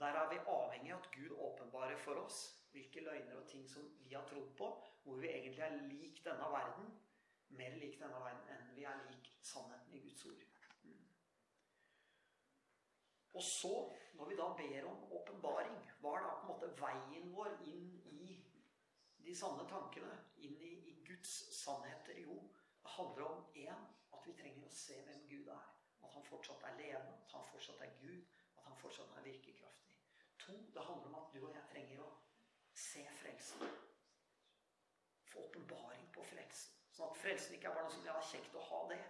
Der 0.01 0.16
er 0.16 0.31
vi 0.31 0.40
avhengig 0.48 0.94
av 0.94 1.02
at 1.02 1.11
Gud 1.12 1.32
åpenbarer 1.36 2.01
for 2.01 2.20
oss 2.23 2.40
hvilke 2.73 3.02
løgner 3.05 3.40
og 3.40 3.48
ting 3.51 3.66
som 3.69 3.85
vi 4.07 4.15
har 4.15 4.24
trodd 4.28 4.48
på, 4.57 4.69
hvor 5.02 5.16
vi 5.16 5.28
egentlig 5.28 5.64
er 5.64 5.77
lik 5.89 6.24
denne 6.24 6.51
verden, 6.55 6.90
mer 7.48 7.77
lik 7.82 7.98
denne 8.01 8.20
verden 8.24 8.51
enn 8.55 8.68
vi 8.77 8.85
er 8.86 9.01
lik 9.09 9.31
sannheten 9.43 9.97
i 9.97 10.02
Guds 10.05 10.24
ord. 10.27 10.44
Mm. 10.82 11.06
Og 13.35 13.43
så, 13.43 13.74
når 14.14 14.28
vi 14.28 14.36
da 14.36 14.48
ber 14.60 14.89
om 14.90 15.12
åpenbaring, 15.18 15.81
hva 16.01 16.14
er 16.16 16.27
da 16.27 16.36
på 16.36 16.47
en 16.47 16.52
måte 16.52 16.70
veien 16.82 17.32
vår 17.35 17.56
inn 17.72 17.90
i 18.12 18.36
de 19.24 19.35
sanne 19.36 19.66
tankene? 19.72 20.12
Inn 20.36 20.56
i, 20.60 20.72
i 20.93 20.97
Guds 21.09 21.35
sannheter? 21.62 22.20
Jo, 22.27 22.39
det 22.82 22.94
handler 22.97 23.24
om 23.32 23.44
én 23.55 23.85
at 24.12 24.27
vi 24.27 24.36
trenger 24.43 24.66
å 24.66 24.74
se 24.74 25.01
hvem 25.06 25.27
Gud 25.28 25.52
er. 25.56 25.68
At 26.01 26.14
han 26.16 26.24
fortsatt 26.24 26.64
er 26.64 26.78
levende, 26.78 27.18
at 27.27 27.36
han 27.36 27.47
fortsatt 27.52 27.85
er 27.85 27.94
Gud, 28.01 28.24
at 28.56 28.64
han 28.64 28.81
fortsatt 28.81 29.18
er 29.18 29.28
virkekraftig. 29.28 30.01
To, 30.40 30.56
det 30.74 30.85
handler 30.89 31.12
om 31.12 31.20
at 31.20 31.32
du 31.35 31.44
og 31.44 31.55
jeg 31.55 31.68
trenger 31.72 32.05
å 32.05 32.10
se 32.74 33.05
frelsen. 33.20 33.89
Få 35.32 35.47
åpenbaring 35.47 36.07
på 36.15 36.24
frelsen. 36.32 36.77
Sånn 36.94 37.11
at 37.11 37.20
frelsen 37.23 37.57
ikke 37.57 37.70
er 37.70 37.77
bare 37.77 37.86
noe 37.86 37.97
som 37.97 38.07
ja, 38.09 38.16
er 38.19 38.31
kjekt 38.31 38.57
å 38.59 38.65
ha 38.70 38.81
det. 38.90 39.02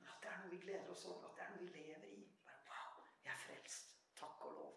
Men 0.00 0.10
at 0.12 0.20
det 0.22 0.32
er 0.32 0.42
noe 0.42 0.52
vi 0.52 0.64
gleder 0.64 0.92
oss 0.92 1.06
over. 1.10 1.30
At 1.30 1.38
det 1.38 1.46
er 1.46 1.54
noe 1.54 1.70
vi 1.76 1.86
lever 1.88 2.10
i. 2.12 2.26
Bare, 2.44 2.60
wow, 2.68 3.06
jeg 3.24 3.32
er 3.32 3.40
frelst. 3.46 3.96
Takk 4.20 4.44
og 4.48 4.58
lov. 4.58 4.76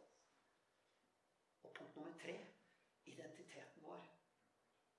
Og 1.67 1.75
punkt 1.75 1.99
nummer 1.99 2.15
tre 2.23 2.37
identiteten 3.09 3.83
vår. 3.83 4.07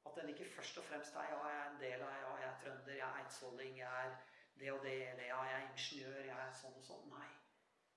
At 0.06 0.16
den 0.16 0.28
ikke 0.32 0.48
først 0.56 0.78
og 0.78 0.84
fremst 0.84 1.16
er 1.16 1.32
ja, 1.32 1.40
jeg 1.48 1.58
er 1.62 1.70
en 1.70 1.80
del 1.80 2.04
av 2.04 2.14
ja, 2.24 2.30
jeg 2.42 2.48
er 2.50 2.60
trønder, 2.62 2.94
jeg 2.94 3.06
er 3.08 3.18
eidsvolling, 3.22 3.74
jeg 3.78 4.04
er 4.04 4.14
det 4.60 4.72
og 4.72 4.84
det, 4.84 4.96
eller 5.10 5.24
ja, 5.24 5.42
jeg 5.48 5.58
er 5.58 5.68
ingeniør, 5.70 6.24
jeg 6.24 6.38
er 6.46 6.56
sånn 6.62 6.78
og 6.80 6.84
sånn. 6.84 7.04
Nei. 7.12 7.28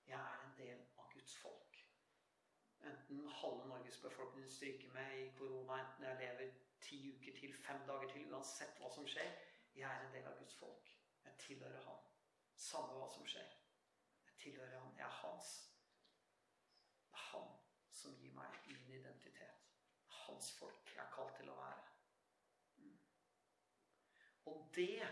Jeg 0.08 0.20
er 0.20 0.44
en 0.44 0.54
del 0.58 0.84
av 1.00 1.08
Guds 1.12 1.36
folk. 1.40 1.80
Enten 2.84 3.24
halve 3.40 3.68
Norges 3.68 4.00
befolkning 4.00 4.50
stryker 4.52 4.92
med 4.92 5.16
i 5.20 5.26
korona, 5.38 5.80
enten 5.80 6.04
jeg 6.08 6.20
lever 6.20 6.63
ti 6.94 7.10
uker 7.10 7.38
til, 7.40 7.54
fem 7.54 7.80
dager 7.88 8.10
til, 8.12 8.26
uansett 8.32 8.78
hva 8.78 8.90
som 8.94 9.06
skjer. 9.10 9.30
Jeg 9.74 9.90
er 9.90 10.04
en 10.04 10.12
del 10.14 10.26
av 10.30 10.38
Guds 10.38 10.54
folk. 10.60 10.90
Jeg 11.24 11.38
tilhører 11.46 11.82
Han. 11.88 12.02
Samme 12.66 12.98
hva 13.00 13.08
som 13.10 13.26
skjer. 13.26 13.54
Jeg 14.28 14.36
tilhører 14.44 14.78
Han. 14.78 14.92
Jeg 14.98 15.06
er 15.08 15.16
hans. 15.22 15.50
Det 17.08 17.18
er 17.18 17.24
Han 17.32 17.50
som 17.98 18.14
gir 18.20 18.36
meg 18.36 18.60
min 18.68 18.94
identitet. 19.00 19.66
Hans 20.20 20.52
folk 20.58 20.94
jeg 20.94 21.02
er 21.02 21.10
kalt 21.16 21.34
til 21.40 21.50
å 21.50 21.58
være. 21.58 21.90
Mm. 22.78 22.96
Og 24.52 24.70
det, 24.76 25.02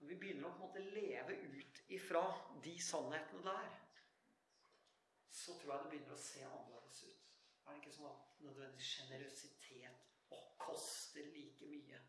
når 0.00 0.10
vi 0.10 0.18
begynner 0.24 0.48
å 0.48 0.52
på 0.56 0.58
en 0.58 0.66
måte 0.66 0.84
leve 0.96 1.38
ut 1.54 1.82
ifra 1.94 2.24
de 2.64 2.74
sannhetene 2.82 3.46
der, 3.46 3.78
så 5.32 5.54
tror 5.60 5.74
jeg 5.74 5.84
det 5.84 5.92
begynner 5.94 6.16
å 6.16 6.24
se 6.26 6.42
annerledes 6.48 7.04
ut. 7.06 7.28
Er 7.62 7.76
det 7.76 7.80
ikke 7.84 7.94
sånn 7.94 8.10
at 8.10 8.40
nødvendigvis 8.42 8.94
sjenerøsitet 8.96 9.61
koster 10.62 11.26
like 11.34 11.70
mye? 11.70 12.00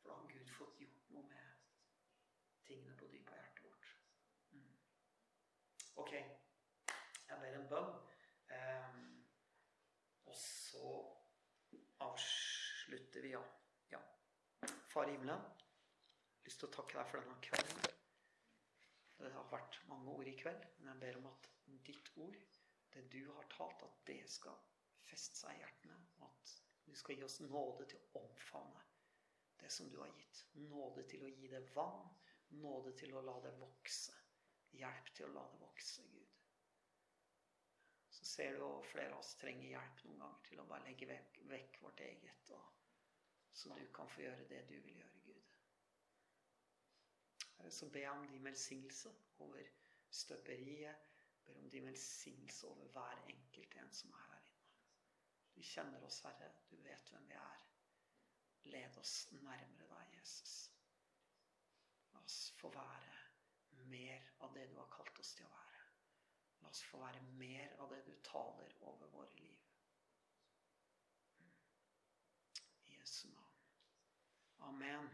For 0.00 0.10
da 0.12 0.18
har 0.20 0.30
Gud 0.32 0.52
fått 0.56 0.80
gjort 0.82 1.12
noe 1.14 1.24
med 1.30 1.48
tingene 2.68 2.96
på 3.00 3.08
dypet 3.12 3.34
av 3.34 3.40
hjertet 3.42 3.64
vårt. 3.68 3.92
Mm. 4.52 4.72
Ok. 6.04 6.12
Jeg 7.28 7.40
ber 7.42 7.58
en 7.58 7.70
bønn. 7.72 7.94
Um, 8.48 9.08
og 10.28 10.36
så 10.40 10.92
avslutter 12.04 13.24
vi, 13.24 13.32
ja. 13.34 13.42
ja. 13.92 14.00
Far 14.92 15.08
i 15.08 15.16
himmelen, 15.16 15.44
lyst 16.46 16.62
til 16.62 16.70
å 16.70 16.76
takke 16.78 16.96
deg 16.96 17.10
for 17.10 17.20
denne 17.20 17.40
kvelden. 17.44 17.96
Det 19.18 19.32
har 19.34 19.50
vært 19.50 19.80
mange 19.90 20.14
ord 20.14 20.30
i 20.30 20.36
kveld, 20.38 20.64
men 20.78 20.92
jeg 20.92 21.00
ber 21.02 21.20
om 21.20 21.28
at 21.32 21.48
ditt 21.88 22.10
ord, 22.22 22.36
det 22.94 23.04
du 23.12 23.20
har 23.34 23.48
talt, 23.52 23.82
at 23.82 24.02
det 24.08 24.22
skal 24.30 24.56
feste 25.08 25.40
seg 25.40 25.56
i 25.56 25.62
hjertene. 25.62 25.98
Og 26.20 26.28
at 26.28 26.47
du 26.88 26.94
skal 26.96 27.18
gi 27.18 27.26
oss 27.26 27.40
nåde 27.44 27.86
til 27.90 28.00
å 28.00 28.22
omfavne 28.22 28.84
det 29.60 29.70
som 29.74 29.90
du 29.92 29.98
har 30.00 30.10
gitt. 30.16 30.44
Nåde 30.68 31.04
til 31.10 31.24
å 31.26 31.30
gi 31.32 31.50
det 31.52 31.62
vann. 31.74 32.08
Nåde 32.62 32.94
til 32.96 33.14
å 33.14 33.22
la 33.24 33.36
det 33.44 33.52
vokse. 33.60 34.16
Hjelp 34.78 35.12
til 35.16 35.28
å 35.28 35.34
la 35.36 35.44
det 35.52 35.60
vokse, 35.60 36.04
Gud. 36.12 36.34
Så 38.18 38.24
ser 38.24 38.56
du 38.56 38.64
at 38.66 38.88
flere 38.88 39.12
av 39.14 39.20
oss 39.20 39.36
trenger 39.38 39.68
hjelp 39.74 40.04
noen 40.06 40.24
ganger 40.24 40.46
til 40.48 40.60
å 40.62 40.66
bare 40.70 40.88
legge 40.88 41.06
vekk, 41.10 41.38
vekk 41.52 41.80
vårt 41.84 42.00
eget, 42.02 42.38
så 43.58 43.74
du 43.74 43.86
kan 43.92 44.08
få 44.08 44.22
gjøre 44.22 44.44
det 44.48 44.68
du 44.68 44.74
vil 44.80 44.96
gjøre, 44.96 45.20
Gud. 45.24 45.46
Så 47.70 47.88
ber 47.90 48.00
jeg 48.00 48.10
om 48.10 48.26
din 48.30 48.44
velsignelse 48.44 49.10
over 49.38 49.62
støperiet. 50.10 50.96
Ber 51.46 51.58
om 51.58 51.70
din 51.70 51.86
velsignelse 51.86 52.66
over 52.66 52.86
hver 52.94 53.24
enkelt 53.26 53.74
en 53.82 53.92
som 53.92 54.10
er 54.10 54.26
her. 54.30 54.37
Du 55.58 55.62
kjenner 55.64 56.04
oss, 56.06 56.20
Herre. 56.22 56.52
Du 56.70 56.76
vet 56.84 57.08
hvem 57.10 57.24
vi 57.26 57.34
er. 57.34 57.62
Led 58.70 58.98
oss 59.00 59.14
nærmere 59.32 59.88
deg, 59.90 60.12
Jesus. 60.14 60.52
La 62.12 62.20
oss 62.22 62.36
få 62.60 62.70
være 62.76 63.16
mer 63.90 64.28
av 64.46 64.54
det 64.54 64.68
du 64.70 64.76
har 64.78 64.86
kalt 64.92 65.18
oss 65.18 65.32
til 65.34 65.48
å 65.48 65.50
være. 65.56 65.80
La 66.62 66.70
oss 66.70 66.84
få 66.86 67.02
være 67.02 67.24
mer 67.40 67.74
av 67.82 67.90
det 67.90 68.04
du 68.06 68.14
taler 68.28 68.76
over 68.92 69.10
våre 69.16 69.34
liv. 69.40 69.66
Mm. 71.40 71.50
I 72.86 73.00
Jesu 73.00 73.26
navn. 73.32 73.58
Amen. 74.70 75.10